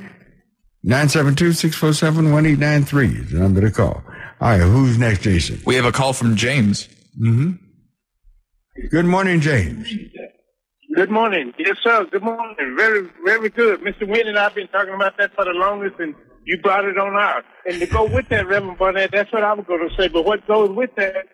972-647-1893 0.87 3.21
is 3.25 3.31
the 3.33 3.39
number 3.39 3.61
to 3.61 3.71
call. 3.71 4.03
All 4.41 4.51
right. 4.51 4.61
Who's 4.61 4.97
next, 4.99 5.23
Jason? 5.23 5.61
We 5.67 5.75
have 5.75 5.85
a 5.85 5.93
call 5.93 6.13
from 6.13 6.37
James. 6.37 6.89
Mm-hmm. 7.21 7.53
Good 8.91 9.07
morning, 9.07 9.41
James. 9.41 9.93
Good 10.99 11.13
morning. 11.13 11.55
Yes, 11.57 11.77
sir. 11.85 12.07
Good 12.11 12.25
morning. 12.25 12.75
Very, 12.77 13.09
very 13.25 13.51
good. 13.51 13.83
Mr. 13.83 14.09
Wynn 14.09 14.27
and 14.27 14.37
I 14.37 14.43
have 14.43 14.57
been 14.57 14.67
talking 14.67 14.95
about 14.95 15.17
that 15.19 15.33
for 15.33 15.45
the 15.45 15.53
longest, 15.53 15.95
and 16.01 16.13
you 16.45 16.59
brought 16.59 16.85
it 16.87 16.99
on 16.99 17.15
out. 17.15 17.45
And 17.67 17.79
to 17.79 17.87
go 17.87 18.05
with 18.05 18.29
that, 18.31 18.49
Reverend 18.49 18.79
Barnett, 18.79 19.13
that's 19.13 19.33
what 19.33 19.45
I 19.45 19.53
was 19.53 19.65
going 19.65 19.89
to 19.89 19.95
say. 19.95 20.09
But 20.09 20.25
what 20.25 20.45
goes 20.49 20.71
with 20.71 20.91
that 20.97 21.27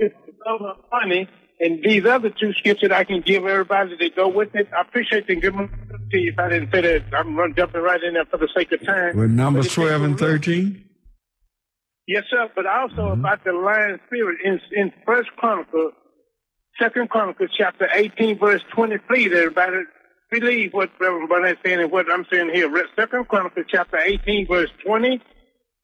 is 0.00 0.10
the 0.26 0.32
love 0.44 0.62
of 0.62 0.84
money 0.90 1.28
and 1.60 1.80
these 1.84 2.04
other 2.04 2.30
two 2.30 2.52
scriptures 2.54 2.90
I 2.90 3.04
can 3.04 3.20
give 3.24 3.44
everybody 3.44 3.96
that 3.96 4.16
go 4.16 4.26
with 4.26 4.52
it. 4.54 4.68
I 4.76 4.80
appreciate 4.80 5.28
them. 5.28 5.38
Give 5.38 5.54
them 5.54 5.70
to 6.10 6.18
you. 6.18 6.32
If 6.32 6.38
I 6.40 6.48
didn't 6.48 6.72
say 6.72 6.80
that, 6.80 7.04
I'm 7.16 7.54
jumping 7.54 7.80
right 7.80 8.02
in 8.02 8.14
there 8.14 8.24
for 8.24 8.38
the 8.38 8.48
sake 8.56 8.72
of 8.72 8.84
time. 8.84 9.16
With 9.16 9.30
numbers 9.30 9.68
But 9.68 9.74
12 9.74 10.02
and 10.02 10.18
13? 10.18 10.84
Yes, 12.08 12.24
sir. 12.28 12.50
But 12.56 12.66
also 12.66 13.14
mm-hmm. 13.14 13.20
about 13.20 13.44
the 13.44 13.52
lying 13.52 14.00
spirit 14.06 14.38
in 14.44 14.58
in 14.72 14.92
First 15.06 15.30
Chronicle, 15.36 15.92
Second 16.78 17.10
Chronicles, 17.10 17.50
chapter 17.56 17.88
eighteen, 17.92 18.38
verse 18.38 18.62
twenty. 18.74 18.98
Please, 18.98 19.32
everybody, 19.32 19.84
believe 20.30 20.72
what 20.72 20.90
Barnett 20.98 21.58
saying 21.64 21.80
and 21.80 21.92
what 21.92 22.10
I'm 22.10 22.24
saying 22.32 22.50
here. 22.54 22.70
Second 22.96 23.28
Chronicles, 23.28 23.66
chapter 23.68 23.98
eighteen, 23.98 24.46
verse 24.46 24.70
twenty. 24.84 25.20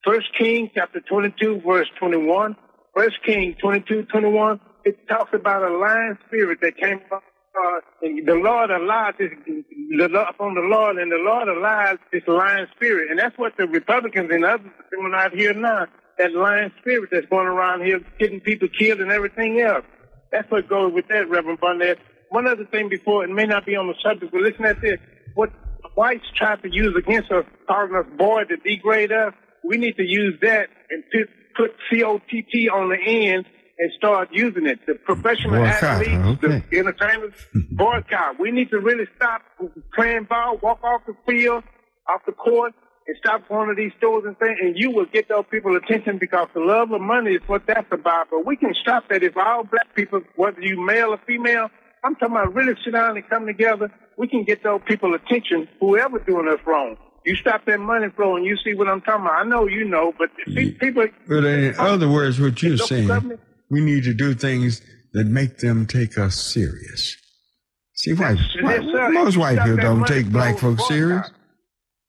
First 0.05 0.29
King, 0.39 0.71
chapter 0.75 1.01
twenty-two, 1.01 1.61
verse 1.67 1.89
twenty-one. 1.99 2.57
First 2.95 3.17
King, 3.25 3.55
twenty-two, 3.61 4.05
twenty-one. 4.05 4.61
It 4.85 5.07
talks 5.09 5.31
about 5.35 5.63
a 5.63 5.77
lying 5.77 6.17
spirit 6.27 6.61
that 6.63 6.77
came 6.77 7.01
from 7.09 7.21
the 8.01 8.41
Lord 8.43 8.71
allowed 8.71 9.15
this 9.19 9.31
the, 9.47 9.65
Lord- 10.09 10.35
the 10.39 10.69
Lord, 10.71 10.97
and 10.99 11.11
the 11.11 11.17
Lord 11.17 11.49
allowed 11.49 11.99
this 12.13 12.23
lying 12.27 12.67
spirit, 12.77 13.11
and 13.11 13.19
that's 13.19 13.37
what 13.37 13.55
the 13.59 13.67
Republicans 13.67 14.31
and 14.33 14.45
others 14.45 14.67
are 14.67 14.97
doing 14.97 15.13
out 15.15 15.33
here 15.35 15.53
now. 15.53 15.87
That 16.19 16.33
lying 16.33 16.73
spirit 16.81 17.11
that's 17.13 17.27
going 17.27 17.47
around 17.47 17.85
here 17.85 18.01
getting 18.19 18.41
people 18.41 18.69
killed 18.77 19.01
and 19.01 19.11
everything 19.11 19.61
else. 19.61 19.85
That's 20.31 20.51
what 20.51 20.69
goes 20.69 20.93
with 20.93 21.09
that, 21.09 21.29
Reverend 21.29 21.61
Barnett. 21.61 21.99
One 22.31 22.47
other 22.47 22.67
thing 22.67 22.89
before, 22.89 23.25
it 23.25 23.31
may 23.31 23.47
not 23.47 23.65
be 23.65 23.77
on 23.77 23.87
the 23.87 23.95
subject, 24.03 24.33
but 24.33 24.41
listen 24.43 24.65
at 24.65 24.81
this. 24.81 24.99
What 25.35 25.51
whites 25.95 26.25
try 26.37 26.57
to 26.57 26.69
use 26.71 26.95
against 26.97 27.31
us, 27.33 27.45
calling 27.67 27.95
us 27.95 28.07
boy 28.17 28.45
to 28.45 28.57
degrade 28.57 29.13
us, 29.13 29.33
we 29.65 29.79
need 29.79 29.97
to 29.97 30.05
use 30.05 30.39
that 30.43 30.69
and 30.91 31.03
put, 31.11 31.31
put 31.57 31.77
C-O-T-T 31.91 32.69
on 32.69 32.91
the 32.91 32.99
end 32.99 33.47
and 33.79 33.93
start 33.97 34.29
using 34.33 34.67
it. 34.67 34.81
The 34.87 34.95
professional 34.95 35.61
Boycott, 35.63 35.83
athletes, 35.83 36.45
okay. 36.45 36.65
the 36.71 36.79
entertainers, 36.79 37.35
boycott. 37.71 38.39
We 38.39 38.51
need 38.51 38.71
to 38.71 38.79
really 38.79 39.07
stop 39.17 39.43
playing 39.95 40.25
ball, 40.25 40.59
walk 40.63 40.83
off 40.83 41.03
the 41.07 41.15
field, 41.27 41.65
off 42.09 42.23
the 42.27 42.33
court, 42.33 42.75
and 43.09 43.17
stop 43.19 43.49
going 43.49 43.69
to 43.69 43.75
these 43.75 43.93
stores 43.97 44.25
and 44.27 44.39
things, 44.39 44.59
and 44.61 44.77
you 44.77 44.91
will 44.91 45.07
get 45.07 45.29
those 45.29 45.45
people 45.51 45.75
attention 45.77 46.19
because 46.19 46.47
the 46.53 46.61
love 46.61 46.93
of 46.93 47.01
money 47.01 47.33
is 47.33 47.43
what 47.47 47.67
that's 47.67 47.91
about. 47.91 48.29
But 48.31 48.45
we 48.45 48.57
can 48.57 48.75
stop 48.83 49.09
that 49.09 49.23
if 49.23 49.37
all 49.37 49.65
black 49.65 49.95
people, 49.95 50.21
whether 50.37 50.61
you 50.61 50.85
male 50.85 51.15
or 51.15 51.21
female, 51.27 51.69
I'm 52.05 52.15
talking 52.17 52.37
about 52.37 52.55
really 52.55 52.75
sit 52.85 52.93
down 52.93 53.17
and 53.17 53.29
come 53.29 53.47
together. 53.47 53.91
We 54.19 54.29
can 54.29 54.45
get 54.45 54.63
those 54.63 54.83
people 54.87 55.15
attention, 55.15 55.69
whoever 55.81 56.19
doing 56.19 56.49
us 56.49 56.61
wrong. 56.67 56.97
You 57.25 57.35
stop 57.35 57.65
that 57.65 57.81
money 57.81 58.09
flow 58.15 58.37
and 58.37 58.45
you 58.45 58.57
see 58.63 58.75
what 58.75 58.89
I'm 58.89 59.01
talking 59.01 59.23
about. 59.23 59.41
I 59.41 59.45
know 59.45 59.67
you 59.67 59.85
know, 59.85 60.13
but 60.19 60.29
see, 60.47 60.73
mm. 60.73 60.79
people. 60.79 61.07
But 61.27 61.45
in 61.45 61.75
other 61.79 62.09
words, 62.09 62.39
what 62.41 62.63
you're 62.63 62.77
saying, 62.77 63.09
government- 63.09 63.41
we 63.71 63.81
need 63.81 64.05
to 64.05 64.15
do 64.15 64.35
things 64.35 64.83
that 65.15 65.27
make 65.27 65.59
them 65.59 65.87
take 65.87 66.19
us 66.19 66.37
serious. 66.37 67.17
See, 67.95 68.13
white, 68.13 68.39
Yes, 68.63 68.83
most 69.13 69.37
white 69.37 69.59
people 69.59 69.77
don't 69.77 70.07
take 70.07 70.27
black 70.31 70.59
folks 70.59 70.87
serious. 70.87 71.29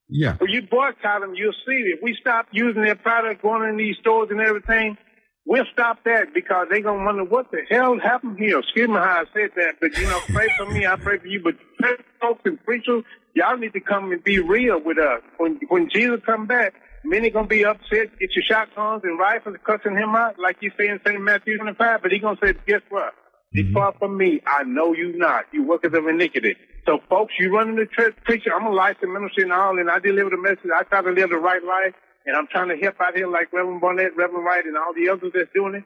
Yeah. 0.10 0.36
When 0.38 0.50
you 0.50 0.64
boycott 0.64 1.22
them, 1.22 1.36
you'll 1.36 1.54
see 1.66 1.94
if 1.94 2.02
we 2.02 2.18
stop 2.20 2.48
using 2.52 2.82
their 2.82 2.96
product, 2.96 3.42
going 3.44 3.70
in 3.70 3.78
these 3.78 3.96
stores 3.98 4.30
and 4.32 4.42
everything, 4.42 4.98
we'll 5.46 5.66
stop 5.72 6.04
that 6.06 6.34
because 6.34 6.68
they're 6.70 6.82
gonna 6.82 7.06
wonder 7.06 7.24
what 7.24 7.52
the 7.52 7.62
hell 7.70 7.98
happened 8.00 8.38
here. 8.40 8.60
Excuse 8.60 8.88
me 8.88 8.96
how 8.96 9.22
I 9.22 9.26
said 9.34 9.52
that, 9.56 9.76
but 9.80 9.96
you 9.98 10.06
know, 10.06 10.20
pray 10.28 10.48
for 10.58 10.66
me, 10.66 10.86
I 10.86 10.96
pray 10.96 11.20
for 11.20 11.28
you. 11.28 11.42
But 11.44 11.56
folks 12.20 12.42
and 12.46 12.64
preachers, 12.66 13.04
y'all 13.36 13.58
need 13.58 13.74
to 13.74 13.80
come 13.80 14.12
and 14.12 14.24
be 14.24 14.40
real 14.40 14.82
with 14.84 14.98
us. 14.98 15.22
When 15.38 15.60
when 15.70 15.90
Jesus 15.90 16.22
come 16.26 16.48
back, 16.48 16.74
many 17.04 17.30
gonna 17.30 17.48
be 17.48 17.66
upset, 17.66 18.18
get 18.20 18.36
your 18.36 18.44
shotguns 18.48 19.04
and 19.04 19.20
rifles 19.20 19.58
cussing 19.64 19.96
him 19.96 20.16
out, 20.16 20.40
like 20.40 20.58
you 20.62 20.72
say 20.78 20.88
in 20.88 21.00
St. 21.06 21.22
Matthew 21.22 21.58
25, 21.58 22.02
but 22.02 22.12
he 22.12 22.20
gonna 22.20 22.38
say, 22.44 22.54
guess 22.68 22.82
what? 22.90 23.14
Depart 23.54 23.96
mm-hmm. 23.96 24.06
from 24.06 24.18
me. 24.18 24.42
I 24.46 24.64
know 24.64 24.94
you 24.94 25.18
not. 25.18 25.46
You 25.52 25.64
workers 25.64 25.94
of 25.94 26.08
iniquity. 26.08 26.56
So, 26.86 27.00
folks, 27.10 27.34
you 27.40 27.54
running 27.54 27.76
the 27.76 27.86
church 27.86 28.16
preacher. 28.24 28.54
I'm 28.54 28.66
a 28.66 28.72
licensed 28.72 29.08
minister 29.08 29.44
and 29.44 29.54
all, 29.54 29.78
and 29.78 29.90
I 29.90 30.00
deliver 30.00 30.30
the 30.30 30.38
message. 30.38 30.70
I 30.76 30.84
try 30.84 31.02
to 31.02 31.12
live 31.12 31.30
the 31.30 31.38
right 31.38 31.64
life, 31.64 31.94
and 32.26 32.36
I'm 32.36 32.48
trying 32.48 32.70
to 32.70 32.78
help 32.78 32.96
out 33.02 33.16
here 33.16 33.28
like 33.28 33.52
Reverend 33.54 33.82
Barnett, 33.82 34.16
Reverend 34.16 34.46
Wright, 34.46 34.66
and 34.66 34.78
all 34.78 34.94
the 34.94 35.10
others 35.10 35.32
that's 35.34 35.54
doing 35.54 35.76
it. 35.76 35.84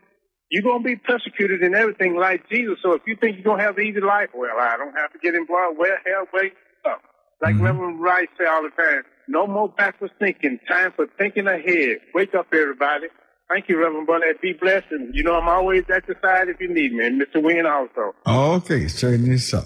You're 0.50 0.64
going 0.64 0.84
to 0.84 0.88
be 0.88 0.96
persecuted 0.96 1.62
and 1.62 1.74
everything 1.74 2.16
like 2.16 2.48
Jesus. 2.50 2.78
So 2.84 2.94
if 2.94 3.02
you 3.08 3.16
think 3.20 3.38
you're 3.38 3.44
going 3.44 3.60
to 3.60 3.66
have 3.66 3.78
an 3.78 3.86
easy 3.86 4.02
life, 4.02 4.30
well, 4.36 4.56
I 4.60 4.78
don't 4.78 4.94
have 4.94 5.12
to 5.14 5.20
get 5.20 5.34
involved. 5.34 5.80
Well, 5.80 5.98
hell, 6.06 6.28
wake 6.34 6.54
up. 6.86 7.02
Like 7.42 7.56
mm-hmm. 7.56 7.64
Reverend 7.64 8.02
Wright 8.02 8.30
say 8.38 8.46
all 8.46 8.62
the 8.62 8.70
time, 8.70 9.04
no 9.28 9.48
more 9.48 9.70
backwards 9.70 10.14
thinking. 10.20 10.60
Time 10.68 10.94
for 10.96 11.08
thinking 11.18 11.48
ahead. 11.48 12.00
Wake 12.14 12.36
up, 12.36 12.48
everybody. 12.54 13.08
Thank 13.50 13.70
you, 13.70 13.78
Reverend 13.78 14.08
Barnett. 14.08 14.42
Be 14.42 14.54
blessed. 14.54 14.88
And 14.92 15.14
you 15.14 15.24
know, 15.24 15.36
I'm 15.36 15.48
always 15.48 15.84
at 15.90 16.08
your 16.08 16.18
side 16.22 16.50
if 16.50 16.60
you 16.60 16.74
need 16.74 16.94
me. 16.94 17.06
And 17.06 17.22
Mr. 17.22 17.42
Wynn 17.42 17.66
also. 17.66 18.16
Okay, 18.28 18.88
certainly 18.88 19.38
so. 19.38 19.64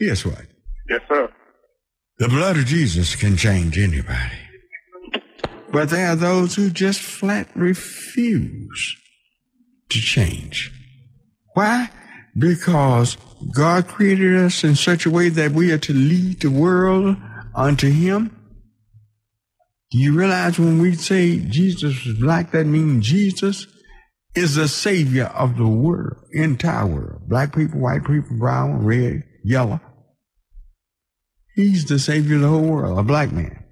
Yes, 0.00 0.24
what. 0.24 0.46
Yes, 0.88 1.00
sir. 1.08 1.32
The 2.18 2.28
blood 2.28 2.56
of 2.56 2.66
Jesus 2.66 3.14
can 3.14 3.36
change 3.36 3.78
anybody. 3.78 4.38
But 5.72 5.90
there 5.90 6.08
are 6.08 6.16
those 6.16 6.54
who 6.54 6.70
just 6.70 7.00
flat 7.00 7.48
refuse 7.54 8.96
to 9.90 10.00
change. 10.00 10.72
Why? 11.54 11.90
Because 12.38 13.16
God 13.54 13.88
created 13.88 14.36
us 14.36 14.64
in 14.64 14.74
such 14.76 15.06
a 15.06 15.10
way 15.10 15.28
that 15.30 15.52
we 15.52 15.72
are 15.72 15.78
to 15.78 15.92
lead 15.92 16.40
the 16.40 16.50
world 16.50 17.16
unto 17.54 17.90
Him. 17.90 18.35
You 19.98 20.12
realize 20.12 20.58
when 20.58 20.78
we 20.78 20.94
say 20.94 21.38
Jesus 21.38 22.04
is 22.04 22.18
black, 22.18 22.50
that 22.50 22.66
means 22.66 23.06
Jesus 23.06 23.66
is 24.34 24.56
the 24.56 24.68
savior 24.68 25.32
of 25.34 25.56
the 25.56 25.66
world, 25.66 26.18
entire 26.34 26.86
world. 26.86 27.26
Black 27.26 27.56
people, 27.56 27.80
white 27.80 28.04
people, 28.04 28.36
brown, 28.36 28.84
red, 28.84 29.22
yellow. 29.42 29.80
He's 31.54 31.86
the 31.86 31.98
savior 31.98 32.36
of 32.36 32.42
the 32.42 32.48
whole 32.48 32.68
world, 32.68 32.98
a 32.98 33.02
black 33.02 33.32
man. 33.32 33.64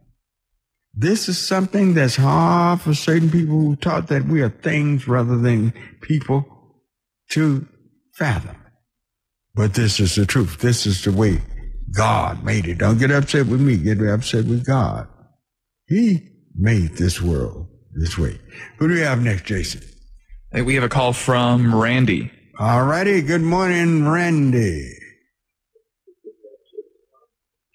This 0.94 1.28
is 1.28 1.36
something 1.36 1.92
that's 1.92 2.16
hard 2.16 2.80
for 2.80 2.94
certain 2.94 3.30
people 3.30 3.56
who 3.60 3.76
taught 3.76 4.06
that 4.06 4.24
we 4.24 4.40
are 4.40 4.48
things 4.48 5.06
rather 5.06 5.36
than 5.36 5.74
people 6.01 6.46
to 7.32 7.68
fathom. 8.14 8.56
But 9.55 9.74
this 9.74 10.01
is 10.01 10.14
the 10.14 10.24
truth. 10.24 10.56
This 10.60 10.86
is 10.86 11.05
the 11.05 11.12
way 11.12 11.42
God 11.94 12.42
made 12.42 12.66
it. 12.66 12.78
Don't 12.78 12.96
get 12.96 13.10
upset 13.10 13.46
with 13.46 13.60
me. 13.60 13.76
Get 13.76 14.01
upset 14.01 14.46
with 14.46 14.64
God. 14.64 15.06
He 15.86 16.28
made 16.56 16.97
this 16.97 17.20
world 17.20 17.66
this 17.94 18.16
way. 18.16 18.40
Who 18.78 18.89
do 18.89 18.94
we 18.94 19.01
have 19.01 19.23
next, 19.23 19.44
Jason? 19.44 19.82
Hey, 20.51 20.62
we 20.62 20.74
have 20.77 20.85
a 20.85 20.89
call 20.89 21.12
from 21.12 21.74
Randy. 21.74 22.31
All 22.59 22.85
righty. 22.85 23.20
Good 23.20 23.43
morning, 23.43 24.09
Randy. 24.09 24.97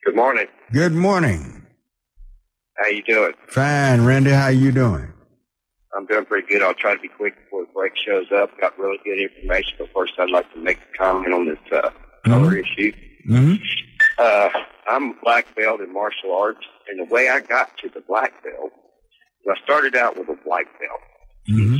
Good 0.05 0.15
morning. 0.15 0.47
Good 0.71 0.93
morning. 0.93 1.67
How 2.77 2.87
you 2.87 3.03
doing? 3.03 3.33
Fine, 3.49 4.05
Randy. 4.05 4.31
How 4.31 4.47
you 4.47 4.71
doing? 4.71 5.13
I'm 5.95 6.05
doing 6.05 6.25
pretty 6.25 6.47
good. 6.47 6.63
I'll 6.63 6.73
try 6.73 6.95
to 6.95 7.01
be 7.01 7.09
quick 7.09 7.35
before 7.43 7.65
the 7.65 7.71
break 7.73 7.93
shows 7.95 8.27
up. 8.31 8.49
Got 8.59 8.77
really 8.79 8.97
good 9.03 9.19
information, 9.19 9.73
but 9.77 9.89
first 9.93 10.13
I'd 10.17 10.29
like 10.29 10.51
to 10.53 10.59
make 10.59 10.77
a 10.77 10.97
comment 10.97 11.33
on 11.33 11.45
this 11.47 11.59
uh, 11.71 11.89
color 12.25 12.55
issue. 12.57 12.91
Mm-hmm. 13.29 13.55
Uh, 14.17 14.49
I'm 14.87 15.11
a 15.11 15.13
black 15.21 15.53
belt 15.55 15.81
in 15.81 15.93
martial 15.93 16.33
arts, 16.35 16.65
and 16.89 16.99
the 16.99 17.13
way 17.13 17.29
I 17.29 17.39
got 17.39 17.77
to 17.79 17.89
the 17.89 18.01
black 18.07 18.43
belt 18.43 18.71
was 19.45 19.57
I 19.59 19.63
started 19.63 19.95
out 19.95 20.17
with 20.17 20.29
a 20.29 20.37
white 20.43 20.67
belt, 20.79 21.01
Mm-hmm. 21.49 21.77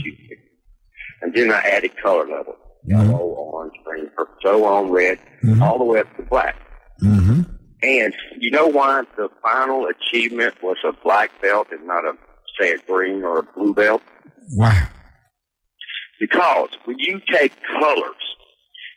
and 1.22 1.34
then 1.34 1.52
I 1.52 1.60
added 1.62 1.92
color 2.02 2.26
level, 2.26 2.56
yellow, 2.86 3.18
orange, 3.18 3.74
green, 3.86 4.10
purple, 4.16 4.34
so 4.42 4.66
on, 4.66 4.90
red, 4.90 5.20
all 5.62 5.78
the 5.78 5.84
way 5.84 6.00
up 6.00 6.16
to 6.18 6.24
black. 6.24 6.56
Mm-hmm. 7.04 7.42
And 7.84 8.14
you 8.40 8.50
know 8.52 8.68
why 8.68 9.04
the 9.16 9.30
final 9.44 9.86
achievement 9.88 10.56
was 10.64 10.78
a 10.84 10.92
black 11.04 11.30
belt 11.42 11.68
and 11.72 11.86
not 11.86 12.04
a, 12.04 12.14
say, 12.60 12.72
a 12.72 12.78
green 12.80 13.24
or 13.24 13.40
a 13.40 13.44
blue 13.44 13.74
belt? 13.76 14.02
Why? 14.56 14.88
Because 16.20 16.70
when 16.86 16.98
you 17.00 17.22
take 17.32 17.54
colors, 17.80 18.16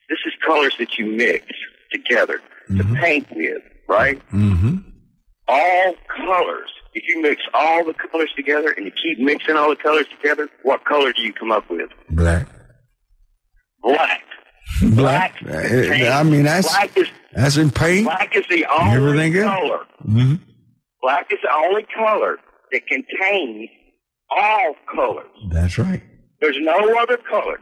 this 0.09 0.19
is 0.27 0.33
colors 0.45 0.75
that 0.79 0.97
you 0.99 1.07
mix 1.07 1.47
together 1.93 2.41
to 2.77 2.85
paint 2.95 3.29
with, 3.37 3.63
right? 3.89 4.21
Mm-hmm. 4.31 4.77
All 5.53 5.95
colors. 6.17 6.71
If 6.95 7.05
you 7.09 7.21
mix 7.21 7.43
all 7.53 7.85
the 7.85 7.93
colors 7.95 8.31
together 8.37 8.73
and 8.75 8.87
you 8.87 8.93
keep 8.93 9.19
mixing 9.19 9.57
all 9.57 9.69
the 9.69 9.77
colors 9.77 10.07
together, 10.09 10.49
what 10.63 10.85
color 10.85 11.13
do 11.13 11.23
you 11.23 11.33
come 11.33 11.53
up 11.53 11.69
with? 11.69 11.91
Black. 12.11 12.49
Black. 13.83 14.23
Black. 14.83 15.35
Uh, 15.47 15.53
I 15.53 16.23
mean, 16.23 16.45
that's 16.45 16.69
Black 16.69 16.97
is 16.97 17.09
that's 17.35 17.57
in 17.57 17.71
paint. 17.71 18.07
black 18.07 18.35
is 18.35 18.45
the 18.49 18.65
only 18.67 18.97
Everything 18.97 19.43
color. 19.43 19.81
Mm-hmm. 20.07 20.35
Black 21.03 21.27
is 21.31 21.39
the 21.43 21.53
only 21.53 21.87
color 21.95 22.39
that 22.71 22.87
contains 22.87 23.69
all 24.31 24.75
colors. 24.95 25.31
That's 25.51 25.77
right. 25.79 26.03
There's 26.41 26.59
no 26.61 26.99
other 26.99 27.19
color. 27.29 27.61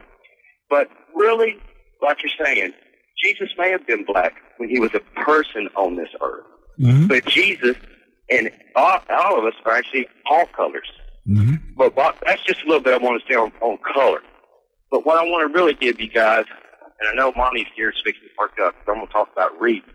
But 0.69 0.87
really, 1.15 1.57
like 2.01 2.17
you're 2.23 2.45
saying, 2.45 2.71
Jesus 3.23 3.49
may 3.57 3.71
have 3.71 3.85
been 3.85 4.05
black 4.05 4.33
when 4.57 4.69
he 4.69 4.79
was 4.79 4.91
a 4.93 5.01
person 5.21 5.67
on 5.75 5.95
this 5.97 6.09
earth. 6.21 6.45
Mm-hmm. 6.81 7.07
But 7.07 7.25
Jesus 7.25 7.77
and 8.29 8.51
all, 8.75 8.99
all 9.09 9.39
of 9.39 9.45
us 9.45 9.53
are 9.65 9.73
actually 9.73 10.07
all 10.29 10.45
colors. 10.47 10.89
Mm-hmm. 11.27 11.75
But, 11.77 11.95
but 11.95 12.17
that's 12.25 12.43
just 12.43 12.63
a 12.63 12.65
little 12.65 12.81
bit 12.81 12.93
I 12.93 12.97
want 13.03 13.21
to 13.21 13.33
say 13.33 13.37
on, 13.37 13.51
on 13.61 13.77
color. 13.93 14.21
But 14.89 15.05
what 15.05 15.17
I 15.17 15.23
want 15.23 15.51
to 15.51 15.57
really 15.57 15.73
give 15.73 16.01
you 16.01 16.09
guys, 16.09 16.45
and 16.99 17.09
I 17.09 17.13
know 17.13 17.31
Monty's 17.35 17.67
here 17.75 17.93
speaking 17.95 18.21
to 18.23 18.35
Park 18.37 18.53
up, 18.61 18.75
so 18.85 18.91
I'm 18.91 18.97
going 18.97 19.07
to 19.07 19.13
talk 19.13 19.29
about 19.31 19.59
reading. 19.61 19.89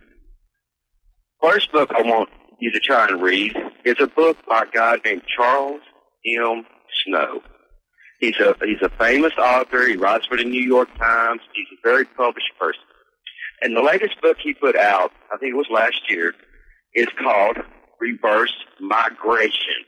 First 1.42 1.72
book 1.72 1.90
I 1.94 2.02
want 2.02 2.30
you 2.60 2.70
to 2.72 2.80
try 2.80 3.06
and 3.06 3.20
read 3.20 3.54
is 3.84 3.96
a 4.00 4.06
book 4.06 4.38
by 4.48 4.62
a 4.62 4.70
guy 4.74 4.98
named 5.04 5.22
Charles 5.34 5.80
M. 6.26 6.64
Blow. 7.06 7.42
He's 8.20 8.38
a 8.40 8.56
he's 8.62 8.80
a 8.82 8.88
famous 8.98 9.34
author. 9.38 9.86
He 9.86 9.96
writes 9.96 10.26
for 10.26 10.36
the 10.36 10.44
New 10.44 10.62
York 10.62 10.88
Times. 10.98 11.40
He's 11.54 11.66
a 11.78 11.88
very 11.88 12.04
published 12.04 12.50
person. 12.58 12.80
And 13.60 13.76
the 13.76 13.82
latest 13.82 14.20
book 14.20 14.38
he 14.42 14.54
put 14.54 14.76
out, 14.76 15.12
I 15.32 15.36
think 15.36 15.52
it 15.52 15.56
was 15.56 15.68
last 15.70 16.00
year, 16.10 16.34
is 16.96 17.06
called 17.22 17.58
Reverse 18.00 18.54
Migration. 18.80 19.84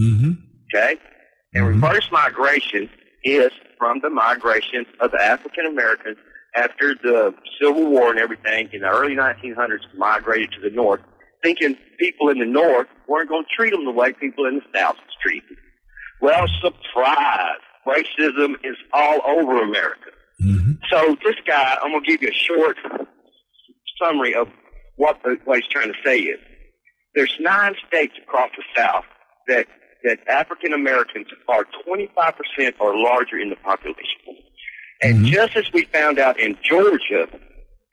Mm-hmm. 0.00 0.30
Okay? 0.74 0.96
And 1.54 1.66
reverse 1.66 2.08
migration 2.10 2.88
is 3.24 3.52
from 3.78 4.00
the 4.02 4.10
migration 4.10 4.86
of 5.00 5.12
the 5.12 5.22
African 5.22 5.66
Americans 5.66 6.16
after 6.56 6.94
the 6.94 7.34
Civil 7.60 7.90
War 7.90 8.10
and 8.10 8.18
everything 8.18 8.70
in 8.72 8.80
the 8.80 8.88
early 8.88 9.14
1900s 9.14 9.80
migrated 9.96 10.50
to 10.52 10.60
the 10.68 10.74
North, 10.74 11.00
thinking 11.42 11.76
people 11.98 12.30
in 12.30 12.38
the 12.38 12.46
North 12.46 12.88
weren't 13.06 13.28
going 13.28 13.44
to 13.44 13.48
treat 13.54 13.70
them 13.70 13.84
the 13.84 13.90
way 13.90 14.12
people 14.12 14.46
in 14.46 14.56
the 14.56 14.78
South 14.78 14.96
was 14.96 15.14
treated. 15.22 15.58
Well, 16.20 16.46
surprise! 16.60 17.60
Racism 17.86 18.54
is 18.64 18.76
all 18.92 19.20
over 19.26 19.62
America. 19.62 20.10
So 20.90 21.16
this 21.24 21.34
guy, 21.46 21.76
I'm 21.82 21.90
going 21.90 22.04
to 22.04 22.10
give 22.10 22.22
you 22.22 22.28
a 22.28 22.32
short 22.32 22.76
summary 24.00 24.34
of 24.34 24.48
what, 24.96 25.18
he's 25.24 25.68
trying 25.68 25.92
to 25.92 25.98
say 26.04 26.18
is. 26.18 26.40
There's 27.14 27.36
nine 27.40 27.74
states 27.86 28.14
across 28.22 28.50
the 28.56 28.62
South 28.74 29.04
that 29.48 29.66
that 30.04 30.18
African 30.28 30.72
Americans 30.72 31.28
are 31.48 31.64
25% 31.86 32.72
or 32.80 32.96
larger 32.96 33.38
in 33.38 33.50
the 33.50 33.56
population. 33.56 34.02
And 35.00 35.16
mm-hmm. 35.16 35.26
just 35.26 35.56
as 35.56 35.72
we 35.72 35.84
found 35.84 36.18
out 36.18 36.40
in 36.40 36.56
Georgia 36.62 37.28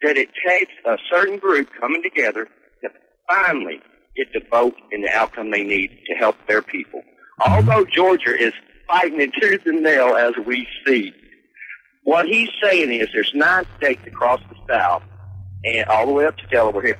that 0.01 0.17
it 0.17 0.29
takes 0.47 0.71
a 0.85 0.97
certain 1.11 1.37
group 1.37 1.69
coming 1.79 2.01
together 2.01 2.47
to 2.81 2.89
finally 3.27 3.79
get 4.15 4.31
the 4.33 4.41
vote 4.49 4.75
and 4.91 5.03
the 5.03 5.11
outcome 5.11 5.51
they 5.51 5.63
need 5.63 5.91
to 6.07 6.15
help 6.15 6.35
their 6.47 6.61
people. 6.61 7.01
Mm-hmm. 7.41 7.53
Although 7.53 7.85
Georgia 7.85 8.35
is 8.35 8.53
fighting 8.87 9.21
it 9.21 9.31
tooth 9.39 9.61
and 9.65 9.83
nail 9.83 10.15
as 10.15 10.33
we 10.45 10.67
see, 10.85 11.13
what 12.03 12.25
he's 12.25 12.49
saying 12.63 12.91
is 12.91 13.09
there's 13.13 13.33
nine 13.35 13.65
states 13.77 14.01
across 14.07 14.39
the 14.49 14.55
South 14.73 15.03
and 15.63 15.87
all 15.89 16.05
the 16.05 16.13
way 16.13 16.25
up 16.25 16.37
to 16.37 16.47
Delaware. 16.47 16.95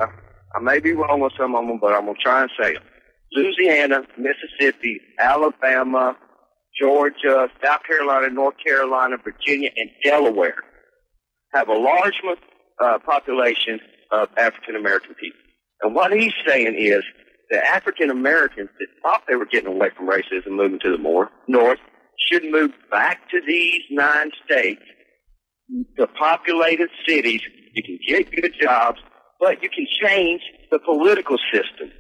I, 0.56 0.60
may 0.60 0.80
be 0.80 0.94
wrong 0.94 1.22
on 1.22 1.32
some 1.38 1.56
of 1.56 1.66
them, 1.68 1.80
but 1.80 1.94
I'm 1.94 2.06
going 2.06 2.16
to 2.16 2.22
try 2.22 2.42
and 2.42 2.52
say 2.62 2.74
them. 2.74 2.84
Louisiana, 3.32 4.02
Mississippi, 4.18 5.00
Alabama, 5.20 6.18
Georgia, 6.80 7.48
South 7.64 7.84
Carolina, 7.86 8.30
North 8.30 8.56
Carolina, 8.64 9.18
Virginia, 9.24 9.70
and 9.76 9.90
Delaware 10.04 10.56
have 11.54 11.68
a 11.68 11.74
large 11.74 12.14
uh, 12.82 13.00
population 13.00 13.80
of 14.12 14.30
African 14.38 14.76
American 14.76 15.16
people. 15.16 15.40
And 15.82 15.96
what 15.96 16.12
he's 16.12 16.34
saying 16.48 16.76
is 16.78 17.04
the 17.50 17.66
African 17.66 18.10
Americans 18.10 18.70
that 18.80 18.88
thought 19.02 19.24
they 19.28 19.36
were 19.36 19.46
getting 19.46 19.74
away 19.74 19.90
from 19.96 20.08
racism, 20.08 20.52
moving 20.52 20.80
to 20.80 20.92
the 20.92 20.98
more 20.98 21.30
north, 21.48 21.80
should 22.28 22.44
move 22.44 22.72
back 22.92 23.30
to 23.30 23.42
these 23.46 23.82
nine 23.90 24.32
states, 24.46 24.82
the 25.98 26.08
populated 26.08 26.90
cities. 27.08 27.42
You 27.74 27.84
can 27.84 28.00
get 28.08 28.32
good 28.32 28.54
jobs, 28.60 29.00
but 29.40 29.62
you 29.62 29.70
can 29.70 29.88
change 30.02 30.42
the 30.72 30.80
political 30.80 31.38
system. 31.52 31.92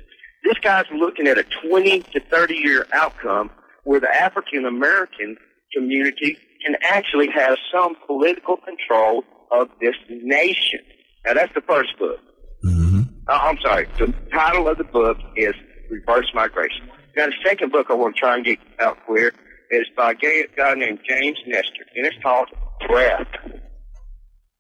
This 0.44 0.58
guy's 0.62 0.86
looking 0.94 1.28
at 1.28 1.38
a 1.38 1.46
20 1.68 2.02
to 2.14 2.20
30 2.20 2.56
year 2.56 2.88
outcome 2.94 3.52
where 3.84 4.00
the 4.00 4.10
African 4.10 4.66
American 4.66 5.38
community 5.74 6.38
can 6.66 6.76
actually 6.84 7.30
have 7.34 7.58
some 7.72 7.96
political 8.08 8.58
control 8.58 9.24
of 9.52 9.70
this 9.82 9.96
nation. 10.10 10.80
Now 11.26 11.34
that's 11.34 11.54
the 11.54 11.62
first 11.62 11.98
book. 11.98 12.20
Mm-hmm. 12.66 13.02
Uh, 13.28 13.32
I'm 13.32 13.58
sorry. 13.62 13.88
The 13.98 14.14
title 14.32 14.68
of 14.68 14.78
the 14.78 14.84
book 14.84 15.18
is 15.36 15.54
Reverse 15.90 16.32
Migration. 16.34 16.90
Now 17.16 17.28
the 17.28 17.34
second 17.46 17.72
book 17.72 17.88
I 17.90 17.94
want 17.94 18.16
to 18.16 18.20
try 18.20 18.36
and 18.36 18.46
get 18.46 18.60
out 18.80 18.98
clear 19.06 19.34
is 19.72 19.86
by 19.96 20.12
a 20.12 20.48
guy 20.56 20.74
named 20.74 21.00
James 21.08 21.38
Nestor, 21.46 21.86
and 21.96 22.06
it's 22.06 22.16
called 22.24 22.48
Breath. 22.88 23.28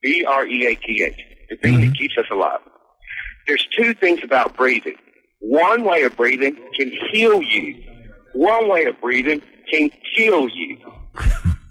B-R-E-A-T-H. 0.01 1.15
The 1.49 1.55
thing 1.57 1.79
that 1.79 1.87
mm-hmm. 1.87 1.93
keeps 1.93 2.17
us 2.17 2.25
alive. 2.31 2.59
There's 3.47 3.67
two 3.75 3.93
things 3.95 4.19
about 4.23 4.55
breathing. 4.55 4.95
One 5.39 5.83
way 5.83 6.03
of 6.03 6.15
breathing 6.15 6.55
can 6.77 6.91
heal 7.11 7.41
you. 7.41 7.83
One 8.33 8.69
way 8.69 8.85
of 8.85 8.99
breathing 9.01 9.41
can 9.71 9.89
kill 10.15 10.49
you. 10.49 10.77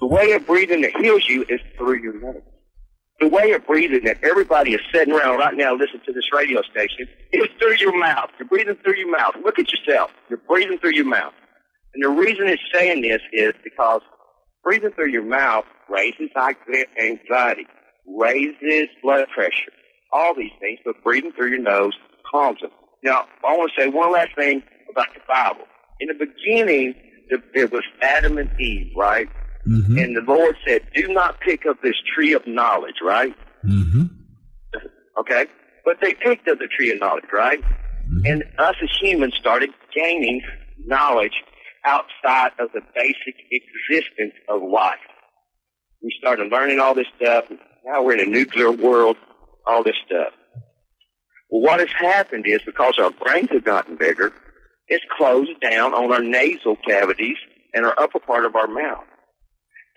The 0.00 0.06
way 0.06 0.32
of 0.32 0.46
breathing 0.46 0.82
that 0.82 0.96
heals 0.96 1.28
you 1.28 1.44
is 1.48 1.60
through 1.76 2.02
your 2.02 2.20
nose. 2.20 2.42
The 3.20 3.28
way 3.28 3.52
of 3.52 3.66
breathing 3.66 4.04
that 4.04 4.22
everybody 4.22 4.74
is 4.74 4.80
sitting 4.92 5.12
around 5.12 5.38
right 5.38 5.56
now 5.56 5.74
listening 5.74 6.02
to 6.06 6.12
this 6.12 6.32
radio 6.32 6.62
station 6.62 7.08
is 7.32 7.48
through 7.58 7.76
your 7.78 7.98
mouth. 7.98 8.30
You're 8.38 8.48
breathing 8.48 8.76
through 8.76 8.96
your 8.96 9.10
mouth. 9.10 9.34
Look 9.44 9.58
at 9.58 9.72
yourself. 9.72 10.12
You're 10.28 10.40
breathing 10.48 10.78
through 10.78 10.94
your 10.94 11.04
mouth. 11.04 11.32
And 11.94 12.04
the 12.04 12.10
reason 12.10 12.46
it's 12.46 12.62
saying 12.72 13.02
this 13.02 13.20
is 13.32 13.54
because 13.64 14.02
breathing 14.64 14.90
through 14.92 15.10
your 15.10 15.24
mouth 15.24 15.64
raises 15.88 16.30
anxiety, 16.36 17.66
raises 18.06 18.88
blood 19.02 19.26
pressure, 19.34 19.72
all 20.12 20.34
these 20.34 20.52
things, 20.60 20.78
but 20.84 21.02
breathing 21.02 21.32
through 21.32 21.50
your 21.50 21.60
nose 21.60 21.92
calms 22.30 22.60
them. 22.60 22.70
Now, 23.02 23.26
I 23.46 23.56
want 23.56 23.72
to 23.76 23.82
say 23.82 23.88
one 23.88 24.12
last 24.12 24.34
thing 24.36 24.62
about 24.90 25.06
the 25.14 25.20
Bible. 25.26 25.64
In 26.00 26.08
the 26.08 26.14
beginning, 26.14 26.94
it 27.28 27.72
was 27.72 27.84
Adam 28.02 28.38
and 28.38 28.50
Eve, 28.60 28.92
right? 28.96 29.28
Mm-hmm. 29.66 29.98
And 29.98 30.16
the 30.16 30.22
Lord 30.26 30.56
said, 30.66 30.82
do 30.94 31.08
not 31.08 31.40
pick 31.40 31.66
up 31.66 31.82
this 31.82 31.96
tree 32.14 32.32
of 32.32 32.46
knowledge, 32.46 32.96
right? 33.04 33.34
Mm-hmm. 33.64 34.04
Okay? 35.20 35.46
But 35.84 35.98
they 36.00 36.14
picked 36.14 36.48
up 36.48 36.58
the 36.58 36.68
tree 36.68 36.90
of 36.92 37.00
knowledge, 37.00 37.24
right? 37.32 37.60
And 38.24 38.42
us 38.58 38.74
as 38.82 38.88
humans 39.00 39.34
started 39.38 39.70
gaining 39.94 40.40
knowledge 40.86 41.34
outside 41.84 42.52
of 42.58 42.70
the 42.72 42.80
basic 42.94 43.34
existence 43.50 44.34
of 44.48 44.62
life. 44.62 44.98
We 46.02 46.14
started 46.18 46.50
learning 46.50 46.80
all 46.80 46.94
this 46.94 47.06
stuff. 47.16 47.44
Now 47.84 48.02
we're 48.02 48.14
in 48.14 48.28
a 48.28 48.30
nuclear 48.30 48.70
world, 48.70 49.16
all 49.66 49.82
this 49.82 49.96
stuff. 50.06 50.32
Well, 51.50 51.62
what 51.62 51.80
has 51.80 51.90
happened 51.96 52.44
is 52.46 52.60
because 52.64 52.98
our 52.98 53.10
brains 53.10 53.50
have 53.50 53.64
gotten 53.64 53.96
bigger, 53.96 54.32
it's 54.86 55.04
closed 55.16 55.60
down 55.60 55.94
on 55.94 56.12
our 56.12 56.22
nasal 56.22 56.76
cavities 56.76 57.36
and 57.74 57.84
our 57.84 57.94
upper 57.98 58.18
part 58.18 58.44
of 58.44 58.56
our 58.56 58.66
mouth. 58.66 59.04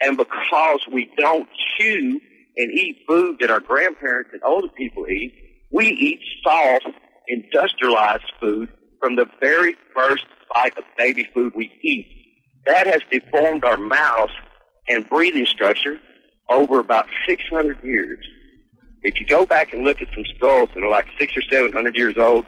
And 0.01 0.17
because 0.17 0.81
we 0.91 1.11
don't 1.17 1.47
chew 1.77 2.19
and 2.57 2.71
eat 2.71 2.97
food 3.07 3.37
that 3.39 3.51
our 3.51 3.59
grandparents 3.59 4.31
and 4.33 4.41
older 4.43 4.67
people 4.75 5.07
eat, 5.07 5.33
we 5.71 5.87
eat 5.87 6.19
soft, 6.43 6.87
industrialized 7.27 8.31
food 8.39 8.69
from 9.01 9.17
the 9.17 9.25
very 9.41 9.75
first 9.93 10.25
bite 10.53 10.77
of 10.77 10.85
baby 10.97 11.27
food 11.33 11.53
we 11.55 11.71
eat. 11.81 12.07
That 12.65 12.87
has 12.87 13.01
deformed 13.11 13.65
our 13.65 13.77
mouths 13.77 14.31
and 14.87 15.07
breathing 15.09 15.45
structure 15.45 15.99
over 16.49 16.79
about 16.79 17.07
600 17.27 17.83
years. 17.83 18.25
If 19.03 19.19
you 19.19 19.25
go 19.25 19.45
back 19.45 19.73
and 19.73 19.83
look 19.83 20.01
at 20.01 20.07
some 20.13 20.23
skulls 20.35 20.69
that 20.75 20.83
are 20.83 20.89
like 20.89 21.07
six 21.19 21.35
or 21.35 21.41
seven 21.51 21.73
hundred 21.73 21.95
years 21.95 22.17
old, 22.19 22.45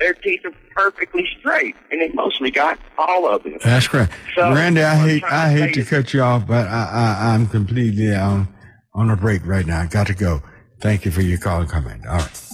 their 0.00 0.14
teeth 0.14 0.40
are 0.44 0.52
perfectly 0.74 1.28
straight, 1.38 1.76
and 1.92 2.00
they 2.00 2.08
mostly 2.08 2.50
got 2.50 2.76
all 2.98 3.28
of 3.28 3.44
them. 3.44 3.56
That's 3.62 3.86
correct. 3.86 4.12
So, 4.34 4.52
Randy, 4.52 4.82
I 4.82 4.96
hate 4.96 5.22
I 5.24 5.54
to 5.54 5.60
hate 5.60 5.74
to 5.74 5.84
cut 5.84 6.12
you 6.12 6.22
off, 6.22 6.44
but 6.44 6.66
I, 6.66 7.18
I 7.22 7.34
I'm 7.34 7.46
completely 7.46 8.12
on 8.16 8.48
on 8.94 9.10
a 9.10 9.16
break 9.16 9.46
right 9.46 9.64
now. 9.64 9.80
I 9.80 9.86
got 9.86 10.08
to 10.08 10.14
go. 10.14 10.42
Thank 10.80 11.04
you 11.04 11.12
for 11.12 11.20
your 11.20 11.38
call 11.38 11.60
and 11.60 11.70
comment. 11.70 12.04
All 12.04 12.16
right. 12.16 12.51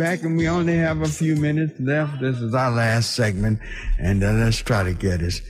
Back 0.00 0.22
and 0.22 0.38
we 0.38 0.48
only 0.48 0.76
have 0.78 1.02
a 1.02 1.08
few 1.08 1.36
minutes 1.36 1.78
left. 1.78 2.22
This 2.22 2.38
is 2.38 2.54
our 2.54 2.70
last 2.70 3.14
segment, 3.14 3.60
and 3.98 4.24
uh, 4.24 4.32
let's 4.32 4.56
try 4.56 4.82
to 4.82 4.94
get 4.94 5.20
as 5.20 5.42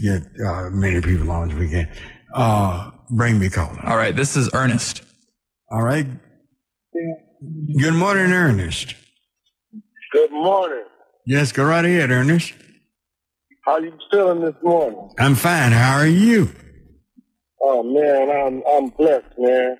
get 0.00 0.22
uh, 0.44 0.70
many 0.70 1.02
people 1.02 1.30
on 1.30 1.50
as 1.50 1.58
we 1.58 1.68
can. 1.68 1.88
Uh, 2.32 2.90
bring 3.10 3.38
me 3.38 3.50
caller. 3.50 3.78
All 3.84 3.98
right, 3.98 4.16
this 4.16 4.36
is 4.36 4.48
Ernest. 4.54 5.02
All 5.70 5.82
right. 5.82 6.06
Good 7.78 7.92
morning, 7.92 8.32
Ernest. 8.32 8.94
Good 10.12 10.32
morning. 10.32 10.84
Yes, 11.26 11.52
go 11.52 11.64
right 11.64 11.84
ahead, 11.84 12.10
Ernest. 12.10 12.54
How 13.66 13.78
you 13.78 13.92
feeling 14.10 14.40
this 14.40 14.54
morning? 14.62 15.10
I'm 15.18 15.34
fine. 15.34 15.72
How 15.72 15.98
are 15.98 16.06
you? 16.06 16.50
Oh 17.60 17.82
man, 17.82 18.30
I'm 18.30 18.62
I'm 18.66 18.88
blessed, 18.96 19.38
man. 19.38 19.76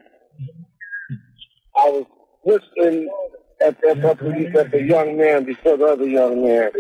I 1.77 1.89
was 1.89 2.07
listening 2.45 3.09
at 3.61 3.83
at, 3.85 4.05
at, 4.05 4.19
the, 4.19 4.53
at 4.59 4.71
the 4.71 4.83
young 4.83 5.17
man 5.17 5.45
before 5.45 5.77
the 5.77 5.87
other 5.87 6.09
young 6.09 6.45
man. 6.45 6.71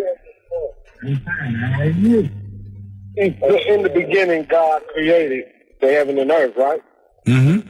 In, 3.16 3.82
the 3.82 3.90
beginning, 3.94 4.44
God 4.44 4.82
created 4.92 5.44
the 5.80 5.88
heaven 5.88 6.18
and 6.18 6.30
earth, 6.30 6.54
right? 6.56 6.82
Mm-hmm. 7.26 7.68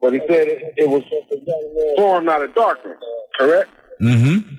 But 0.00 0.12
He 0.14 0.20
said 0.20 0.48
it, 0.48 0.74
it 0.76 0.88
was 0.88 1.02
formed 1.96 2.28
out 2.28 2.42
of 2.42 2.54
darkness, 2.54 2.98
correct? 3.38 3.70
Mm-hmm. 4.00 4.56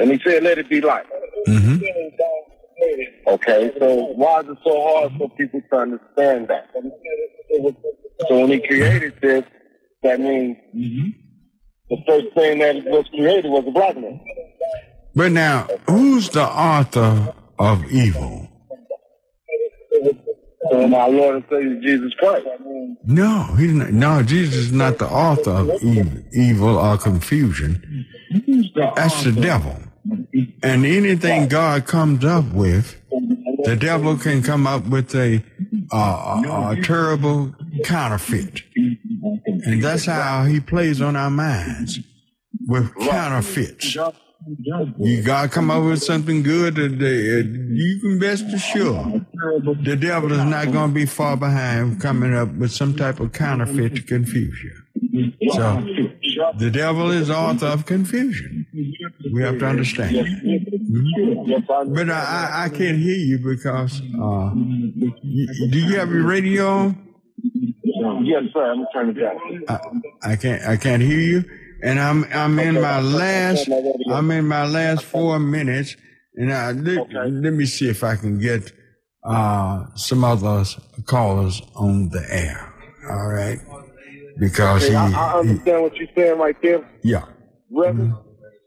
And 0.00 0.12
He 0.12 0.20
said, 0.24 0.42
"Let 0.42 0.58
it 0.58 0.68
be 0.68 0.80
light." 0.80 1.06
Mm-hmm. 1.48 1.84
Okay, 3.26 3.72
so 3.78 3.94
why 4.14 4.40
is 4.40 4.48
it 4.48 4.58
so 4.64 4.82
hard 4.82 5.12
for 5.18 5.28
people 5.30 5.60
to 5.70 5.76
understand 5.76 6.48
that? 6.48 6.70
So 8.28 8.40
when 8.40 8.50
he 8.50 8.66
created 8.66 9.14
this, 9.20 9.44
that 10.02 10.20
means 10.20 10.56
the 11.90 11.96
first 12.06 12.34
thing 12.34 12.60
that 12.60 12.76
was 12.84 13.06
created 13.08 13.50
was 13.50 13.64
a 13.66 13.70
black 13.70 13.96
man. 13.96 14.20
But 15.14 15.32
now, 15.32 15.68
who's 15.88 16.30
the 16.30 16.44
author 16.44 17.34
of 17.58 17.84
evil? 17.90 18.48
And 20.70 20.94
our 20.94 21.10
Lord 21.10 21.36
and 21.36 21.44
Savior 21.50 21.80
Jesus 21.80 22.14
Christ. 22.14 22.46
No, 23.04 23.54
he's 23.58 23.72
not. 23.72 23.90
No, 23.90 24.22
Jesus 24.22 24.54
is 24.54 24.72
not 24.72 24.98
the 24.98 25.08
author 25.08 25.50
of 25.50 25.82
evil, 25.82 26.22
evil 26.32 26.78
or 26.78 26.96
confusion. 26.96 28.06
That's 28.76 29.24
the 29.24 29.32
devil. 29.32 29.76
And 30.62 30.84
anything 30.84 31.48
God 31.48 31.86
comes 31.86 32.24
up 32.24 32.44
with, 32.52 33.00
the 33.64 33.76
devil 33.76 34.16
can 34.16 34.42
come 34.42 34.66
up 34.66 34.86
with 34.86 35.14
a, 35.14 35.42
a, 35.92 36.76
terrible 36.82 37.54
counterfeit. 37.84 38.62
And 39.44 39.82
that's 39.82 40.06
how 40.06 40.44
he 40.44 40.60
plays 40.60 41.00
on 41.00 41.16
our 41.16 41.30
minds 41.30 41.98
with 42.66 42.94
counterfeits. 42.96 43.96
You 44.98 45.22
God 45.22 45.50
come 45.50 45.70
up 45.70 45.84
with 45.84 46.02
something 46.02 46.42
good 46.42 46.76
today, 46.76 47.46
you 47.46 48.00
can 48.00 48.18
best 48.18 48.44
assure 48.46 49.26
the 49.82 49.96
devil 49.96 50.32
is 50.32 50.44
not 50.44 50.72
going 50.72 50.90
to 50.90 50.94
be 50.94 51.04
far 51.04 51.36
behind 51.36 52.00
coming 52.00 52.34
up 52.34 52.50
with 52.54 52.72
some 52.72 52.96
type 52.96 53.20
of 53.20 53.32
counterfeit 53.32 53.96
to 53.96 54.02
confuse 54.02 54.62
you. 54.64 54.79
So 55.52 55.82
the 56.58 56.70
devil 56.72 57.10
is 57.10 57.30
author 57.30 57.66
of 57.66 57.86
confusion. 57.86 58.66
We 59.32 59.42
have 59.42 59.58
to 59.58 59.66
understand. 59.66 60.16
Mhm. 60.16 61.94
But 61.94 62.10
I, 62.10 62.64
I, 62.64 62.68
can't 62.68 62.98
hear 62.98 63.16
you 63.16 63.38
because 63.38 64.00
uh, 64.00 64.50
do 64.54 65.78
you 65.78 65.96
have 65.96 66.10
your 66.10 66.24
radio 66.26 66.66
on? 66.66 68.24
Yes, 68.24 68.44
sir. 68.52 68.72
I'm 68.72 68.86
turning 68.92 69.16
it 69.16 69.20
down. 69.20 69.64
I, 69.68 70.32
I 70.32 70.36
can't 70.36 70.62
I 70.62 70.76
can't 70.76 71.02
hear 71.02 71.18
you, 71.20 71.44
and 71.82 71.98
I'm 72.00 72.24
I'm 72.32 72.58
in 72.58 72.80
my 72.80 73.00
last 73.00 73.68
I'm 74.10 74.30
in 74.30 74.46
my 74.46 74.66
last 74.66 75.04
four 75.04 75.38
minutes, 75.38 75.96
and 76.34 76.52
I, 76.52 76.72
let, 76.72 77.12
let 77.12 77.52
me 77.52 77.66
see 77.66 77.88
if 77.88 78.02
I 78.04 78.16
can 78.16 78.38
get 78.38 78.72
uh, 79.24 79.86
some 79.94 80.24
other 80.24 80.64
callers 81.06 81.60
on 81.74 82.08
the 82.10 82.24
air. 82.30 82.72
All 83.10 83.28
right, 83.28 83.58
because 84.40 84.82
Okay, 84.82 84.90
he, 84.92 84.96
I, 84.96 85.06
I 85.34 85.38
understand 85.40 85.82
what 85.82 85.94
you're 85.96 86.08
saying 86.16 86.38
right 86.38 86.56
there, 86.62 86.88
yeah. 87.04 87.24
Reverend. 87.70 88.14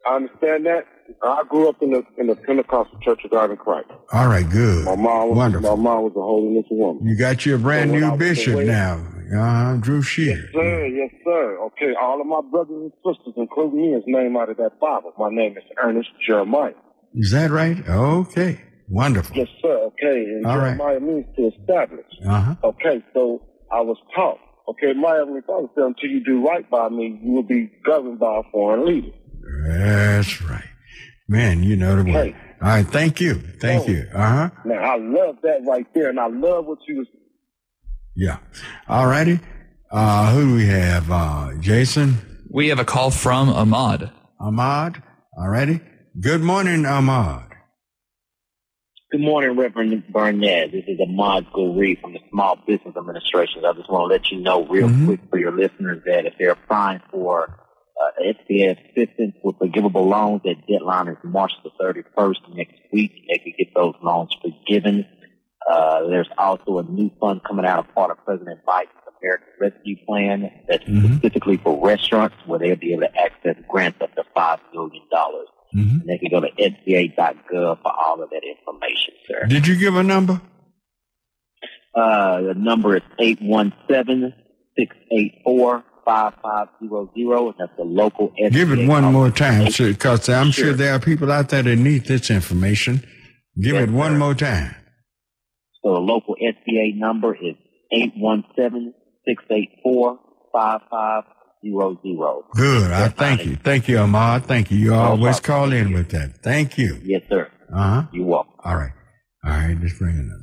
I 0.07 0.15
understand 0.15 0.65
that. 0.65 0.85
I 1.21 1.43
grew 1.49 1.67
up 1.69 1.81
in 1.81 1.91
the 1.91 2.03
in 2.17 2.27
the 2.27 2.35
Pentecostal 2.35 2.97
Church 3.01 3.21
of 3.25 3.31
God 3.31 3.51
in 3.51 3.57
Christ. 3.57 3.89
All 4.13 4.27
right, 4.27 4.49
good. 4.49 4.85
My 4.85 4.95
mom 4.95 5.29
was 5.29 5.37
Wonderful. 5.37 5.75
my 5.77 5.83
mom 5.83 6.03
was 6.03 6.13
a 6.15 6.21
holiness 6.21 6.65
woman. 6.71 7.05
You 7.05 7.17
got 7.17 7.45
your 7.45 7.57
brand 7.57 7.91
So 7.91 7.95
new 7.97 8.17
bishop 8.17 8.53
away- 8.53 8.65
now, 8.65 9.01
uh, 9.37 9.75
Drew 9.77 10.01
Sheard. 10.01 10.27
Yes, 10.27 10.53
sir, 10.53 10.85
yes, 10.87 11.09
sir. 11.25 11.57
Okay, 11.67 11.93
all 12.01 12.21
of 12.21 12.27
my 12.27 12.41
brothers 12.49 12.75
and 12.75 12.91
sisters, 13.05 13.33
including 13.37 13.81
me, 13.81 13.93
is 13.97 14.03
named 14.07 14.35
out 14.37 14.49
of 14.49 14.57
that 14.57 14.79
Bible. 14.79 15.11
My 15.17 15.29
name 15.29 15.57
is 15.57 15.63
Ernest 15.81 16.09
Jeremiah. 16.25 16.73
Is 17.15 17.31
that 17.31 17.51
right? 17.51 17.77
Okay, 17.87 18.61
wonderful. 18.89 19.35
Yes, 19.37 19.47
sir. 19.61 19.89
Okay, 19.91 20.23
and 20.23 20.45
All 20.45 20.57
right. 20.57 20.77
Jeremiah 20.77 20.99
means 20.99 21.25
to 21.35 21.51
establish. 21.59 22.05
Uh 22.25 22.41
huh. 22.41 22.55
Okay, 22.63 23.03
so 23.13 23.41
I 23.71 23.81
was 23.81 23.97
taught. 24.15 24.39
Okay, 24.67 24.93
my 24.93 25.15
heavenly 25.15 25.41
Father 25.45 25.67
said, 25.75 25.83
until 25.83 26.09
you 26.09 26.23
do 26.23 26.47
right 26.47 26.69
by 26.69 26.89
me, 26.89 27.19
you 27.23 27.31
will 27.31 27.43
be 27.43 27.69
governed 27.85 28.19
by 28.19 28.39
a 28.39 28.43
foreign 28.51 28.85
leader. 28.85 29.09
That's 29.67 30.41
right. 30.41 30.63
Man, 31.27 31.63
you 31.63 31.75
know 31.75 32.01
the 32.01 32.09
word. 32.11 32.35
All 32.61 32.69
right, 32.69 32.87
thank 32.87 33.19
you. 33.19 33.35
Thank 33.35 33.83
Oh. 33.83 33.91
you. 33.91 34.07
Uh 34.13 34.29
huh. 34.29 34.49
Now, 34.65 34.75
I 34.75 34.97
love 34.97 35.37
that 35.43 35.65
right 35.67 35.85
there, 35.93 36.09
and 36.09 36.19
I 36.19 36.27
love 36.27 36.65
what 36.65 36.79
you 36.87 36.99
was. 36.99 37.07
Yeah. 38.15 38.37
All 38.87 39.07
righty. 39.07 39.39
Uh, 39.91 40.31
who 40.33 40.49
do 40.49 40.55
we 40.55 40.65
have? 40.67 41.09
Uh, 41.11 41.51
Jason? 41.59 42.15
We 42.49 42.69
have 42.69 42.79
a 42.79 42.85
call 42.85 43.11
from 43.11 43.49
Ahmad. 43.49 44.11
Ahmad? 44.39 45.01
All 45.37 45.49
righty. 45.49 45.81
Good 46.19 46.41
morning, 46.41 46.85
Ahmad. 46.85 47.52
Good 49.13 49.21
morning, 49.21 49.55
Reverend 49.55 50.11
Barnett. 50.11 50.71
This 50.71 50.85
is 50.87 50.99
Ahmad 50.99 51.45
Gulri 51.53 52.01
from 52.01 52.13
the 52.13 52.19
Small 52.31 52.55
Business 52.65 52.95
Administration. 52.97 53.63
I 53.63 53.73
just 53.73 53.87
want 53.87 54.09
to 54.09 54.15
let 54.15 54.31
you 54.31 54.39
know 54.39 54.65
real 54.65 54.89
quick 55.05 55.19
for 55.29 55.37
your 55.37 55.51
listeners 55.51 56.01
that 56.07 56.25
if 56.25 56.33
they're 56.39 56.53
applying 56.53 56.99
for 57.11 57.43
uh, 57.47 58.23
SBA 58.23 58.71
assistance 58.71 59.35
with 59.43 59.59
forgivable 59.59 60.09
loans, 60.09 60.41
that 60.45 60.65
deadline 60.67 61.09
is 61.09 61.17
March 61.23 61.51
the 61.63 61.69
31st 61.79 62.55
next 62.55 62.73
week. 62.91 63.11
They 63.29 63.37
can 63.37 63.53
get 63.55 63.67
those 63.75 63.93
loans 64.01 64.35
forgiven. 64.41 65.05
Uh, 65.69 66.07
there's 66.07 66.29
also 66.35 66.79
a 66.79 66.83
new 66.83 67.11
fund 67.21 67.41
coming 67.47 67.67
out 67.67 67.85
of 67.85 67.93
part 67.93 68.09
of 68.09 68.17
President 68.25 68.61
Biden's 68.67 68.89
American 69.21 69.47
Rescue 69.61 69.95
Plan 70.07 70.49
that's 70.67 70.85
specifically 70.85 71.57
for 71.57 71.85
restaurants 71.85 72.35
where 72.47 72.57
they'll 72.57 72.77
be 72.77 72.93
able 72.93 73.03
to 73.03 73.15
access 73.15 73.63
grants 73.69 74.01
up 74.01 74.15
to 74.15 74.23
$5 74.35 74.57
million. 74.73 75.01
Mm-hmm. 75.75 76.07
They 76.07 76.17
can 76.17 76.29
go 76.29 76.39
to 76.41 76.49
sba.gov 76.51 77.81
for 77.81 77.91
all 77.91 78.21
of 78.21 78.29
that 78.29 78.41
information, 78.43 79.13
sir. 79.27 79.45
Did 79.47 79.67
you 79.67 79.75
give 79.77 79.95
a 79.95 80.03
number? 80.03 80.41
Uh, 81.95 82.41
the 82.41 82.53
number 82.55 82.95
is 82.97 83.03
817-684-5500, 83.19 84.33
and 87.45 87.53
that's 87.59 87.71
the 87.77 87.83
local 87.83 88.29
SBA. 88.29 88.51
Give 88.51 88.71
it 88.71 88.87
one 88.87 89.03
office. 89.03 89.13
more 89.13 89.29
time, 89.31 89.69
sir, 89.71 89.89
because 89.89 90.27
I'm 90.29 90.51
sure 90.51 90.73
there 90.73 90.93
are 90.93 90.99
people 90.99 91.31
out 91.31 91.49
there 91.49 91.63
that 91.63 91.75
need 91.75 92.05
this 92.05 92.31
information. 92.31 93.03
Give 93.59 93.75
it 93.75 93.91
one 93.91 94.17
more 94.17 94.33
time. 94.33 94.75
So 95.83 95.93
the 95.93 95.99
local 95.99 96.35
SBA 96.35 96.95
number 96.97 97.35
is 97.35 97.55
817-684-5500. 101.65 102.43
Good. 102.55 102.91
I 102.91 103.07
thank 103.09 103.45
you. 103.45 103.55
Thank 103.55 103.87
you, 103.87 103.97
Ahmad. 103.99 104.45
Thank 104.45 104.71
you. 104.71 104.77
You 104.77 104.93
always 104.93 105.39
call 105.39 105.71
in 105.71 105.93
with 105.93 106.09
that. 106.09 106.37
Thank 106.43 106.77
you. 106.77 106.99
Yes, 107.03 107.21
sir. 107.29 107.49
Uh 107.73 108.01
huh. 108.01 108.03
You're 108.11 108.25
welcome. 108.25 108.53
All 108.63 108.75
right. 108.75 108.91
All 109.45 109.51
right. 109.51 109.77
Let's 109.81 109.97
bring 109.97 110.15
it 110.17 110.25
up. 110.25 110.39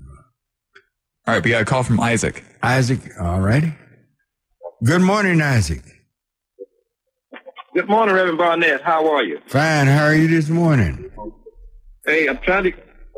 All 1.27 1.35
right, 1.35 1.45
we 1.45 1.51
got 1.51 1.63
a 1.63 1.65
call 1.65 1.83
from 1.85 2.01
Isaac. 2.01 2.43
Isaac. 2.63 2.99
All 3.21 3.41
righty. 3.41 3.73
Good 4.83 5.03
morning, 5.03 5.41
Isaac. 5.43 5.83
Good 7.75 7.89
morning, 7.89 8.15
Reverend 8.17 8.39
Barnett. 8.39 8.83
How 8.83 9.07
are 9.13 9.23
you? 9.23 9.39
Fine. 9.47 9.87
How 9.87 10.07
are 10.07 10.15
you 10.15 10.27
this 10.27 10.49
morning? 10.49 11.11
Hey, 12.05 12.27
I'm 12.27 12.39
trying 12.39 12.65
to. 12.65 12.73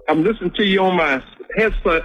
I'm 0.08 0.24
listening 0.24 0.50
to 0.56 0.64
you 0.64 0.82
on 0.82 0.96
my 0.96 1.22
headset. 1.56 2.02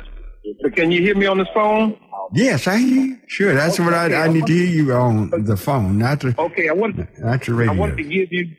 But 0.62 0.76
can 0.76 0.92
you 0.92 1.02
hear 1.02 1.16
me 1.16 1.26
on 1.26 1.38
this 1.38 1.48
phone? 1.54 1.98
Yes, 2.34 2.68
I 2.68 2.78
hear 2.78 3.06
you. 3.06 3.18
Sure. 3.28 3.54
That's 3.54 3.80
what 3.80 3.94
I, 3.94 4.14
I 4.26 4.28
need 4.28 4.46
to 4.46 4.54
hear 4.54 4.66
you 4.66 4.94
on 4.94 5.30
the 5.46 5.56
phone, 5.58 5.98
not 5.98 6.20
the, 6.22 6.36
Okay, 6.38 6.70
I 6.70 6.74
wanted. 6.74 7.08
not 7.20 7.42
the 7.44 7.68
I 7.70 7.74
wanted 7.74 7.98
to 7.98 8.04
give 8.04 8.32
you. 8.32 8.52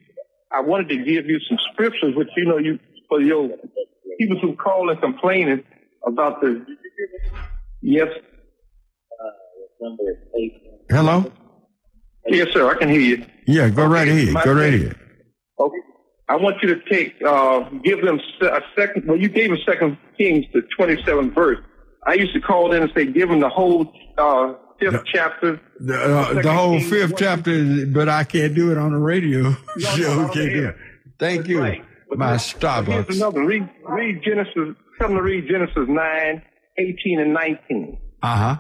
I 0.51 0.61
wanted 0.61 0.89
to 0.91 0.97
give 0.97 1.27
you 1.27 1.39
some 1.49 1.59
scriptures, 1.73 2.15
which 2.17 2.29
you 2.37 2.47
know 2.47 2.57
you 2.59 2.79
for 3.09 3.21
your 3.21 3.49
people 4.19 4.39
who 4.41 4.57
call 4.57 4.91
and 4.91 5.01
complaining 5.01 5.63
about 6.07 6.41
the. 6.41 6.65
Yes. 7.83 8.09
Hello? 10.91 11.31
Yes, 12.27 12.49
sir. 12.53 12.69
I 12.71 12.75
can 12.75 12.89
hear 12.89 13.01
you. 13.01 13.27
Yeah, 13.47 13.69
go 13.69 13.87
right 13.87 14.09
ahead. 14.09 14.35
Go 14.45 14.53
right 14.53 14.75
ahead. 14.75 14.97
Okay. 15.61 15.79
I 16.31 16.37
want 16.37 16.57
you 16.63 16.75
to 16.75 16.81
take, 16.91 17.15
uh, 17.27 17.61
give 17.83 18.03
them 18.05 18.21
a 18.43 18.61
second. 18.77 19.07
Well, 19.07 19.17
you 19.17 19.29
gave 19.31 19.49
them 19.49 19.59
Second 19.65 19.97
Kings, 20.19 20.45
the 20.53 20.61
twenty-seventh 20.77 21.35
verse. 21.35 21.59
I 22.09 22.15
used 22.15 22.33
to 22.33 22.41
call 22.41 22.73
in 22.73 22.83
and 22.83 22.91
say, 22.95 23.05
give 23.05 23.29
them 23.29 23.41
the 23.41 23.51
whole 23.51 23.93
uh, 24.17 24.55
fifth 24.81 25.03
chapter. 25.13 25.61
The, 25.79 25.95
uh, 25.95 26.41
the 26.41 26.53
whole 26.53 26.81
fifth 26.81 27.15
chapter, 27.19 27.87
but 27.87 28.09
I 28.09 28.25
can't 28.25 28.55
do 28.55 28.73
it 28.73 28.79
on 28.79 28.93
the 28.93 28.99
radio. 28.99 29.43
no, 29.43 29.57
no, 29.77 30.29
can't 30.29 30.35
do 30.35 30.69
it. 30.69 30.77
Thank 31.19 31.49
you. 31.49 31.61
My 32.11 32.31
Here's 32.31 32.55
Starbucks. 32.55 33.15
another. 33.17 33.45
Read, 33.45 33.69
read 33.87 34.23
Genesis. 34.25 34.75
Tell 34.99 35.09
them 35.09 35.19
to 35.19 35.23
read 35.23 35.49
Genesis 35.51 35.87
9, 35.87 36.43
18, 36.79 37.21
and 37.21 37.35
19. 37.35 37.99
Uh 38.23 38.37
huh. 38.37 38.57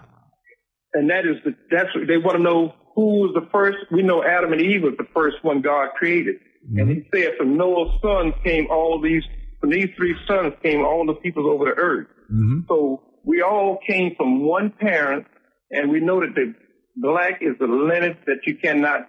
And 0.92 1.08
that 1.08 1.24
is 1.24 1.36
the, 1.44 1.54
that's, 1.70 1.88
they 2.06 2.18
want 2.18 2.36
to 2.36 2.42
know 2.42 2.74
who 2.94 3.20
was 3.22 3.32
the 3.34 3.48
first. 3.50 3.78
We 3.90 4.02
know 4.02 4.22
Adam 4.22 4.52
and 4.52 4.60
Eve 4.60 4.82
was 4.82 4.94
the 4.98 5.06
first 5.14 5.36
one 5.42 5.62
God 5.62 5.88
created. 5.96 6.36
And 6.76 6.90
he 6.90 7.08
said 7.14 7.30
from 7.38 7.56
Noah's 7.56 7.98
sons 8.02 8.34
came 8.44 8.66
all 8.70 9.00
these, 9.00 9.22
from 9.60 9.70
these 9.70 9.88
three 9.96 10.14
sons 10.26 10.52
came 10.62 10.84
all 10.84 11.06
the 11.06 11.14
peoples 11.14 11.46
over 11.46 11.64
the 11.64 11.80
earth. 11.80 12.08
Mm-hmm. 12.30 12.60
So 12.68 13.02
we 13.24 13.42
all 13.42 13.78
came 13.86 14.14
from 14.16 14.44
one 14.46 14.70
parent, 14.78 15.26
and 15.70 15.90
we 15.90 16.00
know 16.00 16.20
that 16.20 16.34
the 16.34 16.54
black 16.96 17.38
is 17.40 17.54
the 17.58 17.66
lineage 17.66 18.16
that 18.26 18.40
you 18.46 18.56
cannot, 18.56 19.02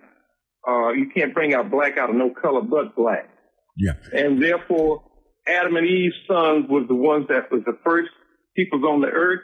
uh, 0.68 0.90
you 0.90 1.10
can't 1.16 1.34
bring 1.34 1.54
out 1.54 1.72
black 1.72 1.98
out 1.98 2.10
of 2.10 2.16
no 2.16 2.30
color 2.30 2.62
but 2.62 2.96
black. 2.96 3.30
Yeah. 3.78 3.94
And 4.14 4.42
therefore, 4.42 5.04
Adam 5.48 5.76
and 5.78 5.88
Eve's 5.88 6.16
sons 6.28 6.66
was 6.70 6.86
the 6.88 6.96
ones 6.96 7.28
that 7.30 7.52
was 7.52 7.62
the 7.66 7.78
first 7.84 8.10
peoples 8.56 8.84
on 8.84 9.02
the 9.02 9.08
earth, 9.08 9.42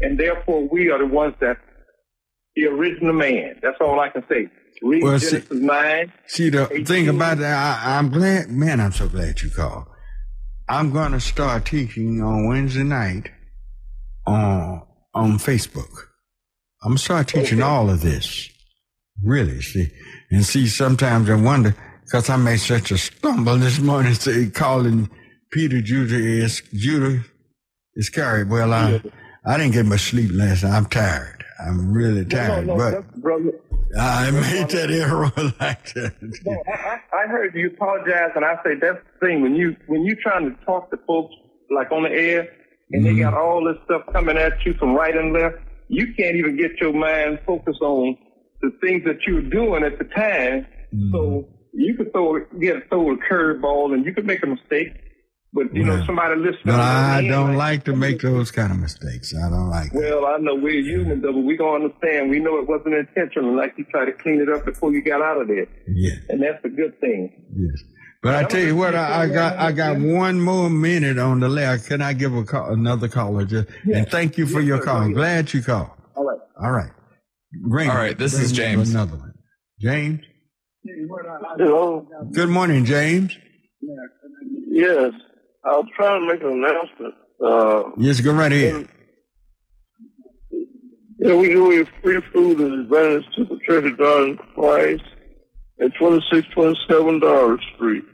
and 0.00 0.18
therefore 0.18 0.68
we 0.68 0.90
are 0.90 0.98
the 0.98 1.06
ones 1.06 1.34
that 1.40 1.56
the 2.56 2.66
original 2.66 3.12
man. 3.12 3.60
That's 3.62 3.76
all 3.80 4.00
I 4.00 4.08
can 4.08 4.24
say. 4.28 4.48
Read 4.82 5.02
Well, 5.02 5.18
see- 5.18 5.30
Genesis 5.38 5.58
nine. 5.60 6.12
See, 6.26 6.50
the 6.50 6.66
thing 6.84 7.08
about 7.08 7.38
that, 7.38 7.54
I, 7.84 7.96
I'm 7.98 8.10
glad, 8.10 8.50
man, 8.50 8.80
I'm 8.80 8.92
so 8.92 9.08
glad 9.08 9.40
you 9.40 9.50
called. 9.50 9.86
I'm 10.68 10.92
going 10.92 11.12
to 11.12 11.20
start 11.20 11.64
teaching 11.66 12.20
on 12.22 12.48
Wednesday 12.48 12.82
night 12.84 13.30
on, 14.30 14.82
on 15.14 15.38
Facebook. 15.38 15.90
I'm 16.82 16.96
to 16.96 16.98
start 17.02 17.28
teaching 17.28 17.62
all 17.62 17.90
of 17.90 18.00
this. 18.00 18.48
Really, 19.22 19.60
see. 19.60 19.88
And 20.30 20.44
see, 20.44 20.66
sometimes 20.66 21.28
I 21.28 21.34
wonder, 21.34 21.74
because 22.04 22.30
I 22.30 22.36
made 22.36 22.60
such 22.60 22.90
a 22.90 22.98
stumble 22.98 23.56
this 23.56 23.78
morning, 23.78 24.14
say, 24.14 24.48
calling 24.48 25.10
Peter 25.52 25.80
Judah 25.80 26.16
is, 26.16 26.62
Judah 26.72 27.22
Iscariot. 27.96 28.48
Well, 28.48 28.72
I, 28.72 29.02
I 29.44 29.58
didn't 29.58 29.72
get 29.72 29.86
much 29.86 30.00
sleep 30.00 30.30
last 30.32 30.62
night. 30.62 30.76
I'm 30.76 30.86
tired. 30.86 31.44
I'm 31.66 31.92
really 31.92 32.24
tired, 32.24 32.66
no, 32.66 32.76
but 32.76 32.90
that's, 32.92 33.06
brother. 33.18 33.52
I 33.98 34.30
made 34.30 34.70
that 34.70 34.90
error 34.90 35.32
like 35.60 35.92
that. 35.94 36.14
No, 36.46 36.62
I, 36.66 36.72
I 36.72 37.00
I 37.24 37.26
heard 37.26 37.54
you 37.54 37.68
apologize, 37.68 38.30
and 38.34 38.44
I 38.44 38.54
say 38.64 38.76
that's 38.80 38.98
the 38.98 39.26
thing 39.26 39.42
when 39.42 39.54
you 39.54 39.76
when 39.86 40.04
you 40.04 40.16
trying 40.16 40.48
to 40.48 40.64
talk 40.64 40.90
to 40.90 40.96
folks 41.06 41.34
like 41.70 41.90
on 41.92 42.04
the 42.04 42.10
air, 42.10 42.48
and 42.92 43.04
they 43.04 43.14
got 43.14 43.34
mm-hmm. 43.34 43.42
all 43.42 43.64
this 43.64 43.82
stuff 43.84 44.02
coming 44.12 44.36
at 44.36 44.64
you 44.64 44.74
from 44.74 44.94
right 44.94 45.16
and 45.16 45.32
left. 45.32 45.56
You 45.88 46.14
can't 46.14 46.36
even 46.36 46.56
get 46.56 46.72
your 46.80 46.92
mind 46.92 47.40
focused 47.46 47.80
on 47.80 48.16
the 48.62 48.70
things 48.80 49.04
that 49.04 49.18
you're 49.26 49.42
doing 49.42 49.82
at 49.84 49.98
the 49.98 50.04
time. 50.04 50.66
So 51.12 51.18
mm-hmm. 51.18 51.50
you 51.72 51.96
could 51.96 52.12
throw 52.12 52.44
get 52.60 52.88
throw 52.88 53.12
a 53.12 53.16
curveball, 53.16 53.94
and 53.94 54.04
you 54.04 54.12
could 54.12 54.26
make 54.26 54.42
a 54.42 54.46
mistake. 54.46 54.92
But 55.52 55.74
you 55.74 55.82
know 55.82 56.04
somebody 56.06 56.36
listening. 56.36 56.62
But 56.66 56.80
I 56.80 57.26
don't 57.26 57.56
like, 57.56 57.78
like 57.78 57.84
to 57.86 57.96
make 57.96 58.20
those 58.20 58.52
kind 58.52 58.70
of 58.70 58.78
mistakes. 58.78 59.34
I 59.34 59.50
don't 59.50 59.68
like. 59.68 59.92
Well, 59.92 60.24
I 60.26 60.36
know 60.38 60.54
we're 60.54 60.80
human, 60.80 61.22
though, 61.22 61.32
but 61.32 61.40
we 61.40 61.56
gonna 61.56 61.86
understand. 61.86 62.30
We 62.30 62.38
know 62.38 62.58
it 62.58 62.68
wasn't 62.68 62.94
intentional. 62.94 63.56
Like 63.56 63.74
you 63.76 63.84
try 63.90 64.04
to 64.04 64.12
clean 64.12 64.40
it 64.40 64.48
up 64.48 64.64
before 64.64 64.92
you 64.92 65.02
got 65.02 65.22
out 65.22 65.40
of 65.40 65.48
there. 65.48 65.66
Yeah. 65.88 66.14
And 66.28 66.40
that's 66.40 66.64
a 66.64 66.68
good 66.68 67.00
thing. 67.00 67.46
Yes. 67.56 67.82
But 68.22 68.34
I 68.34 68.44
tell 68.44 68.60
you 68.60 68.76
what, 68.76 68.94
I, 68.94 69.22
I 69.22 69.28
got 69.28 69.58
I 69.58 69.72
got 69.72 69.98
one 69.98 70.40
more 70.40 70.68
minute 70.68 71.18
on 71.18 71.40
the 71.40 71.48
left. 71.48 71.86
Can 71.86 72.02
I 72.02 72.12
give 72.12 72.34
a 72.34 72.44
call, 72.44 72.70
another 72.70 73.08
caller? 73.08 73.46
Just, 73.46 73.68
and 73.92 74.06
thank 74.10 74.36
you 74.36 74.46
for 74.46 74.60
your 74.60 74.82
call. 74.82 74.98
I'm 74.98 75.12
glad 75.14 75.52
you 75.54 75.62
called. 75.62 75.88
All 76.14 76.24
right. 76.24 76.38
All 76.62 76.70
right. 76.70 76.90
Bring 77.62 77.88
All 77.88 77.96
right. 77.96 78.16
this 78.18 78.32
Bring 78.34 78.44
is 78.44 78.52
James. 78.52 78.90
Another 78.90 79.16
one. 79.16 79.32
James. 79.80 80.20
Hello. 81.56 82.06
Good 82.32 82.50
morning, 82.50 82.84
James. 82.84 83.36
Yes, 84.70 85.12
I 85.64 85.70
was 85.70 85.86
trying 85.96 86.20
to 86.20 86.26
make 86.32 86.42
an 86.42 86.62
announcement. 86.64 87.14
Uh, 87.42 87.90
Yes, 87.96 88.20
go 88.20 88.32
right 88.34 88.52
ahead. 88.52 88.86
Yeah, 91.18 91.34
we 91.36 91.48
give 91.48 91.60
away 91.60 91.84
free 92.02 92.20
food 92.32 92.60
and 92.60 92.80
advantage 92.82 93.24
to 93.36 93.44
the 93.44 93.58
Church 93.66 93.84
of 93.90 93.98
God 93.98 94.22
in 94.28 94.38
Christ 94.54 95.02
at 95.82 95.92
2627 95.98 97.20
Dollar 97.20 97.58
Street. 97.74 98.04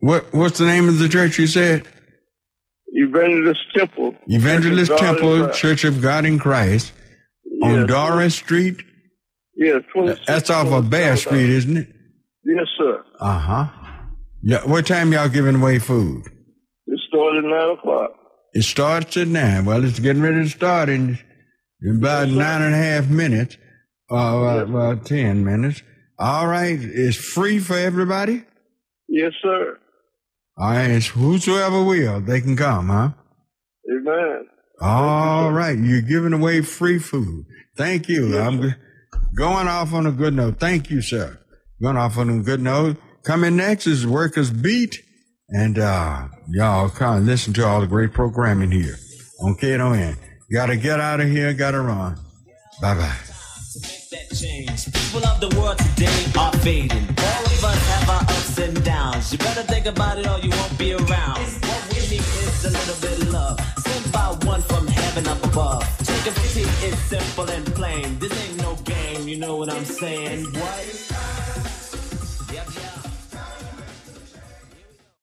What 0.00 0.32
What's 0.34 0.58
the 0.58 0.66
name 0.66 0.88
of 0.88 0.98
the 0.98 1.08
church 1.08 1.38
you 1.38 1.46
said? 1.46 1.86
Evangelist 2.94 3.60
Temple. 3.74 4.14
Evangelist 4.26 4.90
Church 4.98 5.00
of 5.00 5.20
God 5.20 5.24
in 5.24 5.40
Temple. 5.40 5.54
Church 5.54 5.84
of 5.84 6.02
God 6.02 6.24
in 6.24 6.38
Christ 6.38 6.92
on 7.62 7.74
Yes. 7.80 7.86
Doris 7.88 8.34
Street. 8.34 8.76
Yeah, 9.56 9.78
26. 9.92 10.26
That's 10.26 10.50
off 10.50 10.68
of 10.68 10.90
Bear 10.90 11.16
Street, 11.16 11.48
isn't 11.50 11.76
it? 11.76 11.88
Yes, 12.44 12.66
sir. 12.76 13.04
Uh 13.20 13.38
huh. 13.38 13.66
Yeah. 14.42 14.66
What 14.66 14.86
time 14.86 15.12
y'all 15.12 15.28
giving 15.28 15.56
away 15.56 15.78
food? 15.78 16.24
It 16.86 17.00
started 17.08 17.44
at 17.44 17.50
9 17.50 17.78
o'clock. 17.78 18.10
It 18.54 18.62
starts 18.64 19.16
at 19.16 19.28
nine. 19.28 19.64
Well, 19.64 19.82
it's 19.84 19.98
getting 19.98 20.20
ready 20.20 20.42
to 20.42 20.48
start 20.50 20.90
in, 20.90 21.18
about 21.88 22.28
nine 22.28 22.60
and 22.60 22.74
a 22.74 22.76
half 22.76 23.08
minutes. 23.08 23.56
Uh, 24.10 24.36
well, 24.42 24.66
well, 24.66 24.96
ten 24.98 25.42
minutes. 25.42 25.82
All 26.22 26.46
right. 26.46 26.78
It's 26.80 27.16
free 27.16 27.58
for 27.58 27.76
everybody. 27.76 28.44
Yes, 29.08 29.32
sir. 29.42 29.76
All 30.56 30.70
right. 30.70 30.90
It's 30.90 31.08
whosoever 31.08 31.82
will, 31.82 32.20
they 32.20 32.40
can 32.40 32.56
come, 32.56 32.88
huh? 32.88 33.10
Amen. 33.90 34.46
All 34.80 35.50
right. 35.50 35.76
You're 35.76 36.02
giving 36.02 36.32
away 36.32 36.60
free 36.62 37.00
food. 37.00 37.44
Thank 37.76 38.08
you. 38.08 38.38
I'm 38.38 38.62
g- 38.62 38.74
going 39.36 39.66
off 39.66 39.92
on 39.92 40.06
a 40.06 40.12
good 40.12 40.34
note. 40.34 40.60
Thank 40.60 40.90
you, 40.90 41.02
sir. 41.02 41.38
Going 41.82 41.96
off 41.96 42.16
on 42.18 42.30
a 42.30 42.38
good 42.40 42.60
note. 42.62 42.98
Coming 43.24 43.56
next 43.56 43.88
is 43.88 44.06
Workers 44.06 44.50
Beat. 44.50 45.02
And 45.48 45.78
uh 45.78 46.28
y'all 46.48 46.88
come 46.88 47.16
and 47.18 47.26
listen 47.26 47.52
to 47.54 47.66
all 47.66 47.80
the 47.80 47.86
great 47.86 48.12
programming 48.12 48.70
here 48.70 48.94
on 49.42 49.56
KNON. 49.56 50.16
Gotta 50.52 50.76
get 50.76 51.00
out 51.00 51.20
of 51.20 51.28
here, 51.28 51.52
gotta 51.52 51.80
run. 51.80 52.16
Bye 52.80 52.94
bye. 52.94 53.31
That 54.12 54.28
change. 54.36 54.92
People 54.92 55.26
of 55.26 55.40
the 55.40 55.48
world 55.58 55.78
today 55.78 56.20
are 56.38 56.52
fading. 56.58 57.06
All 57.18 57.44
of 57.44 57.64
us 57.64 57.80
have 57.92 58.10
our 58.10 58.22
ups 58.22 58.58
and 58.58 58.84
downs. 58.84 59.32
You 59.32 59.38
better 59.38 59.62
think 59.62 59.86
about 59.86 60.18
it 60.18 60.26
or 60.26 60.38
you 60.38 60.50
won't 60.50 60.78
be 60.78 60.92
around. 60.92 61.40
What 61.68 61.82
we 61.90 62.00
need 62.12 62.20
is 62.20 62.64
a 62.64 62.70
little 62.70 62.98
bit 63.00 63.22
of 63.22 63.32
love. 63.32 63.58
Sent 63.78 64.12
by 64.12 64.26
one 64.46 64.62
from 64.62 64.86
heaven 64.86 65.26
up 65.26 65.42
above. 65.44 65.82
Take 66.04 66.26
a 66.30 66.34
pity 66.40 66.62
is 66.86 66.98
simple 67.08 67.48
and 67.48 67.66
plain. 67.74 68.18
This 68.18 68.32
ain't 68.44 68.58
no 68.58 68.76
game, 68.84 69.26
you 69.26 69.38
know 69.38 69.56
what 69.56 69.70
I'm 69.70 69.84
saying? 69.84 70.44
What? 70.44 71.41